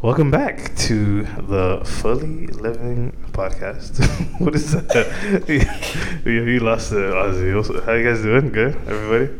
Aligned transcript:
Welcome 0.00 0.30
back 0.30 0.76
to 0.86 1.24
the 1.24 1.82
Fully 1.84 2.46
Living 2.46 3.16
Podcast. 3.32 3.98
what 4.40 4.54
is 4.54 4.70
that? 4.70 6.22
you, 6.24 6.44
you 6.44 6.60
lost 6.60 6.92
it, 6.92 6.98
Ozzy. 6.98 7.84
How 7.84 7.94
you 7.94 8.04
guys 8.04 8.22
doing? 8.22 8.52
Good, 8.52 8.76
everybody. 8.86 9.36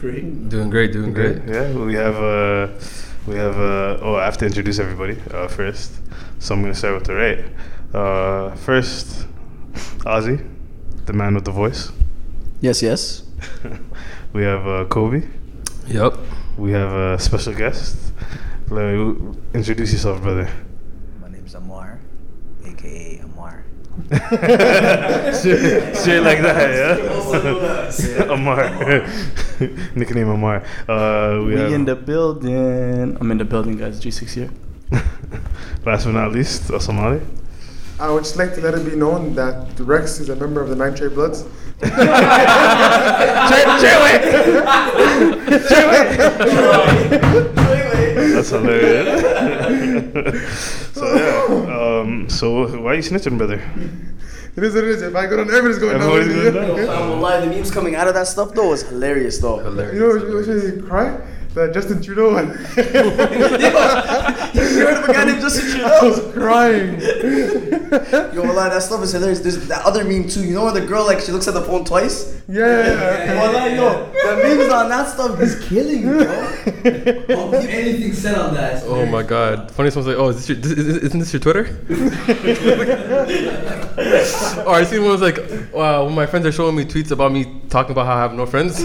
Great. 0.00 0.48
Doing 0.48 0.68
great, 0.68 0.92
doing 0.92 1.12
great. 1.12 1.44
Yeah, 1.46 1.72
we 1.74 1.94
have 1.94 2.16
uh, 2.16 2.74
we 3.28 3.36
have 3.36 3.56
uh, 3.56 3.98
oh, 4.02 4.16
I 4.16 4.24
have 4.24 4.36
to 4.38 4.46
introduce 4.46 4.80
everybody 4.80 5.16
uh, 5.30 5.46
first. 5.46 5.92
So 6.40 6.56
I'm 6.56 6.62
gonna 6.62 6.74
start 6.74 6.94
with 6.94 7.04
the 7.04 7.14
right. 7.14 7.44
Uh, 7.94 8.56
first, 8.56 9.28
Ozzy, 10.00 10.44
the 11.06 11.12
man 11.12 11.36
with 11.36 11.44
the 11.44 11.52
voice. 11.52 11.92
Yes, 12.60 12.82
yes. 12.82 13.22
we 14.32 14.42
have 14.42 14.66
uh, 14.66 14.86
Kobe. 14.86 15.22
Yep. 15.86 16.14
We 16.58 16.72
have 16.72 16.92
a 16.92 17.16
special 17.20 17.54
guest. 17.54 18.09
Let 18.70 18.94
me 18.94 19.34
introduce 19.52 19.92
yourself, 19.92 20.22
brother. 20.22 20.48
My 21.20 21.28
name's 21.28 21.56
Amar, 21.56 21.98
aka 22.64 23.18
Amar. 23.18 23.64
straight, 25.34 25.96
straight 25.96 26.20
like 26.20 26.40
that, 26.40 26.70
yeah. 26.70 28.22
Amar, 28.32 28.70
nickname 29.96 30.28
Amar. 30.28 30.62
Uh, 30.88 31.42
we, 31.42 31.54
We 31.54 31.60
have 31.60 31.72
in 31.72 31.84
the 31.84 31.96
building. 31.96 33.18
I'm 33.20 33.30
in 33.32 33.38
the 33.38 33.44
building, 33.44 33.76
guys. 33.76 34.00
G6 34.00 34.30
here. 34.30 34.50
last 35.84 36.04
but 36.04 36.12
not 36.12 36.30
least, 36.30 36.70
a 36.70 36.78
Somali. 36.78 37.20
I 37.98 38.08
would 38.08 38.22
just 38.22 38.36
like 38.36 38.54
to 38.54 38.60
let 38.60 38.74
it 38.74 38.88
be 38.88 38.94
known 38.94 39.34
that 39.34 39.80
Rex 39.80 40.20
is 40.20 40.28
a 40.28 40.36
member 40.36 40.62
of 40.62 40.68
the 40.68 40.76
Nine 40.76 40.94
Trey 40.94 41.08
Bloods. 41.08 41.44
That's 48.28 48.50
hilarious. 48.50 49.20
so 50.94 51.14
yeah. 51.14 52.00
Um, 52.00 52.28
so 52.28 52.80
why 52.80 52.92
are 52.92 52.94
you 52.94 53.02
snitching, 53.02 53.38
brother? 53.38 53.60
It 54.56 54.64
is 54.64 54.74
what 54.74 54.84
it 54.84 54.90
is. 54.90 55.02
If 55.02 55.14
I 55.14 55.26
go 55.26 55.36
down, 55.36 55.48
everybody's 55.48 55.78
going 55.78 55.98
down. 55.98 56.10
Everybody's 56.10 56.52
going 56.52 56.76
down. 56.76 56.80
I'm 56.80 57.08
gonna 57.08 57.20
lie, 57.20 57.40
the 57.40 57.46
memes 57.46 57.70
coming 57.70 57.94
out 57.94 58.08
of 58.08 58.14
that 58.14 58.26
stuff 58.26 58.52
though 58.54 58.70
was 58.70 58.82
hilarious 58.82 59.38
though. 59.38 59.58
Hilarious. 59.58 59.94
You 59.94 60.00
know 60.00 60.08
what 60.08 60.46
what 60.46 60.46
made 60.48 60.74
me 60.76 60.82
cry? 60.82 61.20
That 61.54 61.70
uh, 61.70 61.72
Justin 61.72 62.00
Trudeau 62.00 62.32
one. 62.34 62.46
you 62.48 62.54
heard 64.84 64.98
of 65.02 65.08
a 65.08 65.12
guy 65.12 65.24
named 65.24 65.40
Justin 65.40 65.68
Trudeau? 65.70 65.86
I 65.88 66.04
was 66.04 66.32
crying. 66.32 67.00
Yo, 68.34 68.42
lie, 68.52 68.68
that 68.68 68.82
stuff 68.82 69.02
is 69.02 69.10
hilarious. 69.12 69.40
There's 69.40 69.66
that 69.66 69.84
other 69.84 70.04
meme 70.04 70.28
too. 70.28 70.44
You 70.44 70.54
know 70.54 70.62
where 70.64 70.72
the 70.72 70.80
girl 70.86 71.04
like 71.04 71.18
she 71.18 71.32
looks 71.32 71.48
at 71.48 71.54
the 71.54 71.62
phone 71.62 71.84
twice? 71.84 72.40
Yeah, 72.48 72.66
yeah, 72.66 73.24
yeah. 73.24 73.40
Wallah, 73.40 73.68
yo, 73.74 74.12
the 74.12 74.36
memes 74.42 74.72
on 74.72 74.88
that 74.90 75.08
stuff 75.08 75.40
is 75.40 75.58
killing 75.68 76.06
me, 76.06 76.24
bro. 76.24 76.34
Don't 77.26 77.60
keep 77.60 77.70
anything 77.70 78.12
said 78.12 78.36
on 78.38 78.54
that. 78.54 78.84
Oh 78.84 79.04
my 79.06 79.24
god. 79.24 79.72
Funniest 79.72 79.96
one's 79.96 80.06
like, 80.06 80.16
oh, 80.16 80.28
is 80.28 80.36
this 80.36 80.48
your, 80.50 80.58
this, 80.58 80.72
is- 80.72 80.96
isn't 80.98 81.18
this 81.18 81.32
your 81.32 81.40
Twitter? 81.40 81.66
or 84.66 84.74
I 84.74 84.84
seen 84.84 85.02
one 85.02 85.10
was 85.12 85.20
like, 85.20 85.38
uh, 85.38 85.66
wow, 85.72 86.04
when 86.04 86.14
my 86.14 86.26
friends 86.26 86.46
are 86.46 86.52
showing 86.52 86.76
me 86.76 86.84
tweets 86.84 87.10
about 87.10 87.32
me 87.32 87.60
talking 87.68 87.90
about 87.90 88.06
how 88.06 88.14
I 88.14 88.20
have 88.20 88.34
no 88.34 88.46
friends. 88.46 88.84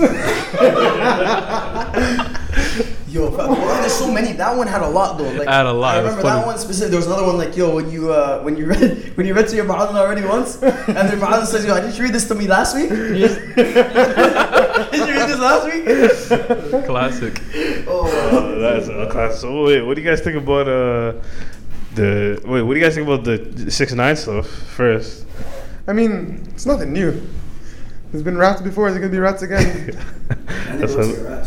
Yo, 3.31 3.37
but, 3.37 3.49
well, 3.49 3.81
there's 3.81 3.93
so 3.93 4.11
many. 4.11 4.33
That 4.33 4.55
one 4.55 4.67
had 4.67 4.81
a 4.81 4.87
lot 4.89 5.17
though. 5.17 5.29
Like 5.31 5.47
Had 5.47 5.65
a 5.65 5.71
lot, 5.73 5.95
I 5.95 5.99
remember 5.99 6.23
that 6.23 6.45
one 6.45 6.57
specific. 6.57 6.89
There 6.91 6.97
was 6.99 7.07
another 7.07 7.25
one 7.25 7.37
like, 7.37 7.55
yo, 7.57 7.73
when 7.75 7.89
you 7.89 8.11
uh, 8.11 8.41
when 8.41 8.55
you 8.57 8.65
read 8.67 9.11
when 9.17 9.25
you 9.25 9.33
read 9.33 9.47
to 9.49 9.55
your 9.55 9.65
Ma'adhan 9.65 9.95
already 9.95 10.23
once, 10.25 10.61
and 10.61 10.95
then 11.09 11.19
Ma'adhan 11.19 11.45
says, 11.45 11.65
yo, 11.65 11.79
did 11.81 11.95
you 11.97 12.03
read 12.03 12.13
this 12.13 12.27
to 12.27 12.35
me 12.35 12.47
last 12.47 12.75
week? 12.75 12.89
did 13.55 15.07
you 15.07 15.13
read 15.15 15.29
this 15.29 15.39
last 15.39 15.65
week? 15.65 16.85
Classic. 16.85 17.41
Oh, 17.87 18.05
Uh, 18.07 18.59
that's 18.59 18.87
a 18.87 19.07
classic. 19.11 19.39
So 19.41 19.65
wait, 19.65 19.81
what 19.81 19.95
do 19.95 20.01
you 20.01 20.09
guys 20.09 20.21
think 20.21 20.37
about 20.37 20.67
uh 20.67 21.13
the 21.95 22.41
wait? 22.45 22.61
What 22.61 22.73
do 22.73 22.79
you 22.79 22.85
guys 22.85 22.95
think 22.95 23.07
about 23.07 23.23
the 23.23 23.71
six 23.71 23.93
nine 23.93 24.15
stuff 24.15 24.47
first? 24.47 25.25
I 25.87 25.93
mean, 25.93 26.43
it's 26.53 26.65
nothing 26.65 26.93
new. 26.93 27.21
There's 28.11 28.23
been 28.23 28.37
rats 28.37 28.61
before. 28.61 28.89
There's 28.89 28.99
gonna 29.01 29.11
be 29.11 29.19
rats 29.19 29.41
again. 29.43 29.97
That's 30.79 30.93
a- 30.93 31.45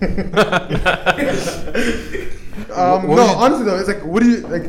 Um, 2.74 3.08
What 3.08 3.16
no, 3.16 3.26
honestly 3.36 3.64
though, 3.64 3.78
it's 3.78 3.88
like, 3.88 4.04
what 4.04 4.22
do 4.22 4.30
you 4.30 4.38
like? 4.46 4.64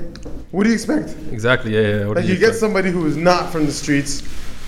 What 0.51 0.63
do 0.63 0.69
you 0.69 0.75
expect? 0.75 1.15
Exactly, 1.31 1.73
yeah, 1.73 1.81
yeah. 1.81 2.05
What 2.07 2.17
Like 2.17 2.25
did 2.25 2.33
you 2.33 2.39
get 2.39 2.55
somebody 2.55 2.89
who 2.89 3.05
is 3.05 3.15
not 3.15 3.51
from 3.51 3.65
the 3.65 3.71
streets, 3.71 4.23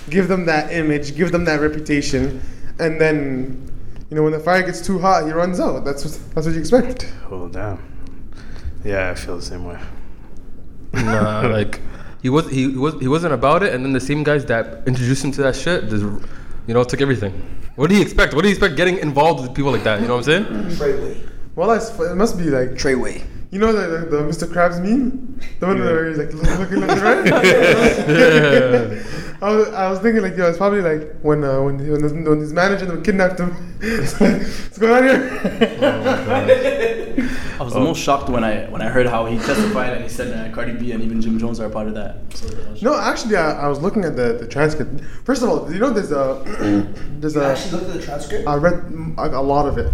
give 0.08 0.28
them 0.28 0.46
that 0.46 0.72
image, 0.72 1.14
give 1.16 1.32
them 1.32 1.44
that 1.44 1.60
reputation, 1.60 2.40
and 2.78 3.00
then, 3.00 3.70
you 4.10 4.16
know, 4.16 4.22
when 4.22 4.32
the 4.32 4.40
fire 4.40 4.62
gets 4.62 4.80
too 4.80 4.98
hot, 4.98 5.26
he 5.26 5.32
runs 5.32 5.60
out. 5.60 5.84
That's 5.84 6.04
what, 6.04 6.34
that's 6.34 6.46
what 6.46 6.54
you 6.54 6.60
expect. 6.60 7.12
Oh 7.30 7.48
damn. 7.48 7.78
Yeah, 8.84 9.10
I 9.10 9.14
feel 9.14 9.36
the 9.36 9.42
same 9.42 9.64
way. 9.64 9.78
Nah, 10.92 11.48
like 11.58 11.80
he 12.22 12.30
was 12.30 12.48
he, 12.50 12.70
he 12.70 12.76
was 12.78 12.94
he 13.00 13.08
wasn't 13.08 13.34
about 13.34 13.62
it, 13.62 13.74
and 13.74 13.84
then 13.84 13.92
the 13.92 14.00
same 14.00 14.22
guys 14.22 14.44
that 14.46 14.86
introduced 14.86 15.24
him 15.24 15.32
to 15.32 15.42
that 15.42 15.56
shit, 15.56 15.88
just, 15.88 16.04
you 16.66 16.74
know, 16.74 16.84
took 16.84 17.00
everything. 17.00 17.32
What 17.76 17.90
do 17.90 17.96
you 17.96 18.02
expect? 18.02 18.34
What 18.34 18.42
do 18.42 18.48
you 18.48 18.54
expect 18.54 18.76
getting 18.76 18.98
involved 18.98 19.42
with 19.42 19.54
people 19.54 19.72
like 19.72 19.82
that? 19.84 20.00
You 20.00 20.06
know 20.08 20.16
what 20.16 20.28
I'm 20.28 20.44
saying? 20.44 20.44
Mm-hmm. 20.44 20.82
Treyway. 20.82 21.30
Well, 21.56 21.70
I 21.70 21.76
s- 21.76 21.98
it 21.98 22.16
must 22.16 22.38
be 22.38 22.44
like, 22.44 22.70
Treyway. 22.70 23.24
you 23.50 23.58
know, 23.58 23.72
the, 23.72 23.98
the, 23.98 24.16
the 24.16 24.22
Mr. 24.22 24.46
Krabs 24.46 24.80
meme, 24.82 25.40
the 25.60 25.66
one 25.66 25.78
where 25.80 26.08
he's 26.08 26.18
like 26.18 26.32
looking 26.32 26.80
left 26.80 27.02
and 27.02 27.02
right. 29.02 29.02
Yeah. 29.44 29.50
I 29.50 29.56
was, 29.56 29.68
I 29.68 29.90
was 29.90 29.98
thinking 30.00 30.22
like, 30.22 30.36
yo, 30.36 30.48
it's 30.48 30.58
probably 30.58 30.80
like 30.80 31.20
when 31.20 31.44
uh, 31.44 31.62
when 31.62 31.78
when 31.90 32.02
his, 32.02 32.12
when 32.12 32.40
his 32.40 32.52
manager 32.52 32.86
them 32.86 33.02
kidnapped 33.02 33.38
him. 33.38 33.76
It's 33.80 34.20
like, 34.20 34.40
What's 34.40 34.78
going 34.78 34.92
on 34.92 35.02
here? 35.04 35.20
I 37.60 37.62
was 37.62 37.74
the 37.74 37.80
most 37.80 38.00
shocked 38.00 38.28
when 38.28 38.42
I 38.42 38.66
when 38.70 38.82
I 38.82 38.88
heard 38.88 39.06
how 39.06 39.26
he 39.26 39.36
testified 39.38 39.92
and 39.92 40.02
he 40.02 40.08
said 40.08 40.32
that 40.32 40.52
Cardi 40.52 40.72
B 40.72 40.92
and 40.92 41.02
even 41.02 41.20
Jim 41.20 41.38
Jones 41.38 41.60
are 41.60 41.66
a 41.66 41.70
part 41.70 41.88
of 41.88 41.94
that. 41.94 42.16
So, 42.34 42.48
no, 42.82 42.98
actually, 42.98 43.36
I, 43.36 43.64
I 43.64 43.68
was 43.68 43.80
looking 43.80 44.04
at 44.04 44.16
the, 44.16 44.38
the 44.40 44.46
transcript. 44.48 45.02
First 45.24 45.42
of 45.42 45.48
all, 45.48 45.72
you 45.72 45.78
know, 45.78 45.90
there's 45.90 46.10
a 46.10 46.42
there's 47.20 47.34
You 47.34 47.42
a 47.42 47.52
actually 47.52 47.72
looked 47.72 47.86
at 47.86 47.92
the 47.92 48.02
transcript. 48.02 48.48
I 48.48 48.56
read 48.56 48.74
mm, 48.84 49.16
a, 49.18 49.38
a 49.38 49.42
lot 49.42 49.68
of 49.68 49.78
it. 49.78 49.92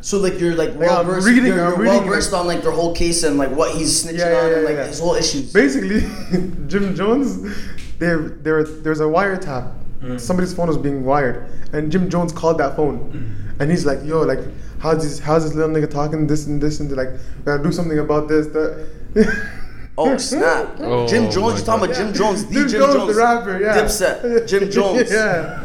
So 0.00 0.18
like 0.18 0.38
you're 0.40 0.54
like 0.54 0.70
Like, 0.70 0.78
well 0.78 1.00
I'm 1.00 1.06
versed, 1.06 1.26
reading- 1.26 1.46
you're, 1.46 1.64
I'm 1.74 1.80
you're 1.82 1.86
well 1.90 2.00
versed 2.02 2.32
like- 2.32 2.40
on 2.40 2.46
like 2.46 2.62
their 2.62 2.70
whole 2.72 2.94
case 2.94 3.22
and 3.24 3.36
like 3.38 3.50
what 3.50 3.74
he's 3.74 4.04
snitching 4.04 4.18
Yeah, 4.18 4.30
yeah, 4.32 4.46
on 4.46 4.52
and 4.52 4.64
like 4.64 4.76
yeah. 4.76 4.86
his 4.86 5.00
whole 5.00 5.14
issues. 5.14 5.52
Basically, 5.52 6.00
Jim 6.66 6.94
Jones, 6.94 7.54
there 7.98 8.18
there 8.42 8.62
there's 8.64 9.00
a 9.00 9.04
wiretap. 9.04 9.72
Mm. 10.00 10.20
Somebody's 10.20 10.52
phone 10.54 10.68
was 10.68 10.76
being 10.78 11.04
wired, 11.04 11.48
and 11.72 11.90
Jim 11.90 12.08
Jones 12.10 12.32
called 12.32 12.58
that 12.58 12.76
phone, 12.76 12.98
mm. 13.12 13.60
and 13.60 13.70
he's 13.70 13.84
like, 13.86 13.98
"Yo, 14.04 14.20
like, 14.22 14.40
how's 14.78 15.02
this 15.02 15.18
how's 15.18 15.42
this 15.44 15.54
little 15.54 15.74
nigga 15.74 15.90
talking 15.90 16.26
this 16.26 16.46
and 16.46 16.60
this 16.60 16.80
and 16.80 16.90
they're 16.90 16.96
like, 17.04 17.20
gotta 17.44 17.62
do 17.62 17.72
something 17.72 17.98
about 17.98 18.28
this." 18.28 18.46
That. 18.48 18.86
Oh 19.98 20.14
snap! 20.18 20.76
Oh, 20.78 21.08
Jim 21.08 21.30
Jones, 21.30 21.54
my 21.54 21.58
you 21.58 21.64
talking 21.64 21.84
about 21.86 21.96
Jim 21.96 22.12
Jones, 22.12 22.44
the 22.44 22.52
Jim 22.52 22.68
Jim, 22.68 22.80
Jones, 22.82 22.94
Jones, 22.96 23.14
the 23.16 23.18
rapper, 23.22 23.58
yeah. 23.58 23.78
Dipset, 23.78 24.46
Jim 24.46 24.70
Jones. 24.76 25.10
yeah. 25.10 25.58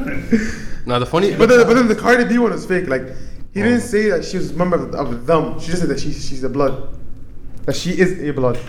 Now 0.85 0.99
the 0.99 1.05
funny, 1.05 1.35
But 1.35 1.49
then, 1.49 1.67
but 1.67 1.73
then 1.73 1.89
the 1.89 1.95
Cardi 1.95 2.23
B 2.23 2.37
one 2.37 2.51
was 2.51 2.65
fake. 2.65 2.87
Like, 2.87 3.03
he 3.53 3.61
didn't 3.61 3.81
say 3.81 4.09
that 4.09 4.23
she 4.23 4.37
was 4.37 4.51
a 4.51 4.53
member 4.53 4.77
of, 4.77 4.95
of 4.95 5.25
them. 5.25 5.59
She 5.59 5.67
just 5.67 5.81
said 5.81 5.89
that 5.89 5.99
she, 5.99 6.13
she's 6.13 6.43
a 6.43 6.49
blood. 6.49 6.97
That 7.65 7.75
she 7.75 7.91
is 7.91 8.21
a 8.21 8.31
blood. 8.31 8.59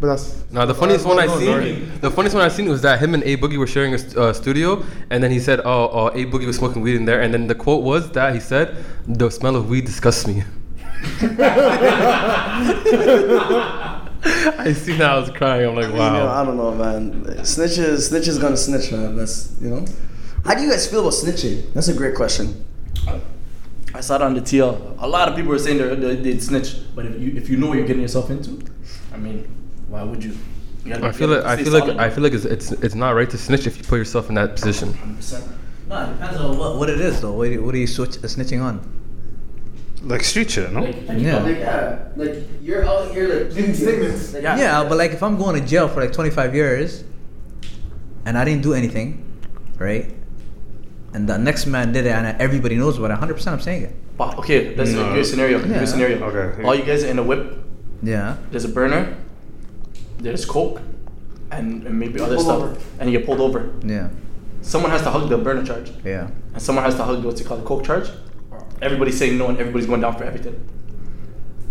But 0.00 0.06
that's. 0.08 0.44
now 0.52 0.64
the 0.64 0.74
funniest 0.74 1.04
one 1.04 1.18
I 1.18 1.26
no, 1.26 1.38
seen, 1.40 2.00
the 2.00 2.10
funniest 2.10 2.36
one 2.36 2.44
I 2.44 2.48
seen 2.48 2.68
was 2.68 2.82
that 2.82 3.00
him 3.00 3.14
and 3.14 3.24
A 3.24 3.36
Boogie 3.36 3.58
were 3.58 3.66
sharing 3.66 3.94
a 3.94 3.98
st- 3.98 4.16
uh, 4.16 4.32
studio, 4.32 4.84
and 5.10 5.20
then 5.20 5.32
he 5.32 5.40
said, 5.40 5.58
"Oh, 5.64 5.90
oh, 5.92 6.06
A 6.08 6.24
Boogie 6.24 6.46
was 6.46 6.56
smoking 6.56 6.82
weed 6.82 6.94
in 6.94 7.04
there," 7.04 7.20
and 7.20 7.34
then 7.34 7.48
the 7.48 7.54
quote 7.56 7.82
was 7.82 8.12
that 8.12 8.32
he 8.32 8.38
said, 8.38 8.76
"The 9.08 9.28
smell 9.28 9.56
of 9.56 9.68
weed 9.68 9.86
disgusts 9.86 10.28
me." 10.28 10.44
I 14.20 14.72
seen 14.72 14.98
that 14.98 15.10
I 15.10 15.18
was 15.18 15.30
crying. 15.30 15.68
I'm 15.68 15.74
like, 15.74 15.86
You 15.86 15.92
know, 15.94 16.28
I 16.28 16.44
don't 16.44 16.56
know, 16.56 16.74
man. 16.74 17.24
Snitches, 17.42 18.10
snitches 18.10 18.40
gonna 18.40 18.56
snitch, 18.56 18.92
man. 18.92 19.16
That's 19.16 19.52
you 19.60 19.70
know. 19.70 19.84
How 20.44 20.54
do 20.54 20.62
you 20.62 20.70
guys 20.70 20.86
feel 20.88 21.00
about 21.00 21.12
snitching? 21.12 21.72
That's 21.72 21.88
a 21.88 21.94
great 21.94 22.14
question. 22.14 22.64
I 23.98 24.00
saw 24.00 24.14
it 24.14 24.22
on 24.22 24.32
the 24.34 24.40
TL. 24.40 24.94
A 25.00 25.08
lot 25.08 25.28
of 25.28 25.34
people 25.34 25.50
were 25.50 25.58
saying 25.58 25.78
they're, 25.78 25.96
they 25.96 26.14
they'd 26.14 26.40
snitch, 26.40 26.76
but 26.94 27.04
if 27.04 27.20
you 27.20 27.32
if 27.36 27.48
you 27.50 27.56
know 27.56 27.66
what 27.66 27.78
you're 27.78 27.86
getting 27.86 28.02
yourself 28.02 28.30
into, 28.30 28.52
I 29.12 29.16
mean, 29.16 29.38
why 29.88 30.04
would 30.04 30.22
you? 30.22 30.34
you 30.84 30.92
gotta- 30.92 31.04
I 31.04 31.08
you 31.08 31.12
feel 31.14 31.28
gotta 31.28 31.40
like 31.40 31.46
I 31.50 31.54
stay 31.56 31.64
feel 31.64 31.72
like 31.72 31.82
solid. 31.82 31.96
I 31.98 32.08
feel 32.10 32.22
like 32.22 32.32
it's, 32.32 32.44
it's 32.44 32.70
it's 32.86 32.94
not 32.94 33.10
right 33.18 33.28
to 33.28 33.36
snitch 33.36 33.66
if 33.66 33.76
you 33.76 33.82
put 33.82 33.96
yourself 33.96 34.28
in 34.28 34.36
that 34.36 34.54
position. 34.54 34.92
100%. 34.92 35.48
No, 35.88 36.02
it 36.04 36.12
depends 36.12 36.36
on 36.38 36.58
what, 36.58 36.76
what 36.76 36.88
it 36.90 37.00
is 37.00 37.20
though. 37.20 37.32
What 37.32 37.48
are 37.48 37.50
you, 37.50 37.64
what 37.64 37.74
are 37.74 37.78
you 37.78 37.88
switch, 37.88 38.18
uh, 38.18 38.28
snitching 38.34 38.62
on? 38.62 38.74
Like 40.04 40.22
street 40.22 40.48
shit, 40.52 40.70
no? 40.70 40.86
Yeah. 40.86 41.38
Like, 41.42 41.58
yeah, 41.58 41.98
like 42.14 42.36
you're 42.62 42.84
out 42.86 43.10
here 43.10 43.26
like 43.46 43.54
Giving 43.56 43.74
statements. 43.74 44.32
Like, 44.32 44.44
Yeah, 44.44 44.84
but 44.88 44.96
like 44.96 45.10
if 45.10 45.24
I'm 45.24 45.36
going 45.38 45.60
to 45.60 45.66
jail 45.66 45.88
for 45.88 46.00
like 46.00 46.12
25 46.12 46.54
years 46.54 47.02
and 48.24 48.38
I 48.38 48.44
didn't 48.44 48.62
do 48.62 48.74
anything, 48.74 49.08
right? 49.76 50.14
And 51.18 51.28
the 51.28 51.36
next 51.36 51.66
man 51.66 51.90
did 51.90 52.06
it 52.06 52.10
and 52.12 52.40
everybody 52.40 52.76
knows 52.76 52.96
about 52.96 53.10
it, 53.10 53.18
100% 53.18 53.52
I'm 53.52 53.60
saying 53.60 53.82
it. 53.82 53.94
But, 54.16 54.38
okay, 54.38 54.76
let's 54.76 54.92
No. 54.92 55.08
give 55.12 55.22
a 55.22 55.24
scenario. 55.24 55.58
Give 55.58 55.70
Yeah. 55.70 55.82
a 55.82 55.86
scenario. 55.86 56.16
Okay. 56.22 56.62
All 56.62 56.76
you 56.76 56.84
guys 56.84 57.02
are 57.02 57.08
in 57.08 57.18
a 57.18 57.24
whip. 57.24 57.42
Yeah. 58.04 58.36
There's 58.52 58.64
a 58.64 58.68
burner. 58.68 59.16
There's 60.18 60.44
coke, 60.44 60.80
and, 61.50 61.82
and 61.86 61.98
maybe 61.98 62.20
other 62.20 62.38
stuff, 62.38 62.62
over. 62.62 62.76
and 63.00 63.10
you 63.10 63.18
get 63.18 63.26
pulled 63.26 63.40
over. 63.40 63.70
Yeah. 63.84 64.10
Someone 64.62 64.92
has 64.92 65.02
to 65.02 65.10
hug 65.10 65.28
the 65.28 65.38
burner 65.38 65.64
charge, 65.64 65.90
Yeah. 66.04 66.28
and 66.54 66.62
someone 66.62 66.84
has 66.84 66.94
to 66.94 67.02
hug 67.02 67.24
what's 67.24 67.40
it 67.40 67.46
called, 67.48 67.62
the 67.62 67.66
coke 67.66 67.82
charge. 67.84 68.08
Everybody's 68.80 69.18
saying 69.18 69.36
no, 69.38 69.48
and 69.48 69.58
everybody's 69.58 69.88
going 69.88 70.00
down 70.02 70.14
for 70.16 70.22
everything. 70.22 70.54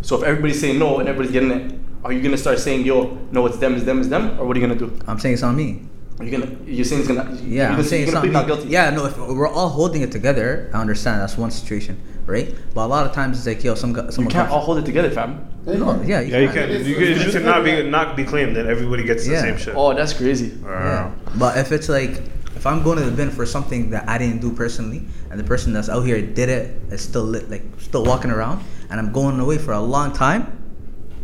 So 0.01 0.17
if 0.17 0.23
everybody's 0.23 0.59
saying 0.59 0.77
no 0.77 0.99
and 0.99 1.07
everybody's 1.07 1.31
getting 1.31 1.51
it, 1.51 1.73
are 2.03 2.11
you 2.11 2.21
gonna 2.21 2.37
start 2.37 2.59
saying 2.59 2.85
yo, 2.85 3.17
no, 3.31 3.45
it's 3.45 3.57
them, 3.59 3.75
it's 3.75 3.85
them, 3.85 3.99
it's 3.99 4.09
them, 4.09 4.37
or 4.39 4.45
what 4.45 4.57
are 4.57 4.59
you 4.59 4.67
gonna 4.67 4.79
do? 4.79 4.91
I'm 5.07 5.19
saying 5.19 5.35
it's 5.35 5.43
on 5.43 5.55
me. 5.55 5.83
Are 6.19 6.25
you 6.25 6.31
gonna? 6.31 6.49
You're 6.65 6.83
saying 6.85 7.01
it's 7.01 7.07
gonna? 7.07 7.29
Yeah, 7.43 7.69
you're 7.69 7.77
I'm 7.77 7.83
saying 7.83 8.07
you're 8.07 8.15
it's 8.15 8.23
not 8.25 8.31
not 8.31 8.47
guilty. 8.47 8.69
Yeah, 8.69 8.89
no, 8.89 9.05
if 9.05 9.17
we're 9.17 9.47
all 9.47 9.69
holding 9.69 10.01
it 10.01 10.11
together, 10.11 10.69
I 10.73 10.81
understand 10.81 11.21
that's 11.21 11.37
one 11.37 11.51
situation, 11.51 12.01
right? 12.25 12.55
But 12.73 12.85
a 12.85 12.89
lot 12.89 13.05
of 13.05 13.13
times 13.13 13.37
it's 13.37 13.45
like, 13.45 13.63
yo, 13.63 13.75
some 13.75 13.93
guy, 13.93 14.01
You 14.05 14.11
can't 14.17 14.31
comes- 14.31 14.51
all 14.51 14.61
hold 14.61 14.79
it 14.79 14.85
together, 14.85 15.11
fam. 15.11 15.47
No, 15.67 16.01
yeah, 16.01 16.21
you 16.21 16.31
Yeah, 16.31 16.39
you 16.39 16.47
can. 16.47 16.69
can. 16.69 16.85
You, 16.85 16.95
can, 16.95 17.03
you 17.03 17.31
should 17.31 17.45
not 17.45 17.63
be 17.63 17.83
not 17.83 18.15
be 18.15 18.23
claimed 18.23 18.55
that 18.55 18.65
everybody 18.65 19.03
gets 19.03 19.27
the 19.27 19.37
same 19.37 19.57
shit. 19.57 19.75
Oh, 19.77 19.93
that's 19.93 20.13
crazy. 20.13 20.57
Yeah. 20.63 21.11
But 21.37 21.57
if 21.57 21.71
it's 21.71 21.89
like, 21.89 22.21
if 22.55 22.65
I'm 22.65 22.81
going 22.81 22.97
to 22.97 23.03
the 23.05 23.11
bin 23.15 23.29
for 23.29 23.45
something 23.45 23.91
that 23.91 24.09
I 24.09 24.17
didn't 24.17 24.39
do 24.41 24.51
personally, 24.53 25.05
and 25.29 25.39
the 25.39 25.43
person 25.43 25.71
that's 25.73 25.89
out 25.89 26.01
here 26.01 26.19
did 26.21 26.49
it 26.49 26.81
is 26.89 27.01
still 27.01 27.23
lit, 27.25 27.51
like 27.51 27.63
still 27.77 28.03
walking 28.05 28.31
around, 28.31 28.63
and 28.89 28.99
I'm 28.99 29.11
going 29.11 29.39
away 29.39 29.59
for 29.59 29.73
a 29.73 29.79
long 29.81 30.13
time, 30.13 30.47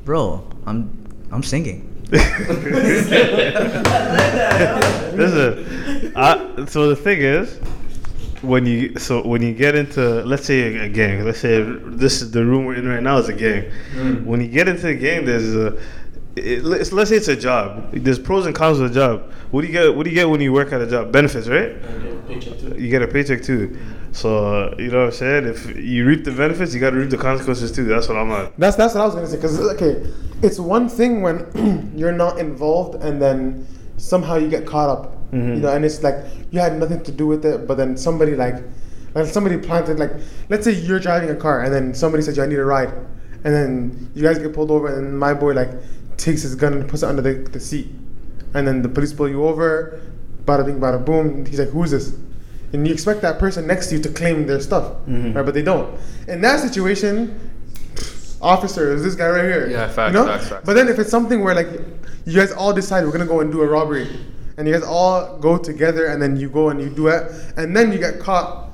bro, 0.05 0.45
I'm 0.67 0.91
I'm 1.31 1.41
singing. 1.41 1.89
Listen, 5.13 6.13
I, 6.15 6.65
so 6.67 6.89
the 6.89 6.95
thing 6.95 7.21
is, 7.21 7.59
when 8.43 8.65
you 8.65 8.99
so 8.99 9.25
when 9.25 9.41
you 9.41 9.53
get 9.53 9.73
into 9.73 10.23
let's 10.23 10.45
say 10.45 10.77
a 10.77 10.89
gang, 10.89 11.25
let's 11.25 11.39
say 11.39 11.63
this 11.63 12.21
is 12.21 12.29
the 12.31 12.45
room 12.45 12.65
we're 12.65 12.75
in 12.75 12.87
right 12.87 13.01
now 13.01 13.17
is 13.17 13.29
a 13.29 13.33
gang. 13.33 13.71
Mm. 13.95 14.25
When 14.25 14.41
you 14.41 14.47
get 14.47 14.67
into 14.67 14.87
a 14.89 14.93
gang, 14.93 15.25
there's 15.25 15.55
a 15.55 15.81
it, 16.35 16.63
let's, 16.63 16.91
let's 16.91 17.09
say 17.09 17.17
it's 17.17 17.27
a 17.27 17.35
job. 17.35 17.91
There's 17.91 18.19
pros 18.19 18.45
and 18.45 18.55
cons 18.55 18.79
of 18.79 18.91
a 18.91 18.93
job. 18.93 19.31
What 19.51 19.61
do 19.61 19.67
you 19.67 19.73
get? 19.73 19.95
What 19.95 20.03
do 20.03 20.09
you 20.09 20.15
get 20.15 20.29
when 20.29 20.41
you 20.41 20.51
work 20.51 20.73
at 20.73 20.81
a 20.81 20.87
job? 20.87 21.11
Benefits, 21.11 21.47
right? 21.47 21.75
You 22.77 22.89
get 22.89 23.01
a 23.01 23.07
paycheck 23.07 23.43
too. 23.43 23.77
So 24.13 24.37
uh, 24.37 24.75
you 24.77 24.89
know 24.89 24.99
what 24.99 25.05
I'm 25.05 25.11
saying. 25.11 25.45
If 25.45 25.77
you 25.77 26.05
reap 26.05 26.23
the 26.23 26.31
benefits, 26.31 26.73
you 26.73 26.79
got 26.79 26.91
to 26.91 26.97
reap 26.97 27.09
the 27.09 27.17
consequences 27.17 27.71
too. 27.71 27.85
That's 27.85 28.07
what 28.07 28.17
I'm 28.17 28.31
at. 28.31 28.57
That's 28.57 28.75
that's 28.75 28.95
what 28.95 29.01
I 29.01 29.05
was 29.05 29.15
gonna 29.15 29.27
say. 29.27 29.39
Cause 29.39 29.59
okay, 29.59 30.11
it's 30.41 30.59
one 30.59 30.89
thing 30.89 31.21
when 31.21 31.93
you're 31.97 32.11
not 32.11 32.39
involved 32.39 33.03
and 33.03 33.21
then 33.21 33.67
somehow 33.97 34.35
you 34.35 34.49
get 34.49 34.65
caught 34.65 34.89
up. 34.89 35.17
You 35.33 35.39
know, 35.39 35.73
and 35.73 35.83
it's 35.83 36.03
like 36.03 36.23
you 36.51 36.59
had 36.59 36.77
nothing 36.77 37.01
to 37.03 37.11
do 37.11 37.25
with 37.25 37.43
it, 37.43 37.67
but 37.67 37.75
then 37.75 37.97
somebody 37.97 38.35
like, 38.35 38.63
like 39.15 39.25
somebody 39.25 39.57
planted 39.57 39.97
like, 39.97 40.11
let's 40.49 40.63
say 40.63 40.73
you're 40.73 40.99
driving 40.99 41.31
a 41.31 41.35
car 41.35 41.63
and 41.63 41.73
then 41.73 41.95
somebody 41.95 42.21
says, 42.21 42.37
"I 42.37 42.45
need 42.45 42.59
a 42.59 42.65
ride," 42.65 42.93
and 43.43 43.51
then 43.51 44.11
you 44.13 44.21
guys 44.21 44.37
get 44.37 44.53
pulled 44.53 44.69
over 44.69 44.95
and 44.95 45.17
my 45.17 45.33
boy 45.33 45.53
like 45.53 45.71
takes 46.17 46.41
his 46.41 46.55
gun 46.55 46.73
and 46.73 46.89
puts 46.89 47.03
it 47.03 47.07
under 47.07 47.21
the, 47.21 47.49
the 47.49 47.59
seat, 47.59 47.87
and 48.53 48.67
then 48.67 48.81
the 48.81 48.89
police 48.89 49.13
pull 49.13 49.29
you 49.29 49.45
over, 49.45 50.01
bada 50.45 50.65
bing 50.65 50.79
bada 50.79 51.03
boom. 51.03 51.45
He's 51.45 51.59
like, 51.59 51.69
"Who's 51.69 51.91
this?" 51.91 52.15
And 52.73 52.87
you 52.87 52.93
expect 52.93 53.21
that 53.21 53.37
person 53.37 53.67
next 53.67 53.87
to 53.87 53.97
you 53.97 54.01
to 54.01 54.09
claim 54.09 54.47
their 54.47 54.59
stuff, 54.59 54.93
mm-hmm. 55.07 55.33
right? 55.33 55.45
But 55.45 55.53
they 55.53 55.61
don't. 55.61 55.99
In 56.27 56.41
that 56.41 56.59
situation, 56.59 57.51
officer 58.41 58.93
is 58.93 59.03
this 59.03 59.15
guy 59.15 59.27
right 59.27 59.45
here. 59.45 59.69
Yeah, 59.69 59.87
facts, 59.87 60.13
you 60.13 60.19
know? 60.19 60.25
facts, 60.27 60.49
facts. 60.49 60.65
But 60.65 60.73
then 60.73 60.87
if 60.87 60.99
it's 60.99 61.09
something 61.09 61.43
where 61.43 61.55
like 61.55 61.67
you 62.25 62.35
guys 62.35 62.51
all 62.51 62.73
decide 62.73 63.05
we're 63.05 63.11
gonna 63.11 63.25
go 63.25 63.39
and 63.41 63.51
do 63.51 63.61
a 63.61 63.67
robbery, 63.67 64.07
and 64.57 64.67
you 64.67 64.73
guys 64.73 64.83
all 64.83 65.37
go 65.37 65.57
together, 65.57 66.07
and 66.07 66.21
then 66.21 66.35
you 66.35 66.49
go 66.49 66.69
and 66.69 66.81
you 66.81 66.89
do 66.89 67.07
it, 67.07 67.31
and 67.57 67.75
then 67.75 67.91
you 67.91 67.99
get 67.99 68.19
caught, 68.19 68.71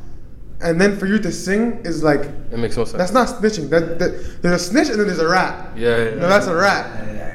and 0.61 0.79
then 0.79 0.97
for 0.97 1.05
you 1.05 1.19
to 1.19 1.31
sing 1.31 1.81
is 1.85 2.03
like 2.03 2.21
It 2.51 2.57
makes 2.57 2.75
no 2.75 2.83
sense. 2.85 2.97
that's 2.97 3.13
not 3.13 3.27
snitching. 3.27 3.69
That, 3.69 3.99
that 3.99 4.41
there's 4.41 4.61
a 4.61 4.63
snitch 4.63 4.89
and 4.89 4.99
then 4.99 5.07
there's 5.07 5.19
a 5.19 5.27
rat. 5.27 5.77
Yeah, 5.77 5.97
yeah, 5.97 6.09
No, 6.15 6.27
that's 6.27 6.47
a 6.47 6.55
rat. 6.55 6.85
Yeah, 6.85 7.13
yeah, 7.13 7.28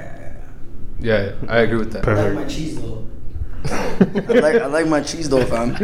I 1.49 1.59
agree 1.61 1.79
with 1.79 1.93
that. 1.93 2.07
I 2.09 2.15
like 2.15 2.35
my 2.35 2.45
cheese 2.47 2.81
though. 2.81 3.05
I 3.67 4.39
like 4.41 4.57
I 4.57 4.67
like 4.67 4.87
my 4.89 5.01
cheese 5.01 5.29
though, 5.29 5.45
fam. 5.45 5.75
I 5.77 5.79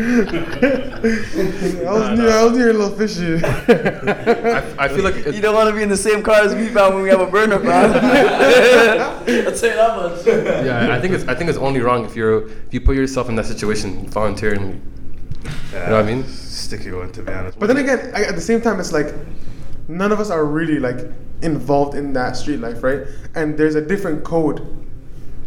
was 1.01 2.19
near, 2.19 2.31
I 2.31 2.45
was 2.45 2.57
near 2.57 2.71
a 2.71 2.73
little 2.75 2.91
fishy. 2.91 3.43
I, 3.45 4.85
I 4.85 4.89
feel 4.89 5.03
like 5.03 5.17
it, 5.17 5.35
You 5.35 5.41
don't 5.41 5.55
want 5.55 5.69
to 5.71 5.75
be 5.75 5.83
in 5.83 5.89
the 5.89 5.97
same 5.97 6.23
car 6.23 6.43
as 6.43 6.55
me, 6.55 6.69
fam, 6.69 6.95
when 6.95 7.03
we 7.03 7.09
have 7.09 7.21
a 7.21 7.27
burner, 7.27 7.59
fam. 7.59 7.93
I'd 9.27 9.57
say 9.57 9.75
that 9.75 9.97
much. 9.97 10.27
yeah, 10.27 10.95
I 10.95 11.01
think 11.01 11.15
it's 11.15 11.27
I 11.27 11.35
think 11.35 11.49
it's 11.49 11.59
only 11.59 11.81
wrong 11.81 12.05
if 12.05 12.15
you're 12.15 12.49
if 12.49 12.75
you 12.75 12.81
put 12.81 12.97
yourself 12.97 13.29
in 13.29 13.35
that 13.37 13.47
situation 13.47 14.07
voluntarily. 14.09 14.81
Yeah. 15.73 15.85
You 15.85 15.91
know 15.91 15.97
what 15.97 16.05
I 16.05 16.15
mean? 16.15 16.27
Sticky 16.27 16.93
one, 16.93 17.13
to 17.13 17.23
be 17.23 17.33
honest. 17.33 17.59
But 17.59 17.67
then 17.69 17.79
again, 17.79 18.13
I, 18.15 18.25
at 18.25 18.35
the 18.35 18.41
same 18.43 18.61
time, 18.61 18.79
it's 18.79 18.93
like 18.93 19.15
none 19.89 20.13
of 20.13 20.21
us 20.21 20.31
are 20.31 20.45
really 20.45 20.79
like 20.79 20.99
involved 21.43 21.97
in 21.97 22.13
that 22.13 22.37
street 22.37 22.59
life, 22.59 22.83
right? 22.83 23.07
And 23.35 23.57
there's 23.57 23.75
a 23.75 23.81
different 23.81 24.23
code, 24.25 24.61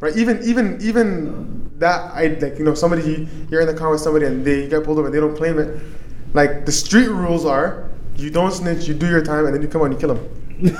right? 0.03 0.15
Even 0.17 0.43
even 0.43 0.77
even 0.81 1.71
that 1.79 2.11
I 2.13 2.27
like 2.43 2.59
you 2.59 2.65
know 2.65 2.73
somebody 2.73 3.27
you're 3.49 3.61
in 3.61 3.67
the 3.67 3.73
car 3.73 3.89
with 3.89 4.01
somebody 4.01 4.25
and 4.25 4.43
they 4.45 4.67
get 4.67 4.83
pulled 4.83 4.99
over 4.99 5.07
and 5.07 5.15
they 5.15 5.21
don't 5.21 5.35
claim 5.35 5.57
it. 5.57 5.81
Like 6.33 6.65
the 6.65 6.73
street 6.73 7.07
rules 7.07 7.45
are, 7.45 7.89
you 8.17 8.29
don't 8.29 8.51
snitch, 8.51 8.85
you 8.87 8.93
do 8.93 9.07
your 9.07 9.23
time, 9.23 9.45
and 9.45 9.55
then 9.55 9.61
you 9.61 9.69
come 9.69 9.81
out 9.81 9.85
and 9.85 9.93
you 9.93 9.99
kill 9.99 10.15
them. 10.15 10.39
no, 10.63 10.71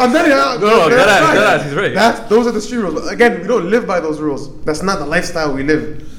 I'm 0.00 0.12
telling 0.12 0.30
you. 0.30 0.36
No, 0.36 0.58
no, 0.58 0.88
that's 0.90 1.22
right. 1.22 1.36
deadass, 1.36 1.64
he's 1.64 1.74
right. 1.74 1.94
That's 1.94 2.28
those 2.28 2.46
are 2.48 2.52
the 2.52 2.60
street 2.60 2.78
rules. 2.78 3.08
Again, 3.08 3.40
we 3.40 3.46
don't 3.46 3.70
live 3.70 3.86
by 3.86 4.00
those 4.00 4.20
rules. 4.20 4.64
That's 4.64 4.82
not 4.82 4.98
the 4.98 5.06
lifestyle 5.06 5.54
we 5.54 5.62
live. 5.62 6.10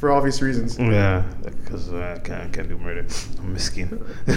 For 0.00 0.12
obvious 0.12 0.42
reasons. 0.42 0.78
Yeah, 0.78 1.22
because 1.44 1.90
uh, 1.90 2.16
I 2.16 2.18
can't, 2.18 2.42
I 2.42 2.48
can't 2.54 2.68
do 2.68 2.76
murder. 2.76 3.06
I'm 3.38 3.54
miskin. 3.54 3.88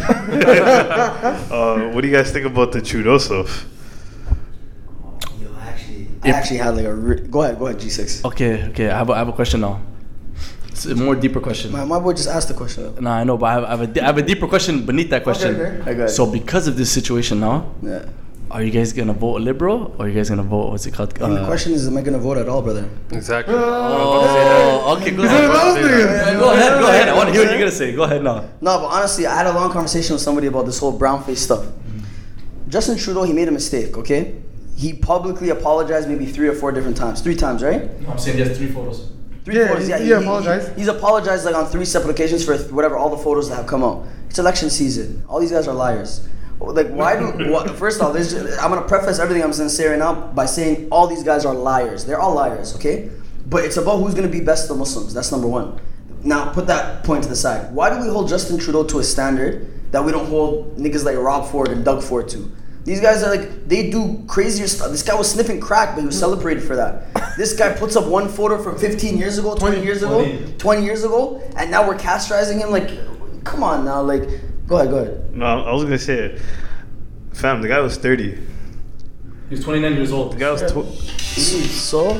uh, 1.51 1.89
what 1.91 2.01
do 2.01 2.07
you 2.07 2.15
guys 2.15 2.31
think 2.31 2.45
about 2.45 2.71
the 2.71 2.81
Trudeau 2.81 3.17
stuff? 3.17 3.65
Yo, 5.39 5.47
I 5.59 5.67
actually, 5.67 6.07
I 6.23 6.29
actually 6.29 6.57
had 6.57 6.75
like 6.75 6.85
a. 6.85 6.93
Re- 6.93 7.27
go 7.27 7.41
ahead, 7.43 7.59
go 7.59 7.67
ahead, 7.67 7.79
G6. 7.79 8.25
Okay, 8.25 8.63
okay. 8.69 8.89
I 8.89 8.97
have 8.97 9.09
a, 9.09 9.13
I 9.13 9.17
have 9.19 9.27
a 9.29 9.33
question 9.33 9.61
now. 9.61 9.81
It's 10.69 10.85
a 10.85 10.95
more 10.95 11.15
deeper 11.15 11.39
question. 11.39 11.71
My, 11.71 11.85
my 11.85 11.99
boy 11.99 12.13
just 12.13 12.29
asked 12.29 12.49
the 12.49 12.53
question. 12.53 12.83
though. 12.95 13.01
Nah, 13.01 13.17
I 13.17 13.23
know, 13.23 13.35
but 13.37 13.47
I 13.47 13.53
have, 13.53 13.63
I 13.63 13.69
have, 13.71 13.81
a, 13.81 13.87
di- 13.87 14.01
I 14.01 14.05
have 14.05 14.17
a 14.19 14.21
deeper 14.21 14.47
question 14.47 14.85
beneath 14.85 15.09
that 15.09 15.23
question. 15.23 15.55
okay. 15.55 15.89
I 15.91 15.93
got. 15.95 16.09
So 16.11 16.25
because 16.31 16.67
of 16.67 16.77
this 16.77 16.91
situation 16.91 17.39
now, 17.39 17.73
Yeah. 17.81 18.05
are 18.51 18.61
you 18.61 18.69
guys 18.71 18.93
gonna 18.93 19.13
vote 19.13 19.41
liberal 19.41 19.95
or 19.97 20.05
are 20.05 20.07
you 20.07 20.13
guys 20.13 20.29
gonna 20.29 20.43
vote 20.43 20.69
what's 20.71 20.85
it 20.85 20.93
called? 20.93 21.19
And 21.19 21.35
the 21.35 21.41
Uh, 21.41 21.47
question 21.47 21.73
is, 21.73 21.87
am 21.87 21.97
I 21.97 22.01
gonna 22.01 22.19
vote 22.19 22.37
at 22.37 22.47
all, 22.47 22.61
brother? 22.61 22.85
Exactly. 23.11 23.55
Oh, 23.57 24.95
okay, 25.01 25.11
go 25.11 25.23
ahead. 25.23 25.49
Go 25.49 26.51
ahead, 26.53 26.79
go 26.79 26.87
ahead. 26.87 27.09
I 27.09 27.13
want 27.15 27.27
to 27.29 27.33
hear 27.33 27.41
what 27.43 27.49
you're 27.51 27.59
gonna 27.59 27.71
say. 27.71 27.95
Go 27.95 28.03
ahead 28.03 28.23
now. 28.23 28.41
No, 28.61 28.77
but 28.79 28.85
honestly, 28.87 29.25
I 29.25 29.35
had 29.35 29.47
a 29.47 29.53
long 29.53 29.71
conversation 29.71 30.13
with 30.13 30.21
somebody 30.21 30.45
about 30.47 30.65
this 30.67 30.77
whole 30.77 30.91
brown 30.91 31.23
face 31.23 31.41
stuff. 31.41 31.65
Justin 32.67 32.97
Trudeau, 32.97 33.23
he 33.23 33.33
made 33.33 33.47
a 33.47 33.51
mistake, 33.51 33.97
okay? 33.97 34.35
He 34.77 34.93
publicly 34.93 35.49
apologized 35.49 36.07
maybe 36.07 36.25
three 36.27 36.47
or 36.47 36.53
four 36.53 36.71
different 36.71 36.95
times. 36.95 37.19
Three 37.21 37.35
times, 37.35 37.63
right? 37.63 37.89
I'm 38.07 38.17
saying 38.19 38.37
there's 38.37 38.57
three 38.57 38.67
photos. 38.67 39.09
Three 39.43 39.55
Yeah, 39.57 39.67
photos. 39.69 39.83
he- 39.85 39.89
Yeah, 39.89 39.97
he 39.97 40.11
apologized. 40.11 40.77
he's 40.77 40.87
apologized 40.87 41.45
like 41.45 41.55
on 41.55 41.65
three 41.65 41.83
separate 41.85 42.11
occasions 42.11 42.45
for 42.45 42.55
whatever 42.75 42.95
all 42.95 43.09
the 43.09 43.17
photos 43.17 43.49
that 43.49 43.55
have 43.55 43.67
come 43.67 43.83
out. 43.83 44.03
It's 44.29 44.37
election 44.39 44.69
season. 44.69 45.23
All 45.27 45.39
these 45.39 45.51
guys 45.51 45.67
are 45.67 45.73
liars. 45.73 46.21
Like, 46.59 46.89
why 46.89 47.17
do? 47.17 47.49
What, 47.51 47.69
first 47.71 48.01
off, 48.01 48.13
there's 48.13 48.31
just, 48.33 48.61
I'm 48.63 48.69
gonna 48.69 48.87
preface 48.87 49.19
everything 49.19 49.43
I'm 49.43 49.51
gonna 49.51 49.69
say 49.69 49.87
right 49.87 49.99
now 49.99 50.13
by 50.13 50.45
saying 50.45 50.87
all 50.91 51.07
these 51.07 51.23
guys 51.23 51.43
are 51.45 51.53
liars. 51.55 52.05
They're 52.05 52.19
all 52.19 52.33
liars, 52.35 52.75
okay? 52.75 53.09
But 53.47 53.63
it's 53.65 53.77
about 53.77 53.97
who's 53.99 54.13
gonna 54.13 54.27
be 54.27 54.41
best 54.41 54.67
to 54.67 54.73
the 54.73 54.79
Muslims. 54.79 55.13
That's 55.13 55.31
number 55.31 55.47
one. 55.47 55.79
Now, 56.23 56.51
put 56.51 56.67
that 56.67 57.03
point 57.03 57.23
to 57.23 57.29
the 57.29 57.35
side. 57.35 57.73
Why 57.73 57.89
do 57.89 58.01
we 58.01 58.09
hold 58.09 58.27
Justin 58.27 58.57
Trudeau 58.59 58.83
to 58.85 58.99
a 58.99 59.03
standard 59.03 59.65
that 59.91 60.03
we 60.03 60.11
don't 60.11 60.25
hold 60.27 60.77
niggas 60.77 61.05
like 61.05 61.15
Rob 61.15 61.49
Ford 61.49 61.69
and 61.69 61.85
Doug 61.85 62.03
Ford 62.03 62.27
to? 62.29 62.51
These 62.87 63.01
guys 63.01 63.21
are 63.21 63.29
like, 63.35 63.67
they 63.67 63.89
do 63.89 64.23
crazier 64.27 64.65
stuff. 64.65 64.91
This 64.91 65.03
guy 65.03 65.13
was 65.13 65.29
sniffing 65.29 65.59
crack, 65.59 65.93
but 65.93 65.99
he 65.99 66.05
was 66.05 66.17
celebrated 66.17 66.63
for 66.63 66.77
that. 66.77 67.13
This 67.37 67.51
guy 67.51 67.73
puts 67.73 67.97
up 67.97 68.07
one 68.07 68.29
photo 68.29 68.63
from 68.63 68.77
15 68.77 69.17
years 69.17 69.37
ago, 69.37 69.55
20 69.55 69.83
years 69.83 70.03
ago, 70.03 70.25
20 70.57 70.85
years 70.85 71.03
ago, 71.03 71.41
and 71.57 71.69
now 71.69 71.85
we're 71.85 71.97
castrating 71.97 72.59
him. 72.59 72.71
Like, 72.71 72.89
come 73.43 73.61
on 73.61 73.83
now. 73.83 74.01
Like, 74.01 74.23
go 74.67 74.77
ahead, 74.77 74.89
go 74.89 74.99
ahead. 74.99 75.35
No, 75.35 75.65
I 75.65 75.73
was 75.73 75.83
gonna 75.83 75.99
say, 75.99 76.39
fam, 77.33 77.61
the 77.61 77.67
guy 77.67 77.81
was 77.81 77.97
30. 77.97 78.37
He's 79.49 79.61
29 79.65 79.93
years 79.93 80.13
old. 80.13 80.31
The 80.31 80.37
guy 80.37 80.51
was 80.51 80.61
tw- 80.71 80.87
So, 81.69 82.13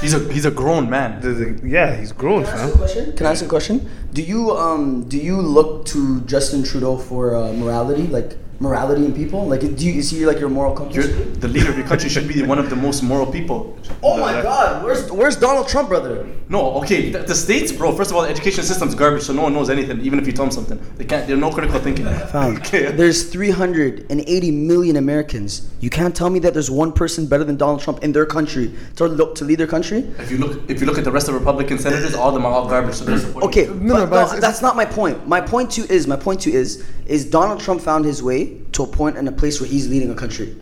He's 0.00 0.14
a 0.14 0.20
he's 0.32 0.46
a 0.46 0.50
grown 0.50 0.88
man. 0.88 1.20
the, 1.20 1.32
the, 1.32 1.68
yeah, 1.68 1.96
he's 1.96 2.12
grown, 2.12 2.44
Can 2.44 2.54
I 2.54 2.62
ask 2.62 2.66
you 2.68 2.72
a 2.72 2.76
question? 2.78 3.16
Can 3.16 3.26
I 3.26 3.30
ask 3.32 3.44
a 3.44 3.48
question? 3.48 3.90
Do 4.14 4.22
you 4.22 4.52
um 4.56 5.06
do 5.06 5.18
you 5.18 5.36
look 5.36 5.84
to 5.86 6.22
Justin 6.22 6.62
Trudeau 6.62 6.96
for 6.96 7.36
uh, 7.36 7.52
morality, 7.52 8.06
like 8.06 8.38
morality 8.60 9.04
in 9.04 9.14
people? 9.14 9.46
Like, 9.46 9.60
do 9.60 9.86
you 9.86 9.98
is 9.98 10.10
he 10.10 10.26
like 10.26 10.38
your 10.40 10.48
moral 10.48 10.74
compass? 10.74 10.96
You're, 10.96 11.06
the 11.06 11.48
leader 11.48 11.70
of 11.70 11.78
your 11.78 11.86
country 11.86 12.08
should 12.08 12.26
be 12.28 12.42
one 12.42 12.58
of 12.58 12.70
the 12.70 12.76
most 12.76 13.02
moral 13.02 13.26
people. 13.26 13.78
oh 14.02 14.18
my 14.18 14.42
God, 14.42 14.82
where's 14.84 15.10
where's 15.12 15.36
Donald 15.36 15.68
Trump, 15.68 15.88
brother? 15.88 16.26
No, 16.48 16.72
okay, 16.82 17.10
the, 17.10 17.20
the 17.20 17.34
states, 17.34 17.70
bro. 17.72 17.92
First 17.94 18.10
of 18.10 18.16
all, 18.16 18.22
the 18.22 18.30
education 18.30 18.64
system's 18.64 18.94
garbage, 18.94 19.22
so 19.22 19.32
no 19.32 19.42
one 19.42 19.52
knows 19.52 19.68
anything, 19.70 20.00
even 20.00 20.18
if 20.18 20.26
you 20.26 20.32
tell 20.32 20.46
them 20.46 20.52
something. 20.52 20.78
They 20.96 21.04
can't. 21.04 21.26
There's 21.26 21.38
no 21.38 21.50
critical 21.50 21.78
thinking. 21.78 22.06
Fam, 22.06 22.56
Okay. 22.58 22.90
there's 22.92 23.24
380 23.30 24.50
million 24.50 24.96
Americans. 24.96 25.70
You 25.80 25.90
can't 25.90 26.14
tell 26.16 26.30
me 26.30 26.38
that 26.40 26.54
there's 26.54 26.70
one 26.70 26.92
person 26.92 27.26
better 27.26 27.44
than 27.44 27.56
Donald 27.56 27.80
Trump 27.80 28.02
in 28.02 28.12
their 28.12 28.26
country 28.26 28.74
to 28.96 29.06
look 29.06 29.34
to 29.36 29.44
lead 29.44 29.58
their 29.58 29.66
country. 29.66 29.98
If 30.18 30.30
you 30.30 30.38
look, 30.38 30.68
if 30.70 30.80
you 30.80 30.86
look 30.86 30.98
at 30.98 31.04
the 31.04 31.12
rest 31.12 31.28
of 31.28 31.34
Republican 31.34 31.78
senators, 31.78 32.14
all 32.14 32.28
of 32.28 32.34
them 32.34 32.46
are 32.46 32.52
all 32.52 32.66
garbage. 32.68 32.94
So 32.94 33.04
they're 33.04 33.18
supporting. 33.18 33.48
Okay, 33.50 33.66
No, 33.66 33.74
but, 33.74 33.82
no, 33.84 34.06
but 34.06 34.10
no, 34.10 34.16
it's- 34.22 34.32
it's- 34.32 34.40
that's 34.40 34.62
not 34.62 34.74
my 34.74 34.84
point. 34.84 35.26
My 35.28 35.40
point 35.40 35.70
to 35.72 35.82
is 35.92 36.06
my 36.06 36.16
point 36.16 36.40
to 36.42 36.50
is 36.50 36.84
is 37.06 37.24
Donald 37.24 37.60
Trump 37.60 37.80
found 37.80 38.04
his 38.04 38.22
way 38.22 38.47
to 38.72 38.82
a 38.82 38.86
point 38.86 39.16
and 39.16 39.28
a 39.28 39.32
place 39.32 39.60
where 39.60 39.68
he's 39.68 39.88
leading 39.88 40.10
a 40.10 40.14
country. 40.14 40.56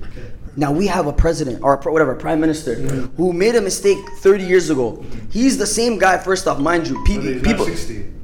Now 0.57 0.73
we 0.73 0.87
have 0.87 1.07
a 1.07 1.13
president 1.13 1.63
or 1.63 1.75
a, 1.75 1.93
whatever 1.93 2.15
prime 2.15 2.41
minister 2.41 2.75
who 3.19 3.33
made 3.33 3.57
a 3.57 3.61
mistake 3.61 3.99
30 4.21 4.45
years 4.45 4.71
ago. 4.71 5.05
He's 5.31 5.59
the 5.59 5.67
same 5.67 5.99
guy. 5.99 6.17
First 6.19 6.47
off, 6.47 6.59
mind 6.59 6.89
you, 6.89 7.03
pe- 7.05 7.41
people. 7.43 7.67
Wh- 7.67 8.16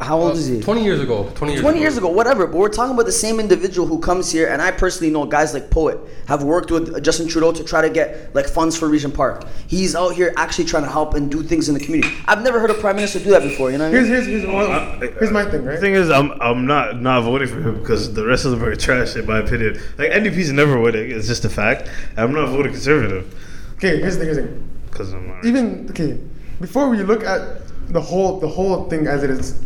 How 0.00 0.20
old 0.20 0.36
is 0.36 0.46
he? 0.48 0.60
20 0.60 0.84
years 0.84 1.00
ago. 1.00 1.30
20 1.34 1.52
years 1.54 1.62
20 1.62 1.76
ago. 1.78 1.82
years 1.82 1.96
ago, 1.96 2.08
whatever. 2.08 2.46
But 2.46 2.58
we're 2.58 2.68
talking 2.68 2.92
about 2.92 3.06
the 3.06 3.12
same 3.12 3.40
individual 3.40 3.88
who 3.88 3.98
comes 4.00 4.30
here, 4.30 4.48
and 4.48 4.60
I 4.60 4.70
personally 4.70 5.10
know 5.10 5.24
guys 5.24 5.54
like 5.54 5.70
Poet 5.70 5.98
have 6.26 6.42
worked 6.42 6.70
with 6.70 6.94
uh, 6.94 7.00
Justin 7.00 7.26
Trudeau 7.26 7.52
to 7.52 7.64
try 7.64 7.80
to 7.80 7.88
get 7.88 8.34
like 8.34 8.46
funds 8.46 8.76
for 8.76 8.86
Regent 8.86 9.14
Park. 9.14 9.46
He's 9.66 9.94
out 9.96 10.10
here 10.10 10.34
actually 10.36 10.66
trying 10.66 10.82
to 10.82 10.90
help 10.90 11.14
and 11.14 11.30
do 11.30 11.42
things 11.42 11.68
in 11.70 11.74
the 11.74 11.80
community. 11.80 12.14
I've 12.26 12.42
never 12.42 12.60
heard 12.60 12.68
a 12.68 12.74
prime 12.74 12.96
minister 12.96 13.18
do 13.18 13.30
that 13.30 13.42
before. 13.42 13.70
You 13.70 13.78
know 13.78 13.84
what 13.90 13.96
I 13.96 14.04
Here's 14.04 14.08
mean? 14.28 14.30
here's 14.32 14.44
here's, 14.44 14.46
one, 14.46 15.00
here's 15.18 15.30
my 15.30 15.44
thing, 15.50 15.64
The 15.64 15.78
thing 15.78 15.94
is, 15.94 16.10
I'm 16.10 16.32
I'm 16.42 16.66
not 16.66 17.00
not 17.00 17.22
voting 17.22 17.48
for 17.48 17.62
him 17.62 17.78
because 17.78 18.12
the 18.12 18.26
rest 18.26 18.44
of 18.44 18.50
them 18.50 18.62
are 18.64 18.76
trash 18.76 19.16
in 19.16 19.24
my 19.24 19.38
opinion. 19.38 19.80
Like 19.96 20.10
NDP's 20.10 20.52
never 20.52 20.78
winning; 20.78 21.10
it's 21.10 21.26
just 21.26 21.46
a 21.46 21.48
fact. 21.48 21.88
I'm 22.18 22.32
not 22.34 22.50
voting 22.50 22.72
conservative 22.72 23.34
Okay, 23.76 23.98
here's 24.00 24.18
the 24.18 24.26
thing. 24.26 24.34
Here's 24.34 24.36
the 24.36 24.42
thing. 24.48 24.68
because 24.90 25.12
I'm 25.14 25.28
not. 25.28 25.44
Even 25.46 25.88
okay, 25.90 26.18
before 26.60 26.90
we 26.90 27.02
look 27.02 27.24
at 27.24 27.62
the 27.88 28.00
whole 28.00 28.40
the 28.40 28.48
whole 28.48 28.88
thing 28.88 29.06
as 29.06 29.22
it 29.22 29.30
is, 29.30 29.60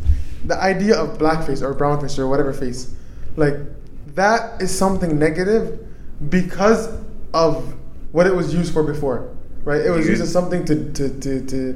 the 0.45 0.57
idea 0.61 0.97
of 0.97 1.19
blackface 1.19 1.63
or 1.63 1.75
brownface 1.75 2.19
or 2.19 2.29
whatever 2.29 2.53
face, 2.53 2.95
like 3.37 3.57
that 4.15 4.61
is 4.61 4.77
something 4.77 5.19
negative 5.19 5.79
because 6.31 6.89
of 7.35 7.75
what 8.13 8.27
it 8.27 8.35
was 8.35 8.55
used 8.55 8.73
for 8.73 8.83
before, 8.83 9.35
right? 9.65 9.83
It 9.85 9.91
was 9.91 10.09
used 10.09 10.23
as 10.23 10.33
something 10.33 10.65
to 10.65 10.93
to 10.93 11.09
to 11.21 11.47
to, 11.47 11.73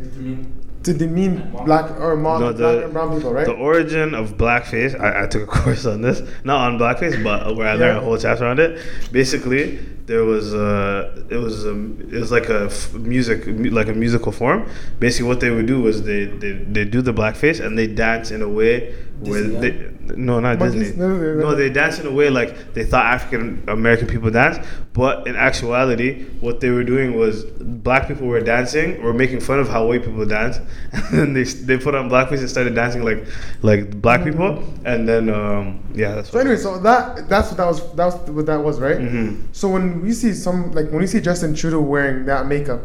to 0.85 0.95
demean 0.95 1.51
black 1.67 1.91
or 2.01 2.17
mock 2.17 2.41
No, 2.41 2.53
black 2.55 2.85
and 2.85 2.93
brown 2.93 3.15
people, 3.15 3.33
right? 3.35 3.45
The 3.47 3.53
origin 3.53 4.15
of 4.15 4.37
blackface, 4.39 4.99
I, 4.99 5.25
I 5.25 5.27
took 5.27 5.43
a 5.43 5.47
course 5.61 5.85
on 5.87 6.01
this, 6.03 6.23
not 6.45 6.61
on 6.73 6.79
blackface, 6.79 7.23
but 7.23 7.55
where 7.57 7.69
I 7.69 7.73
learned 7.75 7.97
Yeah. 7.97 7.99
a 7.99 8.05
whole 8.05 8.17
chapter 8.19 8.47
on 8.47 8.59
it. 8.59 8.81
Basically, 9.13 9.77
there 10.07 10.25
was 10.25 10.55
a, 10.55 11.25
it 11.29 11.37
was 11.37 11.67
um, 11.67 11.99
it 12.11 12.19
was 12.19 12.33
like 12.33 12.49
a 12.49 12.65
f- 12.67 12.93
music 12.95 13.45
like 13.73 13.89
a 13.89 13.93
musical 13.95 14.33
form. 14.33 14.69
Basically, 14.99 15.29
what 15.29 15.41
they 15.41 15.51
would 15.51 15.67
do 15.67 15.83
was 15.83 16.03
they 16.03 16.25
they 16.25 16.53
they 16.53 16.85
do 16.85 17.03
the 17.03 17.13
blackface 17.13 17.65
and 17.65 17.77
they 17.79 17.87
dance 17.87 18.31
in 18.31 18.41
a 18.43 18.49
way 18.49 18.95
where 19.21 19.43
Disney, 19.43 19.71
they 19.71 20.17
no 20.17 20.41
not 20.41 20.59
Monkeys? 20.59 20.93
Disney 20.93 20.99
No, 20.99 21.55
they 21.55 21.71
dance 21.71 21.99
in 21.99 22.07
a 22.07 22.11
way 22.13 22.31
like 22.31 22.75
they 22.75 22.85
thought 22.85 23.05
African 23.05 23.63
American 23.69 24.07
people 24.09 24.31
dance, 24.31 24.65
but 24.93 25.27
in 25.27 25.37
actuality, 25.37 26.25
what 26.41 26.61
they 26.61 26.71
were 26.71 26.85
doing 26.85 27.17
was 27.17 27.45
black 27.45 28.09
people 28.09 28.27
were 28.27 28.41
dancing 28.41 29.01
or 29.03 29.13
making 29.13 29.41
fun 29.41 29.61
of 29.61 29.69
how 29.69 29.87
white 29.87 30.05
people 30.05 30.25
dance, 30.25 30.59
and 30.93 31.19
then 31.19 31.33
they 31.35 31.45
they 31.45 31.77
put 31.77 31.95
on 31.95 32.09
blackface 32.09 32.39
and 32.41 32.51
started 32.51 32.75
dancing 32.75 33.05
like 33.05 33.27
like 33.63 34.01
black 34.01 34.25
people, 34.25 34.65
and 34.85 35.09
then 35.09 35.29
um, 35.29 35.83
yeah, 35.95 36.15
that's 36.15 36.31
So 36.31 36.39
anyway, 36.39 36.57
so 36.57 36.79
that 36.79 37.29
that's 37.29 37.49
what 37.49 37.57
that 37.59 37.67
was 37.67 37.93
that's 37.95 38.17
what 38.29 38.47
that 38.47 38.63
was, 38.63 38.81
right? 38.81 38.99
Mhm. 38.99 39.45
So 39.53 39.69
when 39.69 40.01
we 40.03 40.13
see 40.13 40.33
some 40.33 40.73
like 40.73 40.87
when 40.91 41.01
we 41.01 41.07
see 41.07 41.21
Justin 41.21 41.55
Trudeau 41.55 41.81
wearing 41.81 42.25
that 42.27 42.47
makeup, 42.47 42.81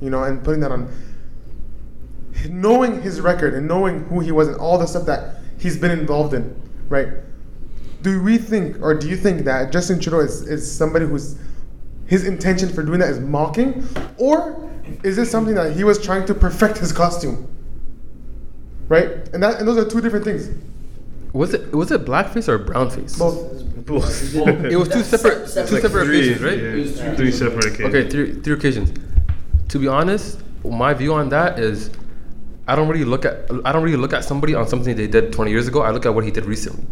you 0.00 0.10
know, 0.10 0.22
and 0.24 0.44
putting 0.44 0.60
that 0.60 0.72
on, 0.72 0.92
knowing 2.48 3.02
his 3.02 3.20
record 3.20 3.54
and 3.54 3.66
knowing 3.66 4.04
who 4.04 4.20
he 4.20 4.30
was 4.30 4.48
and 4.48 4.56
all 4.58 4.78
the 4.78 4.86
stuff 4.86 5.06
that 5.06 5.39
he's 5.60 5.76
been 5.78 5.90
involved 5.90 6.34
in, 6.34 6.54
right? 6.88 7.08
Do 8.02 8.22
we 8.22 8.38
think 8.38 8.80
or 8.82 8.94
do 8.94 9.08
you 9.08 9.16
think 9.16 9.44
that 9.44 9.70
Justin 9.70 10.00
Trudeau 10.00 10.20
is, 10.20 10.42
is 10.48 10.70
somebody 10.70 11.06
who's 11.06 11.38
his 12.06 12.26
intention 12.26 12.68
for 12.70 12.82
doing 12.82 12.98
that 13.00 13.10
is 13.10 13.20
mocking, 13.20 13.86
or 14.18 14.68
is 15.04 15.14
this 15.16 15.30
something 15.30 15.54
that 15.54 15.76
he 15.76 15.84
was 15.84 16.02
trying 16.02 16.26
to 16.26 16.34
perfect 16.34 16.78
his 16.78 16.92
costume? 16.92 17.46
Right? 18.88 19.28
And 19.32 19.42
that 19.42 19.58
and 19.60 19.68
those 19.68 19.76
are 19.78 19.88
two 19.88 20.00
different 20.00 20.24
things. 20.24 20.48
Was 21.32 21.54
it 21.54 21.72
was 21.72 21.92
it 21.92 22.04
blackface 22.04 22.48
or 22.48 22.58
brownface? 22.58 23.18
Both. 23.18 23.58
Both. 23.86 24.34
It 24.34 24.76
was 24.76 24.88
two 24.88 25.02
separate, 25.02 25.48
Separate. 25.48 25.68
two 25.70 25.80
separate 25.80 26.04
three, 26.06 26.32
occasions, 26.32 26.42
right? 26.42 26.58
yeah, 27.06 27.16
three 27.16 27.30
separate 27.32 27.64
occasions. 27.66 27.94
Okay, 27.94 28.08
three 28.10 28.40
three 28.40 28.54
occasions. 28.54 28.92
To 29.68 29.78
be 29.78 29.86
honest, 29.88 30.40
my 30.64 30.92
view 30.94 31.14
on 31.14 31.28
that 31.30 31.58
is, 31.58 31.90
I 32.68 32.76
don't 32.76 32.88
really 32.88 33.04
look 33.04 33.24
at 33.24 33.50
I 33.64 33.72
don't 33.72 33.82
really 33.82 33.96
look 33.96 34.12
at 34.12 34.24
somebody 34.24 34.54
on 34.54 34.68
something 34.68 34.94
they 34.96 35.06
did 35.06 35.32
20 35.32 35.50
years 35.50 35.66
ago. 35.68 35.82
I 35.82 35.90
look 35.90 36.06
at 36.06 36.14
what 36.14 36.24
he 36.24 36.30
did 36.30 36.44
recently, 36.44 36.84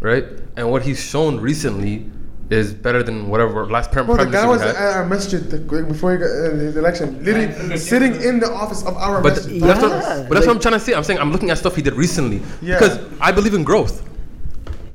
right? 0.00 0.24
And 0.56 0.70
what 0.70 0.82
he's 0.82 1.00
shown 1.02 1.40
recently 1.40 2.10
is 2.50 2.74
better 2.74 3.02
than 3.02 3.28
whatever 3.28 3.66
last 3.66 3.90
prime 3.90 4.04
Bro, 4.06 4.16
the 4.16 4.22
prime 4.24 4.32
guy 4.32 4.46
was 4.46 4.60
we 4.60 4.66
had. 4.66 4.76
at 4.76 4.82
our 4.96 5.06
masjid 5.06 5.40
the- 5.50 5.58
before 5.82 6.12
he 6.12 6.18
got 6.18 6.26
uh, 6.26 6.50
his 6.54 6.76
election, 6.76 7.24
literally 7.24 7.76
sitting 7.92 8.14
in 8.22 8.38
the 8.38 8.50
office 8.52 8.82
of 8.84 8.94
our 8.96 9.22
But, 9.22 9.34
masjid. 9.36 9.60
but 9.60 9.66
that's, 9.66 9.82
what, 9.82 10.28
but 10.28 10.34
that's 10.34 10.46
what 10.46 10.54
I'm 10.56 10.60
trying 10.62 10.74
to 10.74 10.80
say. 10.80 10.94
I'm 10.94 11.02
saying 11.04 11.18
I'm 11.18 11.32
looking 11.32 11.50
at 11.50 11.58
stuff 11.58 11.74
he 11.74 11.82
did 11.82 11.94
recently 11.94 12.42
Yeah. 12.60 12.78
because 12.78 13.00
I 13.20 13.32
believe 13.32 13.54
in 13.54 13.64
growth. 13.64 14.06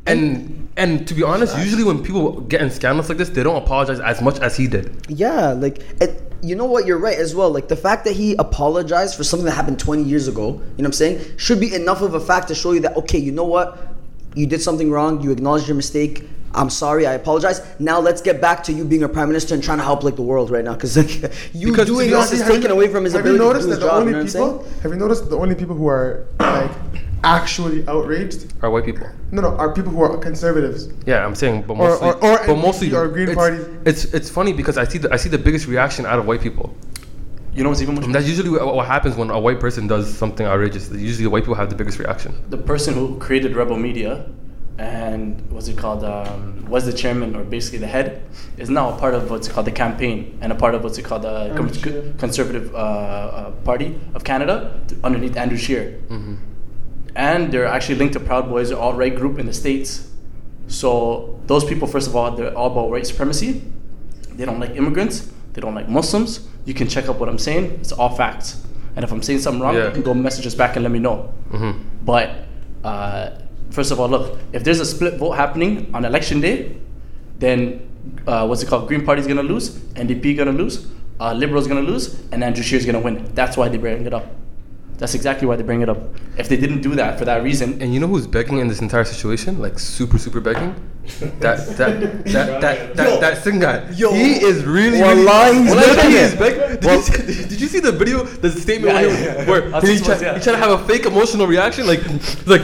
And 0.05 0.69
and 0.77 1.07
to 1.07 1.13
be 1.13 1.23
honest, 1.23 1.57
usually 1.57 1.83
when 1.83 2.01
people 2.03 2.39
get 2.41 2.61
in 2.61 2.69
scandals 2.69 3.09
like 3.09 3.17
this, 3.17 3.29
they 3.29 3.43
don't 3.43 3.57
apologize 3.61 3.99
as 3.99 4.21
much 4.21 4.39
as 4.39 4.55
he 4.55 4.67
did. 4.67 5.05
Yeah, 5.09 5.51
like 5.51 5.79
it, 5.99 6.28
you 6.41 6.55
know 6.55 6.65
what? 6.65 6.85
You're 6.85 6.97
right 6.97 7.17
as 7.17 7.35
well. 7.35 7.51
Like 7.51 7.67
the 7.67 7.75
fact 7.75 8.05
that 8.05 8.13
he 8.15 8.35
apologized 8.35 9.15
for 9.15 9.23
something 9.23 9.45
that 9.45 9.53
happened 9.53 9.79
20 9.79 10.03
years 10.03 10.27
ago, 10.27 10.47
you 10.47 10.53
know 10.53 10.61
what 10.77 10.85
I'm 10.85 10.91
saying, 10.93 11.37
should 11.37 11.59
be 11.59 11.73
enough 11.73 12.01
of 12.01 12.13
a 12.13 12.19
fact 12.19 12.47
to 12.49 12.55
show 12.55 12.71
you 12.71 12.79
that 12.81 12.95
okay, 12.97 13.17
you 13.17 13.31
know 13.31 13.45
what, 13.45 13.77
you 14.35 14.45
did 14.47 14.61
something 14.61 14.91
wrong. 14.91 15.21
You 15.21 15.31
acknowledged 15.31 15.67
your 15.67 15.75
mistake. 15.75 16.23
I'm 16.53 16.69
sorry. 16.69 17.05
I 17.05 17.13
apologize. 17.13 17.61
Now 17.79 17.99
let's 17.99 18.21
get 18.21 18.41
back 18.41 18.63
to 18.63 18.73
you 18.73 18.83
being 18.83 19.03
a 19.03 19.09
prime 19.09 19.27
minister 19.27 19.53
and 19.53 19.63
trying 19.63 19.77
to 19.77 19.83
help 19.83 20.03
like 20.03 20.15
the 20.15 20.23
world 20.23 20.49
right 20.49 20.63
now, 20.63 20.73
because 20.73 20.97
like 20.97 21.31
you 21.53 21.71
Because 21.71 21.87
doing 21.87 22.09
this 22.09 22.31
is 22.31 22.47
taken 22.47 22.71
away 22.71 22.87
from 22.87 23.03
his 23.03 23.13
have 23.13 23.21
ability 23.21 23.43
you 23.43 23.49
to 23.49 23.53
noticed 23.53 23.67
do 23.67 23.71
his 23.71 23.79
that 23.79 23.85
the 23.85 23.91
job. 23.91 24.01
only 24.01 24.13
You 24.13 24.23
know 24.23 24.25
people? 24.25 24.79
Have 24.81 24.91
you 24.91 24.97
noticed 24.97 25.29
the 25.29 25.37
only 25.37 25.55
people 25.55 25.75
who 25.75 25.87
are 25.87 26.25
like 26.39 26.71
actually 27.23 27.87
outraged? 27.87 28.53
Are 28.61 28.69
white 28.69 28.85
people? 28.85 29.07
No, 29.31 29.41
no, 29.41 29.49
are 29.57 29.73
people 29.73 29.91
who 29.91 30.01
are 30.01 30.17
conservatives. 30.17 30.89
Yeah, 31.05 31.25
I'm 31.25 31.35
saying, 31.35 31.63
but 31.63 31.77
mostly, 31.77 32.07
or- 32.07 32.15
or 32.23 32.37
but 32.47 32.55
mostly, 32.55 32.93
or 32.93 33.07
Green 33.07 33.29
it's, 33.29 33.35
Party. 33.35 33.57
It's 33.85 34.05
it's 34.13 34.29
funny 34.29 34.53
because 34.53 34.77
I 34.77 34.85
see 34.85 34.97
the 34.97 35.11
I 35.13 35.17
see 35.17 35.29
the 35.29 35.37
biggest 35.37 35.67
reaction 35.67 36.05
out 36.05 36.19
of 36.19 36.25
white 36.25 36.41
people. 36.41 36.75
You 37.53 37.63
know 37.63 37.69
what's 37.69 37.81
even 37.81 37.97
And 37.97 38.05
more? 38.05 38.13
that's 38.13 38.27
usually 38.27 38.49
what, 38.49 38.75
what 38.75 38.85
happens 38.87 39.15
when 39.15 39.29
a 39.31 39.39
white 39.39 39.59
person 39.59 39.87
does 39.87 40.15
something 40.15 40.45
outrageous. 40.45 40.91
Usually, 40.91 41.23
the 41.25 41.29
white 41.29 41.43
people 41.43 41.55
have 41.55 41.69
the 41.69 41.75
biggest 41.75 41.99
reaction. 41.99 42.33
The 42.49 42.57
person 42.57 42.93
who 42.93 43.17
created 43.17 43.55
Rebel 43.55 43.75
Media 43.77 44.25
and 44.77 45.41
what's 45.51 45.67
it 45.67 45.77
called 45.77 46.05
um, 46.05 46.65
was 46.69 46.85
the 46.85 46.93
chairman 46.93 47.35
or 47.35 47.43
basically 47.43 47.79
the 47.79 47.87
head 47.87 48.21
is 48.57 48.69
now 48.69 48.93
a 48.93 48.97
part 48.97 49.13
of 49.13 49.29
what's 49.29 49.49
called 49.49 49.65
the 49.67 49.71
campaign 49.73 50.37
and 50.41 50.53
a 50.53 50.55
part 50.55 50.73
of 50.73 50.83
what's 50.85 50.97
it 50.97 51.03
called 51.03 51.23
the 51.23 51.53
con- 51.57 52.13
conservative 52.17 52.73
uh, 52.73 52.77
uh, 52.77 53.51
party 53.65 53.99
of 54.13 54.23
Canada 54.23 54.79
underneath 55.03 55.35
Andrew 55.35 55.57
Scheer. 55.57 55.99
And 57.15 57.51
they're 57.51 57.65
actually 57.65 57.95
linked 57.95 58.13
to 58.13 58.19
Proud 58.19 58.49
Boys, 58.49 58.69
an 58.71 58.77
alt-right 58.77 59.15
group 59.15 59.39
in 59.39 59.45
the 59.45 59.53
states. 59.53 60.07
So 60.67 61.39
those 61.47 61.65
people, 61.65 61.87
first 61.87 62.07
of 62.07 62.15
all, 62.15 62.31
they're 62.31 62.55
all 62.55 62.71
about 62.71 62.89
white 62.89 63.07
supremacy. 63.07 63.63
They 64.33 64.45
don't 64.45 64.59
like 64.59 64.75
immigrants. 64.75 65.31
They 65.53 65.61
don't 65.61 65.75
like 65.75 65.89
Muslims. 65.89 66.47
You 66.65 66.73
can 66.73 66.87
check 66.87 67.09
up 67.09 67.19
what 67.19 67.27
I'm 67.27 67.39
saying. 67.39 67.71
It's 67.81 67.91
all 67.91 68.15
facts. 68.15 68.63
And 68.95 69.03
if 69.03 69.11
I'm 69.11 69.21
saying 69.23 69.39
something 69.39 69.61
wrong, 69.61 69.75
Yeah. 69.75 69.85
you 69.87 69.91
can 69.91 70.03
go 70.03 70.13
message 70.13 70.45
us 70.45 70.55
back 70.55 70.75
and 70.75 70.83
let 70.83 70.91
me 70.91 70.99
know. 70.99 71.33
But 72.05 72.29
uh, 72.83 73.31
first 73.71 73.91
of 73.91 73.99
all, 73.99 74.07
look, 74.07 74.37
if 74.53 74.63
there's 74.63 74.79
a 74.79 74.85
split 74.85 75.15
vote 75.15 75.31
happening 75.31 75.89
on 75.93 76.05
election 76.05 76.39
day, 76.41 76.77
then 77.39 77.87
uh, 78.27 78.45
what's 78.47 78.61
it 78.63 78.67
called? 78.67 78.87
Green 78.87 79.05
Party's 79.05 79.27
gonna 79.27 79.43
lose, 79.43 79.69
NDP 79.95 80.37
gonna 80.37 80.51
lose, 80.51 80.87
uh, 81.19 81.33
Liberals 81.33 81.67
gonna 81.67 81.81
lose, 81.81 82.21
and 82.31 82.43
Andrew 82.43 82.63
Scheer's 82.63 82.85
gonna 82.85 82.99
win. 82.99 83.29
That's 83.33 83.57
why 83.57 83.67
they 83.69 83.77
bring 83.77 84.05
it 84.05 84.13
up. 84.13 84.25
That's 84.99 85.15
exactly 85.15 85.47
why 85.47 85.55
they 85.55 85.63
bring 85.63 85.81
it 85.81 85.89
up. 85.89 85.97
If 86.37 86.49
they 86.49 86.57
didn't 86.57 86.81
do 86.81 86.93
that 86.95 87.17
for 87.17 87.25
that 87.25 87.41
reason, 87.41 87.81
And 87.81 87.93
you 87.93 87.99
know 88.01 88.07
who's 88.07 88.27
begging 88.27 88.57
in 88.59 88.67
this 88.67 88.81
entire 88.81 89.05
situation? 89.05 89.59
Like 89.59 89.79
super, 89.79 90.17
super 90.17 90.41
begging. 90.41 90.75
That 91.39 91.65
that 91.77 91.99
that 92.25 92.61
that 92.61 92.95
that, 92.95 93.19
that 93.21 93.43
Singh 93.43 93.59
guy. 93.59 93.89
Yo. 93.91 94.13
he 94.13 94.33
is 94.43 94.63
really. 94.65 95.01
Wallahi, 95.01 95.51
really 95.51 95.63
he's 95.63 95.69
Wallahi, 95.71 95.95
begging. 95.95 96.11
he 96.11 96.17
is 96.17 96.35
begging. 96.35 96.79
Did, 96.79 96.83
you 96.83 97.01
see, 97.01 97.49
did 97.49 97.61
you 97.61 97.67
see 97.67 97.79
the 97.79 97.91
video? 97.93 98.23
The 98.23 98.51
statement 98.51 98.93
Yeah, 98.93 99.01
where, 99.01 99.09
yeah, 99.09 99.17
he, 99.17 99.23
yeah. 99.23 99.49
where 99.49 99.75
I've 99.75 99.83
he, 99.83 99.95
seen 99.95 100.05
try, 100.05 100.15
some, 100.17 100.25
yeah. 100.25 100.35
he 100.37 100.43
tried 100.43 100.51
to 100.53 100.57
have 100.59 100.71
a 100.81 100.85
fake 100.85 101.05
emotional 101.05 101.47
reaction, 101.47 101.87
like 101.87 102.03
like. 102.45 102.61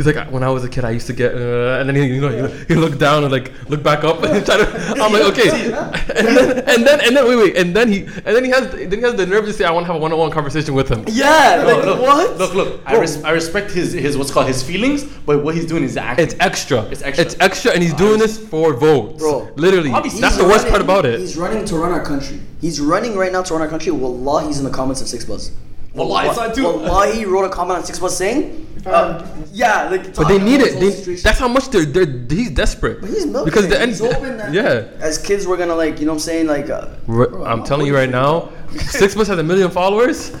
He's 0.00 0.06
like, 0.06 0.32
when 0.32 0.42
I 0.42 0.48
was 0.48 0.64
a 0.64 0.68
kid, 0.70 0.86
I 0.86 0.92
used 0.92 1.06
to 1.08 1.12
get, 1.12 1.34
uh, 1.34 1.76
and 1.78 1.86
then 1.86 1.94
he, 1.94 2.06
you 2.06 2.22
know, 2.22 2.30
he, 2.48 2.64
he 2.68 2.74
looked 2.74 2.98
down 2.98 3.22
and 3.22 3.30
like 3.30 3.52
looked 3.68 3.82
back 3.82 4.02
up 4.02 4.22
and 4.22 4.46
try 4.46 4.56
to. 4.56 4.66
I'm 4.96 5.12
like, 5.12 5.24
okay, 5.32 5.50
and 6.16 6.26
then, 6.38 6.58
and 6.66 6.86
then 6.86 7.00
and 7.04 7.14
then 7.14 7.28
wait, 7.28 7.36
wait, 7.36 7.56
and 7.58 7.76
then 7.76 7.92
he 7.92 8.04
and 8.04 8.32
then 8.34 8.42
he 8.46 8.50
has 8.50 8.70
then 8.70 8.90
he 8.92 9.02
has 9.02 9.14
the 9.16 9.26
nerve 9.26 9.44
to 9.44 9.52
say, 9.52 9.66
I 9.66 9.70
want 9.70 9.84
to 9.84 9.88
have 9.92 9.96
a 9.96 9.98
one-on-one 9.98 10.30
conversation 10.30 10.72
with 10.72 10.88
him. 10.88 11.04
Yeah, 11.06 11.56
No, 11.62 11.74
like 11.76 11.84
look, 11.84 12.00
what? 12.00 12.38
Look, 12.38 12.54
look. 12.54 12.80
I, 12.86 12.98
res- 12.98 13.22
I 13.22 13.32
respect 13.32 13.72
his 13.72 13.92
his 13.92 14.16
what's 14.16 14.30
called 14.30 14.46
his 14.46 14.62
feelings, 14.62 15.04
but 15.04 15.44
what 15.44 15.54
he's 15.54 15.66
doing 15.66 15.84
is 15.84 15.98
acting. 15.98 16.24
It's 16.24 16.36
extra. 16.40 16.80
It's 16.84 17.02
extra. 17.02 17.26
It's 17.26 17.36
extra, 17.38 17.72
and 17.72 17.82
he's 17.82 17.92
doing 17.92 18.18
this 18.18 18.38
for 18.38 18.72
votes. 18.72 19.18
Bro. 19.18 19.50
literally, 19.56 19.90
Obviously, 19.90 20.22
that's 20.22 20.36
He's 20.36 20.44
the 20.44 20.48
worst 20.48 20.66
part 20.68 20.80
about 20.80 21.04
it. 21.04 21.20
He's 21.20 21.36
running 21.36 21.66
to 21.66 21.76
run 21.76 21.92
our 21.92 22.02
country. 22.02 22.40
He's 22.62 22.80
running 22.80 23.16
right 23.18 23.32
now 23.32 23.42
to 23.42 23.52
run 23.52 23.60
our 23.60 23.68
country. 23.68 23.92
Wallah, 23.92 24.46
he's 24.46 24.56
in 24.58 24.64
the 24.64 24.70
comments 24.70 25.02
of 25.02 25.08
Six 25.08 25.26
Buzz. 25.26 25.52
Wallahi, 25.94 26.28
it's 26.28 26.36
not 26.36 26.54
too- 26.54 26.64
Wallah, 26.64 27.12
he 27.12 27.24
wrote 27.24 27.44
a 27.44 27.48
comment 27.48 27.78
on 27.78 27.84
Six 27.84 27.98
Buzz 27.98 28.16
saying, 28.16 28.66
uh, 28.86 29.26
yeah, 29.52 29.90
like. 29.90 30.14
But 30.14 30.28
they 30.28 30.38
need 30.38 30.60
it. 30.60 30.80
They, 30.80 31.14
that's 31.16 31.38
how 31.38 31.48
much 31.48 31.68
they're, 31.68 31.84
they're. 31.84 32.06
He's 32.28 32.50
desperate. 32.50 33.00
But 33.00 33.10
he's 33.10 33.26
milking 33.26 33.44
because 33.44 33.68
the 33.68 33.80
end. 33.80 33.90
he's 33.90 34.00
hoping 34.00 34.36
that 34.38 34.52
yeah. 34.54 34.88
as 35.00 35.18
kids 35.18 35.46
we're 35.46 35.56
gonna 35.56 35.74
like, 35.74 36.00
you 36.00 36.06
know 36.06 36.12
what 36.12 36.16
I'm 36.16 36.20
saying? 36.20 36.46
Like, 36.46 36.70
uh, 36.70 36.88
We're- 37.06 37.44
I'm 37.44 37.64
telling 37.64 37.86
you 37.86 37.94
right 37.94 38.08
now, 38.08 38.50
Six 38.70 39.14
Plus 39.14 39.28
has 39.28 39.38
a 39.38 39.42
million 39.42 39.70
followers. 39.70 40.32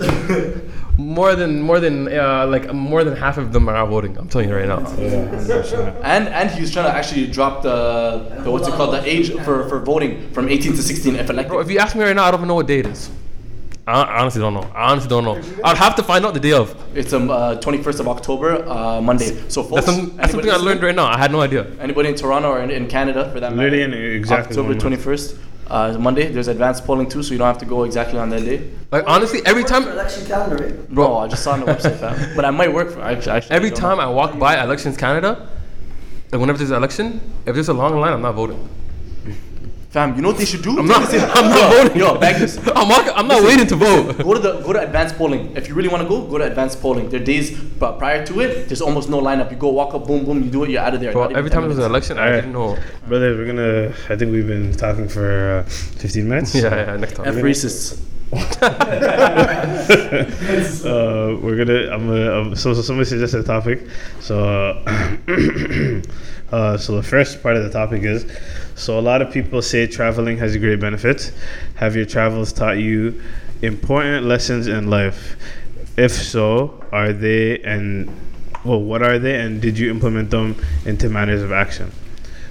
More 0.96 1.34
than 1.34 1.62
more 1.62 1.80
than 1.80 2.12
uh, 2.12 2.46
like 2.46 2.74
more 2.74 3.04
than 3.04 3.16
half 3.16 3.38
of 3.38 3.54
them 3.54 3.70
are 3.70 3.86
voting. 3.86 4.18
I'm 4.18 4.28
telling 4.28 4.50
you 4.50 4.54
right 4.54 4.68
now. 4.68 4.84
and 6.02 6.28
and 6.28 6.50
he's 6.50 6.70
trying 6.70 6.84
to 6.84 6.94
actually 6.94 7.26
drop 7.26 7.62
the, 7.62 8.42
the 8.44 8.50
what's 8.50 8.68
it 8.68 8.74
called 8.74 8.92
the 8.92 9.02
age 9.08 9.32
for, 9.44 9.66
for 9.70 9.80
voting 9.80 10.30
from 10.32 10.50
18 10.50 10.72
to 10.72 10.82
16 10.82 11.16
if 11.16 11.30
elected. 11.30 11.48
Bro, 11.48 11.60
if 11.60 11.70
you 11.70 11.78
ask 11.78 11.96
me 11.96 12.04
right 12.04 12.14
now, 12.14 12.24
I 12.24 12.30
don't 12.30 12.40
even 12.40 12.48
know 12.48 12.56
what 12.56 12.66
date 12.66 12.84
it 12.84 12.92
is. 12.92 13.10
I 13.90 14.20
honestly 14.20 14.40
don't 14.40 14.54
know. 14.54 14.70
I 14.74 14.90
honestly 14.92 15.08
don't 15.08 15.24
know. 15.24 15.40
I'd 15.64 15.76
have 15.76 15.94
to 15.96 16.02
find 16.02 16.24
out 16.24 16.34
the 16.34 16.40
day 16.40 16.52
of. 16.52 16.74
It's 16.96 17.12
um 17.12 17.30
uh, 17.30 17.56
21st 17.56 18.00
of 18.00 18.08
October, 18.08 18.64
uh, 18.68 19.00
Monday. 19.00 19.30
So 19.48 19.62
folks, 19.62 19.86
That's, 19.86 19.86
some, 19.86 20.16
that's 20.16 20.32
something 20.32 20.50
I 20.50 20.56
learned 20.56 20.82
right 20.82 20.94
now. 20.94 21.06
I 21.06 21.18
had 21.18 21.32
no 21.32 21.40
idea. 21.40 21.66
Anybody 21.80 22.08
in 22.10 22.14
Toronto 22.14 22.50
or 22.50 22.60
in, 22.62 22.70
in 22.70 22.86
Canada 22.88 23.30
for 23.32 23.40
that 23.40 23.54
matter? 23.54 23.70
Literally 23.70 23.82
in 23.82 24.16
exactly 24.16 24.56
October 24.56 24.74
21st, 24.74 25.38
uh, 25.68 25.98
Monday. 25.98 26.28
There's 26.28 26.48
advanced 26.48 26.84
polling 26.84 27.08
too, 27.08 27.22
so 27.22 27.32
you 27.32 27.38
don't 27.38 27.46
have 27.46 27.58
to 27.58 27.66
go 27.66 27.84
exactly 27.84 28.18
on 28.18 28.30
that 28.30 28.44
day. 28.44 28.70
Like 28.90 29.04
honestly, 29.06 29.40
every 29.44 29.64
time, 29.64 29.86
election 29.88 30.26
calendar, 30.26 30.56
right? 30.64 30.88
Bro, 30.90 31.16
I 31.18 31.28
just 31.28 31.42
saw 31.42 31.52
on 31.52 31.60
the 31.60 31.66
website, 31.66 31.98
fam. 31.98 32.16
But 32.36 32.44
I 32.44 32.50
might 32.50 32.72
work 32.72 32.90
for. 32.90 33.00
Actually, 33.02 33.32
actually 33.32 33.56
every 33.56 33.70
don't 33.70 33.80
time 33.80 33.96
know. 33.98 34.04
I 34.04 34.14
walk 34.20 34.38
by 34.38 34.62
Elections 34.62 34.96
Canada, 34.96 35.48
like 36.32 36.40
whenever 36.40 36.58
there's 36.58 36.70
an 36.70 36.76
election, 36.76 37.20
if 37.46 37.54
there's 37.54 37.68
a 37.68 37.74
long 37.74 37.98
line, 38.00 38.12
I'm 38.12 38.22
not 38.22 38.34
voting. 38.34 38.68
Fam, 39.90 40.14
you 40.16 40.22
know 40.22 40.28
what 40.28 40.38
they 40.38 40.44
should 40.44 40.62
do? 40.62 40.78
I'm 40.78 40.86
not. 40.86 41.12
I'm 41.14 41.50
not 41.50 41.72
voting. 41.72 41.98
Yo, 41.98 42.18
bag 42.18 42.40
this. 42.40 42.56
I'm 42.74 42.88
not. 42.88 43.08
I'm 43.16 43.28
not 43.28 43.42
waiting 43.42 43.66
to 43.66 43.76
vote. 43.76 44.18
Go 44.22 44.34
to 44.34 44.40
the 44.40 44.60
go 44.60 44.72
to 44.72 44.80
advanced 44.80 45.16
polling. 45.16 45.56
If 45.56 45.68
you 45.68 45.74
really 45.74 45.88
want 45.88 46.02
to 46.02 46.08
go, 46.08 46.24
go 46.26 46.38
to 46.38 46.44
advanced 46.44 46.80
polling. 46.80 47.08
There 47.10 47.20
are 47.20 47.24
days, 47.24 47.58
but 47.58 47.98
prior 47.98 48.24
to 48.26 48.40
it, 48.40 48.68
there's 48.68 48.80
almost 48.80 49.08
no 49.10 49.20
lineup. 49.20 49.50
You 49.50 49.56
go 49.56 49.70
walk 49.70 49.94
up, 49.94 50.06
boom, 50.06 50.24
boom, 50.24 50.42
you 50.42 50.50
do 50.50 50.64
it, 50.64 50.70
you're 50.70 50.82
out 50.82 50.94
of 50.94 51.00
there. 51.00 51.12
Bro, 51.12 51.22
Not 51.22 51.30
even 51.32 51.38
every 51.38 51.50
10 51.50 51.60
time 51.60 51.68
there's 51.68 51.78
an 51.84 51.90
minutes. 51.92 52.10
election, 52.10 52.18
I 52.18 52.26
Alright. 52.26 52.44
didn't 52.44 52.52
know. 52.52 52.78
Brothers, 53.08 53.36
we're 53.38 53.46
gonna. 53.46 53.94
I 54.08 54.16
think 54.16 54.32
we've 54.32 54.46
been 54.46 54.72
talking 54.72 55.08
for 55.08 55.64
uh, 55.66 55.70
15 55.70 56.28
minutes. 56.28 56.54
Yeah, 56.54 56.74
yeah. 56.74 56.96
Next 56.96 57.18
F 57.18 57.24
time. 57.24 57.34
racists. 57.36 58.00
uh, 60.86 61.36
we're 61.42 61.56
gonna. 61.64 61.90
I'm 61.92 62.06
gonna. 62.06 62.40
Um, 62.40 62.54
so, 62.54 62.72
so 62.74 62.82
somebody 62.82 63.08
suggested 63.08 63.40
a 63.40 63.42
topic. 63.42 63.82
So, 64.20 64.84
uh, 66.52 66.76
so 66.76 66.96
the 66.96 67.02
first 67.02 67.42
part 67.42 67.56
of 67.56 67.64
the 67.64 67.70
topic 67.70 68.02
is. 68.02 68.26
So 68.74 68.98
a 68.98 69.00
lot 69.00 69.22
of 69.22 69.32
people 69.32 69.62
say 69.62 69.86
traveling 69.86 70.38
has 70.38 70.54
a 70.54 70.58
great 70.58 70.80
benefit. 70.80 71.32
Have 71.76 71.96
your 71.96 72.06
travels 72.06 72.52
taught 72.52 72.78
you 72.78 73.22
important 73.62 74.26
lessons 74.26 74.66
in 74.66 74.88
life? 74.88 75.36
If 75.96 76.12
so, 76.12 76.82
are 76.92 77.12
they 77.12 77.60
and 77.62 78.10
well, 78.64 78.80
what 78.80 79.02
are 79.02 79.18
they, 79.18 79.40
and 79.40 79.60
did 79.60 79.78
you 79.78 79.90
implement 79.90 80.30
them 80.30 80.56
into 80.84 81.08
manners 81.08 81.42
of 81.42 81.52
action? 81.52 81.90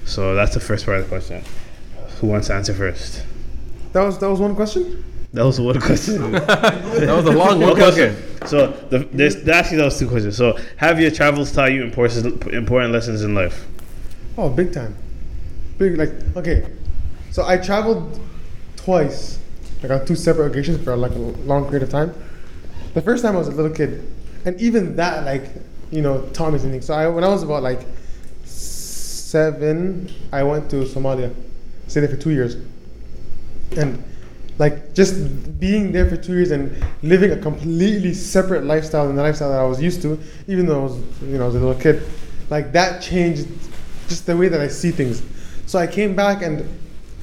So 0.04 0.34
that's 0.34 0.54
the 0.54 0.60
first 0.60 0.84
part 0.84 0.98
of 0.98 1.04
the 1.04 1.08
question. 1.08 1.42
Who 2.20 2.26
wants 2.26 2.48
to 2.48 2.54
answer 2.54 2.74
first? 2.74 3.24
That 3.92 4.02
was 4.02 4.18
that 4.18 4.28
was 4.28 4.40
one 4.40 4.54
question. 4.56 5.04
That 5.32 5.44
was 5.44 5.60
one 5.60 5.80
question. 5.80 6.32
That 6.32 7.14
was 7.16 7.26
a 7.26 7.32
long 7.32 7.60
one 7.60 7.70
okay, 7.70 7.80
question. 7.80 8.16
okay. 8.16 8.46
So 8.46 8.68
the, 8.90 8.98
there's 9.12 9.48
actually 9.48 9.78
that 9.78 9.84
was 9.84 9.98
two 9.98 10.08
questions. 10.08 10.36
So 10.36 10.58
have 10.76 11.00
your 11.00 11.10
travels 11.10 11.52
taught 11.52 11.72
you 11.72 11.84
important 11.84 12.46
important 12.48 12.92
lessons 12.92 13.22
in 13.22 13.34
life? 13.34 13.66
Oh, 14.40 14.48
big 14.48 14.72
time. 14.72 14.96
Big 15.76 15.98
like 15.98 16.12
okay. 16.34 16.66
So 17.30 17.46
I 17.46 17.58
traveled 17.58 18.18
twice, 18.74 19.38
like 19.82 19.92
on 19.92 20.06
two 20.06 20.16
separate 20.16 20.46
occasions 20.46 20.82
for 20.82 20.96
like 20.96 21.12
a 21.12 21.18
long 21.18 21.64
period 21.64 21.82
of 21.82 21.90
time. 21.90 22.14
The 22.94 23.02
first 23.02 23.22
time 23.22 23.34
I 23.34 23.38
was 23.38 23.48
a 23.48 23.50
little 23.50 23.70
kid, 23.70 24.02
and 24.46 24.58
even 24.58 24.96
that 24.96 25.26
like 25.26 25.42
you 25.90 26.00
know 26.00 26.22
taught 26.32 26.54
me 26.54 26.58
something. 26.58 26.80
So 26.80 26.94
I 26.94 27.06
when 27.08 27.22
I 27.22 27.28
was 27.28 27.42
about 27.42 27.62
like 27.62 27.80
seven, 28.44 30.10
I 30.32 30.42
went 30.42 30.70
to 30.70 30.84
Somalia, 30.86 31.34
stayed 31.88 32.00
there 32.00 32.08
for 32.08 32.16
two 32.16 32.30
years, 32.30 32.56
and 33.76 34.02
like 34.56 34.94
just 34.94 35.60
being 35.60 35.92
there 35.92 36.08
for 36.08 36.16
two 36.16 36.32
years 36.32 36.50
and 36.50 36.82
living 37.02 37.32
a 37.32 37.36
completely 37.36 38.14
separate 38.14 38.64
lifestyle 38.64 39.06
than 39.06 39.16
the 39.16 39.22
lifestyle 39.22 39.50
that 39.50 39.60
I 39.60 39.64
was 39.64 39.82
used 39.82 40.00
to, 40.00 40.18
even 40.46 40.64
though 40.64 40.80
I 40.80 40.84
was 40.84 40.96
you 41.24 41.36
know 41.36 41.42
I 41.42 41.46
was 41.46 41.56
a 41.56 41.60
little 41.60 41.78
kid, 41.78 42.02
like 42.48 42.72
that 42.72 43.02
changed 43.02 43.46
just 44.10 44.26
the 44.26 44.36
way 44.36 44.48
that 44.48 44.60
I 44.60 44.68
see 44.68 44.90
things. 44.90 45.22
So 45.66 45.78
I 45.78 45.86
came 45.86 46.14
back 46.14 46.42
and 46.42 46.68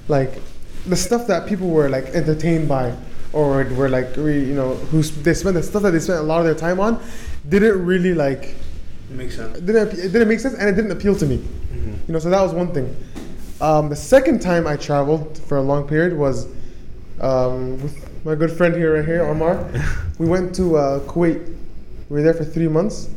like 0.08 0.41
the 0.88 0.96
stuff 0.96 1.27
that 1.27 1.48
people 1.48 1.70
were 1.70 1.89
like 1.89 2.06
entertained 2.06 2.67
by 2.67 2.96
or 3.34 3.65
were 3.65 3.89
like 3.89 4.15
re, 4.15 4.39
you 4.39 4.56
know 4.56 4.75
who 4.89 5.03
they 5.03 5.34
spent 5.34 5.56
the 5.56 5.62
stuff 5.62 5.84
that 5.84 5.91
they 5.91 6.00
spent 6.00 6.20
a 6.20 6.24
lot 6.24 6.39
of 6.39 6.46
their 6.46 6.56
time 6.56 6.79
on 6.79 7.00
didn't 7.50 7.86
really 7.86 8.13
like 8.13 8.56
Makes 9.10 9.36
sense. 9.36 9.60
didn't 9.60 10.00
it 10.00 10.12
didn't 10.13 10.29
make 10.29 10.39
sense 10.39 10.56
and 10.56 10.70
it 10.70 10.75
didn't 10.75 10.91
appeal 10.91 11.15
to 11.15 11.25
me. 11.25 11.44
You 12.08 12.13
know, 12.13 12.20
so 12.20 12.29
that 12.29 12.41
was 12.41 12.53
one 12.53 12.74
thing. 12.74 12.96
Um, 13.60 13.89
the 13.89 13.96
second 13.96 14.41
time 14.41 14.65
I 14.65 14.77
traveled 14.77 15.38
for 15.38 15.58
a 15.58 15.62
long 15.62 15.88
period 15.88 16.17
was 16.17 16.48
um, 17.20 17.81
with 17.81 17.96
my 18.25 18.35
good 18.35 18.51
friend 18.51 18.74
here, 18.75 18.96
right 18.96 19.05
here, 19.05 19.24
Omar. 19.24 19.70
we 20.20 20.25
went 20.27 20.55
to 20.55 20.77
uh, 20.77 21.00
Kuwait. 21.01 21.46
We 22.09 22.16
were 22.18 22.22
there 22.22 22.33
for 22.33 22.46
three 22.46 22.68
months, 22.68 23.09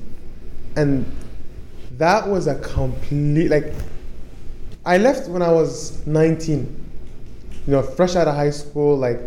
and 0.76 1.04
that 2.00 2.28
was 2.28 2.48
a 2.48 2.58
complete 2.58 3.50
like. 3.50 3.72
I 4.84 4.98
left 4.98 5.28
when 5.28 5.42
I 5.42 5.52
was 5.52 6.04
19. 6.06 6.76
You 7.66 7.72
know, 7.72 7.82
fresh 7.82 8.16
out 8.16 8.26
of 8.26 8.34
high 8.34 8.50
school, 8.50 8.96
like, 8.96 9.20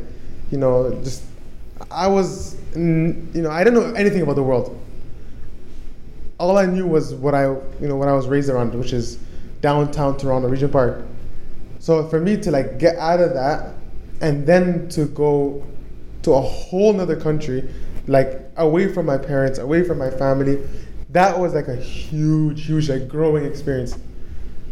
you 0.51 0.57
know, 0.57 0.91
just 1.03 1.23
I 1.89 2.07
was, 2.07 2.57
you 2.75 2.81
know, 2.81 3.51
I 3.51 3.63
didn't 3.63 3.79
know 3.79 3.93
anything 3.93 4.23
about 4.23 4.35
the 4.35 4.43
world 4.43 4.79
all 6.43 6.57
I 6.57 6.65
knew 6.65 6.85
was 6.85 7.13
what 7.13 7.33
I 7.33 7.45
you 7.45 7.87
know 7.87 7.95
what 7.95 8.07
I 8.09 8.13
was 8.13 8.27
raised 8.27 8.49
around, 8.49 8.73
which 8.75 8.91
is 8.91 9.17
downtown 9.61 10.17
Toronto, 10.17 10.49
Regent 10.49 10.71
Park. 10.71 11.05
So 11.79 12.07
for 12.07 12.19
me 12.19 12.37
to 12.37 12.51
like 12.51 12.79
get 12.79 12.97
out 12.97 13.19
of 13.19 13.33
that 13.33 13.75
and 14.21 14.45
then 14.45 14.89
to 14.89 15.05
go 15.05 15.65
to 16.23 16.33
a 16.33 16.41
whole 16.41 16.91
nother 16.93 17.19
country, 17.19 17.69
like 18.07 18.41
away 18.57 18.93
from 18.93 19.05
my 19.05 19.17
parents, 19.17 19.59
away 19.59 19.83
from 19.83 19.97
my 19.97 20.09
family, 20.09 20.61
that 21.13 21.39
was 21.39 21.53
like 21.53 21.67
a 21.67 21.75
huge, 21.75 22.65
huge 22.65 22.89
like 22.89 23.07
growing 23.07 23.45
experience. 23.45 23.97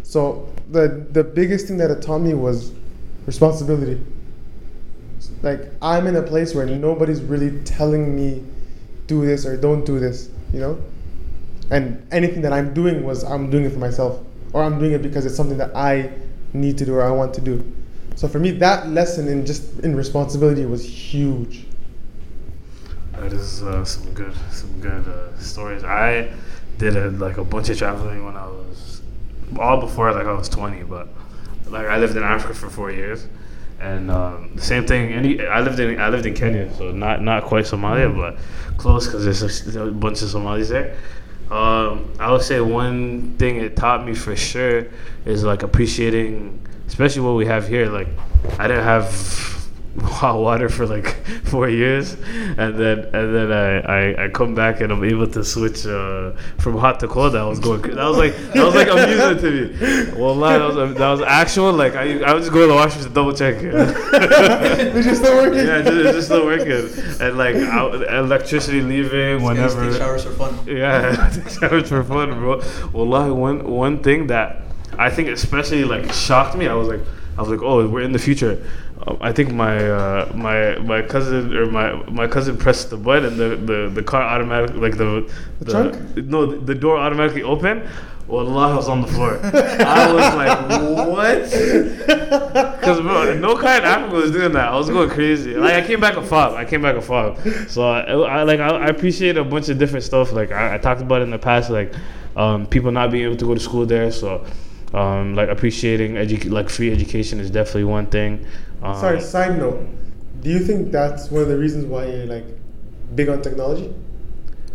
So 0.04 0.52
the 0.70 1.06
the 1.12 1.24
biggest 1.24 1.68
thing 1.68 1.78
that 1.78 1.90
it 1.90 2.02
taught 2.02 2.20
me 2.20 2.34
was 2.34 2.74
responsibility. 3.26 4.04
Like 5.42 5.72
I'm 5.82 6.08
in 6.08 6.16
a 6.16 6.22
place 6.22 6.54
where 6.54 6.66
nobody's 6.66 7.22
really 7.22 7.64
telling 7.64 8.16
me 8.16 8.44
do 9.08 9.26
this 9.26 9.46
or 9.46 9.56
don't 9.58 9.86
do 9.86 10.00
this, 10.00 10.30
you 10.54 10.60
know? 10.60 10.82
and 11.72 12.06
anything 12.12 12.42
that 12.42 12.54
I'm 12.54 12.74
doing 12.74 13.04
was 13.04 13.24
I'm 13.24 13.50
doing 13.50 13.64
it 13.64 13.72
for 13.72 13.80
myself, 13.80 14.20
or 14.54 14.62
I'm 14.62 14.78
doing 14.78 14.92
it 14.92 15.02
because 15.02 15.26
it's 15.26 15.36
something 15.36 15.58
that 15.58 15.76
I 15.76 16.12
need 16.54 16.78
to 16.80 16.86
do 16.86 16.94
or 16.94 17.02
I 17.02 17.12
want 17.12 17.34
to 17.36 17.42
do. 17.42 17.66
So 18.16 18.28
for 18.28 18.40
me, 18.40 18.52
that 18.52 18.90
lesson 18.90 19.28
in 19.30 19.46
just 19.46 19.80
in 19.80 19.96
responsibility 19.96 20.66
was 20.66 20.86
huge. 20.86 21.66
That 23.22 23.34
is 23.34 23.62
uh, 23.62 23.86
some 23.86 24.14
good, 24.16 24.34
some 24.52 24.82
good 24.82 25.08
uh, 25.08 25.38
stories. 25.38 25.84
I 25.84 26.34
did 26.80 26.96
a, 26.96 27.12
like 27.12 27.38
a 27.38 27.44
bunch 27.44 27.70
of 27.70 27.78
traveling 27.78 28.26
when 28.26 28.36
I 28.36 28.48
was 28.48 29.04
all 29.60 29.80
before 29.80 30.12
like 30.12 30.26
I 30.26 30.34
was 30.34 30.50
twenty, 30.50 30.82
but 30.82 31.08
like 31.68 31.86
I 31.86 32.00
lived 32.00 32.18
in 32.18 32.24
Africa 32.24 32.56
for 32.56 32.68
four 32.72 32.90
years, 32.90 33.28
and 33.80 34.10
um, 34.10 34.56
the 34.56 34.64
same 34.64 34.88
thing. 34.88 35.14
Any 35.14 35.46
I 35.46 35.60
lived 35.62 35.80
in 35.80 36.02
I 36.02 36.10
lived 36.10 36.26
in 36.26 36.34
Kenya, 36.34 36.74
so 36.74 36.92
not 36.92 37.22
not 37.22 37.44
quite 37.44 37.66
Somalia, 37.66 38.10
but 38.12 38.40
close 38.78 39.06
because 39.06 39.24
there's 39.24 39.76
a, 39.76 39.84
a 39.84 39.92
bunch 39.92 40.24
of 40.24 40.30
Somalis 40.30 40.70
there. 40.70 40.98
Um, 41.52 42.12
I 42.20 42.32
would 42.32 42.42
say 42.42 42.60
one 42.60 43.36
thing 43.38 43.58
it 43.58 43.76
taught 43.76 44.04
me 44.04 44.16
for 44.16 44.36
sure 44.36 44.88
is 45.26 45.44
like 45.44 45.62
appreciating, 45.62 46.60
especially 46.88 47.22
what 47.22 47.36
we 47.36 47.46
have 47.46 47.68
here. 47.68 47.88
Like 47.88 48.08
I 48.58 48.68
didn't 48.68 48.84
have 48.84 49.61
hot 50.02 50.40
water 50.40 50.70
for 50.70 50.86
like 50.88 51.08
four 51.46 51.68
years, 51.68 52.14
and 52.14 52.78
then 52.78 53.00
and 53.14 53.36
then 53.36 53.52
I, 53.52 53.80
I, 53.80 54.26
I 54.26 54.30
come 54.30 54.56
back 54.56 54.80
and 54.80 54.92
I'm 54.92 55.04
able 55.04 55.28
to 55.28 55.44
switch 55.44 55.86
uh, 55.86 56.32
from 56.60 56.78
hot 56.78 57.00
to 57.02 57.08
cold. 57.08 57.34
That 57.34 57.44
was 57.44 57.60
going. 57.60 57.82
That 57.82 58.06
was 58.06 58.18
like 58.18 58.34
that 58.54 58.64
was 58.64 58.76
like 58.76 58.88
amusing 58.88 59.38
to 59.40 59.52
me. 59.52 60.20
Well, 60.22 60.36
that 60.40 60.62
was 60.62 60.98
that 60.98 61.10
was 61.10 61.22
actual. 61.22 61.74
Like 61.74 61.96
I 61.96 62.22
I 62.22 62.34
was 62.34 62.46
just 62.46 62.54
going 62.54 62.68
to 62.70 62.74
the 62.74 62.76
washroom 62.76 63.06
to 63.06 63.10
double 63.10 63.34
check. 63.34 63.56
It's 65.02 65.08
just 65.08 65.24
not 65.24 65.34
working. 65.34 65.66
yeah, 65.66 65.80
it's 65.80 65.90
just, 65.90 66.06
it's 66.06 66.18
just 66.18 66.30
not 66.30 66.46
working. 66.46 66.72
And 67.22 67.38
like 67.38 67.56
I, 67.56 68.20
electricity 68.20 68.82
leaving 68.82 69.44
whenever. 69.44 69.90
Take 69.90 70.00
showers 70.00 70.24
for 70.24 70.32
fun. 70.32 70.58
Yeah, 70.68 71.32
showers 71.48 71.90
for 71.90 72.04
fun, 72.04 72.32
bro. 72.32 72.62
Wallahi, 72.94 73.32
one 73.32 73.70
one 73.70 74.04
thing 74.04 74.28
that 74.28 74.62
I 74.98 75.10
think 75.10 75.30
especially 75.30 75.84
like 75.84 76.12
shocked 76.14 76.56
me. 76.56 76.68
I 76.68 76.74
was 76.76 76.88
like, 76.88 77.02
I 77.38 77.42
was 77.42 77.50
like, 77.50 77.62
oh, 77.62 77.88
we're 77.88 78.02
in 78.02 78.12
the 78.12 78.20
future. 78.20 78.64
I 79.22 79.32
think 79.32 79.52
my 79.52 79.78
uh, 79.90 80.32
my 80.36 80.78
my 80.80 81.02
cousin 81.02 81.56
or 81.56 81.66
my 81.66 81.94
my 82.10 82.28
cousin 82.28 82.58
pressed 82.58 82.90
the 82.92 82.98
button 82.98 83.26
and 83.26 83.38
the, 83.40 83.74
the, 83.74 83.90
the 83.90 84.04
car 84.04 84.22
automatically 84.22 84.80
like 84.80 84.98
the 84.98 85.32
The 85.60 85.72
trunk? 85.72 86.18
no 86.18 86.46
the, 86.46 86.58
the 86.58 86.76
door 86.76 86.98
automatically 86.98 87.44
opened. 87.44 87.84
Wallahi, 88.28 88.72
I 88.72 88.76
was 88.76 88.88
on 88.88 89.02
the 89.02 89.08
floor. 89.08 89.40
I 89.44 90.14
was 90.14 90.36
like, 90.36 91.08
what? 91.10 92.52
Because 92.82 93.02
bro, 93.02 93.34
no 93.38 93.56
car 93.58 93.78
in 93.78 93.84
Africa 93.84 94.16
was 94.16 94.32
doing 94.32 94.54
that. 94.54 94.70
I 94.70 94.76
was 94.76 94.90
going 94.90 95.10
crazy. 95.10 95.54
Like 95.56 95.74
I 95.84 95.86
came 95.86 96.00
back 96.00 96.16
a 96.16 96.22
fob. 96.22 96.54
I 96.54 96.64
came 96.66 96.82
back 96.82 96.96
a 96.96 97.02
fob. 97.02 97.40
So 97.68 97.84
I, 97.84 98.02
I 98.40 98.44
like 98.44 98.60
I, 98.60 98.70
I 98.70 98.86
appreciate 98.88 99.38
a 99.38 99.44
bunch 99.44 99.68
of 99.70 99.78
different 99.78 100.06
stuff. 100.06 100.32
Like 100.32 100.52
I, 100.52 100.76
I 100.76 100.78
talked 100.78 101.02
about 101.02 101.22
in 101.22 101.30
the 101.30 101.38
past, 101.40 101.70
like 101.70 101.94
um, 102.36 102.66
people 102.68 102.92
not 102.92 103.12
being 103.12 103.26
able 103.26 103.36
to 103.38 103.46
go 103.46 103.54
to 103.54 103.60
school 103.60 103.86
there. 103.86 104.12
So 104.12 104.46
um, 104.94 105.36
like 105.36 105.50
appreciating 105.50 106.14
edu- 106.14 106.50
like 106.52 106.70
free 106.70 106.92
education 106.92 107.40
is 107.40 107.52
definitely 107.52 107.84
one 107.86 108.06
thing. 108.08 108.46
Um, 108.82 108.96
Sorry. 108.96 109.22
Side 109.22 109.58
note: 109.58 109.88
Do 110.42 110.50
you 110.50 110.60
think 110.60 110.92
that's 110.92 111.30
one 111.30 111.44
of 111.44 111.48
the 111.48 111.58
reasons 111.58 111.86
why 111.86 112.06
you're 112.08 112.26
like 112.26 112.46
big 113.16 113.30
on 113.30 113.42
technology? 113.42 113.94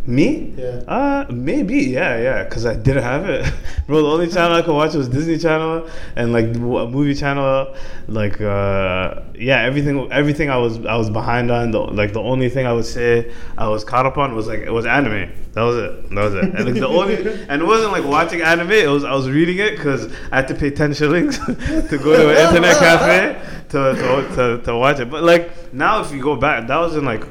Me? 0.06 0.54
Yeah. 0.56 0.82
Uh, 0.86 1.26
maybe. 1.30 1.78
Yeah, 1.78 2.18
yeah. 2.18 2.44
Cause 2.44 2.64
I 2.64 2.76
didn't 2.76 3.02
have 3.02 3.28
it, 3.28 3.52
bro. 3.86 4.02
The 4.02 4.08
only 4.08 4.28
channel 4.28 4.56
I 4.56 4.62
could 4.62 4.74
watch 4.74 4.94
was 4.94 5.08
Disney 5.08 5.36
Channel 5.36 5.88
and 6.14 6.32
like 6.32 6.54
a 6.54 6.58
movie 6.58 7.14
channel. 7.14 7.74
Like, 8.06 8.40
uh, 8.40 9.22
yeah, 9.34 9.62
everything, 9.62 10.10
everything 10.12 10.48
I 10.48 10.58
was, 10.58 10.84
I 10.86 10.96
was 10.96 11.10
behind 11.10 11.50
on. 11.50 11.72
The, 11.72 11.80
like 11.80 12.12
the 12.12 12.22
only 12.22 12.48
thing 12.48 12.66
I 12.66 12.72
would 12.72 12.86
say 12.86 13.32
I 13.58 13.68
was 13.68 13.82
caught 13.82 14.06
up 14.06 14.16
on 14.16 14.36
was 14.36 14.46
like 14.46 14.60
it 14.60 14.72
was 14.72 14.86
anime. 14.86 15.32
That 15.52 15.62
was 15.62 15.76
it. 15.76 16.10
That 16.10 16.22
was 16.22 16.34
it. 16.34 16.44
And 16.44 16.64
like 16.66 16.74
the 16.74 16.86
only, 16.86 17.16
and 17.48 17.62
it 17.62 17.64
wasn't 17.64 17.90
like 17.92 18.04
watching 18.04 18.42
anime. 18.42 18.70
It 18.70 18.88
was 18.88 19.04
I 19.04 19.14
was 19.14 19.28
reading 19.28 19.58
it 19.58 19.76
because 19.76 20.12
I 20.30 20.36
had 20.36 20.48
to 20.48 20.54
pay 20.54 20.70
ten 20.70 20.94
shillings 20.94 21.38
to 21.46 21.98
go 21.98 22.16
to 22.16 22.30
an 22.30 22.46
internet 22.46 22.76
cafe 22.76 23.40
to, 23.70 23.94
to, 23.94 24.34
to, 24.36 24.62
to 24.64 24.76
watch 24.76 25.00
it. 25.00 25.10
But 25.10 25.24
like 25.24 25.72
now, 25.72 26.00
if 26.00 26.12
you 26.12 26.22
go 26.22 26.36
back, 26.36 26.68
that 26.68 26.76
was 26.76 26.94
in 26.94 27.04
like 27.04 27.24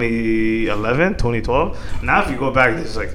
2011, 0.00 1.14
2012. 1.14 2.02
Now, 2.02 2.22
if 2.22 2.30
you 2.30 2.36
go 2.36 2.50
back, 2.50 2.74
there's 2.76 2.96
like 2.96 3.14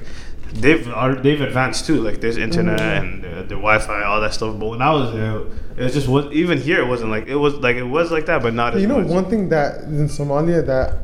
they've 0.54 0.88
are, 0.88 1.14
they've 1.14 1.40
advanced 1.40 1.86
too. 1.86 2.00
Like 2.00 2.20
there's 2.20 2.36
internet 2.36 2.80
and 2.80 3.24
uh, 3.24 3.42
the 3.42 3.56
Wi-Fi, 3.56 4.02
all 4.04 4.20
that 4.20 4.34
stuff. 4.34 4.58
But 4.58 4.66
when 4.68 4.82
I 4.82 4.92
was 4.92 5.12
there, 5.12 5.40
it 5.76 5.82
was 5.84 5.94
just 5.94 6.08
was 6.08 6.32
even 6.32 6.58
here. 6.58 6.80
It 6.80 6.86
wasn't 6.86 7.10
like 7.10 7.26
it 7.26 7.36
was 7.36 7.54
like 7.54 7.76
it 7.76 7.82
was 7.84 8.10
like 8.10 8.26
that, 8.26 8.42
but 8.42 8.54
not 8.54 8.74
as 8.74 8.82
You 8.82 8.88
know, 8.88 9.00
much. 9.00 9.08
one 9.10 9.24
thing 9.28 9.48
that 9.50 9.82
in 9.84 10.06
Somalia 10.08 10.64
that 10.66 10.94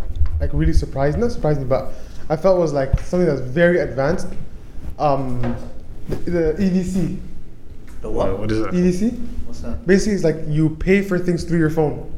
like 0.40 0.50
really 0.52 0.72
surprised, 0.72 1.18
not 1.18 1.32
surprised 1.32 1.60
me, 1.60 1.66
but 1.66 1.92
I 2.28 2.36
felt 2.36 2.58
was 2.58 2.72
like 2.72 2.98
something 3.00 3.26
that's 3.26 3.40
very 3.40 3.80
advanced. 3.80 4.28
Um, 4.98 5.40
the, 6.08 6.16
the 6.16 6.54
EVC. 6.58 7.18
The 8.00 8.08
Uh, 8.08 8.12
what? 8.12 8.38
what 8.38 8.50
is 8.52 8.60
that? 8.60 8.70
EVC. 8.72 9.18
What's 9.46 9.60
that? 9.60 9.86
Basically, 9.86 10.14
it's 10.14 10.24
like 10.24 10.36
you 10.46 10.70
pay 10.70 11.02
for 11.02 11.18
things 11.18 11.42
through 11.44 11.58
your 11.58 11.70
phone. 11.70 12.10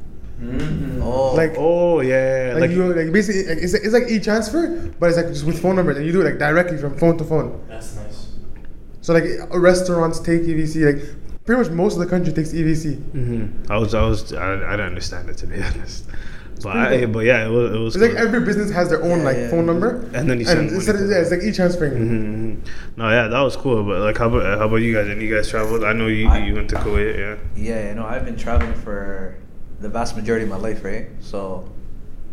Oh, 1.01 1.35
Like, 1.35 1.55
Oh 1.57 2.01
yeah, 2.01 2.55
like, 2.59 2.71
you 2.71 2.93
like 2.95 3.13
basically 3.13 3.45
like, 3.55 3.59
it's, 3.63 3.75
it's 3.75 3.93
like 3.95 4.05
e-transfer, 4.09 4.93
but 4.99 5.09
it's 5.09 5.17
like 5.17 5.29
just 5.29 5.45
with 5.45 5.61
phone 5.61 5.77
numbers, 5.77 5.97
and 5.97 6.05
you 6.07 6.13
do 6.13 6.21
it 6.21 6.25
like 6.25 6.39
directly 6.39 6.77
from 6.79 6.97
phone 6.99 7.17
to 7.19 7.25
phone. 7.25 7.63
That's 7.69 7.97
nice. 7.97 8.33
So 9.01 9.13
like 9.15 9.25
restaurants 9.53 10.21
take 10.21 10.43
EVC, 10.43 10.85
like 10.95 11.45
pretty 11.47 11.63
much 11.63 11.71
most 11.71 11.95
of 11.95 12.01
the 12.01 12.07
country 12.07 12.33
takes 12.33 12.53
E 12.53 12.63
EVC. 12.63 12.97
hmm 13.13 13.73
I 13.73 13.79
was 13.79 13.95
I 13.95 14.03
was 14.07 14.33
I, 14.33 14.55
I 14.55 14.71
didn't 14.73 14.87
understand 14.87 15.31
it 15.31 15.37
to 15.39 15.47
be 15.47 15.63
honest. 15.63 16.07
But 16.63 16.75
I, 16.77 17.07
but 17.07 17.21
yeah, 17.21 17.47
it 17.47 17.51
was 17.51 17.73
it 17.73 17.79
was. 17.79 17.97
It's 17.97 18.05
like 18.05 18.15
every 18.17 18.41
business 18.41 18.71
has 18.73 18.89
their 18.89 19.03
own 19.03 19.19
Yeah, 19.19 19.25
like 19.25 19.37
yeah. 19.37 19.51
phone 19.51 19.67
number, 19.67 20.09
And 20.15 20.29
then 20.29 20.39
you 20.41 20.45
send 20.47 20.59
and 20.61 20.67
money 20.69 20.77
instead 20.77 20.97
of, 20.97 21.09
yeah, 21.09 21.19
it's 21.19 21.31
like 21.31 21.43
e-transferring. 21.43 21.93
Mhm, 21.93 22.25
mhm. 22.65 22.69
No, 22.97 23.11
yeah, 23.11 23.29
that 23.29 23.41
was 23.41 23.57
cool. 23.57 23.85
But 23.85 24.01
like, 24.01 24.17
how 24.17 24.29
about 24.29 24.59
how 24.59 24.65
about 24.67 24.77
you 24.77 24.93
guys? 24.95 25.07
And 25.09 25.21
you 25.21 25.33
guys 25.35 25.49
traveled? 25.51 25.85
I 25.85 25.93
know 25.93 26.07
you 26.09 26.29
I- 26.29 26.39
you 26.39 26.55
went 26.55 26.71
to 26.71 26.77
Kuwait, 26.77 27.17
yeah. 27.19 27.37
Yeah, 27.55 27.89
you 27.89 27.95
know, 27.95 28.07
I've 28.07 28.25
been 28.25 28.37
traveling 28.37 28.73
for 28.75 29.37
the 29.81 29.89
vast 29.89 30.17
majority 30.17 30.45
of 30.45 30.51
my 30.51 30.57
life, 30.57 30.85
right? 30.85 31.09
So, 31.21 31.69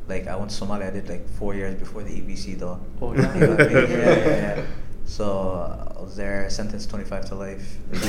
like, 0.07 0.27
I 0.27 0.35
went 0.35 0.51
to 0.51 0.65
Somalia. 0.65 0.87
I 0.87 0.91
did 0.91 1.09
like 1.09 1.27
four 1.29 1.55
years 1.55 1.75
before 1.75 2.03
the 2.03 2.11
EVC, 2.21 2.57
though. 2.59 2.79
Oh, 3.01 3.13
You 3.13 3.21
know 3.21 3.33
yeah. 3.33 3.33
I 3.35 3.37
mean? 3.37 3.47
yeah, 3.91 3.99
yeah, 3.99 4.55
yeah. 4.57 4.65
So 5.05 5.95
I 5.97 6.01
was 6.01 6.15
there, 6.15 6.49
sentenced 6.49 6.89
25 6.89 7.25
to 7.29 7.35
life. 7.35 7.77
and 7.91 8.01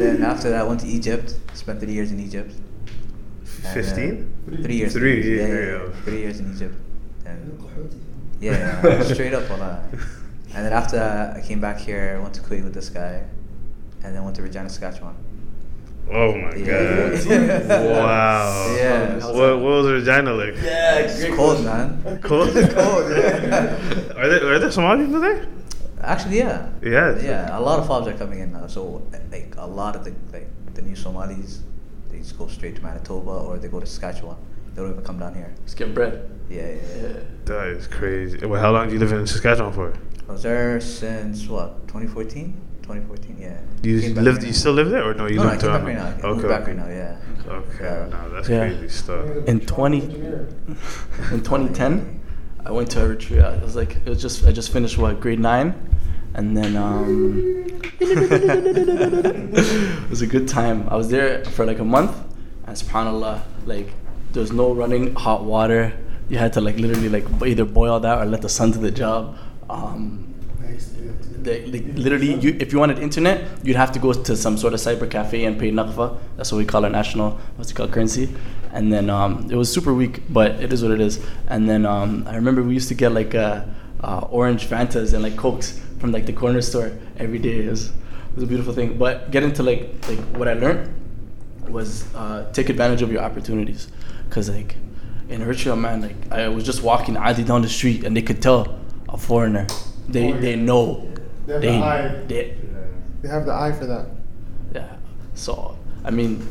then 0.00 0.22
after 0.22 0.50
that, 0.50 0.60
I 0.60 0.64
went 0.64 0.80
to 0.80 0.86
Egypt. 0.86 1.34
Spent 1.54 1.80
three 1.80 1.92
years 1.92 2.12
in 2.12 2.20
Egypt. 2.20 2.52
Uh, 3.64 3.72
15? 3.72 4.32
Three 4.62 4.76
years. 4.76 4.94
in 4.94 5.00
Three, 5.00 5.20
Egypt. 5.20 5.48
yeah, 5.48 5.86
yeah. 5.86 6.02
Three 6.04 6.18
years 6.20 6.40
in 6.40 6.52
Egypt. 6.54 6.74
And 7.24 7.58
yeah, 8.40 8.82
yeah, 8.86 9.02
straight 9.14 9.32
up 9.32 9.50
on 9.50 9.60
that. 9.60 9.82
And 10.54 10.66
then 10.66 10.72
after 10.72 10.96
that, 10.96 11.36
I 11.36 11.40
came 11.40 11.60
back 11.60 11.78
here, 11.78 12.16
I 12.18 12.22
went 12.22 12.34
to 12.34 12.42
Kuwait 12.42 12.62
with 12.62 12.74
this 12.74 12.90
guy, 12.90 13.22
and 14.04 14.14
then 14.14 14.22
went 14.24 14.36
to 14.36 14.42
Regina, 14.42 14.68
Saskatchewan. 14.68 15.14
Oh 16.10 16.34
my 16.36 16.54
Yeah. 16.54 17.10
god! 17.24 17.68
wow. 17.68 18.74
Yeah. 18.76 19.16
What, 19.26 19.34
what 19.34 19.60
was 19.62 19.86
Regina 19.92 20.32
like? 20.32 20.54
Yeah, 20.62 20.98
it's 20.98 21.24
cold, 21.34 21.64
man. 21.64 22.02
Cold. 22.22 22.52
cold, 22.52 23.10
yeah. 23.10 24.12
are 24.16 24.28
there 24.28 24.54
are 24.54 24.58
there 24.58 24.70
Somalis 24.70 25.10
there? 25.20 25.46
Actually, 26.00 26.38
yeah. 26.38 26.68
Yeah. 26.82 27.18
Yeah, 27.18 27.58
a 27.58 27.60
lot 27.60 27.78
of 27.80 27.86
fobs 27.86 28.06
are 28.06 28.12
coming 28.12 28.40
in 28.40 28.52
now. 28.52 28.66
So, 28.66 29.02
like, 29.32 29.54
a 29.56 29.66
lot 29.66 29.96
of 29.96 30.04
the 30.04 30.12
like 30.32 30.48
the 30.74 30.82
new 30.82 30.94
Somalis, 30.94 31.62
they 32.10 32.18
just 32.18 32.36
go 32.38 32.46
straight 32.48 32.76
to 32.76 32.82
Manitoba 32.82 33.30
or 33.30 33.58
they 33.58 33.68
go 33.68 33.80
to 33.80 33.86
Saskatchewan. 33.86 34.36
They 34.74 34.82
don't 34.82 34.90
even 34.92 35.04
come 35.04 35.18
down 35.18 35.34
here. 35.34 35.54
Let's 35.60 35.74
get 35.74 35.94
bread. 35.94 36.28
Yeah, 36.50 36.62
yeah, 36.62 36.74
yeah. 36.74 37.02
Yeah. 37.08 37.20
That 37.46 37.66
is 37.68 37.86
crazy. 37.86 38.44
Well, 38.44 38.60
how 38.60 38.72
long 38.72 38.88
do 38.88 38.94
you 38.94 39.00
live 39.00 39.12
in 39.12 39.26
Saskatchewan 39.26 39.72
for? 39.72 39.94
I 40.28 40.32
was 40.32 40.42
there 40.42 40.80
since 40.80 41.46
what? 41.48 41.86
2014. 41.88 42.60
2014. 42.84 43.36
Yeah. 43.40 43.58
You 43.82 44.14
lived? 44.14 44.38
right 44.38 44.46
you 44.46 44.52
still 44.52 44.72
live 44.74 44.90
there, 44.90 45.08
or 45.10 45.14
no? 45.14 45.26
You 45.26 45.36
no, 45.36 45.44
no, 45.44 45.48
I 45.48 45.52
live 45.52 45.60
came 45.62 45.70
back 45.72 45.84
right 45.84 45.96
now. 45.96 46.08
Okay. 46.08 46.26
moved 46.28 46.48
back 46.48 46.66
right 46.66 46.76
now. 46.76 46.88
Yeah. 46.88 47.16
Okay. 47.48 47.84
Yeah. 47.84 48.08
No, 48.10 48.30
that's 48.30 48.48
Yeah. 48.48 48.68
crazy 48.68 48.88
stuff. 48.88 49.26
In 49.46 49.60
20, 49.60 50.00
in 50.00 50.08
2010, 51.42 52.20
I 52.66 52.70
went 52.72 52.90
to 52.92 52.98
Eritrea. 53.00 53.56
It 53.58 53.62
was 53.62 53.76
like 53.76 53.96
it 53.96 54.08
was 54.08 54.20
just 54.22 54.46
I 54.46 54.52
just 54.52 54.70
finished 54.72 54.96
what 54.98 55.20
grade 55.20 55.40
nine, 55.40 55.74
and 56.34 56.56
then 56.56 56.76
um, 56.76 57.66
it 58.00 60.10
was 60.10 60.22
a 60.22 60.26
good 60.26 60.48
time. 60.48 60.88
I 60.88 60.96
was 60.96 61.08
there 61.10 61.44
for 61.46 61.66
like 61.66 61.78
a 61.78 61.84
month, 61.84 62.16
and 62.66 62.76
Subhanallah, 62.76 63.42
like 63.66 63.88
there 64.32 64.40
was 64.40 64.52
no 64.52 64.72
running 64.72 65.14
hot 65.14 65.44
water. 65.44 65.92
You 66.28 66.38
had 66.38 66.52
to 66.54 66.60
like 66.60 66.76
literally 66.78 67.08
like 67.10 67.26
either 67.46 67.64
boil 67.66 68.00
that 68.00 68.18
or 68.18 68.24
let 68.24 68.40
the 68.42 68.48
sun 68.48 68.70
do 68.72 68.78
the 68.80 68.90
job. 68.90 69.36
Um, 69.68 70.33
like, 71.46 71.84
literally, 71.94 72.34
you, 72.34 72.56
if 72.60 72.72
you 72.72 72.78
wanted 72.78 72.98
internet, 72.98 73.64
you'd 73.64 73.76
have 73.76 73.92
to 73.92 73.98
go 73.98 74.12
to 74.12 74.36
some 74.36 74.56
sort 74.56 74.74
of 74.74 74.80
cyber 74.80 75.10
cafe 75.10 75.44
and 75.44 75.58
pay 75.58 75.70
nakfa. 75.70 76.18
That's 76.36 76.52
what 76.52 76.58
we 76.58 76.64
call 76.64 76.84
our 76.84 76.90
national, 76.90 77.38
what's 77.56 77.70
it 77.70 77.74
called, 77.74 77.92
currency. 77.92 78.34
And 78.72 78.92
then 78.92 79.08
um, 79.08 79.48
it 79.50 79.56
was 79.56 79.72
super 79.72 79.94
weak, 79.94 80.22
but 80.28 80.52
it 80.62 80.72
is 80.72 80.82
what 80.82 80.90
it 80.90 81.00
is. 81.00 81.24
And 81.46 81.68
then 81.68 81.86
um, 81.86 82.24
I 82.26 82.34
remember 82.34 82.62
we 82.62 82.74
used 82.74 82.88
to 82.88 82.94
get 82.94 83.12
like 83.12 83.34
uh, 83.34 83.64
uh, 84.02 84.26
orange 84.30 84.66
Fantas 84.66 85.14
and 85.14 85.22
like 85.22 85.36
Cokes 85.36 85.80
from 85.98 86.12
like 86.12 86.26
the 86.26 86.32
corner 86.32 86.60
store 86.60 86.92
every 87.18 87.38
day. 87.38 87.66
It 87.66 87.70
was, 87.70 87.88
it 87.88 88.34
was 88.34 88.44
a 88.44 88.46
beautiful 88.46 88.72
thing. 88.72 88.98
But 88.98 89.30
getting 89.30 89.52
to 89.54 89.62
like 89.62 89.94
like 90.08 90.18
what 90.36 90.48
I 90.48 90.54
learned 90.54 90.92
was 91.68 92.12
uh, 92.14 92.50
take 92.52 92.68
advantage 92.68 93.02
of 93.02 93.10
your 93.10 93.22
opportunities, 93.22 93.88
cause 94.28 94.50
like 94.50 94.76
in 95.28 95.40
Eritrea, 95.40 95.78
man, 95.78 96.02
like 96.02 96.32
I 96.32 96.48
was 96.48 96.64
just 96.64 96.82
walking 96.82 97.16
Adi 97.16 97.44
down 97.44 97.62
the 97.62 97.68
street 97.68 98.04
and 98.04 98.16
they 98.16 98.22
could 98.22 98.42
tell 98.42 98.78
a 99.08 99.16
foreigner. 99.16 99.66
They 100.08 100.32
they 100.32 100.56
know. 100.56 101.10
They 101.46 101.52
have 101.52 101.62
They, 101.62 101.68
the 101.68 101.84
eye. 101.84 102.08
they, 102.26 102.56
They 103.22 103.28
have 103.28 103.44
the 103.46 103.52
eye 103.54 103.72
for 103.72 103.86
that. 103.86 104.06
yeah. 104.74 104.96
So 105.34 105.76
I 106.04 106.10
mean, 106.10 106.46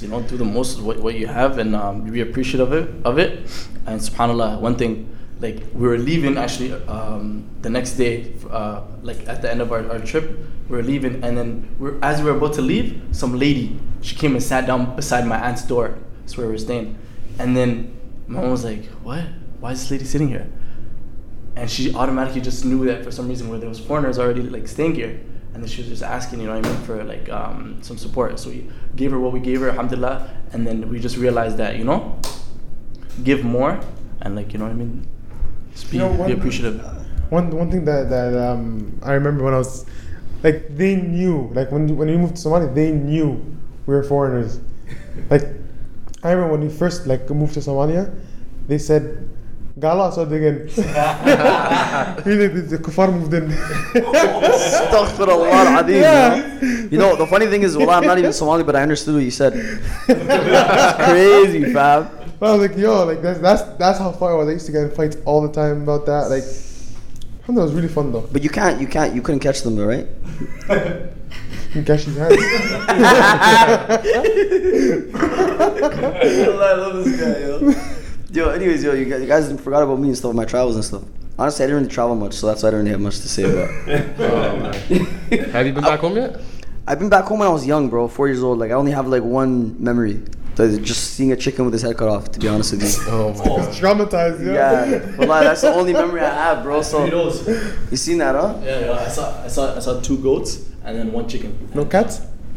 you 0.00 0.08
know, 0.08 0.20
do 0.22 0.36
the 0.36 0.44
most 0.44 0.78
of 0.78 0.84
what, 0.86 0.98
what 1.00 1.14
you 1.14 1.26
have 1.26 1.58
and 1.58 1.74
um, 1.76 2.02
be 2.10 2.20
appreciative 2.20 2.72
of 2.72 2.72
it. 2.72 2.88
Of 3.04 3.18
it. 3.18 3.38
And 3.86 4.00
Subhanallah, 4.00 4.60
one 4.60 4.76
thing, 4.76 5.08
like 5.40 5.62
we 5.74 5.86
were 5.88 5.98
leaving 5.98 6.36
actually 6.38 6.72
um, 6.88 7.44
the 7.62 7.70
next 7.70 7.92
day, 7.94 8.32
uh, 8.50 8.82
like 9.02 9.26
at 9.28 9.42
the 9.42 9.50
end 9.50 9.60
of 9.60 9.72
our, 9.72 9.88
our 9.90 9.98
trip, 9.98 10.38
we 10.68 10.76
were 10.76 10.82
leaving, 10.82 11.22
and 11.24 11.36
then 11.36 11.68
we're, 11.78 11.98
as 12.02 12.22
we 12.22 12.30
were 12.30 12.36
about 12.36 12.54
to 12.54 12.62
leave, 12.62 13.00
some 13.12 13.38
lady 13.38 13.78
she 14.00 14.14
came 14.16 14.32
and 14.34 14.42
sat 14.42 14.66
down 14.66 14.94
beside 14.96 15.26
my 15.26 15.36
aunt's 15.36 15.62
door. 15.64 15.98
That's 16.20 16.36
where 16.38 16.46
we 16.46 16.52
were 16.52 16.58
staying, 16.58 16.96
and 17.38 17.56
then 17.56 17.92
my 18.26 18.40
mom 18.40 18.50
was 18.52 18.64
like, 18.64 18.86
"What? 19.02 19.24
Why 19.60 19.72
is 19.72 19.80
this 19.80 19.90
lady 19.90 20.04
sitting 20.04 20.28
here?" 20.28 20.46
And 21.56 21.70
she 21.70 21.94
automatically 21.94 22.40
just 22.40 22.64
knew 22.64 22.84
that 22.86 23.04
for 23.04 23.10
some 23.10 23.28
reason 23.28 23.48
where 23.48 23.58
there 23.58 23.68
was 23.68 23.78
foreigners 23.78 24.18
already 24.18 24.42
like 24.42 24.66
staying 24.66 24.94
here 24.94 25.20
and 25.54 25.62
then 25.62 25.68
she 25.68 25.82
was 25.82 25.88
just 25.88 26.02
asking 26.02 26.40
you 26.40 26.46
know 26.46 26.56
what 26.56 26.64
i 26.64 26.68
mean 26.68 26.82
for 26.82 27.04
like 27.04 27.28
um, 27.28 27.78
some 27.82 27.98
support 27.98 28.38
so 28.38 28.48
we 28.50 28.68
gave 28.96 29.10
her 29.10 29.18
what 29.18 29.32
we 29.32 29.40
gave 29.40 29.60
her 29.60 29.68
alhamdulillah 29.70 30.30
and 30.52 30.66
then 30.66 30.88
we 30.88 30.98
just 30.98 31.16
realized 31.16 31.56
that 31.56 31.76
you 31.76 31.84
know 31.84 32.18
give 33.22 33.44
more 33.44 33.78
and 34.22 34.34
like 34.34 34.52
you 34.52 34.58
know 34.58 34.64
what 34.64 34.72
i 34.72 34.74
mean 34.74 35.06
just 35.72 35.90
be, 35.90 35.98
You 35.98 36.04
know, 36.04 36.26
be 36.26 36.32
appreciative 36.32 36.80
One 37.30 37.48
one 37.50 37.70
thing 37.70 37.86
that 37.86 38.10
that 38.10 38.36
um, 38.36 39.00
I 39.02 39.14
remember 39.14 39.42
when 39.44 39.54
I 39.54 39.58
was 39.58 39.86
like 40.42 40.76
they 40.76 40.96
knew 40.96 41.50
like 41.54 41.72
when 41.72 41.88
when 41.96 42.08
we 42.08 42.16
moved 42.16 42.36
to 42.36 42.42
Somalia 42.44 42.68
they 42.74 42.92
knew 42.92 43.40
we 43.86 43.94
were 43.94 44.04
foreigners. 44.04 44.60
Like 45.30 45.48
I 46.22 46.32
remember 46.32 46.52
when 46.52 46.60
we 46.60 46.68
first 46.68 47.06
like 47.06 47.28
moved 47.30 47.54
to 47.54 47.60
Somalia, 47.60 48.12
they 48.68 48.76
said. 48.76 49.28
Gala 49.78 50.12
so 50.12 50.22
again. 50.22 50.68
Really, 52.26 52.48
the, 52.48 52.60
the 52.62 52.78
kuffar 52.78 53.12
moved 53.12 53.32
in. 53.34 53.48
Astaghfirullah 53.48 55.50
al-Azim, 55.50 56.00
Yeah. 56.00 56.60
you 56.90 56.98
know? 56.98 57.16
The 57.16 57.26
funny 57.26 57.46
thing 57.46 57.62
is, 57.62 57.76
well, 57.76 57.90
I'm 57.90 58.04
not 58.06 58.18
even 58.18 58.32
Somali, 58.32 58.62
but 58.64 58.76
I 58.76 58.82
understood 58.82 59.14
what 59.14 59.24
you 59.24 59.30
said. 59.30 59.52
It's 60.08 61.04
crazy, 61.04 61.72
fam. 61.72 62.08
But 62.38 62.50
I 62.50 62.56
was 62.56 62.68
like, 62.68 62.76
yo, 62.78 63.04
like 63.06 63.22
that's 63.22 63.38
that's 63.38 63.62
that's 63.78 63.98
how 63.98 64.10
far 64.12 64.32
I 64.32 64.34
was. 64.34 64.48
I 64.48 64.52
used 64.52 64.66
to 64.66 64.72
get 64.72 64.82
in 64.82 64.90
fights 64.90 65.16
all 65.24 65.40
the 65.46 65.52
time 65.52 65.82
about 65.82 66.04
that. 66.06 66.28
Like, 66.28 66.44
that 67.46 67.62
was 67.62 67.72
really 67.72 67.88
fun 67.88 68.12
though. 68.12 68.26
But 68.32 68.42
you 68.42 68.50
can't, 68.50 68.80
you 68.80 68.86
can't, 68.88 69.14
you 69.14 69.22
couldn't 69.22 69.40
catch 69.40 69.62
them 69.62 69.76
though, 69.76 69.86
right? 69.86 70.06
You 71.74 71.82
catch 71.82 72.02
his 72.04 72.16
hands. 72.16 72.36
I 75.14 76.74
love 76.76 77.04
this 77.04 77.20
guy, 77.20 77.40
yo. 77.40 77.72
Yo, 78.32 78.48
anyways, 78.48 78.82
yo, 78.82 78.94
you 78.94 79.04
guys, 79.04 79.20
you 79.20 79.26
guys 79.26 79.60
forgot 79.60 79.82
about 79.82 79.98
me 79.98 80.08
and 80.08 80.16
stuff, 80.16 80.32
my 80.34 80.46
travels 80.46 80.74
and 80.74 80.82
stuff. 80.82 81.02
Honestly, 81.38 81.64
I 81.64 81.66
didn't 81.66 81.82
really 81.82 81.94
travel 81.94 82.14
much, 82.16 82.32
so 82.32 82.46
that's 82.46 82.62
why 82.62 82.68
I 82.68 82.72
don't 82.72 82.80
really 82.80 82.92
have 82.92 83.00
much 83.00 83.20
to 83.20 83.28
say 83.28 83.42
about. 83.42 83.68
Oh, 84.20 85.48
have 85.52 85.66
you 85.66 85.72
been 85.74 85.84
back 85.84 86.00
home 86.00 86.16
yet? 86.16 86.40
I've 86.86 86.98
been 86.98 87.10
back 87.10 87.24
home 87.26 87.40
when 87.40 87.48
I 87.48 87.50
was 87.50 87.66
young, 87.66 87.90
bro, 87.90 88.08
four 88.08 88.28
years 88.28 88.42
old. 88.42 88.58
Like 88.58 88.70
I 88.70 88.74
only 88.74 88.92
have 88.92 89.06
like 89.06 89.22
one 89.22 89.76
memory. 89.82 90.22
So 90.54 90.78
just 90.78 91.12
seeing 91.14 91.32
a 91.32 91.36
chicken 91.36 91.64
with 91.66 91.74
his 91.74 91.82
head 91.82 91.96
cut 91.98 92.08
off. 92.08 92.30
To 92.32 92.40
be 92.40 92.48
honest 92.48 92.72
with 92.72 92.82
you. 92.82 93.04
Oh 93.12 93.34
my 93.34 93.44
god. 93.44 93.74
Traumatized, 93.74 94.44
yeah. 94.46 94.84
Yeah, 94.86 95.16
Wallah, 95.18 95.44
that's 95.44 95.60
the 95.60 95.74
only 95.74 95.92
memory 95.92 96.20
I 96.22 96.32
have, 96.32 96.62
bro. 96.62 96.80
So 96.80 97.04
you 97.04 97.96
seen 97.98 98.18
that, 98.18 98.34
huh? 98.34 98.58
Yeah, 98.62 98.80
yeah. 98.80 98.92
I 98.92 99.08
saw, 99.08 99.44
I 99.44 99.48
saw, 99.48 99.76
I 99.76 99.78
saw 99.80 100.00
two 100.00 100.16
goats 100.18 100.70
and 100.84 100.96
then 100.98 101.12
one 101.12 101.28
chicken. 101.28 101.68
No 101.74 101.84
cats? 101.84 102.22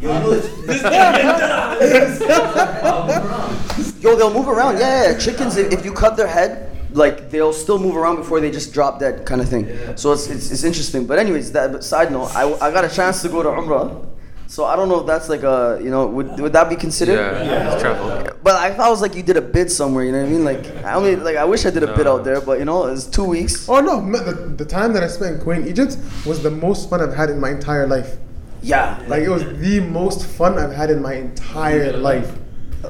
Yo, 4.00 4.14
they'll 4.14 4.32
move 4.32 4.48
around. 4.48 4.78
Yeah, 4.78 4.80
yeah. 4.80 5.12
yeah. 5.12 5.18
Chickens, 5.18 5.56
if, 5.56 5.72
if 5.72 5.84
you 5.84 5.92
cut 5.92 6.16
their 6.16 6.26
head, 6.26 6.70
like 6.92 7.30
they'll 7.30 7.52
still 7.52 7.78
move 7.78 7.96
around 7.96 8.16
before 8.16 8.40
they 8.40 8.50
just 8.50 8.72
drop 8.72 9.00
dead, 9.00 9.26
kind 9.26 9.40
of 9.40 9.48
thing. 9.48 9.66
So 9.96 10.12
it's, 10.12 10.28
it's, 10.28 10.50
it's 10.50 10.64
interesting. 10.64 11.06
But 11.06 11.18
anyways, 11.18 11.52
that 11.52 11.72
but 11.72 11.84
side 11.84 12.12
note, 12.12 12.34
I, 12.34 12.52
I 12.54 12.70
got 12.70 12.84
a 12.84 12.94
chance 12.94 13.22
to 13.22 13.28
go 13.28 13.42
to 13.42 13.48
Umrah. 13.48 14.06
So 14.48 14.64
I 14.64 14.76
don't 14.76 14.88
know 14.88 15.00
if 15.00 15.06
that's 15.06 15.28
like 15.28 15.42
a 15.42 15.80
you 15.82 15.90
know 15.90 16.06
would 16.06 16.40
would 16.40 16.52
that 16.52 16.68
be 16.68 16.76
considered? 16.76 17.16
Yeah, 17.16 17.72
it's 17.72 17.82
travel. 17.82 18.30
But 18.44 18.56
I 18.56 18.72
thought 18.72 18.86
it 18.86 18.90
was 18.90 19.02
like 19.02 19.16
you 19.16 19.24
did 19.24 19.36
a 19.36 19.42
bid 19.42 19.72
somewhere. 19.72 20.04
You 20.04 20.12
know 20.12 20.20
what 20.20 20.28
I 20.28 20.30
mean? 20.30 20.44
Like 20.44 20.84
I 20.84 20.94
only 20.94 21.16
like 21.16 21.36
I 21.36 21.44
wish 21.44 21.66
I 21.66 21.70
did 21.70 21.82
a 21.82 21.96
bid 21.96 22.06
out 22.06 22.22
there, 22.22 22.40
but 22.40 22.60
you 22.60 22.64
know 22.64 22.86
it's 22.86 23.06
two 23.06 23.24
weeks. 23.24 23.68
Oh 23.68 23.80
no, 23.80 24.00
the, 24.00 24.32
the 24.32 24.64
time 24.64 24.92
that 24.92 25.02
I 25.02 25.08
spent 25.08 25.36
in 25.36 25.42
Kuwait, 25.42 25.66
Egypt 25.66 25.98
was 26.24 26.44
the 26.44 26.50
most 26.50 26.88
fun 26.88 27.02
I've 27.02 27.14
had 27.14 27.28
in 27.28 27.40
my 27.40 27.50
entire 27.50 27.88
life. 27.88 28.18
Yeah. 28.66 29.02
Like 29.08 29.22
it 29.22 29.28
was 29.30 29.44
the 29.58 29.80
most 29.80 30.26
fun 30.26 30.58
I've 30.58 30.72
had 30.72 30.90
in 30.90 31.00
my 31.02 31.14
entire 31.14 31.96
life. 31.96 32.36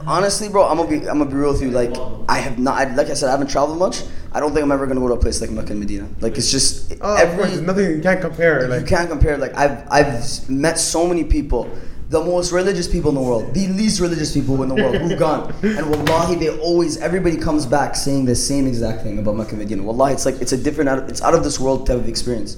Honestly, 0.06 0.48
bro, 0.48 0.66
I'm 0.68 0.76
gonna 0.78 0.88
be 0.90 0.96
I'm 1.08 1.18
gonna 1.18 1.26
be 1.30 1.36
real 1.36 1.52
with 1.52 1.62
you. 1.62 1.70
Like 1.70 1.94
I 2.28 2.38
have 2.38 2.58
not, 2.58 2.74
I, 2.78 2.94
like 2.94 3.08
I 3.08 3.14
said, 3.14 3.28
I 3.28 3.32
haven't 3.32 3.48
traveled 3.50 3.78
much. 3.78 4.02
I 4.32 4.40
don't 4.40 4.52
think 4.52 4.62
I'm 4.64 4.72
ever 4.72 4.86
gonna 4.86 5.00
go 5.00 5.08
to 5.08 5.14
a 5.14 5.18
place 5.18 5.40
like 5.40 5.50
Mecca 5.50 5.70
and 5.72 5.80
Medina. 5.80 6.08
Like 6.20 6.36
it's 6.36 6.50
just 6.50 6.92
Oh, 7.00 7.22
of 7.22 7.34
course, 7.36 7.48
there's 7.50 7.60
nothing 7.62 7.96
you 7.96 8.02
can't 8.02 8.20
compare. 8.20 8.68
Like 8.68 8.80
you 8.80 8.86
can't 8.86 9.08
compare. 9.08 9.38
Like 9.38 9.54
I've 9.56 9.86
I've 9.90 10.50
met 10.50 10.78
so 10.78 11.06
many 11.06 11.24
people, 11.24 11.70
the 12.10 12.22
most 12.22 12.52
religious 12.52 12.88
people 12.88 13.08
in 13.10 13.14
the 13.14 13.22
world, 13.22 13.54
the 13.54 13.68
least 13.68 14.00
religious 14.00 14.32
people 14.34 14.62
in 14.62 14.68
the 14.68 14.74
world 14.74 14.96
who've 14.96 15.18
gone, 15.18 15.54
and 15.62 15.88
wallahi, 15.90 16.34
they 16.36 16.50
always 16.58 16.98
everybody 16.98 17.36
comes 17.36 17.64
back 17.64 17.94
saying 17.96 18.24
the 18.26 18.34
same 18.34 18.66
exact 18.66 19.02
thing 19.02 19.18
about 19.18 19.36
Mecca 19.36 19.50
and 19.50 19.60
Medina. 19.60 19.82
Wallahi, 19.82 20.12
it's 20.14 20.26
like 20.26 20.40
it's 20.42 20.52
a 20.52 20.58
different, 20.58 20.90
out- 20.90 21.08
it's 21.08 21.22
out 21.22 21.34
of 21.34 21.42
this 21.44 21.58
world 21.60 21.86
type 21.86 21.96
of 21.96 22.08
experience. 22.08 22.56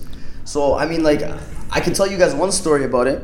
So 0.48 0.78
I 0.78 0.86
mean, 0.86 1.02
like 1.02 1.20
I 1.70 1.80
can 1.80 1.92
tell 1.92 2.06
you 2.06 2.16
guys 2.16 2.34
one 2.34 2.50
story 2.52 2.84
about 2.84 3.06
it. 3.06 3.20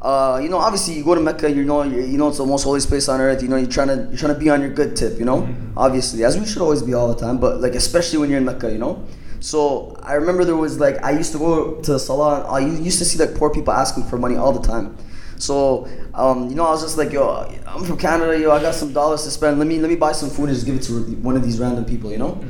Uh, 0.00 0.40
you 0.42 0.48
know, 0.48 0.58
obviously 0.58 0.94
you 0.94 1.04
go 1.04 1.14
to 1.14 1.20
Mecca, 1.20 1.48
you 1.48 1.64
know, 1.64 1.84
you, 1.84 2.00
you 2.02 2.18
know 2.18 2.28
it's 2.28 2.38
the 2.38 2.44
most 2.44 2.64
holy 2.64 2.80
place 2.80 3.08
on 3.08 3.20
earth. 3.20 3.42
You 3.42 3.48
know, 3.48 3.56
you're 3.56 3.70
trying 3.70 3.88
to 3.88 3.94
you're 4.10 4.18
trying 4.18 4.34
to 4.34 4.40
be 4.40 4.50
on 4.50 4.60
your 4.60 4.70
good 4.70 4.96
tip. 4.96 5.16
You 5.20 5.24
know, 5.24 5.48
obviously, 5.76 6.24
as 6.24 6.36
we 6.36 6.44
should 6.44 6.62
always 6.62 6.82
be 6.82 6.92
all 6.92 7.06
the 7.06 7.14
time. 7.14 7.38
But 7.38 7.60
like 7.60 7.76
especially 7.76 8.18
when 8.18 8.28
you're 8.28 8.38
in 8.38 8.44
Mecca, 8.44 8.72
you 8.72 8.78
know. 8.78 9.06
So 9.38 9.96
I 10.02 10.14
remember 10.14 10.44
there 10.44 10.56
was 10.56 10.80
like 10.80 11.00
I 11.04 11.12
used 11.12 11.30
to 11.32 11.38
go 11.38 11.80
to 11.80 11.92
the 11.92 11.98
salon. 12.00 12.44
I 12.48 12.58
used 12.58 12.98
to 12.98 13.04
see 13.04 13.24
like 13.24 13.36
poor 13.36 13.50
people 13.50 13.72
asking 13.72 14.04
for 14.08 14.18
money 14.18 14.34
all 14.34 14.52
the 14.52 14.66
time. 14.66 14.96
So 15.38 15.86
um, 16.12 16.48
you 16.48 16.56
know, 16.56 16.66
I 16.66 16.70
was 16.70 16.82
just 16.82 16.98
like, 16.98 17.12
yo, 17.12 17.48
I'm 17.68 17.84
from 17.84 17.98
Canada, 17.98 18.36
yo, 18.36 18.50
I 18.50 18.60
got 18.60 18.74
some 18.74 18.92
dollars 18.92 19.22
to 19.22 19.30
spend. 19.30 19.60
Let 19.60 19.68
me 19.68 19.78
let 19.78 19.90
me 19.90 19.96
buy 19.96 20.10
some 20.10 20.28
food 20.28 20.48
and 20.48 20.54
just 20.54 20.66
give 20.66 20.74
it 20.74 20.82
to 20.82 20.94
one 21.22 21.36
of 21.36 21.44
these 21.44 21.60
random 21.60 21.84
people, 21.84 22.10
you 22.10 22.18
know. 22.18 22.44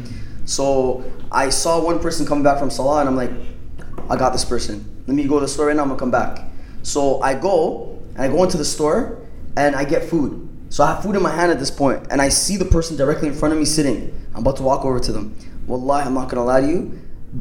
So 0.46 1.04
I 1.30 1.50
saw 1.50 1.84
one 1.84 1.98
person 1.98 2.24
coming 2.24 2.44
back 2.44 2.58
from 2.58 2.70
Salah, 2.70 3.00
and 3.00 3.08
I'm 3.08 3.16
like, 3.16 3.30
I 4.10 4.16
got 4.16 4.32
this 4.32 4.44
person. 4.44 5.02
Let 5.06 5.14
me 5.14 5.24
go 5.24 5.36
to 5.36 5.40
the 5.40 5.48
store 5.48 5.66
right 5.66 5.76
now. 5.76 5.82
I'm 5.82 5.88
gonna 5.88 5.98
come 5.98 6.10
back. 6.10 6.40
So 6.82 7.20
I 7.20 7.34
go 7.34 7.98
and 8.14 8.22
I 8.22 8.28
go 8.28 8.42
into 8.44 8.56
the 8.56 8.64
store 8.64 9.18
and 9.56 9.74
I 9.74 9.84
get 9.84 10.04
food. 10.04 10.48
So 10.68 10.82
I 10.82 10.94
have 10.94 11.02
food 11.02 11.14
in 11.14 11.22
my 11.22 11.30
hand 11.30 11.52
at 11.52 11.60
this 11.60 11.70
point, 11.70 12.08
and 12.10 12.20
I 12.20 12.28
see 12.28 12.56
the 12.56 12.64
person 12.64 12.96
directly 12.96 13.28
in 13.28 13.34
front 13.34 13.52
of 13.52 13.60
me 13.60 13.64
sitting. 13.64 14.12
I'm 14.34 14.40
about 14.40 14.56
to 14.56 14.64
walk 14.64 14.84
over 14.84 14.98
to 14.98 15.12
them. 15.12 15.36
Wallahi, 15.66 16.06
I'm 16.06 16.14
not 16.14 16.28
gonna 16.28 16.44
lie 16.44 16.62
to 16.62 16.66
you. 16.66 16.98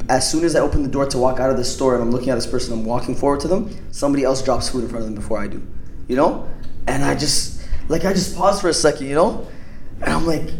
As 0.08 0.30
soon 0.30 0.44
as 0.44 0.54
I 0.54 0.60
open 0.60 0.82
the 0.82 0.88
door 0.88 1.06
to 1.06 1.18
walk 1.18 1.40
out 1.40 1.50
of 1.50 1.56
the 1.56 1.64
store 1.64 1.94
and 1.94 2.02
I'm 2.02 2.10
looking 2.10 2.30
at 2.30 2.36
this 2.36 2.46
person, 2.46 2.72
I'm 2.72 2.84
walking 2.84 3.14
forward 3.14 3.40
to 3.40 3.48
them. 3.48 3.76
Somebody 3.92 4.24
else 4.24 4.42
drops 4.42 4.68
food 4.68 4.84
in 4.84 4.90
front 4.90 5.04
of 5.04 5.10
them 5.10 5.14
before 5.14 5.38
I 5.38 5.48
do. 5.48 5.62
You 6.08 6.16
know? 6.16 6.48
And 6.86 7.02
I 7.02 7.14
just 7.14 7.62
like 7.88 8.04
I 8.04 8.12
just 8.12 8.36
pause 8.36 8.60
for 8.60 8.68
a 8.68 8.74
second, 8.74 9.08
you 9.08 9.14
know? 9.14 9.46
And 10.00 10.12
I'm 10.12 10.26
like, 10.26 10.50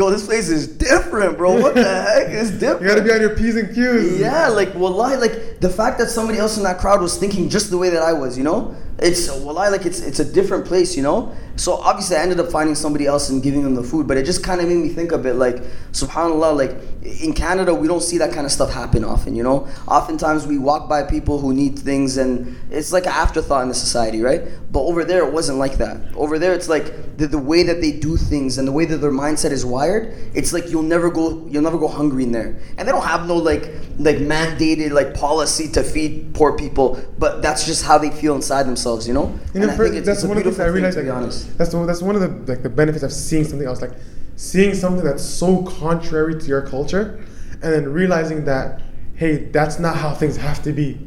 yo, 0.00 0.10
this 0.10 0.24
place 0.24 0.48
is 0.48 0.66
different, 0.66 1.36
bro. 1.36 1.60
What 1.60 1.74
the 1.74 1.84
heck? 1.84 2.28
It's 2.28 2.50
different. 2.52 2.82
you 2.82 2.88
gotta 2.88 3.02
be 3.02 3.12
on 3.12 3.20
your 3.20 3.36
P's 3.36 3.54
and 3.56 3.74
Q's. 3.74 4.18
Yeah, 4.18 4.48
like 4.48 4.74
wallahi, 4.74 5.16
like 5.16 5.49
the 5.60 5.68
fact 5.68 5.98
that 5.98 6.08
somebody 6.08 6.38
else 6.38 6.56
in 6.56 6.62
that 6.64 6.78
crowd 6.78 7.00
was 7.02 7.18
thinking 7.18 7.48
just 7.48 7.70
the 7.70 7.78
way 7.78 7.90
that 7.90 8.02
I 8.02 8.12
was, 8.12 8.36
you 8.36 8.44
know, 8.44 8.74
it's 8.98 9.30
wallahi, 9.30 9.70
like 9.70 9.86
it's 9.86 10.00
it's 10.00 10.20
a 10.20 10.24
different 10.24 10.66
place, 10.66 10.96
you 10.96 11.02
know. 11.02 11.34
So 11.56 11.74
obviously, 11.74 12.16
I 12.16 12.22
ended 12.22 12.40
up 12.40 12.50
finding 12.50 12.74
somebody 12.74 13.06
else 13.06 13.28
and 13.28 13.42
giving 13.42 13.62
them 13.62 13.74
the 13.74 13.82
food, 13.82 14.06
but 14.06 14.16
it 14.16 14.24
just 14.24 14.42
kind 14.42 14.60
of 14.60 14.68
made 14.68 14.76
me 14.76 14.88
think 14.88 15.12
of 15.12 15.26
it 15.26 15.34
like, 15.34 15.56
subhanallah, 15.92 16.56
like 16.56 16.76
in 17.20 17.32
Canada 17.32 17.74
we 17.74 17.88
don't 17.88 18.02
see 18.02 18.18
that 18.18 18.32
kind 18.32 18.46
of 18.46 18.52
stuff 18.52 18.70
happen 18.72 19.04
often, 19.04 19.34
you 19.34 19.42
know. 19.42 19.68
Oftentimes 19.88 20.46
we 20.46 20.58
walk 20.58 20.88
by 20.88 21.02
people 21.02 21.38
who 21.38 21.52
need 21.54 21.78
things, 21.78 22.16
and 22.18 22.58
it's 22.70 22.92
like 22.92 23.04
an 23.04 23.12
afterthought 23.12 23.62
in 23.62 23.68
the 23.68 23.74
society, 23.74 24.22
right? 24.22 24.42
But 24.70 24.80
over 24.80 25.04
there 25.04 25.26
it 25.26 25.32
wasn't 25.32 25.58
like 25.58 25.78
that. 25.78 26.14
Over 26.14 26.38
there 26.38 26.52
it's 26.52 26.68
like 26.68 27.16
the, 27.16 27.26
the 27.26 27.38
way 27.38 27.62
that 27.62 27.80
they 27.80 27.92
do 27.92 28.16
things 28.16 28.58
and 28.58 28.68
the 28.68 28.72
way 28.72 28.84
that 28.84 28.98
their 28.98 29.12
mindset 29.12 29.50
is 29.50 29.64
wired. 29.64 30.14
It's 30.34 30.52
like 30.52 30.68
you'll 30.70 30.82
never 30.82 31.10
go 31.10 31.46
you'll 31.48 31.62
never 31.62 31.78
go 31.78 31.88
hungry 31.88 32.24
in 32.24 32.32
there, 32.32 32.58
and 32.76 32.86
they 32.86 32.92
don't 32.92 33.04
have 33.04 33.26
no 33.26 33.36
like 33.36 33.70
like 33.98 34.16
mandated 34.16 34.92
like 34.92 35.14
policy 35.14 35.49
to 35.58 35.82
feed 35.82 36.32
poor 36.34 36.56
people, 36.56 37.00
but 37.18 37.42
that's 37.42 37.64
just 37.66 37.84
how 37.84 37.98
they 37.98 38.10
feel 38.10 38.34
inside 38.34 38.64
themselves, 38.64 39.06
you 39.08 39.14
know. 39.14 39.26
You 39.54 39.62
And 39.62 39.70
I 39.70 39.76
think 39.76 39.88
it's- 39.90 40.06
that's 40.06 40.18
it's 40.18 40.24
a 40.24 40.28
one 40.28 40.36
of 40.38 40.44
the 40.44 40.50
things 40.50 40.60
I 40.60 40.64
thing, 40.64 40.74
realized. 40.74 40.96
Like, 40.96 41.06
be 41.06 41.10
honest. 41.10 41.58
that's 41.58 41.70
the, 41.72 41.86
that's 41.86 42.02
one 42.02 42.16
of 42.16 42.22
the 42.22 42.52
like 42.52 42.62
the 42.62 42.68
benefits 42.68 43.02
of 43.02 43.12
seeing 43.12 43.44
something 43.44 43.66
else. 43.66 43.80
Like 43.82 43.92
seeing 44.36 44.74
something 44.74 45.04
that's 45.04 45.24
so 45.24 45.62
contrary 45.62 46.38
to 46.40 46.46
your 46.46 46.62
culture, 46.62 47.20
and 47.62 47.72
then 47.72 47.92
realizing 47.92 48.44
that 48.46 48.80
hey, 49.14 49.36
that's 49.52 49.78
not 49.78 49.96
how 49.96 50.14
things 50.14 50.36
have 50.36 50.62
to 50.62 50.72
be. 50.72 50.98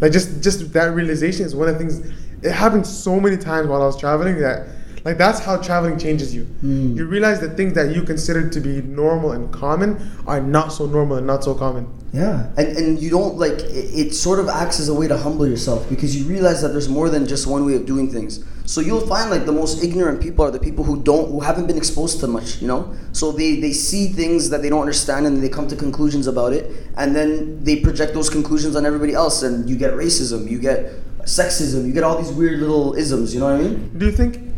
Like 0.00 0.12
just 0.12 0.42
just 0.42 0.72
that 0.74 0.94
realization 0.94 1.46
is 1.46 1.54
one 1.54 1.68
of 1.68 1.74
the 1.74 1.78
things. 1.78 2.00
It 2.42 2.52
happened 2.52 2.86
so 2.86 3.20
many 3.20 3.36
times 3.36 3.68
while 3.68 3.82
I 3.82 3.86
was 3.86 3.96
traveling 3.98 4.38
that. 4.40 4.66
Like 5.04 5.18
that's 5.18 5.40
how 5.40 5.56
traveling 5.56 5.98
changes 5.98 6.34
you. 6.34 6.44
Hmm. 6.44 6.96
You 6.96 7.06
realize 7.06 7.40
that 7.40 7.56
things 7.56 7.74
that 7.74 7.94
you 7.94 8.02
consider 8.02 8.48
to 8.48 8.60
be 8.60 8.82
normal 8.82 9.32
and 9.32 9.52
common 9.52 9.98
are 10.26 10.40
not 10.40 10.72
so 10.72 10.86
normal 10.86 11.16
and 11.16 11.26
not 11.26 11.42
so 11.42 11.54
common. 11.54 11.92
Yeah, 12.12 12.50
and 12.58 12.76
and 12.76 13.02
you 13.02 13.08
don't 13.10 13.36
like 13.36 13.54
it, 13.54 13.90
it. 14.00 14.14
Sort 14.14 14.38
of 14.38 14.48
acts 14.48 14.78
as 14.78 14.88
a 14.88 14.94
way 14.94 15.08
to 15.08 15.16
humble 15.16 15.48
yourself 15.48 15.88
because 15.88 16.14
you 16.14 16.24
realize 16.24 16.60
that 16.60 16.68
there's 16.68 16.88
more 16.88 17.08
than 17.08 17.26
just 17.26 17.46
one 17.46 17.64
way 17.64 17.74
of 17.74 17.86
doing 17.86 18.10
things. 18.10 18.44
So 18.66 18.80
you'll 18.80 19.06
find 19.06 19.30
like 19.30 19.46
the 19.46 19.52
most 19.52 19.82
ignorant 19.82 20.20
people 20.20 20.44
are 20.44 20.50
the 20.50 20.60
people 20.60 20.84
who 20.84 21.02
don't, 21.02 21.30
who 21.30 21.40
haven't 21.40 21.66
been 21.66 21.76
exposed 21.76 22.20
to 22.20 22.26
much, 22.26 22.60
you 22.60 22.68
know. 22.68 22.94
So 23.12 23.32
they 23.32 23.56
they 23.60 23.72
see 23.72 24.08
things 24.08 24.50
that 24.50 24.60
they 24.60 24.68
don't 24.68 24.82
understand 24.82 25.26
and 25.26 25.42
they 25.42 25.48
come 25.48 25.66
to 25.68 25.74
conclusions 25.74 26.26
about 26.26 26.52
it, 26.52 26.70
and 26.98 27.16
then 27.16 27.64
they 27.64 27.76
project 27.80 28.12
those 28.12 28.28
conclusions 28.28 28.76
on 28.76 28.84
everybody 28.84 29.14
else, 29.14 29.42
and 29.42 29.68
you 29.68 29.76
get 29.76 29.94
racism, 29.94 30.48
you 30.48 30.58
get 30.58 30.92
sexism, 31.24 31.86
you 31.86 31.92
get 31.92 32.04
all 32.04 32.18
these 32.18 32.32
weird 32.32 32.60
little 32.60 32.94
isms. 32.94 33.32
You 33.32 33.40
know 33.40 33.46
what 33.46 33.60
I 33.60 33.62
mean? 33.62 33.98
Do 33.98 34.04
you 34.04 34.12
think 34.12 34.51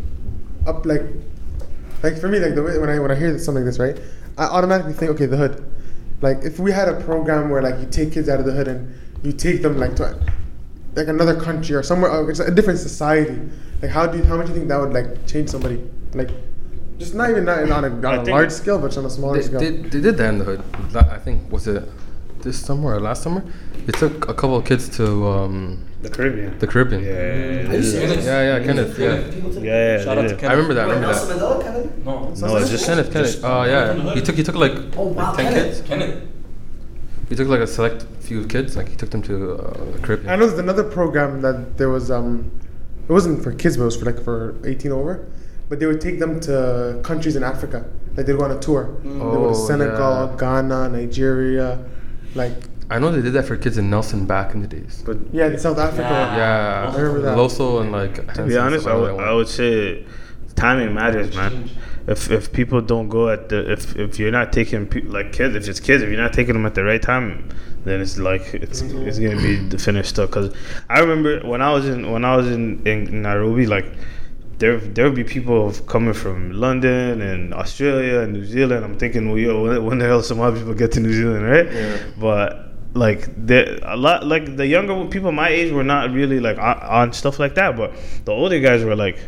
up 0.67 0.85
like 0.87 1.03
like 2.03 2.19
for 2.19 2.29
me 2.29 2.39
like 2.39 2.55
the 2.55 2.63
way 2.63 2.79
when 2.79 2.91
I 2.91 2.99
when 2.99 3.11
I 3.11 3.15
hear 3.15 3.39
something 3.39 3.65
like 3.65 3.71
this 3.73 3.79
right, 3.79 3.99
I 4.39 4.45
automatically 4.45 4.93
think 4.93 5.11
okay 5.13 5.27
the 5.27 5.37
hood. 5.37 5.65
Like 6.21 6.39
if 6.45 6.59
we 6.59 6.73
had 6.73 6.89
a 6.89 7.01
program 7.03 7.51
where 7.51 7.63
like 7.63 7.79
you 7.81 7.87
take 7.87 8.13
kids 8.13 8.29
out 8.29 8.41
of 8.41 8.47
the 8.47 8.53
hood 8.53 8.69
and 8.69 8.95
you 9.23 9.33
take 9.33 9.63
them 9.63 9.79
like 9.79 9.97
to 9.97 10.19
like 10.95 11.09
another 11.09 11.39
country 11.41 11.75
or 11.75 11.83
somewhere 11.83 12.11
uh, 12.11 12.27
it's 12.27 12.41
a 12.41 12.51
different 12.51 12.79
society. 12.79 13.41
Like 13.83 13.91
how 13.91 14.07
do 14.07 14.19
you, 14.19 14.25
how 14.25 14.37
much 14.37 14.47
do 14.47 14.53
you 14.53 14.59
think 14.59 14.69
that 14.69 14.81
would 14.81 14.93
like 14.93 15.27
change 15.27 15.49
somebody? 15.51 15.83
Like 16.15 16.31
just 16.99 17.15
not 17.15 17.31
even 17.31 17.45
not 17.45 17.59
on 17.71 17.85
a, 17.85 17.89
on 17.89 18.05
I 18.07 18.15
a 18.15 18.17
think- 18.19 18.29
large 18.29 18.53
scale, 18.53 18.79
but 18.79 18.97
on 18.97 19.05
a 19.05 19.11
smaller 19.11 19.37
They, 19.37 19.43
scale. 19.43 19.61
they, 19.61 19.71
they 19.71 20.01
did 20.01 20.17
that 20.17 20.29
in 20.29 20.39
the 20.39 20.45
hood. 20.45 20.63
I 20.95 21.19
think 21.19 21.51
was 21.51 21.67
it 21.67 21.83
this 22.41 22.59
summer 22.59 22.95
or 22.95 23.01
last 23.01 23.23
summer? 23.23 23.43
They 23.87 23.93
took 23.93 24.29
a 24.29 24.35
couple 24.35 24.57
of 24.57 24.65
kids 24.65 24.89
to 24.97 25.27
um, 25.29 25.85
The 26.03 26.09
Caribbean. 26.11 26.59
the 26.59 26.67
Caribbean. 26.67 27.03
yeah, 27.05 27.71
Are 27.71 27.77
you 27.77 27.83
serious? 27.83 28.25
Yeah, 28.25 28.59
yeah, 28.59 28.65
Kenneth. 28.65 28.99
Yeah, 28.99 29.15
yeah, 29.61 29.97
yeah. 29.99 30.05
Shout 30.05 30.19
out 30.19 30.23
to 30.23 30.29
did. 30.29 30.39
Ken. 30.39 30.51
I 30.51 30.53
remember 30.55 30.75
that. 30.75 30.85
I 30.85 30.89
Wait, 30.89 30.95
remember 30.95 31.13
Nelson 31.13 31.39
that. 31.39 31.45
Mandela, 31.45 31.63
Kennedy? 31.63 31.91
No, 32.05 32.49
No, 32.49 32.57
it's 32.57 32.71
just 32.71 32.87
Kenneth, 32.87 33.13
Kenneth. 33.13 33.33
just- 33.33 33.45
Oh 33.45 33.65
yeah, 33.65 34.15
he 34.15 34.21
took 34.23 34.37
he 34.37 34.43
took 34.43 34.55
like, 34.55 34.73
Oh, 34.97 35.09
wow, 35.09 35.33
like 35.33 35.37
ten 35.37 35.53
Kenneth. 35.53 35.77
kids. 35.77 35.89
Kenneth. 35.89 36.23
He 37.29 37.35
took 37.37 37.49
like 37.49 37.61
a 37.61 37.67
select 37.67 38.07
few 38.21 38.47
kids. 38.47 38.77
Like 38.77 38.89
he 38.89 38.97
took 38.97 39.11
them 39.11 39.23
to 39.23 39.55
uh, 39.55 39.85
the 39.93 39.99
Caribbean. 40.03 40.31
I 40.31 40.37
know 40.37 40.47
there's 40.47 40.59
another 40.59 40.85
program 40.85 41.41
that 41.43 41.77
there 41.79 41.89
was 41.91 42.11
um 42.11 42.51
it 43.09 43.13
wasn't 43.13 43.43
for 43.45 43.53
kids 43.53 43.77
but 43.77 43.83
it 43.83 43.87
was 43.87 43.97
for 43.97 44.07
like 44.07 44.21
for 44.23 44.55
18 44.65 44.93
over 44.93 45.27
but 45.69 45.79
they 45.79 45.87
would 45.87 46.01
take 46.01 46.19
them 46.19 46.41
to 46.41 47.01
countries 47.03 47.37
in 47.37 47.43
Africa 47.43 47.85
like 48.17 48.25
they'd 48.27 48.37
go 48.39 48.45
on 48.45 48.51
a 48.51 48.59
tour 48.61 48.97
they 49.03 49.09
go 49.19 49.43
to 49.53 49.59
Oh, 49.59 49.67
Senegal 49.67 50.31
yeah. 50.31 50.37
Ghana 50.39 50.89
Nigeria 50.91 51.85
like 52.35 52.74
I 52.91 52.99
know 52.99 53.11
they 53.11 53.23
did 53.23 53.33
that 53.33 53.47
for 53.47 53.57
kids 53.57 53.79
in 53.79 53.89
Nelson 53.89 54.27
back 54.27 54.55
in 54.55 54.61
the 54.61 54.69
days. 54.69 55.03
But 55.05 55.19
yeah 55.33 55.49
the 55.49 55.59
South 55.59 55.79
Africa 55.79 56.03
one. 56.03 56.11
Yeah, 56.13 56.93
I 56.95 56.99
remember 56.99 57.23
that. 57.23 57.37
Loso 57.39 57.81
and 57.81 57.93
like. 57.93 58.35
to 58.35 58.47
be 58.47 58.57
honest, 58.57 58.87
I 58.87 58.95
would, 58.95 59.21
I 59.21 59.33
would 59.33 59.49
say 59.49 60.05
timing 60.55 60.95
matters, 60.95 61.35
man. 61.35 61.71
If 62.07 62.31
if 62.31 62.53
people 62.53 62.83
don't 62.83 63.09
go 63.09 63.31
at 63.31 63.49
the 63.49 63.73
if 63.73 63.97
if 63.97 64.19
you're 64.19 64.31
not 64.31 64.53
taking 64.53 64.87
pe- 64.87 65.03
like 65.03 65.33
kids, 65.33 65.55
if 65.55 65.67
it's 65.67 65.81
kids, 65.81 66.03
if 66.03 66.11
you're 66.11 66.21
not 66.21 66.35
taking 66.35 66.53
them 66.53 66.67
at 66.67 66.75
the 66.75 66.85
right 66.85 67.01
time, 67.01 67.49
then 67.85 68.03
it's 68.03 68.19
like 68.19 68.53
it's 68.53 68.83
it's 68.83 69.19
gonna 69.19 69.37
be 69.37 69.57
the 69.57 69.79
finished 69.79 70.11
stuff. 70.11 70.31
Cause 70.31 70.55
I 70.91 71.01
remember 71.01 71.41
when 71.49 71.63
I 71.63 71.73
was 71.73 71.89
in 71.89 72.11
when 72.13 72.25
I 72.25 72.37
was 72.37 72.51
in 72.51 72.87
in 72.87 73.23
Nairobi, 73.23 73.67
like 73.67 73.87
there 74.59 74.77
there 74.79 75.07
would 75.07 75.15
be 75.15 75.25
people 75.25 75.73
coming 75.87 76.13
from 76.13 76.53
London 76.53 77.23
and 77.23 77.55
Australia 77.55 78.21
and 78.21 78.35
New 78.35 78.45
Zealand. 78.45 78.85
I'm 78.85 78.99
thinking, 78.99 79.29
well, 79.29 79.39
yo, 79.39 79.63
when, 79.63 79.85
when 79.87 79.99
the 79.99 80.05
hell 80.05 80.23
some 80.23 80.41
other 80.41 80.59
people 80.59 80.75
get 80.75 80.93
to 80.93 81.01
New 81.01 81.13
Zealand, 81.13 81.45
right? 81.47 81.73
Yeah. 81.73 81.99
But 82.19 82.74
like 82.95 83.47
the 83.47 83.81
a 83.93 83.97
lot 83.97 84.25
like 84.27 84.57
the 84.57 84.67
younger 84.67 85.05
people 85.07 85.33
my 85.33 85.49
age 85.49 85.73
were 85.73 85.85
not 85.85 86.13
really 86.13 86.41
like 86.41 86.59
on, 86.59 86.79
on 86.79 87.13
stuff 87.13 87.39
like 87.39 87.55
that, 87.57 87.77
but 87.77 87.93
the 88.25 88.33
older 88.33 88.61
guys 88.61 88.85
were 88.85 88.97
like 88.97 89.19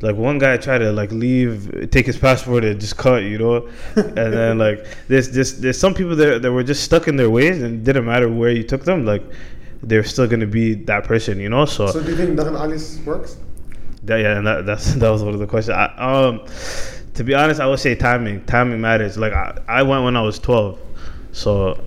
like 0.00 0.16
one 0.16 0.38
guy 0.38 0.56
tried 0.56 0.78
to 0.78 0.92
like 0.92 1.12
leave, 1.12 1.88
take 1.90 2.06
his 2.06 2.16
passport 2.16 2.64
and 2.64 2.80
just 2.80 2.96
cut, 2.96 3.22
you 3.22 3.38
know, 3.38 3.68
and 3.96 4.14
then 4.16 4.58
like 4.66 4.86
there's 5.08 5.30
this 5.30 5.52
there's 5.52 5.78
some 5.78 5.94
people 5.94 6.16
that 6.16 6.42
that 6.42 6.52
were 6.52 6.62
just 6.62 6.84
stuck 6.84 7.08
in 7.08 7.16
their 7.16 7.30
ways 7.30 7.60
and 7.62 7.80
it 7.80 7.84
didn't 7.84 8.04
matter 8.04 8.28
where 8.28 8.50
you 8.50 8.62
took 8.62 8.84
them, 8.84 9.04
like 9.04 9.22
they're 9.82 10.04
still 10.04 10.26
gonna 10.28 10.46
be 10.46 10.74
that 10.74 11.04
person, 11.04 11.40
you 11.40 11.48
know. 11.48 11.64
So, 11.64 11.88
So 11.88 12.02
do 12.02 12.10
you 12.10 12.16
think 12.16 12.38
Dhagan 12.38 12.56
Celis 12.56 13.04
works? 13.04 13.36
that, 14.04 14.16
yeah, 14.18 14.36
and 14.38 14.46
that, 14.46 14.66
that's 14.66 14.94
that 15.02 15.10
was 15.10 15.22
one 15.22 15.34
of 15.34 15.40
the 15.40 15.46
questions. 15.46 15.76
I, 15.76 15.86
um, 15.96 16.44
to 17.14 17.24
be 17.24 17.34
honest, 17.34 17.60
I 17.60 17.66
would 17.66 17.78
say 17.78 17.94
timing. 17.94 18.44
Timing 18.44 18.80
matters. 18.80 19.16
Like 19.18 19.32
I, 19.32 19.58
I 19.68 19.82
went 19.82 20.04
when 20.04 20.16
I 20.16 20.22
was 20.22 20.38
twelve, 20.38 20.78
so 21.32 21.82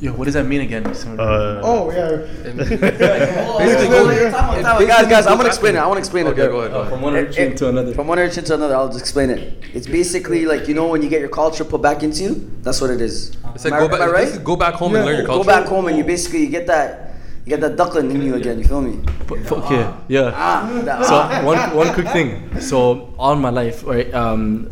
Yo, 0.00 0.12
what 0.12 0.26
does 0.26 0.34
that 0.34 0.46
mean 0.46 0.60
again? 0.60 0.86
uh, 0.86 1.60
Oh 1.64 1.90
yeah. 1.90 2.22
Basically, 2.54 2.76
Hold 2.86 3.60
on, 3.60 3.88
go- 3.90 4.30
time 4.30 4.34
out, 4.34 4.58
it 4.58 4.62
time 4.62 4.64
out. 4.66 4.86
Guys, 4.86 5.06
guys, 5.08 5.26
I'm 5.26 5.36
gonna 5.36 5.48
explain 5.48 5.74
it. 5.74 5.78
back 5.78 5.84
I 5.84 5.86
wanna 5.88 5.98
explain 5.98 6.26
it. 6.26 6.30
Okay, 6.30 6.46
go 6.46 6.60
ahead. 6.60 6.70
Go 6.70 6.76
Uh, 6.78 6.80
ahead. 6.82 6.92
from 6.92 7.02
one 7.02 7.16
It- 7.16 7.18
origin 7.24 7.52
it- 7.52 7.56
to 7.58 7.68
another. 7.68 7.92
From 7.94 8.06
one 8.06 8.18
origin 8.20 8.44
to 8.44 8.54
another, 8.54 8.76
I'll 8.76 8.86
just 8.88 9.00
explain 9.00 9.30
it. 9.30 9.58
It's 9.74 9.88
basically 9.88 10.46
like 10.46 10.68
you 10.68 10.74
know 10.74 10.86
when 10.86 11.02
you 11.02 11.08
get 11.08 11.18
your 11.18 11.30
culture 11.30 11.64
put 11.64 11.82
back 11.82 12.04
into 12.04 12.22
you. 12.22 12.48
That's 12.62 12.80
what 12.80 12.90
it 12.90 13.00
is. 13.00 13.32
It's 13.56 13.64
like 13.64 13.74
Am 13.74 13.78
I- 13.82 13.86
go 13.86 13.86
am 13.86 13.94
I 13.94 14.06
back, 14.06 14.14
right? 14.14 14.44
go 14.44 14.54
back 14.54 14.74
home 14.74 14.94
and 14.94 15.04
learn 15.04 15.16
your 15.16 15.26
culture. 15.26 15.42
Go 15.44 15.50
back 15.56 15.66
home 15.66 15.88
and 15.88 15.98
you 15.98 16.04
basically 16.04 16.40
you 16.44 16.50
get 16.50 16.68
that 16.68 17.14
you 17.44 17.50
get 17.50 17.60
that 17.62 17.76
duckling 17.76 18.10
in 18.12 18.22
you 18.22 18.36
again. 18.36 18.58
You 18.60 18.64
feel 18.70 18.80
me? 18.82 19.00
Okay, 19.50 19.84
yeah. 20.06 20.30
Ah, 20.32 21.02
So 21.02 21.14
ah. 21.16 21.42
one 21.42 21.58
one 21.74 21.88
quick 21.92 22.08
thing. 22.10 22.28
So 22.60 23.08
all 23.18 23.34
my 23.34 23.50
life, 23.50 23.82
right? 23.84 24.12
Um, 24.14 24.68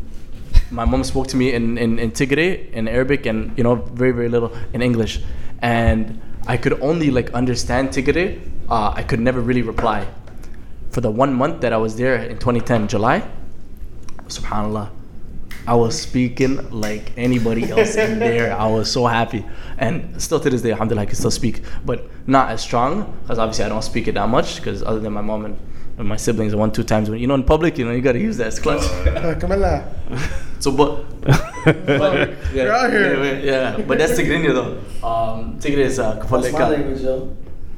my 0.71 0.85
mom 0.85 1.05
spoke 1.05 1.29
to 1.29 1.37
me 1.37 1.53
in, 1.53 1.79
in, 1.79 1.99
in 1.99 2.11
Tigray, 2.11 2.71
in 2.73 2.89
Arabic, 2.89 3.27
and 3.27 3.57
you 3.57 3.65
know 3.65 3.77
very 3.77 4.13
very 4.13 4.29
little 4.29 4.53
in 4.73 4.83
English, 4.83 5.21
and 5.63 6.21
I 6.47 6.57
could 6.57 6.81
only 6.81 7.11
like 7.11 7.31
understand 7.33 7.91
Tigray. 7.91 8.41
Uh, 8.69 8.93
I 8.95 9.03
could 9.03 9.21
never 9.21 9.41
really 9.41 9.63
reply. 9.63 10.07
For 10.91 11.01
the 11.01 11.11
one 11.11 11.35
month 11.35 11.61
that 11.61 11.73
I 11.73 11.77
was 11.77 11.97
there 11.97 12.17
in 12.17 12.39
2010 12.39 12.89
July, 12.89 13.23
Subhanallah, 14.27 14.91
I 15.67 15.75
was 15.75 16.01
speaking 16.01 16.71
like 16.71 17.13
anybody 17.17 17.71
else 17.71 17.97
in 17.97 18.19
there. 18.27 18.57
I 18.57 18.67
was 18.67 18.91
so 18.91 19.07
happy, 19.07 19.45
and 19.79 20.21
still 20.21 20.41
to 20.41 20.51
this 20.51 20.63
day, 20.63 20.73
Alhamdulillah, 20.73 21.03
I 21.03 21.07
can 21.07 21.17
still 21.17 21.31
speak, 21.31 21.63
but 21.85 22.09
not 22.27 22.51
as 22.51 22.61
strong 22.61 23.17
because 23.23 23.39
obviously 23.39 23.65
I 23.65 23.69
don't 23.69 23.83
speak 23.83 24.09
it 24.09 24.15
that 24.15 24.29
much. 24.29 24.57
Because 24.57 24.83
other 24.83 25.01
than 25.01 25.13
my 25.13 25.21
mom 25.21 25.45
and, 25.45 25.59
and 25.59 25.61
my 25.98 26.16
siblings, 26.18 26.56
one 26.56 26.72
two 26.72 26.84
times 26.84 27.10
when 27.10 27.20
you 27.20 27.28
know 27.28 27.36
in 27.36 27.44
public, 27.44 27.78
you 27.78 27.86
know 27.86 27.92
you 27.92 28.02
gotta 28.02 28.20
use 28.20 28.38
that 28.38 28.48
as 28.48 28.60
clutch. 28.60 28.84
Uh, 29.08 29.36
Kamala. 29.40 29.86
so, 30.60 30.72
but, 30.72 31.06
but 31.86 32.30
yeah, 32.54 32.64
You're 32.64 32.72
out 32.74 32.90
here. 32.92 33.40
yeah, 33.44 33.78
but 33.88 33.98
that's 34.00 34.14
Tigrinya 34.20 34.54
though. 34.54 34.72
Um, 35.08 35.58
Tigray 35.60 35.86
is 35.92 36.00
uh, 36.00 36.14
That's 36.16 36.32
my 36.32 36.40
Kafaleka. 36.40 36.70
language, 36.72 37.02
yo. 37.02 37.36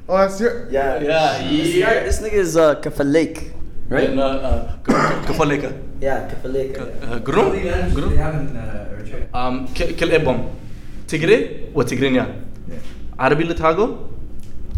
Oh, 0.08 0.18
that's 0.18 0.40
your. 0.40 0.70
Yeah, 0.70 1.02
Yeah, 1.02 1.50
This, 1.50 1.76
yeah. 1.76 1.94
guy, 1.94 2.04
this 2.04 2.20
nigga 2.22 2.34
is 2.34 2.56
uh, 2.58 2.76
Kafalek, 2.76 3.52
right? 3.90 4.14
No, 4.14 4.24
uh, 4.24 4.78
Kafaleka. 5.28 5.72
Yeah, 6.00 6.30
Kafalek. 6.32 6.80
Uh, 6.80 7.20
Grum? 7.20 7.52
Grum? 7.94 8.10
They 8.12 8.18
haven't 8.18 8.56
uh, 8.56 8.88
Eritrea. 8.94 9.28
um, 9.34 9.68
ك- 9.76 9.96
كل 10.00 10.12
ابهم 10.12 10.48
تجري 11.08 11.50
وتجرينيا 11.76 12.26
عربي 13.20 13.44
اللي 13.44 13.54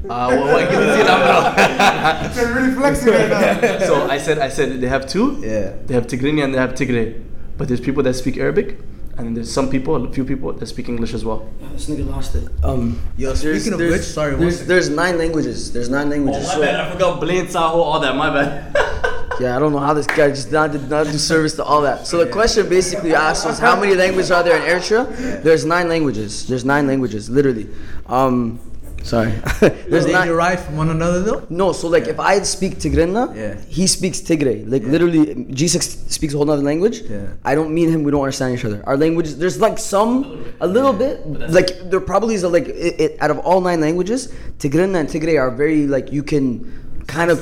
uh, 0.04 0.28
well, 0.30 0.56
I 0.56 0.66
can 0.66 2.34
see. 2.34 2.40
They're 2.40 2.54
really 2.54 2.74
flexing 2.74 3.08
right 3.12 3.28
now. 3.28 3.78
So 3.86 4.08
I 4.08 4.18
said, 4.18 4.38
I 4.38 4.48
said 4.48 4.80
they 4.80 4.88
have 4.88 5.06
two. 5.06 5.40
Yeah. 5.42 5.76
They 5.86 5.94
have 5.94 6.06
Tigrinya 6.06 6.44
and 6.44 6.54
they 6.54 6.58
have 6.58 6.74
Tigray, 6.74 7.22
but 7.56 7.68
there's 7.68 7.80
people 7.80 8.02
that 8.04 8.14
speak 8.14 8.36
Arabic, 8.38 8.78
and 9.18 9.36
there's 9.36 9.52
some 9.52 9.68
people, 9.68 9.94
a 10.04 10.12
few 10.12 10.24
people 10.24 10.52
that 10.52 10.66
speak 10.66 10.88
English 10.88 11.12
as 11.12 11.24
well. 11.24 11.48
Yeah, 11.60 11.68
this 11.72 11.88
nigga 11.88 12.08
lost 12.08 12.34
it. 12.34 12.48
Um, 12.62 13.00
yo, 13.16 13.34
speaking 13.34 13.74
of 13.74 13.80
which, 13.80 14.02
sorry. 14.02 14.36
There's, 14.36 14.66
there's, 14.66 14.88
nine 14.88 15.18
languages. 15.18 15.72
There's 15.72 15.90
nine 15.90 16.08
languages. 16.08 16.44
Oh, 16.44 16.48
my 16.48 16.54
so 16.54 16.60
bad. 16.60 16.80
I 16.80 16.92
forgot 16.92 17.20
Blaine, 17.20 17.48
Saho, 17.48 17.80
all 17.80 18.00
that. 18.00 18.16
My 18.16 18.30
bad. 18.30 18.74
yeah, 19.40 19.56
I 19.56 19.58
don't 19.58 19.72
know 19.72 19.78
how 19.78 19.94
this 19.94 20.06
guy 20.06 20.28
just 20.30 20.50
not, 20.50 20.72
did 20.72 20.88
not 20.88 21.06
do 21.06 21.18
service 21.18 21.54
to 21.56 21.64
all 21.64 21.82
that. 21.82 22.06
So 22.06 22.24
the 22.24 22.30
question 22.30 22.68
basically 22.68 23.14
asked 23.14 23.44
was, 23.44 23.58
how 23.58 23.78
many 23.78 23.94
languages 23.94 24.30
are 24.30 24.42
there 24.42 24.56
in 24.56 24.62
Eritrea? 24.62 25.42
There's 25.42 25.64
nine 25.64 25.88
languages. 25.88 26.46
There's 26.46 26.64
nine 26.64 26.86
languages, 26.86 27.28
literally. 27.28 27.68
Um, 28.06 28.60
sorry. 29.02 29.30
There's 29.60 30.06
they 30.06 30.12
nine. 30.12 30.26
derive 30.28 30.64
from 30.64 30.76
one 30.76 30.90
another 30.90 31.20
though. 31.22 31.46
No, 31.50 31.72
so 31.72 31.88
like 31.88 32.06
if 32.08 32.18
I 32.20 32.40
speak 32.42 32.74
Tigrinya, 32.76 33.34
Yeah. 33.34 33.60
he 33.68 33.86
speaks 33.86 34.20
Tigray. 34.20 34.68
Like 34.68 34.82
literally, 34.84 35.34
G6 35.34 36.10
speaks 36.10 36.34
a 36.34 36.36
whole 36.36 36.50
other 36.50 36.62
language. 36.62 37.02
Yeah. 37.02 37.28
I 37.44 37.54
don't 37.54 37.72
mean 37.74 37.88
him. 37.90 38.02
We 38.02 38.10
don't 38.10 38.22
understand 38.22 38.58
each 38.58 38.64
other. 38.64 38.82
Our 38.86 38.96
languages, 38.96 39.38
there's 39.38 39.60
like 39.60 39.78
some, 39.78 40.44
a 40.60 40.66
little 40.66 40.92
bit. 40.92 41.26
Like 41.50 41.90
there 41.90 42.00
probably 42.00 42.34
is 42.34 42.42
a, 42.42 42.48
like 42.48 42.68
it, 42.68 43.00
it, 43.00 43.16
out 43.20 43.30
of 43.30 43.38
all 43.40 43.60
nine 43.60 43.80
languages, 43.80 44.28
Tigrinya 44.58 45.00
and 45.00 45.08
Tigray 45.08 45.38
are 45.40 45.50
very 45.50 45.86
like 45.86 46.12
you 46.12 46.22
can 46.22 47.04
kind 47.06 47.30
of. 47.30 47.38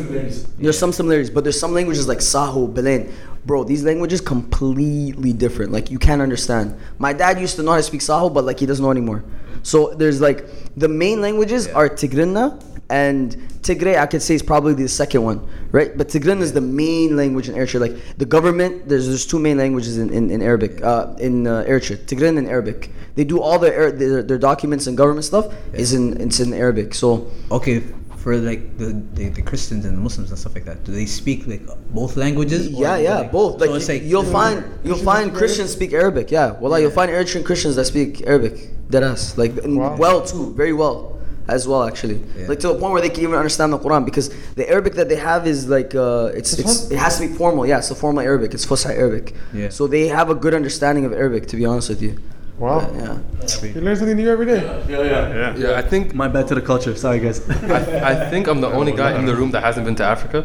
There's 0.59 0.79
some 0.79 0.92
similarities, 0.92 1.31
but 1.31 1.44
there's 1.44 1.59
some 1.59 1.73
languages 1.73 2.07
like 2.09 2.21
Saho, 2.21 2.66
Belen. 2.66 3.12
Bro, 3.47 3.64
these 3.64 3.83
languages 3.83 4.21
completely 4.21 5.33
different. 5.33 5.73
Like 5.73 5.90
you 5.90 5.99
can't 5.99 6.21
understand. 6.21 6.75
My 6.99 7.12
dad 7.12 7.40
used 7.40 7.57
to 7.57 7.62
know 7.62 7.71
how 7.71 7.77
to 7.79 7.83
speak 7.83 8.03
Saho, 8.03 8.29
but 8.29 8.44
like 8.44 8.59
he 8.61 8.66
doesn't 8.66 8.85
know 8.85 8.90
anymore. 8.90 9.25
So 9.62 9.94
there's 9.94 10.21
like 10.21 10.47
the 10.78 10.88
main 10.88 11.20
languages 11.20 11.68
are 11.68 11.88
Tigrinya 11.88 12.62
and 12.90 13.36
Tigray. 13.62 13.98
I 13.98 14.06
could 14.06 14.22
say 14.22 14.34
is 14.34 14.42
probably 14.42 14.74
the 14.74 14.88
second 14.88 15.22
one, 15.22 15.46
right? 15.72 15.96
But 15.96 16.08
Tigrinya 16.08 16.40
is 16.40 16.52
the 16.52 16.60
main 16.60 17.16
language 17.16 17.48
in 17.48 17.54
Eritrea. 17.54 17.80
Like 17.80 18.16
the 18.16 18.26
government, 18.26 18.88
there's 18.88 19.06
there's 19.06 19.26
two 19.26 19.38
main 19.38 19.58
languages 19.58 19.98
in 19.98 20.10
in, 20.10 20.30
in 20.30 20.42
Arabic, 20.42 20.82
uh, 20.82 21.14
in 21.18 21.46
uh, 21.46 21.64
Eritrea, 21.68 21.98
Tigrinya 21.98 22.38
and 22.38 22.48
Arabic. 22.48 22.90
They 23.14 23.24
do 23.24 23.40
all 23.40 23.58
their, 23.58 23.90
their 23.90 24.22
their 24.22 24.38
documents 24.38 24.86
and 24.86 24.96
government 24.96 25.24
stuff 25.24 25.52
is 25.72 25.92
in 25.92 26.20
it's 26.20 26.40
in 26.40 26.52
Arabic. 26.52 26.94
So 26.94 27.30
Okay, 27.50 27.82
for 28.18 28.37
like 28.37 28.76
the, 28.78 28.88
the, 29.14 29.28
the 29.28 29.42
Christians 29.42 29.85
and 29.87 29.96
the 29.96 30.00
Muslims 30.00 30.31
and 30.31 30.38
stuff 30.38 30.54
like 30.54 30.64
that, 30.64 30.85
do 30.85 30.92
they 30.92 31.07
speak 31.07 31.46
like 31.46 31.62
both 31.94 32.16
languages? 32.16 32.62
or 32.74 32.83
yeah, 32.83 32.96
yeah, 32.96 33.22
they- 33.22 33.28
both. 33.28 33.61
Like, 33.61 33.70
so 33.70 33.76
it's 33.76 33.88
like 33.88 34.02
you'll 34.02 34.24
find 34.38 34.64
you'll 34.85 34.98
find 35.12 35.35
Christians 35.35 35.72
speak 35.72 35.92
Arabic. 35.92 36.31
Yeah, 36.31 36.52
well, 36.61 36.78
you'll 36.81 36.90
find 36.90 37.11
Eritrean 37.11 37.44
Christians 37.44 37.76
that 37.76 37.85
speak 37.87 38.26
Arabic. 38.26 38.54
That 38.90 39.02
us 39.02 39.37
like 39.38 39.52
Wow. 39.64 39.96
well 39.96 40.24
too, 40.24 40.54
very 40.54 40.72
well 40.72 40.98
as 41.46 41.66
well 41.68 41.83
actually. 41.85 42.18
Yeah. 42.37 42.48
Like 42.48 42.59
to 42.61 42.68
the 42.68 42.78
point 42.78 42.92
where 42.94 43.02
they 43.02 43.11
can 43.11 43.22
even 43.22 43.35
understand 43.37 43.72
the 43.72 43.78
Quran 43.78 44.04
because 44.04 44.28
the 44.54 44.68
Arabic 44.68 44.94
that 44.94 45.09
they 45.09 45.16
have 45.16 45.46
is 45.46 45.68
like 45.68 45.94
uh, 45.94 46.31
it's 46.35 46.59
it's 46.59 46.90
it 46.90 46.98
has 46.98 47.18
to 47.18 47.26
be 47.28 47.33
formal. 47.35 47.66
Yeah, 47.66 47.78
it's 47.78 47.90
a 47.90 47.94
formal 47.94 48.22
Arabic. 48.31 48.52
It's 48.54 48.66
Fusha 48.66 48.90
Arabic. 48.90 49.35
Yeah. 49.52 49.68
So 49.68 49.87
they 49.87 50.09
have 50.09 50.28
a 50.31 50.35
good 50.35 50.54
understanding 50.54 51.04
of 51.04 51.12
Arabic. 51.12 51.46
To 51.48 51.57
be 51.57 51.64
honest 51.66 51.88
with 51.90 52.02
you. 52.02 52.18
Wow. 52.59 52.81
Yeah. 52.92 53.18
You 53.62 53.81
learn 53.81 53.97
something 53.97 54.16
new 54.16 54.29
every 54.29 54.47
day. 54.47 54.62
yeah 54.88 55.03
yeah 55.03 55.35
yeah. 55.35 55.57
Yeah, 55.57 55.79
I 55.79 55.83
think 55.83 56.14
my 56.14 56.29
bad 56.29 56.49
to 56.49 56.55
the 56.55 56.61
culture 56.61 56.94
sorry 56.97 57.21
guys 57.21 57.49
I, 57.49 58.11
I 58.12 58.31
think 58.31 58.49
I'm 58.49 58.61
the 58.61 58.68
only 58.68 58.92
guy 58.92 59.18
in 59.18 59.27
the 59.27 59.35
room 59.37 59.51
that 59.53 59.62
hasn't 59.62 59.85
been 59.87 59.94
to 59.97 60.05
Africa. 60.05 60.44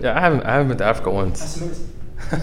Yeah, 0.00 0.16
I 0.16 0.20
haven't 0.20 0.42
I 0.44 0.52
haven't 0.52 0.68
been 0.68 0.78
to 0.78 0.84
Africa 0.84 1.10
once. 1.10 1.38
I 2.30 2.36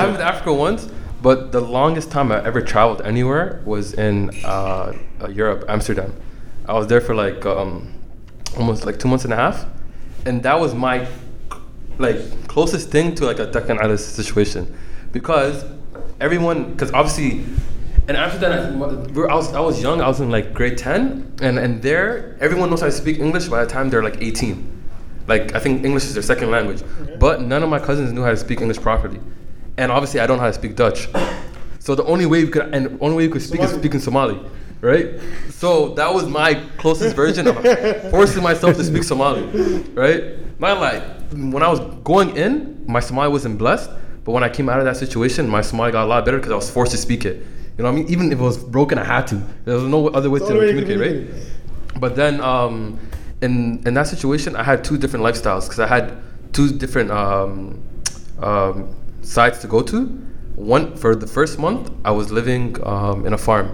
haven't 0.00 0.14
been 0.14 0.20
to 0.24 0.30
Africa 0.34 0.52
once, 0.52 0.88
but 1.22 1.52
the 1.52 1.60
longest 1.60 2.10
time 2.10 2.32
I 2.32 2.44
ever 2.44 2.60
traveled 2.60 3.02
anywhere 3.02 3.60
was 3.64 3.94
in 3.94 4.30
uh, 4.44 4.92
uh, 5.20 5.28
Europe, 5.28 5.64
Amsterdam. 5.68 6.12
I 6.66 6.72
was 6.74 6.86
there 6.86 7.00
for 7.00 7.14
like 7.14 7.44
um, 7.46 7.92
almost 8.56 8.86
like 8.86 8.98
two 8.98 9.08
months 9.08 9.24
and 9.24 9.32
a 9.32 9.36
half, 9.36 9.66
and 10.24 10.42
that 10.42 10.58
was 10.58 10.74
my 10.74 11.06
like 11.98 12.18
closest 12.48 12.90
thing 12.90 13.14
to 13.16 13.24
like 13.26 13.38
a 13.38 13.46
Dhagan 13.46 13.78
Celis 13.80 14.04
situation, 14.04 14.62
because 15.12 15.64
everyone, 16.20 16.72
because 16.72 16.92
obviously. 16.92 17.44
In 18.08 18.14
Amsterdam, 18.14 18.78
we're, 19.14 19.28
I 19.28 19.34
was 19.34 19.52
I 19.52 19.58
was 19.58 19.82
young. 19.82 20.00
I 20.00 20.06
was 20.06 20.20
in 20.20 20.30
like 20.30 20.54
grade 20.54 20.78
ten, 20.78 21.34
and 21.42 21.58
and 21.58 21.82
there 21.82 22.36
everyone 22.38 22.70
knows 22.70 22.80
how 22.80 22.86
to 22.86 22.92
speak 22.92 23.18
English 23.18 23.48
by 23.48 23.64
the 23.64 23.68
time 23.68 23.90
they're 23.90 24.04
like 24.04 24.22
eighteen. 24.22 24.76
Like 25.26 25.56
I 25.56 25.58
think 25.58 25.84
English 25.84 26.04
is 26.04 26.14
their 26.14 26.22
second 26.22 26.52
language, 26.52 26.82
but 27.18 27.42
none 27.42 27.64
of 27.64 27.68
my 27.68 27.80
cousins 27.80 28.12
knew 28.12 28.22
how 28.22 28.30
to 28.30 28.36
speak 28.36 28.60
English 28.60 28.80
properly, 28.80 29.18
and 29.76 29.90
obviously 29.90 30.20
I 30.20 30.26
don't 30.28 30.36
know 30.36 30.44
how 30.44 30.50
to 30.50 30.54
speak 30.54 30.76
Dutch. 30.76 31.08
So 31.80 31.94
the 31.94 32.04
only 32.04 32.26
way 32.26 32.44
we 32.44 32.50
could 32.50 32.72
and 32.72 32.86
the 32.86 32.98
only 33.00 33.16
way 33.16 33.26
we 33.26 33.32
could 33.32 33.42
speak 33.42 33.60
is 33.60 33.70
Somali. 33.70 33.82
speaking 33.82 34.00
Somali, 34.00 34.40
right? 34.80 35.20
So 35.50 35.94
that 35.94 36.12
was 36.12 36.28
my 36.28 36.54
closest 36.78 37.16
version 37.16 37.48
of 37.48 37.56
forcing 38.10 38.42
myself 38.42 38.76
to 38.76 38.84
speak 38.84 39.02
Somali, 39.02 39.42
right? 39.94 40.60
My 40.60 40.72
like 40.72 41.02
when 41.32 41.62
I 41.62 41.68
was 41.68 41.80
going 42.04 42.36
in, 42.36 42.84
my 42.86 43.00
Somali 43.00 43.30
wasn't 43.30 43.58
blessed, 43.58 43.90
but 44.26 44.32
when 44.32 44.42
I 44.42 44.48
came 44.48 44.68
out 44.68 44.80
of 44.80 44.84
that 44.84 44.96
situation, 44.96 45.48
my 45.48 45.60
Somali 45.62 45.92
got 45.92 46.04
a 46.04 46.08
lot 46.08 46.24
better 46.24 46.36
because 46.38 46.52
I 46.52 46.56
was 46.56 46.68
forced 46.68 46.90
to 46.92 46.98
speak 46.98 47.24
it. 47.24 47.36
You 47.78 47.84
know 47.84 47.84
what 47.84 47.90
I 47.92 48.02
mean? 48.02 48.08
Even 48.08 48.32
if 48.32 48.38
it 48.38 48.42
was 48.42 48.58
broken, 48.58 48.98
I 48.98 49.04
had 49.04 49.26
to. 49.28 49.36
There 49.64 49.74
was 49.76 49.84
no 49.84 50.08
other 50.08 50.28
way 50.30 50.40
to 50.40 50.44
the 50.46 50.52
only 50.52 50.66
way 50.66 50.72
you 50.72 50.84
communicate, 50.84 51.28
right? 51.30 52.00
But 52.00 52.16
then, 52.16 52.40
um, 52.40 52.98
in 53.40 53.82
in 53.86 53.94
that 53.94 54.08
situation, 54.08 54.56
I 54.56 54.64
had 54.64 54.82
two 54.82 54.98
different 54.98 55.24
lifestyles 55.24 55.62
because 55.64 55.78
I 55.78 55.86
had 55.86 56.18
two 56.52 56.68
different 56.72 57.10
um, 57.12 57.80
um, 58.42 58.94
sides 59.22 59.60
to 59.60 59.68
go 59.68 59.80
to. 59.82 60.06
One 60.56 60.96
for 60.96 61.14
the 61.14 61.26
first 61.26 61.58
month, 61.58 61.90
I 62.04 62.10
was 62.10 62.32
living 62.32 62.76
um, 62.84 63.26
in 63.26 63.32
a 63.34 63.38
farm, 63.38 63.68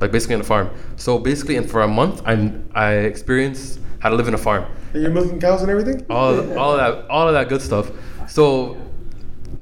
like 0.00 0.12
basically 0.12 0.34
in 0.36 0.42
a 0.42 0.44
farm. 0.44 0.70
So 0.96 1.18
basically, 1.18 1.56
and 1.56 1.68
for 1.68 1.82
a 1.82 1.88
month, 1.88 2.22
I 2.26 2.52
I 2.74 2.88
experienced 3.12 3.80
how 3.98 4.10
to 4.10 4.16
live 4.16 4.28
in 4.28 4.34
a 4.34 4.38
farm 4.38 4.64
And 4.94 5.02
you're 5.02 5.12
milking 5.12 5.40
cows 5.40 5.62
and 5.62 5.70
everything. 5.70 6.04
all 6.10 6.34
all 6.58 6.72
of 6.72 6.78
that 6.82 7.10
all 7.10 7.26
of 7.28 7.34
that 7.34 7.48
good 7.48 7.62
stuff. 7.62 7.90
So 8.28 8.76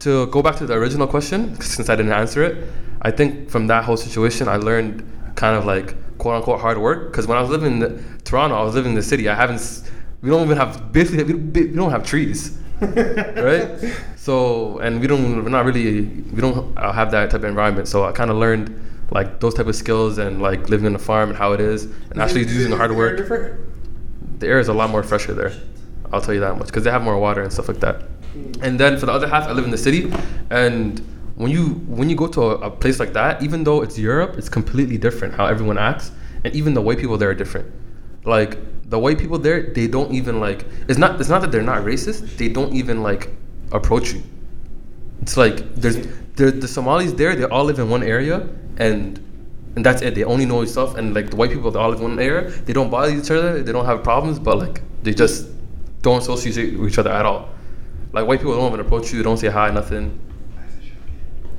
to 0.00 0.26
go 0.28 0.42
back 0.42 0.56
to 0.56 0.66
the 0.66 0.74
original 0.74 1.06
question, 1.06 1.60
since 1.60 1.88
I 1.88 1.96
didn't 1.96 2.12
answer 2.12 2.42
it, 2.42 2.68
I 3.02 3.10
think 3.10 3.48
from 3.50 3.66
that 3.68 3.84
whole 3.84 3.96
situation, 3.96 4.48
I 4.48 4.56
learned 4.56 5.04
kind 5.36 5.56
of 5.56 5.64
like 5.64 5.94
quote 6.18 6.36
unquote 6.36 6.60
hard 6.60 6.78
work. 6.78 7.10
Because 7.10 7.26
when 7.26 7.38
I 7.38 7.40
was 7.40 7.50
living 7.50 7.72
in 7.74 7.78
the, 7.80 8.02
Toronto, 8.24 8.56
I 8.56 8.62
was 8.62 8.74
living 8.74 8.90
in 8.92 8.96
the 8.96 9.02
city. 9.02 9.28
I 9.28 9.34
haven't. 9.34 9.82
We 10.22 10.28
don't 10.30 10.44
even 10.44 10.56
have 10.58 10.92
basically. 10.92 11.24
We 11.34 11.68
don't- 11.74 11.90
have 11.90 12.04
trees. 12.04 12.58
right? 12.80 13.68
So, 14.16 14.78
and 14.78 15.00
we 15.02 15.06
don't, 15.06 15.42
we're 15.44 15.50
not 15.50 15.66
really, 15.66 16.02
we 16.34 16.40
don't 16.40 16.74
have 16.78 17.10
that 17.10 17.30
type 17.30 17.40
of 17.40 17.44
environment. 17.44 17.88
So 17.88 18.04
I 18.04 18.12
kind 18.12 18.30
of 18.30 18.36
learned 18.38 18.74
like 19.10 19.38
those 19.40 19.52
type 19.54 19.66
of 19.66 19.76
skills 19.76 20.16
and 20.18 20.40
like 20.40 20.68
living 20.70 20.86
on 20.86 20.94
a 20.94 20.98
farm 20.98 21.28
and 21.28 21.36
how 21.38 21.52
it 21.52 21.60
is, 21.60 21.84
and 22.10 22.20
actually 22.22 22.42
Is 22.42 22.52
it- 22.52 22.54
using 22.54 22.72
hard 22.76 22.90
the 22.90 22.94
air 22.94 22.98
work. 22.98 23.16
different? 23.18 23.60
The 24.40 24.46
air 24.46 24.58
is 24.60 24.68
a 24.68 24.72
lot 24.72 24.88
more 24.88 25.02
fresher 25.02 25.34
there. 25.34 25.52
I'll 26.12 26.22
tell 26.22 26.32
you 26.32 26.40
that 26.40 26.56
much 26.56 26.68
because 26.68 26.84
they 26.84 26.90
have 26.90 27.02
more 27.02 27.18
water 27.18 27.42
and 27.42 27.52
stuff 27.52 27.68
like 27.68 27.80
that. 27.80 28.02
And 28.60 28.78
then 28.78 28.98
for 28.98 29.06
the 29.06 29.12
other 29.12 29.28
half, 29.28 29.48
I 29.48 29.52
live 29.52 29.64
in 29.64 29.70
the 29.70 29.78
city, 29.78 30.12
and 30.50 31.00
when 31.36 31.50
you 31.50 31.70
when 31.88 32.10
you 32.10 32.16
go 32.16 32.26
to 32.28 32.42
a, 32.42 32.54
a 32.68 32.70
place 32.70 33.00
like 33.00 33.12
that, 33.14 33.42
even 33.42 33.64
though 33.64 33.82
it's 33.82 33.98
Europe, 33.98 34.36
it's 34.36 34.48
completely 34.48 34.98
different 34.98 35.34
how 35.34 35.46
everyone 35.46 35.78
acts, 35.78 36.12
and 36.44 36.54
even 36.54 36.74
the 36.74 36.82
white 36.82 36.98
people 36.98 37.16
there 37.16 37.30
are 37.30 37.34
different. 37.34 37.72
Like 38.24 38.58
the 38.90 38.98
white 38.98 39.18
people 39.18 39.38
there, 39.38 39.72
they 39.72 39.86
don't 39.86 40.12
even 40.12 40.38
like. 40.40 40.66
It's 40.88 40.98
not. 40.98 41.18
It's 41.18 41.30
not 41.30 41.40
that 41.40 41.50
they're 41.50 41.62
not 41.62 41.82
racist. 41.84 42.36
They 42.36 42.48
don't 42.48 42.74
even 42.74 43.02
like 43.02 43.30
approach 43.72 44.12
you. 44.12 44.22
It's 45.22 45.36
like 45.36 45.74
there's 45.74 45.96
there, 46.36 46.50
the 46.50 46.68
Somalis 46.68 47.12
there. 47.14 47.34
They 47.34 47.44
all 47.44 47.64
live 47.64 47.78
in 47.78 47.88
one 47.88 48.02
area, 48.02 48.48
and 48.76 49.18
and 49.76 49.84
that's 49.84 50.02
it. 50.02 50.14
They 50.14 50.24
only 50.24 50.44
know 50.44 50.64
stuff, 50.66 50.96
and 50.96 51.14
like 51.14 51.30
the 51.30 51.36
white 51.36 51.50
people, 51.50 51.70
they 51.70 51.78
all 51.78 51.90
live 51.90 52.00
in 52.00 52.10
one 52.10 52.20
area. 52.20 52.50
They 52.50 52.72
don't 52.72 52.90
bother 52.90 53.12
each 53.12 53.30
other. 53.30 53.62
They 53.62 53.72
don't 53.72 53.86
have 53.86 54.02
problems, 54.02 54.38
but 54.38 54.58
like 54.58 54.82
they 55.02 55.14
just 55.14 55.48
don't 56.02 56.18
associate 56.18 56.78
with 56.78 56.92
each 56.92 56.98
other 56.98 57.10
at 57.10 57.24
all. 57.24 57.48
Like 58.12 58.26
white 58.26 58.38
people 58.40 58.56
don't 58.56 58.68
even 58.68 58.80
approach 58.80 59.12
you. 59.12 59.18
They 59.18 59.24
don't 59.24 59.36
say 59.36 59.48
hi, 59.48 59.70
nothing. 59.70 60.18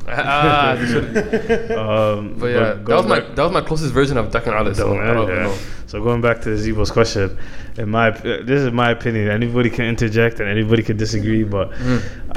ah. 0.08 0.76
Um, 1.72 2.36
But 2.40 2.48
yeah, 2.48 2.74
that 2.74 2.88
was 2.88 3.06
my 3.08 3.20
that 3.22 3.44
was 3.44 3.52
my 3.52 3.62
closest 3.62 3.94
version 3.94 4.18
of 4.18 4.30
Dhagan 4.32 4.54
Celis. 4.54 4.78
So 4.78 4.94
Yeah. 5.30 5.58
So 5.86 6.02
going 6.04 6.22
back 6.22 6.42
to 6.42 6.50
Zebo's 6.50 6.92
question, 6.92 7.38
in 7.78 7.90
my 7.90 8.10
uh, 8.10 8.44
this 8.44 8.62
is 8.62 8.72
my 8.72 8.92
opinion. 8.92 9.30
Anybody 9.30 9.70
can 9.70 9.86
interject 9.86 10.40
and 10.40 10.50
anybody 10.50 10.84
can 10.84 10.98
disagree, 10.98 11.44
but 11.44 11.72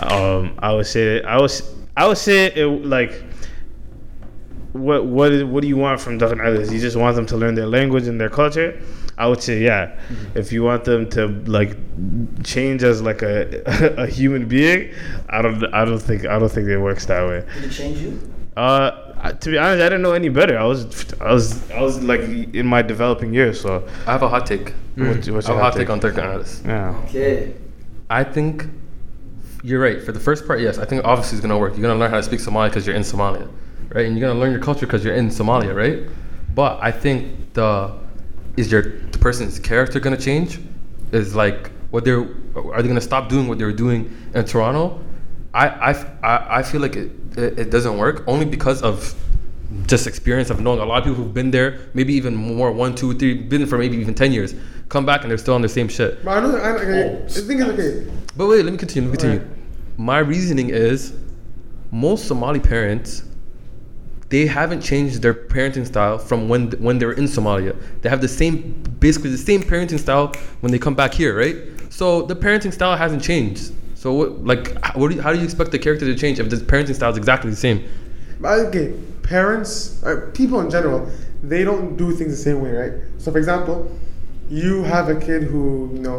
um, 0.01 0.55
I 0.59 0.73
would 0.73 0.87
say 0.87 1.23
I 1.23 1.39
was 1.41 1.63
I 1.97 2.07
would 2.09 2.19
say 2.19 2.47
it 2.47 2.67
like 2.67 3.13
what 4.75 5.07
what 5.07 5.33
is, 5.33 5.45
what 5.45 5.63
do 5.63 5.69
you 5.69 5.77
want 5.77 6.01
from 6.01 6.19
Dhagan 6.19 6.39
Celis? 6.39 6.71
You 6.73 6.81
just 6.81 6.97
want 6.97 7.17
them 7.17 7.27
to 7.27 7.37
learn 7.37 7.55
their 7.55 7.67
language 7.67 8.07
and 8.07 8.21
their 8.21 8.29
culture. 8.31 8.79
I 9.17 9.27
would 9.29 9.41
say 9.43 9.63
yeah. 9.63 9.99
If 10.35 10.53
you 10.53 10.63
want 10.65 10.85
them 10.85 11.09
to 11.11 11.29
like 11.47 11.77
change 12.45 12.83
as 12.83 13.01
like 13.01 13.23
a 13.23 13.63
a 13.97 14.07
human 14.07 14.47
being, 14.49 14.93
I 15.31 15.41
don't 15.43 15.65
I 15.73 15.85
don't 15.85 16.01
think 16.01 16.27
I 16.27 16.39
don't 16.39 16.51
think 16.51 16.69
it 16.69 16.79
works 16.79 17.07
that 17.07 17.27
way. 17.27 17.45
Did 17.55 17.65
it 17.65 17.71
change 17.71 17.99
you? 17.99 18.19
Uh, 18.57 19.33
to 19.33 19.51
be 19.51 19.59
honest, 19.59 19.81
I 19.83 19.89
didn't 19.89 20.03
know 20.03 20.13
any 20.13 20.29
better. 20.29 20.57
I 20.59 20.65
was, 20.65 21.13
I 21.21 21.33
was, 21.33 21.69
I 21.73 21.81
was 21.81 22.01
like 22.05 22.21
in 22.21 22.67
my 22.67 22.83
developing 22.83 23.33
years. 23.35 23.61
So, 23.61 23.85
I 24.07 24.13
have 24.13 24.23
a 24.23 24.29
hot 24.29 24.47
take. 24.47 24.75
What's- 24.97 25.29
what's 25.29 25.49
I 25.49 25.55
have 25.55 25.57
your 25.57 25.61
a 25.61 25.63
hot 25.65 25.73
hot 25.73 25.75
take 25.75 25.89
take? 25.89 25.91
on 25.91 26.01
Dhagan 26.01 26.45
Celis. 26.45 26.63
yeah. 26.65 27.03
Okay. 27.09 27.55
I 28.11 28.23
think 28.23 28.67
you're 29.65 29.81
right. 29.81 30.01
For 30.03 30.13
the 30.13 30.21
first 30.21 30.47
part, 30.47 30.61
yes, 30.61 30.79
I 30.79 30.85
think 30.85 31.05
obviously 31.05 31.39
it's 31.39 31.43
gonna 31.47 31.59
work. 31.59 31.73
You're 31.73 31.83
gonna 31.83 31.99
learn 31.99 32.11
how 32.11 32.19
to 32.19 32.23
speak 32.23 32.39
Somali 32.41 32.69
because 32.69 32.87
you're 32.87 32.95
in 32.97 33.03
Somalia, 33.03 33.49
right? 33.95 34.07
And 34.07 34.19
you're 34.19 34.29
gonna 34.29 34.39
learn 34.39 34.51
your 34.51 34.61
culture 34.61 34.87
because 34.87 35.03
you're 35.05 35.15
in 35.15 35.29
Somalia, 35.29 35.75
right? 35.75 36.01
But 36.55 36.79
I 36.83 36.91
think 36.91 37.55
the 37.55 37.95
is 38.57 38.71
your 38.71 38.83
the 38.83 39.19
person's 39.19 39.59
character 39.59 39.99
gonna 40.01 40.19
change? 40.19 40.61
Is 41.13 41.35
like 41.35 41.71
what 41.91 42.05
they're 42.05 42.27
are 42.57 42.83
they 42.83 42.89
gonna 42.89 43.01
stop 43.01 43.29
doing 43.29 43.49
what 43.49 43.59
they 43.59 43.65
were 43.65 43.73
doing 43.73 44.15
in 44.35 44.45
Toronto? 44.45 45.01
I 45.55 45.69
I, 45.69 45.91
I, 46.23 46.59
I 46.59 46.63
feel 46.63 46.81
like 46.81 46.97
it, 46.97 47.13
it 47.39 47.59
it 47.59 47.71
doesn't 47.71 47.97
work 47.97 48.25
only 48.27 48.45
because 48.45 48.83
of 48.83 49.15
just 49.87 50.07
experience 50.07 50.51
of 50.51 50.61
knowing 50.61 50.81
a 50.81 50.85
lot 50.85 50.99
of 50.99 51.05
people 51.05 51.17
who've 51.17 51.35
been 51.35 51.51
there, 51.51 51.79
maybe 51.95 52.13
even 52.15 52.35
more 52.37 52.71
one, 52.71 52.95
two, 52.95 53.15
three, 53.15 53.35
been 53.35 53.67
for 53.67 53.79
maybe 53.79 53.97
even 53.97 54.15
ten 54.15 54.33
years, 54.33 54.55
come 54.89 55.07
back 55.07 55.23
and 55.23 55.31
they're 55.31 55.39
still 55.39 55.55
on 55.55 55.63
the 55.63 55.69
same 55.69 55.89
shit. 55.89 56.25
But 56.25 56.39
I 56.39 56.41
know. 56.41 56.57
I, 56.57 56.71
okay, 56.71 57.25
the 57.27 57.41
thing 57.43 57.61
is, 57.61 57.69
okay. 57.69 58.13
But 58.37 58.49
wait, 58.49 58.65
let 58.65 58.73
me 58.73 58.79
continue. 58.79 59.09
Let 59.09 59.23
me 59.23 59.31
continue. 59.31 59.57
My 59.97 60.19
reasoning 60.19 60.71
is 60.71 61.15
most 61.93 62.27
Somali 62.27 62.59
parents 62.59 63.23
they 64.35 64.47
haven't 64.47 64.81
changed 64.91 65.23
their 65.23 65.37
parenting 65.55 65.87
style 65.93 66.19
from 66.29 66.49
when 66.51 66.63
when 66.87 66.99
they 66.99 67.07
were 67.11 67.19
in 67.23 67.27
Somalia. 67.37 67.73
They 68.01 68.09
have 68.15 68.21
the 68.29 68.33
same 68.41 68.57
basically 69.07 69.31
the 69.31 69.45
same 69.51 69.63
parenting 69.73 70.01
style 70.07 70.27
when 70.61 70.71
they 70.73 70.81
come 70.87 70.97
back 71.03 71.13
here, 71.21 71.33
right? 71.45 71.57
So 71.99 72.07
the 72.31 72.35
parenting 72.45 72.73
style 72.79 72.97
hasn't 73.05 73.23
changed. 73.31 73.65
So 74.03 74.07
what 74.19 74.29
like 74.53 74.65
what 74.99 75.07
do 75.11 75.15
you, 75.17 75.23
how 75.23 75.31
do 75.33 75.39
you 75.39 75.45
expect 75.51 75.71
the 75.77 75.79
character 75.87 76.05
to 76.13 76.17
change 76.23 76.37
if 76.43 76.51
the 76.51 76.57
parenting 76.73 76.97
style 76.97 77.13
is 77.15 77.19
exactly 77.25 77.51
the 77.57 77.63
same? 77.69 77.79
Okay, 78.69 78.87
parents, 79.23 79.73
or 80.07 80.13
people 80.41 80.59
in 80.65 80.69
general, 80.77 81.01
they 81.53 81.63
don't 81.69 81.97
do 82.03 82.07
things 82.19 82.31
the 82.37 82.43
same 82.49 82.59
way, 82.65 82.73
right? 82.83 82.95
So, 83.23 83.31
for 83.31 83.39
example, 83.39 83.77
you 84.61 84.83
have 84.95 85.07
a 85.17 85.19
kid 85.27 85.45
who, 85.45 85.65
you 85.95 86.01
know, 86.07 86.19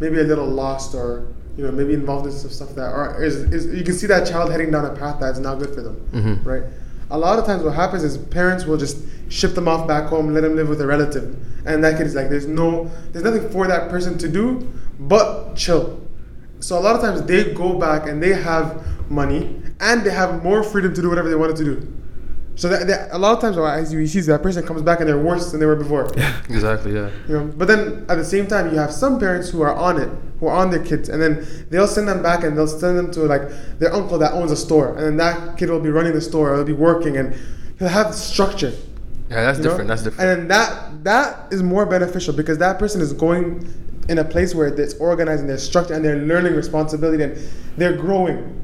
maybe 0.00 0.16
a 0.18 0.24
little 0.32 0.50
lost 0.62 0.94
or, 1.02 1.08
you 1.56 1.62
know, 1.64 1.70
maybe 1.80 1.94
involved 1.94 2.26
in 2.26 2.32
some 2.32 2.50
stuff 2.50 2.74
that, 2.74 2.90
or 2.92 3.22
is, 3.22 3.36
is 3.56 3.62
you 3.78 3.84
can 3.84 3.94
see 3.94 4.08
that 4.14 4.26
child 4.26 4.50
heading 4.50 4.70
down 4.74 4.84
a 4.84 4.94
path 5.02 5.16
that's 5.20 5.38
not 5.38 5.54
good 5.60 5.72
for 5.76 5.82
them, 5.86 5.96
Mhm. 6.12 6.44
right? 6.44 6.64
A 7.10 7.18
lot 7.18 7.38
of 7.38 7.46
times, 7.46 7.62
what 7.62 7.74
happens 7.74 8.02
is 8.02 8.18
parents 8.18 8.64
will 8.64 8.76
just 8.76 8.98
ship 9.28 9.54
them 9.54 9.68
off 9.68 9.86
back 9.86 10.08
home, 10.08 10.32
let 10.32 10.42
them 10.42 10.56
live 10.56 10.68
with 10.68 10.80
a 10.80 10.86
relative, 10.86 11.36
and 11.66 11.82
that 11.84 11.96
kid 11.98 12.06
is 12.06 12.14
like, 12.14 12.28
there's 12.28 12.46
no, 12.46 12.90
there's 13.12 13.24
nothing 13.24 13.48
for 13.50 13.66
that 13.66 13.90
person 13.90 14.18
to 14.18 14.28
do 14.28 14.72
but 14.98 15.54
chill. 15.54 16.00
So 16.60 16.78
a 16.78 16.80
lot 16.80 16.96
of 16.96 17.02
times 17.02 17.22
they 17.22 17.52
go 17.52 17.78
back 17.78 18.08
and 18.08 18.22
they 18.22 18.32
have 18.32 19.10
money 19.10 19.60
and 19.80 20.04
they 20.04 20.10
have 20.10 20.42
more 20.42 20.62
freedom 20.62 20.94
to 20.94 21.02
do 21.02 21.08
whatever 21.08 21.28
they 21.28 21.34
wanted 21.34 21.56
to 21.56 21.64
do. 21.64 21.92
So 22.56 22.70
that, 22.70 22.86
that 22.86 23.08
a 23.12 23.18
lot 23.18 23.36
of 23.36 23.40
times, 23.40 23.58
as 23.58 23.92
you 23.92 24.06
see, 24.06 24.20
that 24.22 24.42
person 24.42 24.66
comes 24.66 24.82
back 24.82 25.00
and 25.00 25.08
they're 25.08 25.18
worse 25.18 25.50
than 25.50 25.60
they 25.60 25.66
were 25.66 25.76
before. 25.76 26.10
Yeah, 26.16 26.40
Exactly, 26.48 26.94
yeah. 26.94 27.10
You 27.28 27.34
know, 27.34 27.44
but 27.54 27.68
then 27.68 28.06
at 28.08 28.16
the 28.16 28.24
same 28.24 28.46
time, 28.46 28.72
you 28.72 28.78
have 28.78 28.92
some 28.92 29.20
parents 29.20 29.50
who 29.50 29.60
are 29.60 29.74
on 29.74 30.00
it, 30.00 30.08
who 30.40 30.46
are 30.46 30.56
on 30.56 30.70
their 30.70 30.82
kids, 30.82 31.10
and 31.10 31.20
then 31.20 31.46
they'll 31.70 31.86
send 31.86 32.08
them 32.08 32.22
back 32.22 32.44
and 32.44 32.56
they'll 32.56 32.66
send 32.66 32.96
them 32.98 33.10
to 33.12 33.20
like 33.20 33.42
their 33.78 33.92
uncle 33.92 34.18
that 34.18 34.32
owns 34.32 34.50
a 34.50 34.56
store, 34.56 34.94
and 34.94 35.04
then 35.04 35.16
that 35.18 35.58
kid 35.58 35.68
will 35.68 35.80
be 35.80 35.90
running 35.90 36.14
the 36.14 36.20
store, 36.20 36.52
or 36.52 36.56
they'll 36.56 36.64
be 36.64 36.72
working, 36.72 37.18
and 37.18 37.34
he'll 37.78 37.88
have 37.88 38.14
structure. 38.14 38.72
Yeah, 39.28 39.42
that's 39.44 39.58
you 39.58 39.64
know? 39.64 39.70
different. 39.70 39.88
That's 39.88 40.02
different. 40.02 40.30
And 40.30 40.40
then 40.40 40.48
that 40.48 41.04
that 41.04 41.52
is 41.52 41.62
more 41.62 41.84
beneficial 41.84 42.32
because 42.32 42.58
that 42.58 42.78
person 42.78 43.02
is 43.02 43.12
going 43.12 43.68
in 44.08 44.18
a 44.18 44.24
place 44.24 44.54
where 44.54 44.68
it's 44.68 44.94
organized 44.94 45.40
and 45.40 45.50
there's 45.50 45.62
structure 45.62 45.94
and 45.94 46.04
they're 46.04 46.16
learning 46.16 46.54
responsibility 46.54 47.22
and 47.22 47.36
they're 47.76 47.96
growing. 47.96 48.62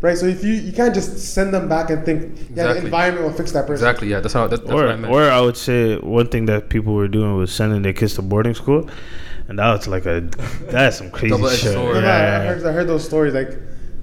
Right? 0.00 0.16
So 0.16 0.26
if 0.26 0.44
you 0.44 0.52
you 0.52 0.72
can't 0.72 0.94
just 0.94 1.18
send 1.34 1.52
them 1.52 1.68
back 1.68 1.90
and 1.90 2.04
think, 2.04 2.38
yeah, 2.54 2.72
the 2.72 2.76
environment 2.84 3.24
will 3.26 3.32
fix 3.32 3.50
that 3.52 3.66
person. 3.66 3.84
exactly, 3.86 4.08
yeah. 4.08 4.20
That's 4.20 4.34
how 4.34 4.46
that's, 4.46 4.62
that's 4.62 4.72
what 4.72 4.88
I 4.88 4.92
Or, 4.92 4.96
meant. 4.96 5.12
or 5.12 5.22
I 5.30 5.40
would 5.40 5.56
say 5.56 5.96
one 5.98 6.28
thing 6.28 6.46
that 6.46 6.68
people 6.68 6.94
were 6.94 7.08
doing 7.08 7.36
was 7.36 7.52
sending 7.52 7.82
their 7.82 7.92
kids 7.92 8.14
to 8.14 8.22
boarding 8.22 8.54
school, 8.54 8.88
and 9.48 9.58
that 9.58 9.72
was 9.72 9.88
like 9.88 10.06
a 10.06 10.20
that's 10.70 10.98
some 10.98 11.10
crazy 11.18 11.36
shit. 11.56 11.72
sword. 11.74 11.94
No, 11.96 12.00
no, 12.02 12.08
I, 12.08 12.36
I 12.36 12.46
heard 12.46 12.64
I 12.66 12.72
heard 12.72 12.86
those 12.88 13.04
stories 13.04 13.34
like 13.34 13.50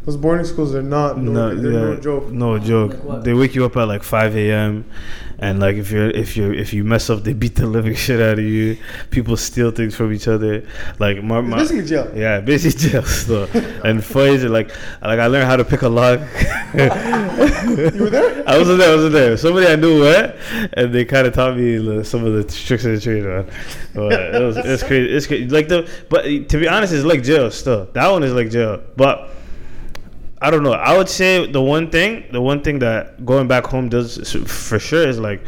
those 0.06 0.18
boarding 0.18 0.46
schools 0.46 0.76
are 0.76 0.84
not 0.84 1.18
no, 1.18 1.32
No, 1.32 1.56
they're 1.56 1.72
yeah, 1.72 1.80
no 1.80 2.00
joke. 2.00 2.30
No 2.30 2.60
joke. 2.60 3.04
Like 3.04 3.24
they 3.24 3.34
wake 3.34 3.56
you 3.56 3.66
up 3.66 3.76
at 3.76 3.88
like 3.88 4.04
5 4.04 4.36
a.m. 4.38 4.86
and 5.40 5.60
like 5.60 5.78
if 5.78 5.90
you're 5.90 6.12
if 6.12 6.38
you 6.38 6.54
if 6.54 6.74
you 6.74 6.84
mess 6.84 7.10
up, 7.10 7.24
they 7.24 7.34
beat 7.44 7.56
the 7.56 7.66
living 7.66 7.96
shit 7.96 8.22
out 8.22 8.38
of 8.38 8.46
you. 8.46 8.78
People 9.10 9.36
steal 9.36 9.72
things 9.72 9.96
from 9.96 10.14
each 10.14 10.28
other. 10.28 10.64
Like 11.00 11.24
my, 11.24 11.42
my 11.42 11.58
basically 11.58 11.86
jail. 11.86 12.12
Yeah, 12.16 12.40
basically 12.40 12.90
jail 12.90 13.04
stuff. 13.24 13.54
and 13.56 14.04
funny 14.04 14.36
is 14.36 14.44
like 14.44 14.70
like 15.02 15.20
I 15.20 15.26
learned 15.26 15.48
how 15.48 15.56
to 15.56 15.66
pick 15.66 15.82
a 15.82 15.90
lock. 15.90 16.20
You 17.66 18.04
were 18.04 18.10
there? 18.10 18.48
I 18.48 18.58
wasn't 18.58 18.78
there. 18.78 18.92
I 18.92 18.96
wasn't 18.96 19.14
there. 19.14 19.38
Somebody 19.38 19.68
I 19.68 19.76
knew 19.76 20.02
went, 20.02 20.36
and 20.74 20.94
they 20.94 21.04
kind 21.04 21.26
of 21.28 21.34
taught 21.34 21.58
me 21.58 21.80
like, 21.80 22.06
some 22.06 22.24
of 22.24 22.34
the 22.34 22.44
tricks 22.44 22.86
of 22.86 22.92
the 22.92 23.02
trade. 23.02 23.24
Man. 23.24 23.50
But 23.94 24.14
it 24.14 24.42
was 24.42 24.58
it's 24.58 24.84
crazy. 24.84 25.12
It's 25.12 25.26
crazy. 25.28 25.48
Like 25.50 25.68
the 25.68 25.90
but 26.10 26.24
to 26.24 26.60
be 26.60 26.68
honest, 26.68 26.94
it's 26.94 27.04
like 27.04 27.24
jail 27.24 27.50
still. 27.50 27.86
That 27.94 28.08
one 28.10 28.24
is 28.24 28.34
like 28.34 28.52
jail. 28.52 28.82
But 28.96 29.30
I 30.46 30.52
don't 30.52 30.62
know. 30.62 30.74
I 30.74 30.96
would 30.96 31.10
say 31.10 31.52
the 31.52 31.60
one 31.60 31.90
thing, 31.90 32.24
the 32.32 32.40
one 32.40 32.62
thing 32.62 32.78
that 32.78 33.26
going 33.26 33.48
back 33.48 33.66
home 33.66 33.90
does 33.90 34.32
for 34.46 34.78
sure 34.78 35.08
is 35.08 35.18
like 35.18 35.42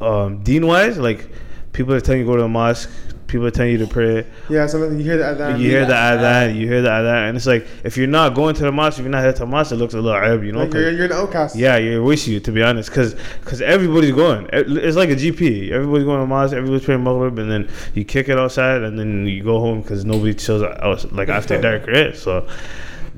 um, 0.00 0.42
deen 0.42 0.66
wise, 0.66 0.96
like 0.96 1.28
people 1.72 1.92
are 1.92 2.00
telling 2.00 2.20
you 2.20 2.24
to 2.24 2.30
go 2.32 2.36
to 2.36 2.42
the 2.42 2.48
mosque. 2.48 2.88
People 3.26 3.46
are 3.46 3.50
telling 3.50 3.72
you 3.72 3.78
to 3.78 3.86
pray. 3.86 4.26
Yeah, 4.48 4.66
something 4.66 4.96
you 4.98 5.04
hear 5.04 5.18
that. 5.18 5.36
that 5.36 5.60
You 5.60 5.68
hear 5.68 5.80
the 5.82 5.88
that. 5.88 6.20
adhan, 6.48 6.56
you 6.58 6.66
hear 6.66 6.80
the 6.80 6.88
adhan, 6.88 7.28
and 7.28 7.36
it's 7.36 7.44
like 7.44 7.66
if 7.84 7.98
you're 7.98 8.06
not 8.06 8.34
going 8.34 8.54
to 8.54 8.62
the 8.62 8.72
mosque, 8.72 8.98
if 8.98 9.04
you're 9.04 9.10
not 9.10 9.20
to 9.30 9.40
the 9.40 9.44
mosque, 9.44 9.72
it 9.72 9.76
looks 9.76 9.92
a 9.92 10.00
little 10.00 10.16
Arab, 10.16 10.42
you 10.42 10.52
know. 10.52 10.60
like 10.60 10.72
you're, 10.72 10.90
you're 10.90 11.04
an 11.04 11.12
outcast. 11.12 11.54
yeah, 11.54 11.76
you're 11.76 12.02
wasting 12.02 12.32
you 12.32 12.40
to 12.40 12.50
be 12.50 12.62
honest, 12.62 12.88
because 12.88 13.14
cause 13.44 13.60
everybody's 13.60 14.12
going. 14.12 14.48
It's 14.54 14.96
like 14.96 15.10
a 15.10 15.16
GP. 15.16 15.70
Everybody's 15.70 16.06
going 16.06 16.20
to 16.20 16.26
mosque. 16.26 16.54
Everybody's 16.54 16.86
praying 16.86 17.04
Maghrib, 17.04 17.38
and 17.38 17.50
then 17.50 17.68
you 17.92 18.06
kick 18.06 18.30
it 18.30 18.38
outside, 18.38 18.80
and 18.80 18.98
then 18.98 19.26
you 19.26 19.42
go 19.42 19.60
home 19.60 19.82
because 19.82 20.06
nobody 20.06 20.32
chills 20.32 20.62
out 20.62 21.12
like 21.12 21.28
after 21.28 21.60
dark, 21.60 21.86
right? 21.86 22.16
So 22.16 22.48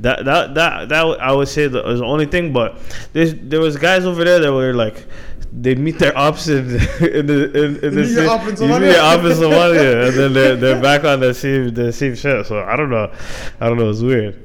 that 0.01 0.25
that 0.25 0.55
that 0.55 0.89
that 0.89 1.21
I 1.21 1.33
would 1.33 1.49
say 1.49 1.69
that 1.69 1.85
was 1.85 2.01
the 2.01 2.07
only 2.07 2.27
thing. 2.27 2.53
But 2.53 2.79
there's 3.13 3.35
there 3.35 3.61
was 3.61 3.77
guys 3.77 4.05
over 4.05 4.25
there 4.25 4.41
that 4.41 4.53
were 4.53 4.75
like. 4.75 5.07
They'd 5.53 5.81
meet 5.81 5.99
their 5.99 6.17
ops 6.17 6.47
in, 6.47 6.59
in 7.05 7.27
the 7.27 7.51
in, 7.53 7.77
in 7.85 7.95
the 7.97 8.03
meet 8.03 8.11
your 8.11 8.29
same, 8.29 8.29
op 8.29 8.47
in 8.47 8.57
you 8.57 8.79
meet 8.79 8.93
your 8.93 9.03
op 9.03 9.25
in 9.25 9.33
Somalia, 9.43 10.07
and 10.07 10.17
then 10.17 10.33
they're, 10.33 10.55
they're 10.55 10.81
back 10.81 11.03
on 11.03 11.19
the 11.19 11.35
same 11.35 11.75
the 11.75 11.93
same 11.93 12.15
shit. 12.15 12.47
So 12.47 12.63
I 12.63 12.77
don't 12.77 12.89
know, 12.89 13.13
I 13.61 13.69
don't 13.69 13.77
know. 13.77 13.91
It's 13.91 14.01
weird. 14.01 14.41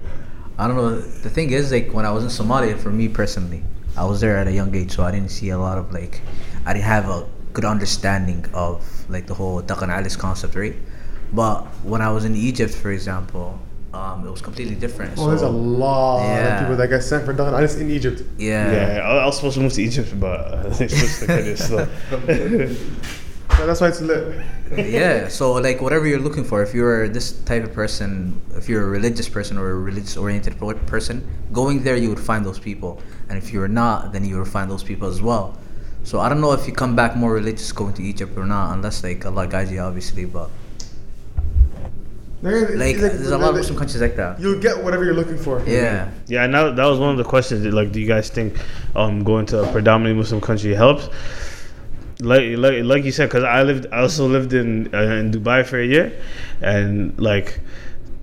I 0.58 0.66
don't 0.66 0.78
know. 0.78 0.98
The 0.98 1.30
thing 1.30 1.52
is, 1.52 1.72
like 1.72 1.94
when 1.94 2.08
I 2.08 2.12
was 2.12 2.24
in 2.24 2.32
Somalia, 2.32 2.76
for 2.76 2.90
me 2.90 3.08
personally, 3.08 3.64
I 3.96 4.06
was 4.06 4.20
there 4.20 4.38
at 4.38 4.48
a 4.48 4.52
young 4.52 4.74
age, 4.74 4.94
so 4.94 5.04
I 5.04 5.12
didn't 5.12 5.30
see 5.30 5.50
a 5.50 5.60
lot 5.60 5.78
of 5.78 5.94
like, 5.94 6.22
I 6.66 6.74
didn't 6.74 6.86
have 6.86 7.08
a 7.08 7.28
good 7.54 7.66
understanding 7.66 8.46
of 8.54 8.84
like 9.10 9.28
the 9.28 9.34
whole 9.34 9.62
Dhagan 9.62 9.90
Celis 9.96 10.18
concept, 10.18 10.56
right? 10.56 10.76
But 11.34 11.66
when 11.84 12.02
I 12.02 12.10
was 12.12 12.26
in 12.26 12.36
Egypt, 12.36 12.74
for 12.74 12.92
example, 12.92 13.60
um, 13.96 14.28
it 14.28 14.32
was 14.32 14.42
completely 14.42 14.76
different. 14.76 15.14
Oh, 15.18 15.28
there's 15.30 15.42
a 15.42 15.50
lot 15.50 16.20
Yeah. 16.28 16.54
of 16.54 16.60
people 16.62 16.76
that 16.78 16.88
got 16.90 17.02
sent 17.04 17.26
for 17.26 17.34
Dhagan. 17.34 17.64
It's 17.64 17.76
in 17.76 17.90
Egypt. 17.90 18.22
yeah. 18.38 18.72
Yeah, 18.72 19.08
I, 19.10 19.18
I 19.24 19.26
was 19.26 19.36
supposed 19.38 19.56
to 19.56 19.62
move 19.62 19.74
to 19.74 19.82
Egypt, 19.82 20.12
but 20.20 20.40
uh, 20.40 20.70
they 20.78 20.88
switched 20.88 21.20
to 21.20 21.28
Kenya. 21.28 21.56
Yeah, 23.60 23.66
that's 23.68 23.80
why 23.80 23.88
it's 23.88 24.02
lit. 24.02 24.44
yeah 24.76 25.28
so 25.40 25.54
like 25.54 25.80
whatever 25.82 26.06
you're 26.08 26.20
looking 26.20 26.44
for 26.44 26.62
if 26.62 26.74
you're 26.74 27.08
this 27.08 27.32
type 27.44 27.64
of 27.64 27.72
person 27.74 28.42
if 28.56 28.68
you're 28.68 28.84
a 28.84 28.90
religious 28.90 29.30
person 29.30 29.58
or 29.58 29.70
a 29.70 29.76
religious 29.76 30.18
oriented 30.18 30.58
person 30.88 31.24
going 31.54 31.82
there 31.84 31.96
you 31.96 32.10
would 32.10 32.20
find 32.20 32.46
those 32.46 32.60
people 32.60 33.00
and 33.30 33.38
if 33.38 33.54
you're 33.54 33.70
not 33.70 34.12
then 34.12 34.26
you 34.26 34.36
will 34.38 34.44
find 34.58 34.70
those 34.70 34.84
people 34.84 35.08
as 35.08 35.22
well 35.22 35.56
so 36.04 36.20
i 36.20 36.28
don't 36.28 36.42
know 36.42 36.52
if 36.52 36.68
you 36.68 36.74
come 36.74 36.96
back 36.96 37.16
more 37.16 37.32
religious 37.32 37.72
going 37.72 37.94
to 37.94 38.04
egypt 38.04 38.36
or 38.38 38.46
not 38.46 38.74
unless 38.74 39.04
like 39.04 39.26
allah 39.26 39.48
guides 39.48 39.72
you 39.72 39.80
obviously 39.80 40.26
but 40.26 40.50
They're- 42.46 42.78
like 42.78 42.96
it's 42.96 43.02
there's 43.20 43.32
a 43.32 43.38
lot 43.44 43.50
of 43.50 43.56
muslim 43.56 43.78
countries 43.82 44.02
like 44.08 44.16
that 44.22 44.40
You'll 44.42 44.60
get 44.68 44.76
whatever 44.84 45.04
you're 45.08 45.20
looking 45.22 45.38
for. 45.46 45.56
yeah 45.66 46.12
Yeah, 46.28 46.46
and 46.46 46.54
that, 46.54 46.76
that 46.78 46.86
was 46.92 47.00
one 47.06 47.10
of 47.16 47.18
the 47.24 47.24
questions. 47.34 47.66
Like, 47.80 47.92
do 47.92 48.00
you 48.04 48.08
guys 48.16 48.30
think 48.30 48.50
um, 48.96 49.24
going 49.24 49.46
to 49.52 49.64
a 49.64 49.72
predominantly 49.72 50.18
Muslim 50.24 50.42
country 50.50 50.74
helps? 50.84 51.10
Like, 52.22 52.58
like, 52.66 52.84
like 52.84 53.04
you 53.04 53.12
said, 53.12 53.28
because 53.30 53.44
I 53.44 53.64
lived, 53.64 53.88
I 53.92 54.00
also 54.00 54.26
lived 54.28 54.54
in 54.54 54.94
uh, 54.96 55.20
in 55.20 55.32
Dubai 55.32 55.66
for 55.66 55.78
a 55.80 55.86
year, 55.86 56.06
and 56.62 57.20
like 57.20 57.60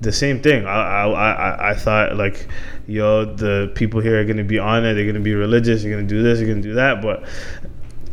the 0.00 0.12
same 0.12 0.40
thing. 0.40 0.64
I, 0.66 0.78
I, 1.04 1.30
I, 1.48 1.70
I 1.70 1.74
thought 1.74 2.16
like, 2.16 2.48
yo, 2.86 3.26
the 3.44 3.70
people 3.74 4.00
here 4.00 4.18
are 4.20 4.24
gonna 4.24 4.44
be 4.44 4.58
on 4.58 4.84
it. 4.86 4.94
They're 4.94 5.06
gonna 5.12 5.20
be 5.32 5.34
religious. 5.34 5.82
They're 5.82 5.92
gonna 5.94 6.06
do 6.16 6.22
this. 6.22 6.38
They're 6.38 6.48
gonna 6.48 6.62
do 6.62 6.74
that. 6.74 7.02
But 7.02 7.24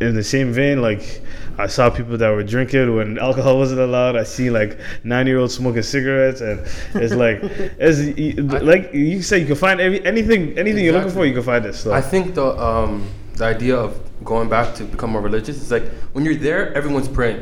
in 0.01 0.15
the 0.15 0.23
same 0.23 0.51
vein, 0.51 0.81
like 0.81 1.21
I 1.59 1.67
saw 1.67 1.89
people 1.89 2.17
that 2.17 2.29
were 2.29 2.43
drinking 2.43 2.95
when 2.95 3.19
alcohol 3.19 3.57
wasn't 3.57 3.81
allowed. 3.81 4.15
I 4.15 4.23
see 4.23 4.49
like 4.49 4.79
nine 5.03 5.27
year 5.27 5.39
olds 5.39 5.53
smoking 5.55 5.83
cigarettes, 5.83 6.39
and 6.39 6.59
it's 6.95 7.13
like 7.13 7.39
it's 7.43 8.63
like 8.63 8.93
you 8.93 9.21
say 9.21 9.39
you 9.39 9.45
can 9.45 9.55
find 9.55 9.81
every, 9.81 10.03
anything 10.05 10.57
anything 10.57 10.83
you're 10.85 10.93
looking 10.93 11.11
for. 11.11 11.25
You 11.25 11.33
can 11.33 11.43
find 11.43 11.65
it. 11.65 11.73
So 11.73 11.91
I 11.91 12.01
think 12.01 12.33
the 12.33 12.57
um, 12.57 13.09
the 13.35 13.43
idea 13.45 13.75
of 13.75 13.99
going 14.23 14.47
back 14.49 14.73
to 14.75 14.85
become 14.85 15.11
more 15.11 15.21
religious 15.21 15.61
is 15.61 15.69
like 15.71 15.83
when 16.13 16.23
you're 16.23 16.35
there, 16.35 16.73
everyone's 16.73 17.09
praying. 17.09 17.41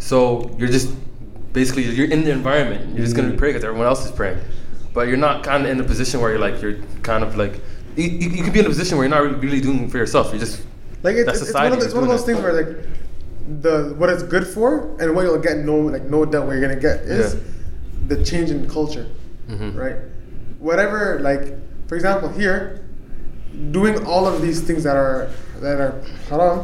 So 0.00 0.54
you're 0.58 0.68
just 0.68 0.94
basically 1.52 1.84
you're 1.84 2.10
in 2.10 2.24
the 2.24 2.32
environment. 2.32 2.90
You're 2.94 3.04
just 3.04 3.14
gonna 3.16 3.30
be 3.30 3.36
praying 3.36 3.54
because 3.54 3.64
everyone 3.64 3.86
else 3.86 4.04
is 4.04 4.10
praying, 4.10 4.40
but 4.94 5.06
you're 5.06 5.16
not 5.16 5.44
kind 5.44 5.64
of 5.64 5.70
in 5.70 5.80
a 5.80 5.84
position 5.84 6.20
where 6.20 6.30
you're 6.30 6.40
like 6.40 6.60
you're 6.60 6.78
kind 7.02 7.22
of 7.22 7.36
like 7.36 7.60
you, 7.96 8.08
you, 8.08 8.30
you 8.30 8.42
could 8.42 8.52
be 8.52 8.60
in 8.60 8.66
a 8.66 8.68
position 8.68 8.96
where 8.98 9.06
you're 9.06 9.16
not 9.16 9.22
really, 9.22 9.36
really 9.46 9.60
doing 9.60 9.84
it 9.84 9.90
for 9.90 9.98
yourself. 9.98 10.30
You're 10.32 10.40
just 10.40 10.62
Like 11.02 11.16
it's, 11.16 11.26
That's 11.26 11.40
it's, 11.40 11.50
it's 11.50 11.54
one 11.54 11.72
of, 11.72 11.72
society 11.72 11.80
the, 11.80 11.84
it's 11.86 11.94
one 11.94 12.04
of 12.04 12.10
those 12.10 12.22
it. 12.22 12.26
things 12.26 12.40
where 12.40 12.52
like 12.52 12.86
the 13.60 13.94
what 13.96 14.10
it's 14.10 14.22
good 14.22 14.46
for 14.46 14.94
and 15.00 15.14
what 15.14 15.22
you'll 15.22 15.38
get 15.38 15.58
no 15.58 15.76
like 15.78 16.04
no 16.04 16.24
doubt 16.24 16.46
what 16.46 16.52
you're 16.52 16.60
gonna 16.60 16.76
get 16.80 17.00
is 17.00 17.34
Yeah. 17.34 17.40
the 18.08 18.24
change 18.24 18.50
in 18.50 18.68
culture, 18.68 19.06
Mhm. 19.48 19.76
right? 19.76 19.96
Whatever 20.58 21.18
like 21.20 21.54
for 21.88 21.94
example 21.94 22.28
here, 22.28 22.80
doing 23.70 24.04
all 24.06 24.26
of 24.26 24.42
these 24.42 24.60
things 24.60 24.84
that 24.84 24.96
are 24.96 25.28
that 25.60 25.80
are 25.80 25.94
haram 26.28 26.60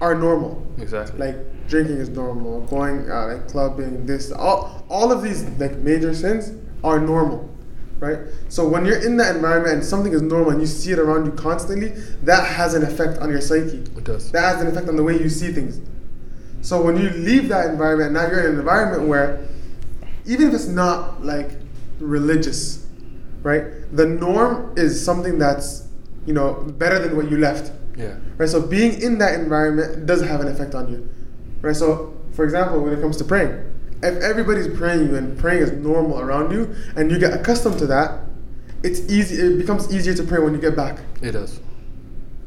are 0.00 0.14
normal. 0.14 0.64
exactly 0.78 1.18
Like 1.18 1.36
drinking 1.68 1.96
is 1.96 2.08
normal, 2.08 2.60
going 2.70 3.10
uh, 3.10 3.26
like 3.26 3.48
clubbing, 3.48 4.06
this 4.06 4.30
all 4.32 4.84
all 4.88 5.10
of 5.12 5.22
these 5.22 5.44
like 5.58 5.76
major 5.78 6.14
sins 6.14 6.52
are 6.84 7.00
normal, 7.00 7.49
right? 8.00 8.18
So 8.48 8.68
when 8.68 8.84
you're 8.84 9.02
in 9.04 9.16
that 9.18 9.36
environment 9.36 9.74
and 9.74 9.84
something 9.84 10.12
is 10.12 10.22
normal 10.22 10.50
and 10.50 10.60
you 10.60 10.66
see 10.66 10.90
it 10.92 10.98
around 10.98 11.26
you 11.26 11.32
constantly, 11.32 11.90
that 12.24 12.46
has 12.46 12.74
an 12.74 12.82
effect 12.82 13.18
on 13.20 13.30
your 13.30 13.40
psyche. 13.40 13.78
It 13.96 14.04
does. 14.04 14.32
That 14.32 14.54
has 14.54 14.62
an 14.62 14.68
effect 14.68 14.88
on 14.88 14.96
the 14.96 15.02
way 15.02 15.18
you 15.18 15.28
see 15.28 15.52
things. 15.52 15.80
So 16.62 16.82
when 16.82 16.96
you 16.96 17.10
leave 17.10 17.48
that 17.48 17.70
environment, 17.70 18.12
now 18.12 18.26
you're 18.26 18.40
in 18.40 18.54
an 18.54 18.58
environment 18.58 19.08
where 19.08 19.46
even 20.26 20.48
if 20.48 20.54
it's 20.54 20.66
not 20.66 21.24
like 21.24 21.52
religious, 22.00 22.86
right? 23.42 23.64
The 23.94 24.06
norm 24.06 24.74
is 24.76 25.02
something 25.02 25.38
that's 25.38 25.86
you 26.26 26.34
know 26.34 26.54
better 26.54 26.98
than 26.98 27.16
what 27.16 27.30
you 27.30 27.38
left 27.38 27.72
yeah 27.96 28.14
right? 28.40 28.48
So 28.48 28.60
being 28.60 29.00
in 29.02 29.18
that 29.18 29.34
environment 29.34 30.06
does 30.06 30.22
have 30.22 30.40
an 30.40 30.48
effect 30.48 30.74
on 30.74 30.90
you, 30.90 31.08
right? 31.60 31.76
So, 31.76 32.16
for 32.32 32.44
example, 32.44 32.80
when 32.82 32.92
it 32.94 33.00
comes 33.00 33.16
to 33.18 33.24
praying, 33.24 33.52
if 34.02 34.16
everybody's 34.22 34.68
praying 34.78 35.08
you 35.08 35.16
and 35.16 35.38
praying 35.38 35.62
is 35.62 35.72
normal 35.72 36.20
around 36.20 36.52
you, 36.52 36.74
and 36.96 37.10
you 37.10 37.18
get 37.18 37.32
accustomed 37.32 37.78
to 37.78 37.86
that, 37.88 38.20
it's 38.82 39.00
easy. 39.10 39.36
It 39.36 39.58
becomes 39.58 39.92
easier 39.94 40.14
to 40.14 40.22
pray 40.22 40.38
when 40.40 40.54
you 40.54 40.60
get 40.60 40.74
back, 40.76 40.98
it 41.22 41.32
does. 41.32 41.60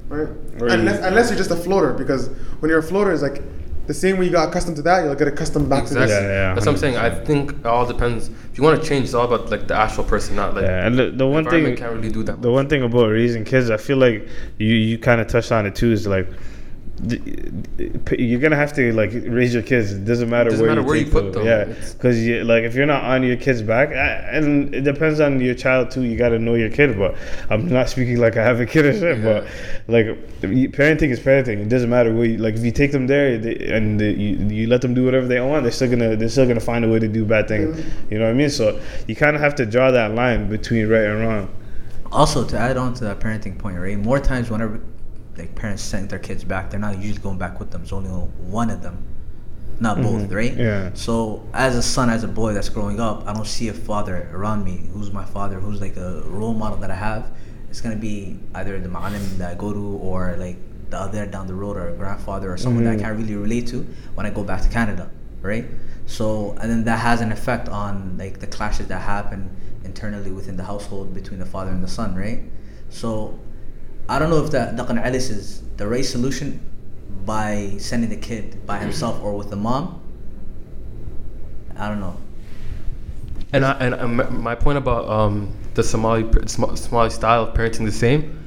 right? 0.10 0.28
Or 0.60 0.68
Unless, 0.68 1.00
you- 1.00 1.06
unless 1.08 1.30
you're 1.30 1.38
just 1.38 1.52
a 1.52 1.56
floater, 1.56 1.94
because 1.94 2.28
when 2.60 2.70
you're 2.70 2.80
a 2.80 2.84
floater, 2.84 3.12
it's 3.12 3.22
like 3.22 3.42
the 3.86 3.94
same 3.94 4.18
way 4.18 4.26
you 4.26 4.32
got 4.32 4.48
accustomed 4.50 4.78
to 4.78 4.82
that, 4.84 5.04
you'll 5.04 5.14
get 5.16 5.28
accustomed 5.28 5.70
back 5.70 5.82
Exactly. 5.84 6.08
to 6.08 6.14
this. 6.14 6.22
Yeah, 6.24 6.28
yeah, 6.50 6.54
That's 6.54 6.66
what 6.66 6.72
I'm 6.74 6.78
saying. 6.80 6.96
I 6.98 7.10
think 7.10 7.52
it 7.52 7.66
all 7.66 7.86
depends. 7.86 8.30
If 8.52 8.58
you 8.58 8.64
want 8.64 8.82
to 8.82 8.88
change, 8.88 9.06
it's 9.06 9.14
all 9.14 9.26
about 9.26 9.52
like 9.52 9.68
the 9.68 9.76
actual 9.76 10.06
person, 10.06 10.36
not 10.38 10.56
like 10.56 10.64
yeah, 10.64 10.88
and 10.88 10.98
the, 10.98 11.12
the 11.12 11.28
one 11.28 11.44
thing 11.44 11.66
environment 11.66 11.80
can't 11.80 11.94
really 11.94 12.10
do 12.12 12.24
that. 12.24 12.42
the 12.42 12.50
one 12.52 12.68
thing 12.70 12.82
about 12.84 13.10
raising 13.10 13.44
kids, 13.44 13.70
I 13.70 13.78
feel 13.78 13.98
like 13.98 14.28
you 14.58 14.74
you 14.74 14.98
kind 14.98 15.20
of 15.20 15.28
touched 15.28 15.52
on 15.52 15.66
it 15.66 15.76
too. 15.76 15.92
Is 15.92 16.08
like 16.08 16.28
d- 16.30 16.36
you're 17.06 18.40
gonna 18.40 18.56
have 18.56 18.74
to 18.74 18.94
like 18.94 19.12
raise 19.14 19.54
your 19.54 19.64
kids. 19.64 19.92
It 19.92 20.06
doesn't 20.06 20.30
matter 20.30 20.50
Doesn't 20.50 20.66
where, 20.66 20.76
matter 20.76 20.82
you, 20.82 20.88
where 20.88 20.96
you 20.96 21.12
put 21.12 21.34
them. 21.34 21.46
Yeah, 21.46 21.66
because 21.66 22.26
you 22.26 22.44
like 22.44 22.64
if 22.64 22.76
you're 22.76 22.86
not 22.86 23.04
on 23.04 23.24
your 23.24 23.36
kid's 23.36 23.62
back, 23.62 23.90
and 23.92 24.74
it 24.74 24.82
depends 24.82 25.20
on 25.20 25.40
your 25.42 25.56
child 25.56 25.92
too. 25.92 26.04
You 26.04 26.18
gotta 26.18 26.40
know 26.40 26.56
your 26.56 26.70
kid. 26.70 26.98
But 26.98 27.16
I'm 27.50 27.68
not 27.68 27.90
speaking 27.90 28.18
like 28.18 28.38
I 28.38 28.44
have 28.44 28.60
a 28.60 28.66
kid 28.66 28.86
or 28.86 28.94
shit. 28.94 29.18
Yeah. 29.18 29.24
But 29.24 29.48
like 29.88 30.06
parenting 30.72 31.10
is 31.10 31.20
parenting. 31.20 31.60
It 31.60 31.70
doesn't 31.70 31.90
matter 31.90 32.14
where. 32.14 32.26
You, 32.26 32.38
like 32.38 32.56
if 32.56 32.64
you 32.64 32.72
take 32.72 32.92
them 32.92 33.08
there 33.08 33.38
they, 33.38 33.56
and 33.68 34.00
they, 34.00 34.12
you, 34.12 34.38
you 34.48 34.68
let 34.68 34.82
them 34.82 34.94
do 34.94 35.04
whatever 35.04 35.28
they 35.28 35.40
want, 35.42 35.64
they're 35.64 35.72
still 35.72 35.90
gonna 35.90 36.16
they're 36.16 36.30
still 36.30 36.48
gonna 36.48 36.60
find 36.60 36.86
a 36.86 36.90
way 36.90 37.00
to 37.00 37.08
do 37.08 37.26
bad 37.26 37.48
things. 37.48 37.86
You 38.10 38.20
know 38.20 38.26
what 38.26 38.32
I 38.32 38.34
mean? 38.34 38.50
So 38.50 38.82
you 39.08 39.16
kind 39.16 39.36
of 39.36 39.42
have 39.42 39.56
to 39.56 39.66
draw 39.66 39.92
that 39.92 40.14
line 40.16 40.50
between 40.50 40.88
right 40.88 41.04
and 41.06 41.20
wrong. 41.22 41.50
also 42.12 42.46
to 42.46 42.58
add 42.58 42.78
on 42.78 42.94
to 42.94 43.04
that 43.04 43.20
parenting 43.20 43.58
point 43.58 43.78
right 43.78 43.98
more 43.98 44.20
times 44.20 44.50
whenever 44.50 44.80
like 45.38 45.56
parents 45.56 45.82
send 45.82 46.10
their 46.10 46.20
kids 46.20 46.44
back 46.44 46.70
they're 46.70 46.80
not 46.80 46.98
usually 46.98 47.22
going 47.22 47.38
back 47.38 47.60
with 47.60 47.72
them. 47.72 47.84
It's 47.84 47.94
only 47.94 48.10
one 48.10 48.70
of 48.70 48.82
them 48.82 49.04
not 49.80 49.98
both 49.98 50.22
mm-hmm. 50.24 50.36
right? 50.36 50.56
Yeah. 50.56 50.92
so 50.94 51.48
as 51.54 51.76
a 51.76 51.82
son 51.82 52.10
as 52.10 52.24
a 52.24 52.28
boy 52.28 52.54
that's 52.54 52.70
growing 52.70 53.00
up 53.00 53.28
i 53.28 53.34
don't 53.34 53.48
see 53.48 53.70
a 53.70 53.74
father 53.74 54.30
around 54.32 54.64
me. 54.64 54.88
Who's 54.94 55.12
my 55.12 55.26
father? 55.26 55.60
Who's 55.60 55.82
like 55.82 55.98
a 55.98 56.22
role 56.26 56.54
model 56.54 56.78
that 56.80 56.92
i 56.92 56.96
have? 56.96 57.32
It's 57.70 57.82
going 57.82 57.96
to 57.96 58.02
be 58.02 58.40
either 58.54 58.80
the 58.80 58.90
ma'alim 58.90 59.38
that 59.40 59.52
i 59.52 59.56
go 59.56 59.74
to 59.74 59.98
or 59.98 60.36
like 60.38 60.58
the 60.90 61.00
other 61.00 61.26
down 61.26 61.48
the 61.48 61.56
road 61.56 61.76
or 61.76 61.90
a 61.90 61.94
grandfather 61.94 62.54
or 62.54 62.58
someone 62.58 62.84
that 62.84 62.92
i 62.92 62.94
mm-hmm. 62.94 63.06
can't 63.06 63.18
really 63.18 63.36
relate 63.36 63.68
to 63.68 63.80
when 64.14 64.28
i 64.28 64.30
go 64.30 64.44
back 64.44 64.62
to 64.62 64.70
canada 64.70 65.10
right? 65.44 65.66
So 66.08 66.52
and 66.60 66.72
then 66.72 66.84
that 66.86 67.00
has 67.00 67.22
an 67.22 67.32
effect 67.32 67.70
on 67.70 68.18
like 68.18 68.40
the 68.40 68.48
clashes 68.48 68.88
that 68.88 69.02
happen 69.02 69.56
internally 69.84 70.32
within 70.32 70.58
the 70.58 70.64
household 70.64 71.14
between 71.14 71.40
the 71.40 71.46
father 71.46 71.70
and 71.70 71.84
the 71.84 71.88
son 71.88 72.16
right? 72.16 72.42
So 72.90 73.40
I 74.10 74.20
don't 74.20 74.30
know 74.30 74.44
if 74.44 74.52
Dhagan 74.52 75.02
Celis 75.02 75.30
is 75.30 75.62
the 75.78 75.88
right 75.88 76.06
solution 76.06 76.60
by 77.26 77.76
sending 77.78 78.10
the 78.10 78.18
kid 78.18 78.66
by 78.66 78.78
himself 78.80 79.22
or 79.24 79.34
with 79.34 79.50
the 79.50 79.56
mom. 79.56 80.02
I 81.78 81.88
don't 81.88 82.00
know. 82.00 82.18
And 83.54 83.66
I, 83.66 83.72
and 83.80 84.18
my- 84.18 84.30
my 84.30 84.56
point 84.56 84.78
about 84.78 85.08
um, 85.08 85.52
the 85.74 85.84
Somali 85.84 86.26
Somali 86.48 87.10
style 87.10 87.44
of 87.44 87.54
parenting 87.56 87.86
the 87.86 87.92
same. 87.92 88.38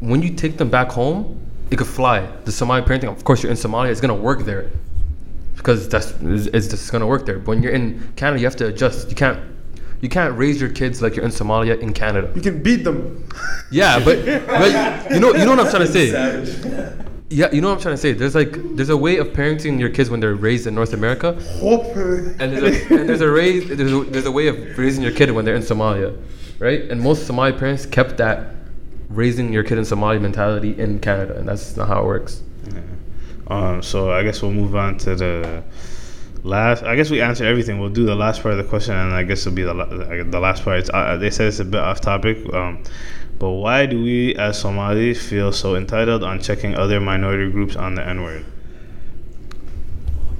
When 0.00 0.20
you 0.22 0.34
take 0.34 0.58
them 0.58 0.68
back 0.68 0.90
home, 0.90 1.40
it 1.70 1.76
could 1.78 1.86
fly. 1.86 2.26
The 2.44 2.52
Somali 2.52 2.82
parenting, 2.82 3.08
of 3.10 3.24
course, 3.24 3.42
you're 3.42 3.50
in 3.50 3.56
Somalia, 3.56 3.90
it's 3.90 4.00
gonna 4.00 4.14
work 4.14 4.44
there 4.44 4.70
because 5.56 5.88
that's 5.88 6.12
it's, 6.20 6.46
it's 6.48 6.68
just 6.68 6.92
gonna 6.92 7.06
work 7.06 7.24
there. 7.24 7.38
But 7.38 7.48
when 7.48 7.62
you're 7.62 7.72
in 7.72 8.12
Canada, 8.16 8.40
you 8.40 8.46
have 8.46 8.56
to 8.56 8.66
adjust. 8.66 9.08
You 9.08 9.16
can't 9.16 9.40
you 10.00 10.08
can't 10.08 10.36
raise 10.36 10.60
your 10.60 10.70
kids 10.70 11.00
like 11.02 11.16
you're 11.16 11.24
in 11.24 11.30
Somalia 11.30 11.78
in 11.78 11.92
Canada. 11.92 12.30
You 12.34 12.42
can 12.42 12.62
beat 12.62 12.84
them. 12.84 13.28
Yeah, 13.70 13.98
but 14.04 14.24
but 14.46 15.10
you 15.10 15.20
know 15.20 15.34
you 15.34 15.44
know 15.44 15.50
what 15.56 15.60
I'm 15.60 15.70
trying 15.70 15.86
to 15.86 15.92
say. 15.92 16.10
Savage. 16.10 16.92
Yeah, 17.28 17.50
you 17.52 17.60
know 17.60 17.70
what 17.70 17.76
I'm 17.76 17.80
trying 17.82 17.94
to 17.94 18.00
say. 18.00 18.12
There's 18.12 18.34
like 18.36 18.52
there's 18.76 18.88
a 18.90 18.96
way 18.96 19.16
of 19.16 19.28
parenting 19.28 19.80
your 19.80 19.88
kids 19.90 20.10
when 20.10 20.20
they're 20.20 20.36
raised 20.36 20.66
in 20.68 20.74
North 20.76 20.92
America, 20.92 21.32
Hopefully. 21.58 22.34
and 22.38 22.52
there's 22.52 22.62
a, 22.62 22.94
and 22.94 23.08
there's 23.08 23.20
a 23.20 23.28
raise 23.30 23.66
there's 23.68 23.92
a, 23.92 24.04
there's 24.04 24.26
a 24.26 24.30
way 24.32 24.46
of 24.46 24.78
raising 24.78 25.02
your 25.02 25.12
kid 25.12 25.32
when 25.32 25.44
they're 25.44 25.56
in 25.56 25.62
Somalia, 25.62 26.16
right? 26.60 26.82
And 26.82 27.00
most 27.00 27.26
Somali 27.26 27.52
parents 27.52 27.84
kept 27.84 28.16
that 28.18 28.54
raising 29.08 29.52
your 29.52 29.64
kid 29.64 29.78
in 29.78 29.84
Somali 29.84 30.18
mentality 30.20 30.78
in 30.78 31.00
Canada, 31.00 31.36
and 31.36 31.48
that's 31.48 31.76
not 31.76 31.88
how 31.88 32.02
it 32.02 32.06
works. 32.06 32.42
Um, 33.48 33.82
so 33.82 34.10
I 34.12 34.22
guess 34.22 34.42
we'll 34.42 34.52
move 34.52 34.74
on 34.74 34.98
to 34.98 35.14
the 35.14 35.62
last. 36.46 36.82
I 36.84 36.96
guess 36.96 37.10
we 37.10 37.20
answered 37.20 37.46
everything. 37.46 37.78
We'll 37.80 37.90
do 37.90 38.06
the 38.06 38.14
last 38.14 38.42
part 38.42 38.52
of 38.52 38.58
the 38.58 38.64
question, 38.68 38.94
and 38.94 39.12
I 39.12 39.22
guess 39.22 39.40
it'll 39.46 39.54
be 39.56 39.62
the 39.62 39.74
la- 39.74 39.86
the 39.86 40.40
last 40.40 40.64
part. 40.64 40.78
It's, 40.80 40.90
uh, 40.92 41.16
they 41.16 41.30
said 41.30 41.48
it's 41.48 41.58
a 41.60 41.64
bit 41.64 41.80
off 41.80 42.00
topic, 42.00 42.38
um, 42.54 42.82
but 43.38 43.50
why 43.50 43.86
do 43.86 44.02
we 44.02 44.34
as 44.36 44.58
Somalis 44.58 45.26
feel 45.28 45.52
so 45.52 45.74
entitled 45.76 46.22
on 46.22 46.40
checking 46.40 46.74
other 46.74 47.00
minority 47.00 47.50
groups 47.50 47.76
on 47.76 47.94
the 47.96 48.06
N 48.06 48.22
word? 48.22 48.44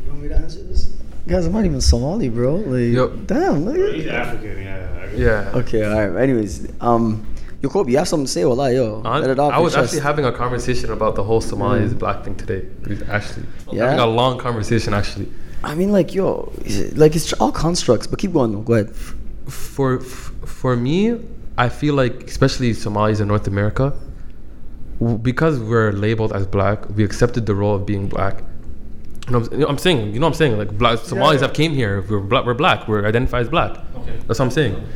You 0.04 0.10
want 0.10 0.22
me 0.22 0.28
to 0.28 0.36
answer 0.36 0.62
this? 0.62 0.90
Guys, 1.26 1.46
I'm 1.46 1.52
not 1.52 1.64
even 1.64 1.80
Somali, 1.80 2.28
bro. 2.28 2.56
Like, 2.56 2.94
Yo. 2.94 3.08
damn. 3.08 3.64
Look 3.64 3.76
at 3.76 3.94
He's 3.96 4.06
African, 4.06 4.62
yeah. 4.62 5.10
Yeah. 5.14 5.50
Okay, 5.54 5.84
all 5.84 6.08
right. 6.08 6.22
Anyways, 6.22 6.68
um, 6.80 7.26
yo, 7.62 7.68
Kobe, 7.68 7.90
you 7.90 7.98
have 7.98 8.06
something 8.06 8.26
to 8.26 8.30
say? 8.32 8.44
Wallah, 8.44 8.72
yo. 8.72 9.02
I, 9.04 9.18
Let 9.18 9.30
it 9.30 9.38
off 9.38 9.52
I 9.52 9.56
your 9.56 9.64
was 9.64 9.74
chest. 9.74 9.84
actually 9.86 10.00
having 10.02 10.24
a 10.24 10.32
conversation 10.32 10.92
about 10.92 11.14
the 11.16 11.24
whole 11.24 11.40
Somali 11.40 11.82
is 11.82 11.94
black 11.94 12.22
thing 12.22 12.36
today. 12.36 12.66
With 12.86 13.08
Ashley, 13.08 13.42
Yeah? 13.72 13.84
having 13.86 13.98
a 14.00 14.06
long 14.06 14.38
conversation 14.38 14.94
actually. 14.94 15.28
I 15.66 15.74
mean, 15.74 15.90
like, 15.92 16.14
yo, 16.14 16.52
like 16.94 17.16
it's 17.16 17.32
all 17.34 17.52
constructs, 17.52 18.06
but 18.06 18.18
keep 18.18 18.32
going 18.32 18.52
though. 18.52 18.60
Go 18.60 18.74
ahead. 18.74 18.94
for 19.48 20.00
for 20.00 20.76
me, 20.76 21.18
I 21.58 21.68
feel 21.68 21.94
like 21.94 22.14
especially 22.24 22.72
Somalis 22.72 23.20
in 23.20 23.28
North 23.28 23.46
America, 23.48 23.92
because 25.22 25.58
we're 25.58 25.92
labeled 25.92 26.32
as 26.32 26.46
black, 26.46 26.88
we 26.96 27.04
accepted 27.04 27.46
the 27.46 27.54
role 27.54 27.74
of 27.74 27.84
being 27.84 28.08
black. 28.08 28.42
You 29.26 29.32
know, 29.32 29.40
what 29.40 29.48
I'm, 29.52 29.52
you 29.54 29.64
know 29.64 29.68
I'm 29.68 29.78
saying, 29.78 30.14
you 30.14 30.20
know, 30.20 30.26
what 30.26 30.34
I'm 30.34 30.38
saying, 30.38 30.56
like 30.56 30.78
black 30.78 30.98
Somalis 31.00 31.40
yeah. 31.40 31.48
have 31.48 31.56
came 31.56 31.72
here. 31.72 32.02
We're 32.08 32.20
black. 32.20 32.46
We're 32.46 32.54
black. 32.54 32.86
We're 32.88 33.04
identified 33.06 33.42
as 33.42 33.48
black. 33.48 33.72
Okay. 33.96 34.16
That's 34.26 34.38
what 34.38 34.46
I'm 34.46 34.50
saying. 34.52 34.86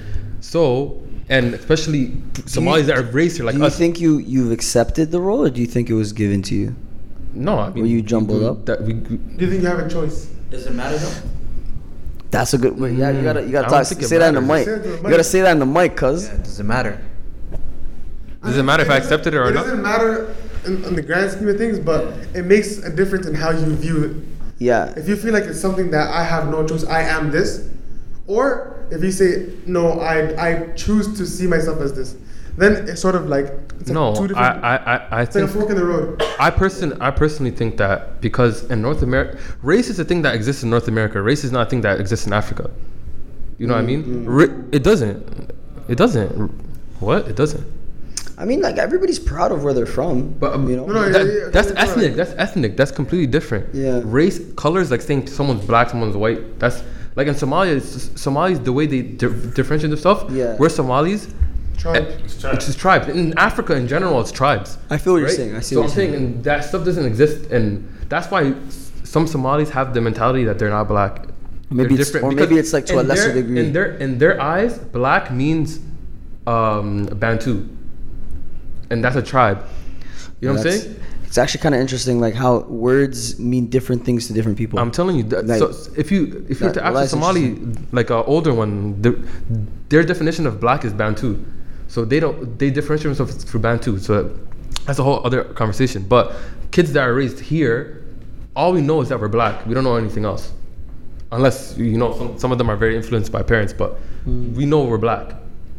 So, 0.40 1.02
and 1.28 1.52
especially 1.54 2.22
Somalis 2.46 2.86
that 2.86 2.96
are 2.96 3.02
raised 3.02 3.36
here, 3.36 3.44
like 3.46 3.56
do 3.56 3.60
you 3.60 3.66
us. 3.66 3.76
think 3.76 4.00
you 4.00 4.18
you've 4.18 4.52
accepted 4.52 5.10
the 5.10 5.20
role, 5.20 5.44
or 5.46 5.50
do 5.50 5.60
you 5.60 5.66
think 5.66 5.90
it 5.90 5.94
was 5.94 6.12
given 6.12 6.42
to 6.42 6.54
you? 6.54 6.74
no, 7.32 7.58
I 7.58 7.70
mean, 7.70 7.82
Were 7.82 7.88
you 7.88 8.02
jumbled 8.02 8.40
we- 8.40 8.46
up? 8.46 8.66
That 8.66 8.82
we, 8.82 8.92
Do 8.94 9.18
you 9.44 9.50
think 9.50 9.62
you 9.62 9.68
have 9.68 9.78
a 9.78 9.88
choice? 9.88 10.28
Does 10.50 10.66
it 10.66 10.72
matter 10.72 10.98
though? 10.98 11.28
That's 12.30 12.54
a 12.54 12.58
good. 12.58 12.78
Wait, 12.78 12.96
yeah, 12.96 13.10
you 13.10 13.22
gotta 13.22 13.42
you 13.42 13.50
gotta 13.50 13.68
talk, 13.68 13.86
think 13.86 14.02
it 14.02 14.06
say 14.06 14.18
that 14.18 14.28
in 14.28 14.34
the 14.34 14.40
mic. 14.40 14.64
Say 14.64 14.74
it 14.74 14.84
You 14.86 15.02
gotta 15.02 15.24
say 15.24 15.40
that 15.40 15.52
in 15.52 15.58
the 15.58 15.66
mic, 15.66 15.96
cuz. 15.96 16.28
Yeah, 16.28 16.36
does 16.38 16.60
it 16.60 16.64
matter? 16.64 17.04
does 18.42 18.56
it 18.56 18.62
matter 18.62 18.82
if 18.82 18.90
I 18.90 18.96
accepted 18.96 19.34
it 19.34 19.36
or 19.36 19.44
not? 19.44 19.50
It 19.50 19.54
doesn't 19.54 19.82
matter 19.82 20.34
in, 20.64 20.84
in 20.84 20.94
the 20.94 21.02
grand 21.02 21.30
scheme 21.32 21.48
of 21.48 21.58
things, 21.58 21.78
but 21.78 22.04
it 22.34 22.44
makes 22.44 22.78
a 22.78 22.94
difference 22.94 23.26
in 23.26 23.34
how 23.34 23.50
you 23.50 23.74
view 23.76 24.04
it. 24.04 24.16
Yeah. 24.58 24.92
If 24.96 25.08
you 25.08 25.16
feel 25.16 25.32
like 25.32 25.44
it's 25.44 25.60
something 25.60 25.90
that 25.90 26.12
I 26.12 26.22
have 26.22 26.48
no 26.48 26.66
choice, 26.66 26.84
I 26.84 27.02
am 27.02 27.30
this, 27.30 27.68
or 28.26 28.86
if 28.90 29.02
you 29.02 29.10
say 29.10 29.52
no, 29.66 30.00
I 30.00 30.50
I 30.50 30.72
choose 30.74 31.16
to 31.18 31.26
see 31.26 31.46
myself 31.46 31.80
as 31.80 31.94
this, 31.94 32.16
then 32.60 32.88
it's 32.88 33.00
sort 33.00 33.14
of 33.14 33.26
like 33.28 33.46
it's 33.80 33.88
like 33.88 33.94
No, 33.94 34.14
two 34.14 34.24
I, 34.24 34.26
different. 34.28 34.64
I, 34.64 34.76
I, 34.76 34.96
I 35.18 35.22
it's 35.22 35.34
like 35.34 35.44
a 35.44 35.48
fork 35.48 35.70
in 35.70 35.76
the 35.76 35.84
road. 35.84 36.22
I 36.38 36.50
person 36.50 37.00
I 37.00 37.10
personally 37.10 37.50
think 37.50 37.76
that 37.78 38.20
because 38.20 38.64
in 38.70 38.82
North 38.82 39.02
America, 39.02 39.38
race 39.62 39.88
is 39.88 39.98
a 39.98 40.04
thing 40.04 40.22
that 40.22 40.34
exists 40.34 40.62
in 40.62 40.70
North 40.70 40.88
America. 40.88 41.20
Race 41.22 41.44
is 41.44 41.52
not 41.52 41.66
a 41.66 41.70
thing 41.70 41.80
that 41.82 42.00
exists 42.00 42.26
in 42.26 42.32
Africa. 42.32 42.70
You 43.58 43.66
know 43.66 43.74
what 43.74 43.80
I 43.82 43.86
mean? 43.86 44.24
Ra- 44.24 44.54
it 44.72 44.82
doesn't. 44.82 45.52
It 45.88 45.96
doesn't. 45.98 46.30
What? 47.00 47.28
It 47.28 47.36
doesn't. 47.36 47.66
I 48.38 48.46
mean, 48.46 48.62
like 48.62 48.78
everybody's 48.78 49.18
proud 49.18 49.52
of 49.52 49.64
where 49.64 49.74
they're 49.74 49.84
from. 49.84 50.30
But 50.32 50.54
um, 50.54 50.68
you 50.68 50.76
know. 50.76 50.86
No, 50.86 50.94
no, 50.94 51.08
that- 51.10 51.26
yeah, 51.26 51.32
yeah, 51.44 51.48
that's 51.50 51.70
ethnic. 51.72 52.10
yeah. 52.12 52.16
That's 52.16 52.32
ethnic. 52.38 52.76
That's 52.76 52.90
completely 52.90 53.26
different. 53.26 53.74
Yeah. 53.74 54.00
Race, 54.04 54.40
colors, 54.54 54.90
like 54.90 55.02
saying 55.02 55.26
someone's 55.26 55.64
black, 55.64 55.90
someone's 55.90 56.16
white. 56.16 56.58
That's 56.58 56.82
like 57.16 57.26
in 57.26 57.34
Somalia. 57.34 57.76
It's, 57.76 58.18
Somalis, 58.20 58.58
the 58.60 58.72
way 58.72 58.86
they 58.86 59.02
di- 59.02 59.50
differentiate 59.54 59.90
themselves. 59.90 60.32
Yeah. 60.34 60.56
We're 60.56 60.70
Somalis. 60.70 61.28
Tribe. 61.80 62.06
It's 62.24 62.36
just 62.66 62.78
tribes. 62.78 63.08
In 63.08 63.36
Africa, 63.38 63.74
in 63.74 63.88
general, 63.88 64.20
it's 64.20 64.30
tribes. 64.30 64.76
I 64.90 64.98
feel 64.98 65.14
what 65.14 65.20
you're 65.20 65.28
saying. 65.30 65.56
I 65.56 65.60
see 65.60 65.74
so 65.74 65.80
what 65.80 65.84
I'm 65.84 65.88
you're 65.88 65.96
saying, 65.96 66.12
saying. 66.12 66.24
and 66.34 66.44
that 66.44 66.64
stuff 66.64 66.84
doesn't 66.84 67.06
exist, 67.06 67.50
and 67.50 67.88
that's 68.08 68.30
why 68.30 68.52
some 69.04 69.26
Somalis 69.26 69.70
have 69.70 69.94
the 69.94 70.00
mentality 70.00 70.44
that 70.44 70.58
they're 70.58 70.68
not 70.70 70.88
black. 70.88 71.28
Maybe 71.70 71.94
They're 71.96 72.02
it's- 72.06 72.22
or 72.22 72.32
maybe 72.32 72.56
it's, 72.58 72.72
like, 72.72 72.84
to 72.86 73.00
a 73.00 73.02
lesser 73.02 73.32
their- 73.32 73.42
degree. 73.42 73.60
In 73.60 73.72
their 73.72 73.92
in 74.04 74.18
their 74.18 74.40
eyes, 74.40 74.78
black 74.78 75.32
means 75.32 75.80
um, 76.46 77.06
Bantu, 77.06 77.66
and 78.90 79.02
that's 79.04 79.16
a 79.16 79.22
tribe. 79.22 79.64
You 80.40 80.48
know 80.48 80.54
what 80.54 80.66
I'm 80.66 80.72
saying? 80.72 80.96
It's 81.24 81.38
actually 81.38 81.60
kind 81.62 81.76
of 81.76 81.80
interesting, 81.80 82.18
like 82.20 82.34
how 82.34 82.58
words 82.88 83.38
mean 83.38 83.68
different 83.68 84.04
things 84.04 84.26
to 84.26 84.32
different 84.32 84.58
people. 84.58 84.80
I'm 84.80 84.90
telling 84.90 85.16
you. 85.16 85.22
That, 85.22 85.46
Like- 85.46 85.60
so 85.60 85.72
if 85.96 86.10
you 86.10 86.44
if 86.48 86.60
you 86.60 86.66
were 86.66 86.72
That- 86.72 86.80
to 86.80 86.86
ask 86.86 86.96
a 87.04 87.08
Somali, 87.08 87.56
like 87.92 88.10
an 88.10 88.22
older 88.26 88.52
one, 88.52 89.00
the, 89.00 89.12
their 89.88 90.02
definition 90.02 90.44
of 90.46 90.60
black 90.60 90.84
is 90.84 90.92
Bantu. 90.92 91.38
So 91.90 92.04
they 92.04 92.20
don't 92.20 92.56
they 92.58 92.70
differentiate 92.70 93.16
themselves 93.16 93.42
through 93.42 93.60
Bantu. 93.60 93.98
So 93.98 94.30
that's 94.86 95.00
a 95.00 95.02
whole 95.02 95.20
other 95.26 95.42
conversation. 95.42 96.04
But 96.08 96.32
kids 96.70 96.92
that 96.92 97.02
are 97.02 97.12
raised 97.12 97.40
here, 97.40 98.04
all 98.54 98.72
we 98.72 98.80
know 98.80 99.00
is 99.00 99.08
that 99.08 99.18
we're 99.20 99.26
black. 99.28 99.66
We 99.66 99.74
don't 99.74 99.82
know 99.82 99.96
anything 99.96 100.24
else, 100.24 100.52
unless 101.32 101.76
you 101.76 101.98
know 101.98 102.16
some, 102.16 102.38
some 102.38 102.52
of 102.52 102.58
them 102.58 102.70
are 102.70 102.76
very 102.76 102.94
influenced 102.96 103.32
by 103.32 103.42
parents. 103.42 103.72
But 103.72 103.98
Hmm. 104.24 104.54
we 104.54 104.66
know 104.66 104.84
we're 104.84 104.98
black. 104.98 105.30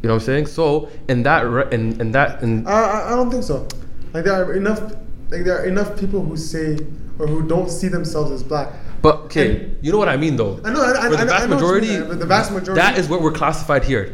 You 0.01 0.07
know 0.09 0.15
what 0.15 0.23
I'm 0.23 0.25
saying? 0.25 0.47
So 0.47 0.89
in 1.07 1.23
that 1.23 1.41
re- 1.47 1.67
in, 1.71 2.01
in 2.01 2.11
that 2.11 2.41
in 2.43 2.67
I, 2.67 3.13
I- 3.13 3.15
don't 3.15 3.31
think 3.31 3.43
so. 3.43 3.67
Like 4.13 4.25
there 4.25 4.33
are 4.33 4.53
enough, 4.53 4.81
like 5.29 5.43
there 5.45 5.61
are 5.61 5.65
enough 5.65 5.97
people 5.97 6.21
who 6.25 6.35
say 6.35 6.77
or 7.19 7.27
who 7.27 7.47
don't 7.47 7.69
see 7.69 7.87
themselves 7.87 8.31
as 8.31 8.43
black. 8.43 8.73
But 9.01 9.15
okay, 9.31 9.69
you 9.81 9.91
know 9.93 9.97
what 9.97 10.09
I 10.09 10.17
mean 10.17 10.35
though. 10.35 10.59
I 10.65 10.73
know, 10.73 10.81
I- 10.81 11.05
I- 11.05 11.09
For 11.09 11.15
the 11.15 11.21
I 11.21 11.25
vast 11.25 11.43
I 11.43 11.47
know 11.47 11.55
what 11.55 11.61
you 11.61 11.67
majority, 11.81 11.87
mean, 12.09 12.19
the 12.19 12.25
vast 12.25 12.51
majority- 12.51 12.81
that 12.81 12.97
is 12.97 13.07
what 13.07 13.21
we're 13.21 13.31
classified 13.31 13.85
here. 13.85 14.13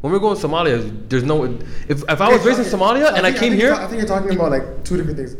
When 0.00 0.12
we're 0.12 0.18
going 0.18 0.36
to 0.38 0.46
Somalia, 0.48 1.08
there's 1.10 1.24
no. 1.24 1.44
If, 1.44 2.02
if 2.08 2.20
I 2.20 2.28
was 2.32 2.44
raised 2.44 2.60
in. 2.60 2.64
Somalia 2.66 3.12
and 3.14 3.26
I 3.26 3.30
think- 3.30 3.36
came 3.40 3.50
think 3.52 3.62
here, 3.62 3.74
I 3.74 3.86
think 3.86 3.98
you're 4.00 4.08
talking 4.08 4.34
about 4.34 4.50
like 4.50 4.84
two 4.84 4.96
different 4.96 5.18
things. 5.18 5.36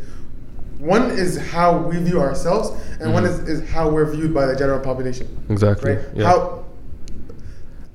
One 0.78 1.10
is 1.10 1.36
how 1.50 1.76
we 1.78 1.96
view 1.98 2.20
ourselves, 2.20 2.70
and 3.00 3.12
one 3.12 3.24
is, 3.24 3.38
is 3.40 3.68
how 3.70 3.88
we're 3.90 4.10
viewed 4.10 4.32
by 4.32 4.46
the 4.46 4.56
general 4.56 4.80
population. 4.80 5.26
Mm-hmm. 5.26 5.52
exactly. 5.52 5.92
Right? 5.96 6.04
Yeah. 6.14 6.24
How 6.26 6.64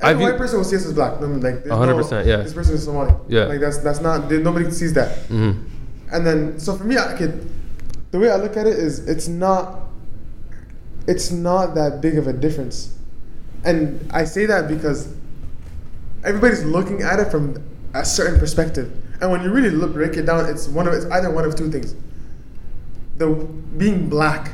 I 0.01 0.11
every 0.11 0.23
view- 0.23 0.31
white 0.31 0.37
person 0.39 0.57
will 0.57 0.65
see 0.65 0.75
us 0.75 0.85
as 0.85 0.93
black. 0.93 1.19
No, 1.21 1.27
like 1.27 1.63
100%, 1.63 2.11
no, 2.11 2.21
yeah. 2.21 2.37
This 2.37 2.53
person 2.53 2.75
is 2.75 2.83
Somali. 2.83 3.13
Yeah. 3.27 3.45
Like 3.45 3.59
that's 3.59 3.77
that's 3.79 4.01
not 4.01 4.29
nobody 4.31 4.69
sees 4.71 4.93
that. 4.93 5.17
Mhm. 5.29 5.65
And 6.11 6.25
then 6.25 6.59
so 6.59 6.75
for 6.75 6.83
me, 6.83 6.97
I 6.97 7.13
could 7.17 7.49
the 8.11 8.19
way 8.19 8.29
I 8.29 8.35
look 8.37 8.57
at 8.57 8.65
it 8.67 8.77
is 8.77 9.07
it's 9.07 9.27
not 9.27 9.81
it's 11.07 11.31
not 11.31 11.75
that 11.75 12.01
big 12.01 12.17
of 12.17 12.27
a 12.27 12.33
difference. 12.33 12.95
And 13.63 14.07
I 14.11 14.25
say 14.25 14.45
that 14.47 14.67
because 14.67 15.07
everybody's 16.25 16.63
looking 16.65 17.01
at 17.01 17.19
it 17.19 17.31
from 17.31 17.63
a 17.93 18.03
certain 18.03 18.39
perspective. 18.39 18.91
And 19.21 19.31
when 19.31 19.41
you 19.43 19.51
really 19.51 19.69
look 19.69 19.93
break 19.93 20.17
it 20.17 20.23
down, 20.23 20.45
it's 20.49 20.67
one 20.67 20.87
of 20.87 20.93
it's 20.93 21.05
either 21.05 21.29
one 21.31 21.45
of 21.45 21.55
two 21.55 21.71
things. 21.71 21.95
The 23.17 23.27
being 23.77 24.09
black, 24.09 24.51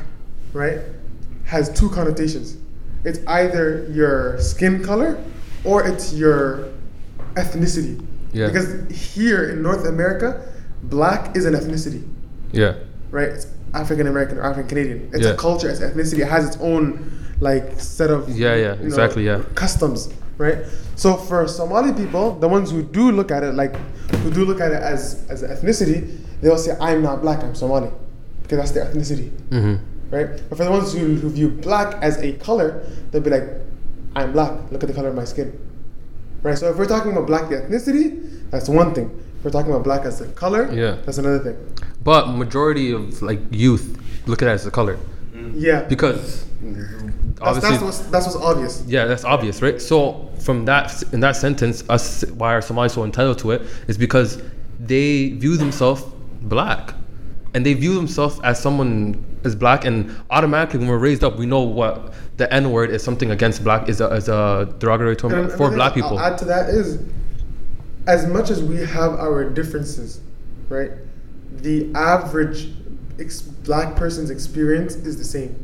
right, 0.52 0.78
has 1.44 1.72
two 1.72 1.88
connotations. 1.90 2.56
It's 3.04 3.18
either 3.26 3.88
your 3.90 4.38
skin 4.40 4.84
color 4.84 5.22
or 5.64 5.84
it's 5.86 6.14
your 6.14 6.68
ethnicity. 7.34 8.04
Yeah. 8.32 8.46
Because 8.46 8.88
here 9.14 9.50
in 9.50 9.62
North 9.62 9.84
America, 9.86 10.48
black 10.84 11.36
is 11.36 11.44
an 11.44 11.54
ethnicity 11.54 12.02
Yeah. 12.52 12.74
right? 13.10 13.28
It's 13.28 13.46
African 13.74 14.06
American 14.06 14.38
or 14.38 14.42
African 14.42 14.68
Canadian. 14.68 15.10
It's 15.12 15.24
Yeah. 15.24 15.32
a 15.32 15.36
culture, 15.36 15.68
it's 15.68 15.80
ethnicity. 15.80 16.20
It 16.20 16.28
has 16.28 16.46
its 16.46 16.56
own 16.60 17.10
like 17.40 17.72
set 17.80 18.10
of 18.10 18.28
Yeah, 18.28 18.54
yeah, 18.54 18.74
you 18.74 18.78
know, 18.80 18.84
exactly, 18.84 19.26
yeah. 19.26 19.40
customs, 19.56 20.08
right? 20.42 20.58
So 20.96 21.16
for 21.16 21.46
Somali 21.48 21.92
people, 21.92 22.34
the 22.38 22.48
ones 22.48 22.70
who 22.70 22.82
do 22.82 23.10
look 23.12 23.30
at 23.30 23.42
it 23.42 23.54
like 23.54 23.74
who 24.22 24.30
do 24.30 24.44
look 24.44 24.60
at 24.60 24.72
it 24.72 24.82
as 24.82 25.24
as 25.30 25.42
ethnicity, 25.42 26.18
they'll 26.42 26.58
say 26.58 26.76
I'm 26.80 27.00
not 27.02 27.22
black, 27.22 27.42
I'm 27.42 27.54
Somali, 27.54 27.90
because 28.42 28.58
that's 28.58 28.72
their 28.72 28.86
ethnicity, 28.86 29.30
hmm 29.54 29.76
right? 30.12 30.28
But 30.50 30.58
for 30.58 30.64
the 30.64 30.70
ones 30.70 30.92
who, 30.92 31.14
who 31.16 31.30
view 31.30 31.48
black 31.48 31.96
as 32.02 32.18
a 32.18 32.34
color, 32.34 32.84
they'll 33.10 33.22
be 33.22 33.30
like, 33.30 33.48
I'm 34.14 34.32
black. 34.32 34.52
Look 34.70 34.82
at 34.84 34.88
the 34.88 34.92
color 34.92 35.08
of 35.08 35.14
my 35.14 35.24
skin, 35.24 35.48
right? 36.42 36.58
So 36.58 36.68
if 36.68 36.76
we're 36.76 36.84
talking 36.86 37.12
about 37.12 37.26
black 37.26 37.48
the 37.48 37.56
ethnicity, 37.56 38.50
that's 38.50 38.68
one 38.68 38.92
thing. 38.92 39.08
If 39.38 39.44
we're 39.46 39.50
talking 39.56 39.72
about 39.72 39.84
black 39.84 40.04
as 40.04 40.20
a 40.20 40.28
color, 40.32 40.70
Yeah. 40.70 40.96
that's 41.06 41.16
another 41.16 41.38
thing. 41.38 41.56
But 42.04 42.28
majority 42.28 42.92
of 42.92 43.22
like 43.22 43.40
youth 43.50 43.96
look 44.26 44.42
at 44.42 44.48
it 44.48 44.52
as 44.52 44.66
a 44.66 44.70
color 44.70 44.98
Yeah, 45.54 45.80
because 45.88 46.44
that's, 46.60 47.11
obviously 47.42 47.70
that's 47.70 47.82
what's 47.82 47.98
that's 48.10 48.26
what's 48.26 48.36
obvious. 48.38 48.84
Yeah, 48.86 49.06
that's 49.06 49.24
obvious, 49.24 49.62
right? 49.62 49.80
So 49.80 50.30
from 50.40 50.64
that 50.66 51.02
in 51.12 51.20
that 51.20 51.36
sentence, 51.36 51.84
us 51.88 52.24
why 52.32 52.54
are 52.54 52.62
Somalis 52.62 52.94
so 52.94 53.04
entitled 53.04 53.38
to 53.40 53.52
it 53.52 53.62
is 53.88 53.98
because 53.98 54.42
they 54.78 55.30
view 55.30 55.56
themselves 55.56 56.02
black, 56.42 56.94
and 57.54 57.64
they 57.64 57.74
view 57.74 57.94
themselves 57.94 58.40
as 58.42 58.60
someone 58.60 59.24
as 59.44 59.54
black, 59.54 59.84
and 59.84 60.14
automatically 60.30 60.78
when 60.78 60.88
we're 60.88 60.98
raised 60.98 61.24
up, 61.24 61.36
we 61.36 61.46
know 61.46 61.60
what 61.60 62.14
the 62.36 62.52
N 62.52 62.70
word 62.70 62.90
is 62.90 63.02
something 63.02 63.30
against 63.30 63.62
black 63.62 63.88
is 63.88 64.00
a, 64.00 64.08
is 64.14 64.28
a 64.28 64.74
derogatory 64.78 65.16
term 65.16 65.32
And 65.32 65.52
for 65.52 65.70
black 65.70 65.94
people. 65.94 66.18
I'll 66.18 66.32
add 66.32 66.38
to 66.38 66.44
that 66.46 66.70
is, 66.70 67.02
as 68.06 68.26
much 68.26 68.50
as 68.50 68.62
we 68.62 68.76
have 68.76 69.12
our 69.14 69.48
differences, 69.48 70.20
right? 70.68 70.90
The 71.52 71.92
average 71.94 72.72
ex- 73.18 73.42
black 73.42 73.96
person's 73.96 74.30
experience 74.30 74.94
is 74.94 75.16
the 75.16 75.24
same, 75.24 75.54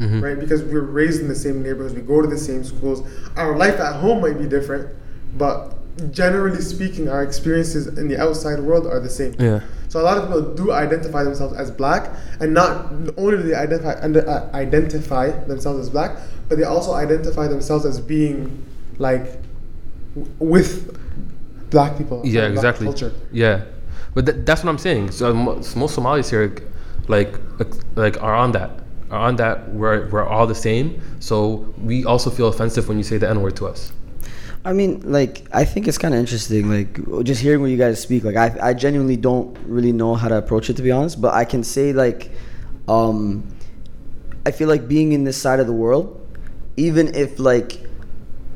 Mhm. 0.00 0.22
right? 0.22 0.38
Because 0.40 0.62
we're 0.62 0.80
raised 0.80 1.20
in 1.20 1.28
the 1.28 1.34
same 1.34 1.62
neighborhoods, 1.62 1.94
we 1.94 2.00
go 2.00 2.20
to 2.22 2.26
the 2.28 2.38
same 2.38 2.64
schools. 2.64 3.02
Our 3.36 3.56
life 3.56 3.78
at 3.78 3.96
home 3.96 4.20
might 4.22 4.38
be 4.38 4.46
different, 4.46 4.88
but 5.36 5.74
generally 6.10 6.60
speaking, 6.62 7.08
our 7.08 7.22
experiences 7.22 7.86
in 7.98 8.08
the 8.08 8.18
outside 8.18 8.60
world 8.60 8.86
are 8.86 9.00
the 9.00 9.10
same. 9.10 9.34
Yeah. 9.38 9.60
So 9.88 10.00
a 10.00 10.04
lot 10.08 10.16
of 10.18 10.24
people 10.28 10.54
do 10.54 10.72
identify 10.72 11.22
themselves 11.24 11.54
as 11.56 11.70
black, 11.70 12.10
and 12.40 12.54
not 12.54 12.92
only 13.18 13.36
do 13.36 13.42
they 13.42 13.54
identify 13.54 13.98
under, 14.00 14.26
uh, 14.28 14.48
identify 14.54 15.30
themselves 15.46 15.80
as 15.80 15.90
black, 15.90 16.16
but 16.48 16.56
they 16.58 16.64
also 16.64 16.94
identify 16.94 17.46
themselves 17.48 17.84
as 17.84 18.00
being 18.00 18.64
like 18.98 19.26
w- 20.14 20.32
with 20.38 20.96
black 21.70 21.98
people. 21.98 22.22
Yeah, 22.24 22.42
black 22.48 22.52
exactly. 22.52 22.86
Culture. 22.86 23.12
Yeah, 23.32 23.62
but 24.14 24.26
th- 24.26 24.38
that's 24.44 24.62
what 24.64 24.70
I'm 24.70 24.78
saying. 24.78 25.10
So 25.10 25.34
mo- 25.34 25.60
most 25.76 25.94
Somalis 25.94 26.30
here, 26.30 26.52
like, 27.08 27.34
like 27.96 28.22
are 28.22 28.34
on 28.34 28.52
that, 28.52 28.70
on 29.10 29.36
that. 29.36 29.72
We're 29.72 30.08
we're 30.08 30.24
all 30.26 30.46
the 30.46 30.54
same. 30.54 31.00
So 31.20 31.72
we 31.82 32.04
also 32.04 32.30
feel 32.30 32.48
offensive 32.48 32.88
when 32.88 32.98
you 32.98 33.04
say 33.04 33.18
the 33.18 33.28
N 33.28 33.42
word 33.42 33.56
to 33.56 33.66
us. 33.66 33.92
I 34.62 34.74
mean, 34.74 35.00
like, 35.10 35.46
I 35.54 35.64
think 35.64 35.88
it's 35.88 35.96
kind 35.96 36.12
of 36.12 36.20
interesting. 36.20 36.68
Like, 36.68 37.24
just 37.24 37.40
hearing 37.40 37.62
what 37.62 37.70
you 37.70 37.78
guys 37.78 37.98
speak. 37.98 38.24
Like, 38.24 38.36
I, 38.36 38.54
I 38.60 38.74
genuinely 38.74 39.16
don't 39.16 39.56
really 39.64 39.92
know 39.92 40.14
how 40.14 40.28
to 40.28 40.36
approach 40.36 40.68
it, 40.68 40.76
to 40.76 40.82
be 40.82 40.90
honest. 40.90 41.18
But 41.18 41.32
I 41.32 41.46
can 41.46 41.64
say, 41.64 41.94
like, 41.94 42.30
um, 42.86 43.48
I 44.44 44.50
feel 44.50 44.68
like 44.68 44.88
being 44.88 45.12
in 45.12 45.24
this 45.24 45.40
side 45.40 45.60
of 45.60 45.66
the 45.66 45.72
world, 45.72 46.16
even 46.76 47.14
if 47.14 47.38
like 47.38 47.78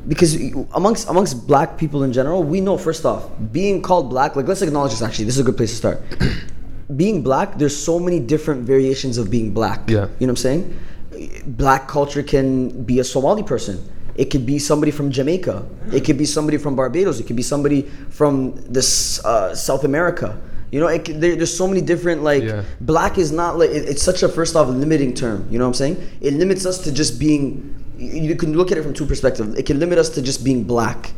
because 0.07 0.35
amongst 0.73 1.09
amongst 1.09 1.47
black 1.47 1.77
people 1.77 2.03
in 2.03 2.13
general, 2.13 2.43
we 2.43 2.61
know 2.61 2.77
first 2.77 3.05
off, 3.05 3.29
being 3.51 3.81
called 3.81 4.09
black, 4.09 4.35
like 4.35 4.47
let's 4.47 4.61
acknowledge 4.61 4.91
this 4.91 5.01
actually, 5.01 5.25
this 5.25 5.35
is 5.35 5.41
a 5.41 5.43
good 5.43 5.57
place 5.57 5.71
to 5.71 5.75
start. 5.75 6.01
Being 6.95 7.21
black, 7.23 7.57
there's 7.57 7.75
so 7.75 7.99
many 7.99 8.19
different 8.19 8.63
variations 8.63 9.17
of 9.17 9.31
being 9.31 9.51
black. 9.53 9.89
Yeah. 9.89 10.07
You 10.19 10.27
know 10.27 10.33
what 10.33 10.45
I'm 10.45 10.47
saying? 10.47 10.79
Black 11.47 11.87
culture 11.87 12.21
can 12.23 12.83
be 12.83 12.99
a 12.99 13.03
Somali 13.03 13.43
person. 13.43 13.83
It 14.15 14.25
could 14.25 14.45
be 14.45 14.59
somebody 14.59 14.91
from 14.91 15.11
Jamaica. 15.11 15.65
It 15.91 16.05
could 16.05 16.17
be 16.17 16.25
somebody 16.25 16.57
from 16.57 16.75
Barbados. 16.75 17.19
It 17.19 17.27
could 17.27 17.35
be 17.35 17.43
somebody 17.43 17.83
from 18.09 18.53
this 18.71 19.23
uh, 19.25 19.53
South 19.55 19.83
America. 19.83 20.39
You 20.71 20.79
know, 20.79 20.87
it, 20.87 21.05
there, 21.05 21.35
there's 21.35 21.55
so 21.55 21.67
many 21.67 21.81
different 21.81 22.23
like 22.23 22.43
Yeah. 22.43 22.63
black 22.81 23.17
is 23.17 23.31
not 23.31 23.57
like 23.57 23.69
it, 23.69 23.87
it's 23.87 24.01
such 24.01 24.23
a 24.23 24.29
first 24.29 24.55
off 24.55 24.67
limiting 24.67 25.13
term. 25.13 25.47
You 25.49 25.57
know 25.59 25.65
what 25.65 25.69
I'm 25.69 25.95
saying? 25.95 26.09
It 26.21 26.33
limits 26.33 26.65
us 26.65 26.79
to 26.83 26.91
just 26.91 27.19
being. 27.19 27.73
You 27.97 28.21
you 28.23 28.35
can 28.35 28.57
look 28.57 28.71
at 28.71 28.77
it 28.77 28.83
from 28.83 28.93
two 28.93 29.05
perspectives. 29.05 29.55
It 29.55 29.65
can 29.65 29.79
limit 29.79 29.97
us 29.97 30.09
to 30.11 30.21
just 30.21 30.43
being 30.43 30.63
black, 30.65 31.11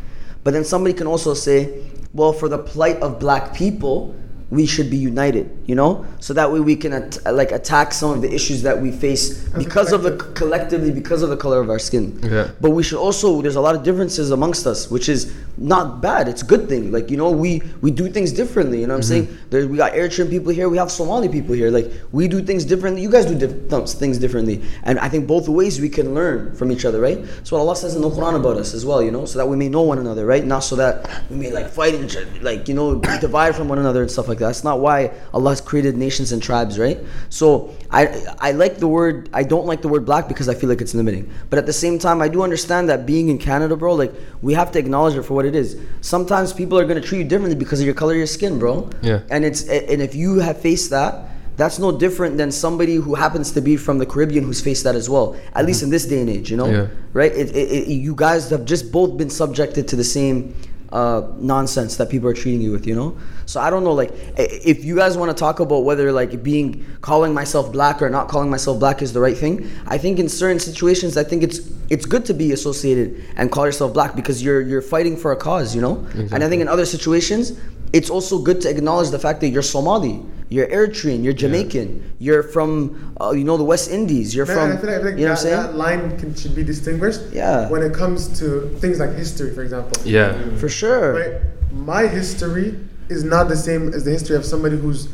but 0.44 0.52
then 0.54 0.64
somebody 0.64 0.94
can 0.94 1.08
also 1.08 1.34
say, 1.34 1.84
well, 2.14 2.34
for 2.34 2.48
the 2.50 2.58
plight 2.60 2.98
of 3.02 3.20
black 3.20 3.54
people, 3.56 4.14
we 4.50 4.66
should 4.66 4.90
be 4.90 4.98
united. 4.98 5.58
You 5.66 5.76
know, 5.76 6.06
so 6.20 6.34
that 6.34 6.52
way 6.52 6.60
we 6.60 6.76
can 6.76 6.94
at, 6.94 7.18
like 7.34 7.52
attack 7.52 7.94
some 7.94 8.12
of 8.12 8.22
the 8.22 8.34
issues 8.34 8.62
that 8.64 8.80
we 8.82 8.92
face 8.92 9.48
because 9.50 9.92
of 9.92 10.04
the 10.04 10.18
collectively 10.36 10.92
because 10.92 11.22
of 11.22 11.30
the 11.30 11.38
color 11.38 11.60
of 11.60 11.70
our 11.70 11.80
skin. 11.80 12.20
Yeah. 12.24 12.52
But 12.62 12.72
we 12.72 12.84
should 12.84 13.00
also 13.00 13.42
there's 13.42 13.56
a 13.56 13.62
lot 13.62 13.76
of 13.76 13.84
differences 13.84 14.32
amongst 14.32 14.66
us, 14.66 14.90
which 14.90 15.10
is 15.10 15.34
not 15.58 16.02
bad. 16.02 16.28
It's 16.28 16.42
a 16.42 16.46
good 16.46 16.70
thing. 16.70 16.92
Like 16.92 17.10
you 17.10 17.18
know, 17.18 17.32
we 17.32 17.62
we 17.82 17.92
do 17.92 18.10
things 18.10 18.32
differently. 18.32 18.82
You 18.82 18.88
know 18.88 18.96
what 18.96 19.06
I'm 19.06 19.12
mm-hmm. 19.12 19.32
saying? 19.32 19.50
There, 19.50 19.68
we 19.68 19.78
got 19.78 19.94
Eritrean 19.94 20.30
people 20.30 20.52
here. 20.52 20.70
We 20.70 20.78
have 20.78 20.92
Somali 20.92 21.30
people 21.30 21.54
here. 21.56 21.70
Like 21.70 21.92
we 22.12 22.28
do 22.28 22.42
things 22.42 22.64
differently. 22.66 23.02
You 23.02 23.12
guys 23.12 23.26
do 23.26 23.36
diff- 23.38 23.70
th- 23.70 23.90
things 23.90 24.18
differently. 24.18 24.64
And 24.84 25.00
I 25.00 25.10
think 25.10 25.28
both 25.28 25.50
ways 25.50 25.82
we 25.82 25.90
can 25.90 26.14
learn 26.14 26.56
from 26.56 26.72
each 26.72 26.86
other, 26.86 27.02
right? 27.02 27.26
So 27.44 27.56
what 27.56 27.64
Allah 27.64 27.76
says 27.76 27.96
in 27.96 28.02
the 28.02 28.10
Quran 28.10 28.36
about 28.36 28.58
us 28.58 28.74
as 28.74 28.86
well. 28.86 29.02
You 29.02 29.12
know, 29.12 29.26
so 29.26 29.40
that 29.40 29.48
we 29.48 29.58
may 29.58 29.70
know 29.70 29.82
one 29.82 30.00
another, 30.00 30.26
right? 30.26 30.46
Not 30.46 30.60
so 30.60 30.76
that 30.78 31.24
we 31.30 31.36
may 31.36 31.52
like 31.52 31.70
fight 31.70 31.96
each 31.96 32.16
other, 32.16 32.28
like 32.42 32.68
you 32.68 32.74
know, 32.74 33.00
divide 33.20 33.56
from 33.56 33.68
one 33.68 33.80
another 33.80 34.02
and 34.02 34.12
stuff 34.12 34.28
like 34.28 34.37
that. 34.38 34.46
That's 34.46 34.64
not 34.64 34.80
why 34.80 35.12
Allah 35.34 35.52
has 35.52 35.62
created 35.62 35.98
nations 35.98 36.32
and 36.32 36.42
tribes, 36.42 36.78
right? 36.80 37.00
So 37.30 37.76
I 37.92 38.08
I 38.40 38.52
like 38.52 38.78
the 38.78 38.88
word. 38.88 39.30
I 39.34 39.44
don't 39.44 39.66
like 39.66 39.82
the 39.82 39.88
word 39.88 40.06
black 40.06 40.28
because 40.28 40.50
I 40.50 40.54
feel 40.54 40.70
like 40.70 40.82
it's 40.82 40.94
limiting. 40.94 41.32
But 41.50 41.60
at 41.60 41.66
the 41.66 41.74
same 41.74 42.00
time, 42.00 42.22
I 42.22 42.28
do 42.28 42.42
understand 42.44 42.90
that 42.90 43.06
being 43.06 43.30
in 43.30 43.38
Canada, 43.38 43.76
bro, 43.76 43.94
like 43.94 44.14
we 44.42 44.54
have 44.54 44.72
to 44.74 44.80
acknowledge 44.80 45.16
it 45.16 45.24
for 45.24 45.34
what 45.34 45.46
it 45.46 45.56
is. 45.56 45.80
Sometimes 46.02 46.54
people 46.54 46.78
are 46.78 46.86
gonna 46.86 47.02
treat 47.02 47.20
you 47.20 47.24
differently 47.26 47.56
because 47.56 47.80
of 47.80 47.86
your 47.86 47.96
color 47.96 48.14
of 48.14 48.18
your 48.18 48.28
skin, 48.28 48.60
bro. 48.60 48.90
Yeah. 49.02 49.22
And 49.30 49.46
it's 49.46 49.64
and 49.68 50.02
if 50.02 50.16
you 50.16 50.40
have 50.40 50.60
faced 50.60 50.90
that, 50.92 51.30
that's 51.58 51.80
no 51.80 51.92
different 51.92 52.38
than 52.38 52.52
somebody 52.52 52.96
who 52.96 53.16
happens 53.16 53.52
to 53.54 53.62
be 53.62 53.78
from 53.78 53.98
the 53.98 54.06
Caribbean 54.06 54.44
who's 54.44 54.62
faced 54.62 54.84
that 54.84 54.96
as 54.96 55.10
well. 55.10 55.36
At 55.56 55.66
least 55.66 55.80
mm-hmm. 55.80 55.86
in 55.86 55.90
this 55.90 56.06
day 56.06 56.22
and 56.22 56.30
age, 56.30 56.52
you 56.52 56.58
know, 56.58 56.68
Yeah. 56.68 56.88
right? 57.14 57.32
It, 57.32 57.50
it, 57.56 57.72
it, 57.72 57.88
you 57.90 58.14
guys 58.16 58.50
have 58.52 58.64
just 58.64 58.92
both 58.92 59.18
been 59.18 59.32
subjected 59.32 59.88
to 59.88 59.96
the 59.96 60.04
same 60.04 60.54
uh, 60.92 61.28
nonsense 61.38 61.98
that 61.98 62.10
people 62.10 62.30
are 62.30 62.34
treating 62.34 62.62
you 62.62 62.72
with, 62.72 62.88
you 62.88 62.96
know. 62.96 63.18
So 63.46 63.62
I 63.62 63.70
don't 63.70 63.84
know, 63.84 63.94
like, 63.94 64.12
if 64.38 64.84
you 64.84 64.96
guys 64.96 65.18
want 65.18 65.30
to 65.36 65.40
talk 65.40 65.60
about 65.60 65.80
whether 65.80 66.12
like 66.12 66.44
being 66.44 66.86
calling 67.02 67.34
myself 67.34 67.72
black 67.72 68.02
or 68.02 68.10
not 68.10 68.28
calling 68.28 68.50
myself 68.50 68.80
black 68.80 69.02
is 69.02 69.14
the 69.14 69.20
right 69.20 69.38
thing, 69.38 69.70
I 69.88 69.98
think 69.98 70.20
in 70.20 70.30
certain 70.30 70.60
situations, 70.60 71.18
I 71.18 71.24
think 71.24 71.44
it's 71.44 71.60
it's 71.90 72.06
good 72.06 72.26
to 72.26 72.34
be 72.34 72.52
associated 72.52 73.24
and 73.38 73.52
call 73.52 73.66
yourself 73.66 73.94
black 73.94 74.16
because 74.16 74.44
you're 74.44 74.62
you're 74.62 74.82
fighting 74.82 75.16
for 75.16 75.32
a 75.32 75.38
cause, 75.38 75.74
you 75.76 75.82
know. 75.82 76.06
And 76.34 76.44
I 76.44 76.50
think 76.50 76.62
in 76.62 76.68
other 76.68 76.86
situations, 76.86 77.58
it's 77.94 78.10
also 78.10 78.40
good 78.40 78.60
to 78.62 78.70
acknowledge 78.70 79.10
the 79.12 79.20
fact 79.20 79.40
that 79.42 79.50
you're 79.50 79.62
Somali, 79.64 80.22
you're 80.50 80.68
Eritrean, 80.68 81.24
you're 81.24 81.34
Jamaican, 81.34 82.16
you're 82.20 82.44
from 82.44 83.16
uh, 83.20 83.32
you 83.32 83.44
know 83.44 83.58
the 83.58 83.64
West 83.64 83.90
Indies, 83.90 84.34
you're 84.34 84.46
Man, 84.46 84.56
from 84.56 84.78
I 84.78 84.82
feel 84.82 84.90
like, 84.90 84.96
I 84.96 85.02
feel 85.02 85.12
like 85.12 85.20
you 85.20 85.26
know 85.26 85.32
what 85.34 85.46
I'm 85.46 85.50
that, 85.52 85.68
that 85.72 85.76
line 85.76 86.20
can, 86.20 86.36
should 86.36 86.56
be 86.56 86.64
distinguished 86.64 87.22
Yeah. 87.32 87.70
when 87.70 87.82
it 87.82 87.94
comes 87.94 88.40
to 88.40 88.70
things 88.80 89.00
like 89.00 89.14
history, 89.14 89.54
for 89.54 89.62
example. 89.64 90.02
Yeah. 90.06 90.38
For 90.58 90.70
sure. 90.70 91.14
Right? 91.14 91.42
My 91.74 92.08
history 92.08 92.80
is 93.10 93.24
not 93.24 93.50
the 93.50 93.58
same 93.58 93.94
as 93.94 94.06
the 94.06 94.12
history 94.12 94.36
of 94.36 94.46
somebody 94.46 94.78
whose 94.78 95.10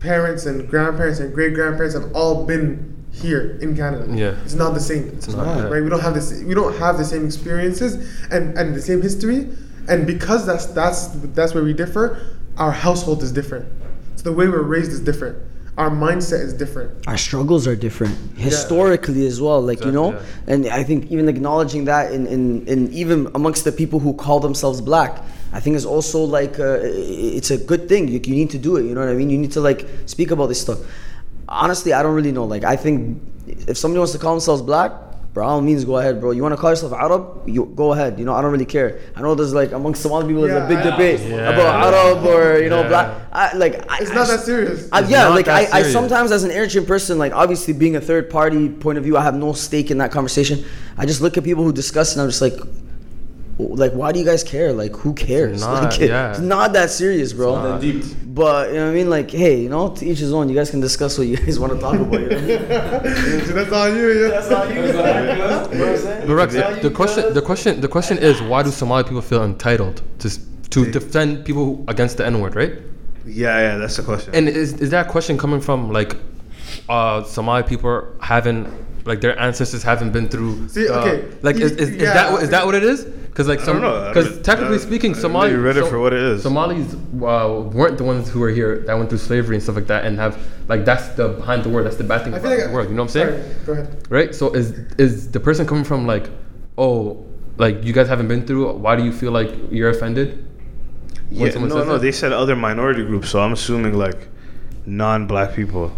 parents 0.00 0.46
and 0.46 0.68
grandparents 0.68 1.20
and 1.20 1.34
great 1.34 1.54
grandparents 1.54 1.94
have 1.94 2.12
all 2.14 2.44
been 2.44 2.94
here 3.12 3.58
in 3.62 3.74
Canada. 3.74 4.06
Yeah. 4.14 4.36
It's 4.44 4.54
not 4.54 4.74
the 4.74 4.80
same. 4.80 5.08
It's 5.08 5.28
not, 5.28 5.56
yeah. 5.56 5.62
Right? 5.64 5.82
We 5.82 5.88
don't 5.88 6.00
have 6.00 6.14
this 6.14 6.42
we 6.42 6.54
don't 6.54 6.76
have 6.76 6.98
the 6.98 7.04
same 7.04 7.24
experiences 7.24 7.94
and, 8.30 8.56
and 8.58 8.74
the 8.74 8.82
same 8.82 9.00
history. 9.00 9.48
And 9.88 10.06
because 10.06 10.44
that's 10.44 10.66
that's 10.66 11.08
that's 11.34 11.54
where 11.54 11.64
we 11.64 11.72
differ, 11.72 12.36
our 12.58 12.72
household 12.72 13.22
is 13.22 13.32
different. 13.32 13.66
So 14.16 14.22
the 14.22 14.32
way 14.32 14.48
we're 14.48 14.62
raised 14.62 14.90
is 14.92 15.00
different. 15.00 15.36
Our 15.78 15.90
mindset 15.90 16.40
is 16.40 16.54
different. 16.54 17.06
our 17.06 17.18
struggles 17.18 17.66
are 17.66 17.76
different. 17.76 18.16
Historically 18.38 19.26
as 19.26 19.40
well 19.42 19.60
like 19.60 19.84
you 19.84 19.92
know? 19.92 20.12
Exactly, 20.12 20.52
and 20.52 20.66
i 20.80 20.82
think 20.82 21.10
even 21.12 21.28
acknowledging 21.28 21.84
that 21.84 22.12
in, 22.12 22.26
in, 22.26 22.66
in 22.66 22.90
even 22.92 23.28
amongst 23.34 23.64
the 23.64 23.72
people 23.72 23.98
who 24.00 24.14
call 24.14 24.40
themselves 24.40 24.80
black 24.80 25.12
i 25.52 25.60
think 25.60 25.76
is 25.76 25.84
also 25.84 26.18
like 26.38 26.58
uh, 26.58 26.78
it's 26.82 27.50
a 27.50 27.58
good 27.58 27.88
thing. 27.90 28.08
You, 28.08 28.20
you 28.30 28.34
need 28.34 28.50
to 28.50 28.58
do 28.58 28.76
it 28.78 28.84
you 28.86 28.94
know 28.94 29.00
what 29.04 29.10
i 29.10 29.14
mean? 29.20 29.28
You 29.28 29.38
need 29.44 29.52
to 29.52 29.60
like 29.60 29.86
speak 30.06 30.30
about 30.30 30.46
this 30.46 30.60
stuff. 30.66 30.78
Honestly 31.48 31.92
i 31.92 32.02
don't 32.02 32.14
really 32.14 32.32
know. 32.32 32.46
Like 32.54 32.64
i 32.64 32.76
think 32.76 33.20
if 33.68 33.76
somebody 33.76 33.98
wants 33.98 34.12
to 34.12 34.18
call 34.18 34.32
themselves 34.32 34.62
black 34.62 34.92
By 35.36 35.42
all 35.42 35.60
means, 35.60 35.84
go 35.84 35.98
ahead, 35.98 36.18
bro. 36.18 36.30
You 36.30 36.40
want 36.42 36.54
to 36.54 36.56
call 36.56 36.70
yourself 36.70 36.94
Arab? 36.94 37.46
You 37.46 37.66
go 37.66 37.92
ahead. 37.92 38.18
You 38.18 38.24
know, 38.24 38.32
I 38.32 38.40
don't 38.40 38.50
really 38.52 38.64
care. 38.64 39.00
I 39.14 39.20
know 39.20 39.34
there's 39.34 39.52
like 39.52 39.72
amongst 39.72 40.00
Somali 40.00 40.26
people, 40.26 40.40
there's 40.48 40.64
a 40.64 40.66
big 40.66 40.78
I- 40.78 40.90
debate 40.90 41.20
Yeah. 41.28 41.50
about 41.52 41.92
Arab 41.92 42.24
or 42.24 42.58
you 42.62 42.70
know 42.70 42.80
Yeah. 42.80 42.88
black. 42.88 43.06
I, 43.32 43.54
like 43.54 43.74
I, 43.92 43.98
It's 44.00 44.10
I 44.12 44.14
not 44.14 44.28
that 44.28 44.40
serious. 44.40 44.88
I, 44.90 45.00
yeah, 45.00 45.28
like 45.28 45.44
that 45.44 45.74
I, 45.74 45.80
I 45.80 45.82
sometimes 45.82 46.32
as 46.32 46.42
an 46.44 46.52
Eritrean 46.52 46.86
person, 46.86 47.18
like 47.18 47.34
obviously 47.34 47.74
being 47.74 47.96
a 47.96 48.00
third 48.00 48.30
party 48.30 48.70
point 48.70 48.96
of 48.96 49.04
view, 49.04 49.18
I 49.18 49.22
have 49.28 49.34
no 49.36 49.52
stake 49.52 49.90
in 49.90 49.98
that 49.98 50.10
conversation. 50.10 50.64
I 50.96 51.04
just 51.04 51.20
look 51.20 51.36
at 51.36 51.44
people 51.44 51.64
who 51.64 51.72
discuss 51.72 52.14
and 52.14 52.22
I'm 52.22 52.28
just 52.30 52.40
like, 52.40 52.54
like 53.58 53.92
why 53.92 54.12
do 54.12 54.18
you 54.18 54.24
guys 54.24 54.44
care? 54.44 54.72
Like 54.72 54.94
who 54.96 55.14
cares? 55.14 55.60
not, 55.60 55.84
like, 55.90 56.00
yeah. 56.00 56.30
It's 56.30 56.40
not 56.40 56.72
that 56.74 56.90
serious, 56.90 57.32
bro. 57.32 57.54
not. 57.54 57.80
Deep. 57.80 58.04
But 58.26 58.68
you 58.68 58.74
know 58.76 58.84
what 58.84 58.90
I 58.90 58.94
mean? 58.94 59.08
Like, 59.08 59.30
hey, 59.30 59.62
you 59.62 59.70
know, 59.70 59.88
to 59.96 60.04
each 60.04 60.18
his 60.18 60.32
own. 60.32 60.48
You 60.50 60.54
guys 60.54 60.70
can 60.70 60.80
discuss 60.80 61.16
what 61.16 61.26
you 61.26 61.36
guys 61.38 61.58
want 61.58 61.72
to 61.72 61.78
talk 61.80 61.94
about. 61.94 62.20
You 62.20 62.28
know 62.28 62.36
what 62.36 62.44
I 62.44 62.46
mean? 62.46 63.54
That's 63.54 63.72
on 63.72 63.96
you, 63.96 64.12
yeah. 64.12 64.28
That's 64.28 64.50
all 64.50 64.68
you. 64.68 64.86
You 64.86 64.92
know 64.92 65.02
what 65.02 65.88
I'm 65.88 65.96
saying? 65.98 66.26
But 66.26 66.34
Rex, 66.34 66.54
That's 66.54 66.82
the 66.82 66.90
question, 66.90 67.32
the 67.32 67.42
question, 67.42 67.80
the 67.80 67.88
question 67.88 68.18
is, 68.18 68.42
why 68.42 68.62
do 68.62 68.70
Somali 68.70 69.04
people 69.04 69.22
feel 69.22 69.42
entitled 69.42 70.02
to 70.18 70.28
s- 70.28 70.40
to 70.70 70.90
defend 70.90 71.44
people 71.46 71.82
against 71.88 72.18
the 72.18 72.26
N 72.26 72.40
word, 72.40 72.54
right? 72.56 72.74
Yeah, 73.24 73.58
yeah, 73.58 73.76
that's 73.78 73.96
the 73.96 74.02
question. 74.02 74.34
And 74.34 74.48
is 74.48 74.74
is 74.74 74.90
that 74.90 75.08
question 75.08 75.38
coming 75.38 75.60
from 75.62 75.90
like 75.90 76.16
uh, 76.88 77.24
Somali 77.24 77.62
people 77.62 78.06
haven't 78.20 79.06
like 79.06 79.20
their 79.20 79.38
ancestors 79.38 79.82
haven't 79.82 80.12
been 80.12 80.28
through? 80.28 80.68
See, 80.68 80.88
uh, 80.88 81.00
okay, 81.00 81.36
like 81.42 81.56
is, 81.56 81.72
is, 81.72 81.90
is 81.90 82.02
yeah. 82.02 82.12
that 82.14 82.50
that 82.50 82.66
what 82.66 82.74
it 82.74 82.82
is? 82.82 83.04
Because 83.04 83.48
like 83.48 83.60
some, 83.60 83.82
don't 83.82 84.08
because 84.08 84.40
technically 84.40 84.76
I- 84.76 84.80
speaking, 84.80 85.14
I 85.14 85.18
Somali 85.18 85.50
really 85.50 85.62
read 85.62 85.76
it 85.76 85.88
for 85.88 86.00
what 86.00 86.12
it 86.12 86.20
is. 86.20 86.42
Somalis 86.42 86.94
uh, 86.94 87.68
weren't 87.72 87.98
the 87.98 88.04
ones 88.04 88.30
who 88.30 88.40
were 88.40 88.50
here 88.50 88.78
that 88.86 88.96
went 88.96 89.10
through 89.10 89.18
slavery 89.18 89.56
and 89.56 89.62
stuff 89.62 89.76
like 89.76 89.86
that, 89.88 90.06
and 90.06 90.18
have 90.18 90.38
like 90.68 90.84
that's 90.84 91.08
the 91.16 91.28
behind 91.28 91.62
the 91.62 91.68
word. 91.68 91.84
That's 91.84 91.96
the 91.96 92.04
bad 92.04 92.24
thing 92.24 92.34
I 92.34 92.38
about 92.38 92.56
like 92.56 92.66
the 92.66 92.72
word. 92.72 92.88
You 92.88 92.94
know 92.94 93.02
what 93.02 93.16
I'm 93.16 93.26
saying? 93.28 93.42
Sorry, 93.52 93.64
go 93.66 93.72
ahead. 93.72 94.06
right? 94.10 94.34
So 94.34 94.52
is 94.54 94.70
is 94.98 95.30
the 95.30 95.40
person 95.40 95.66
coming 95.66 95.84
from 95.84 96.06
like, 96.06 96.30
oh, 96.78 97.26
like 97.58 97.84
you 97.84 97.92
guys 97.92 98.08
haven't 98.08 98.28
been 98.28 98.46
through? 98.46 98.72
Why 98.72 98.96
do 98.96 99.04
you 99.04 99.12
feel 99.12 99.32
like 99.32 99.50
you're 99.70 99.90
offended? 99.90 100.46
when 101.28 101.50
yeah, 101.50 101.58
no, 101.58 101.66
no, 101.66 101.84
that? 101.84 101.98
they 102.00 102.12
said 102.12 102.32
other 102.32 102.54
minority 102.54 103.04
groups, 103.04 103.30
so 103.30 103.40
I'm 103.40 103.52
assuming 103.52 103.94
like 103.94 104.28
non-black 104.86 105.54
people. 105.54 105.92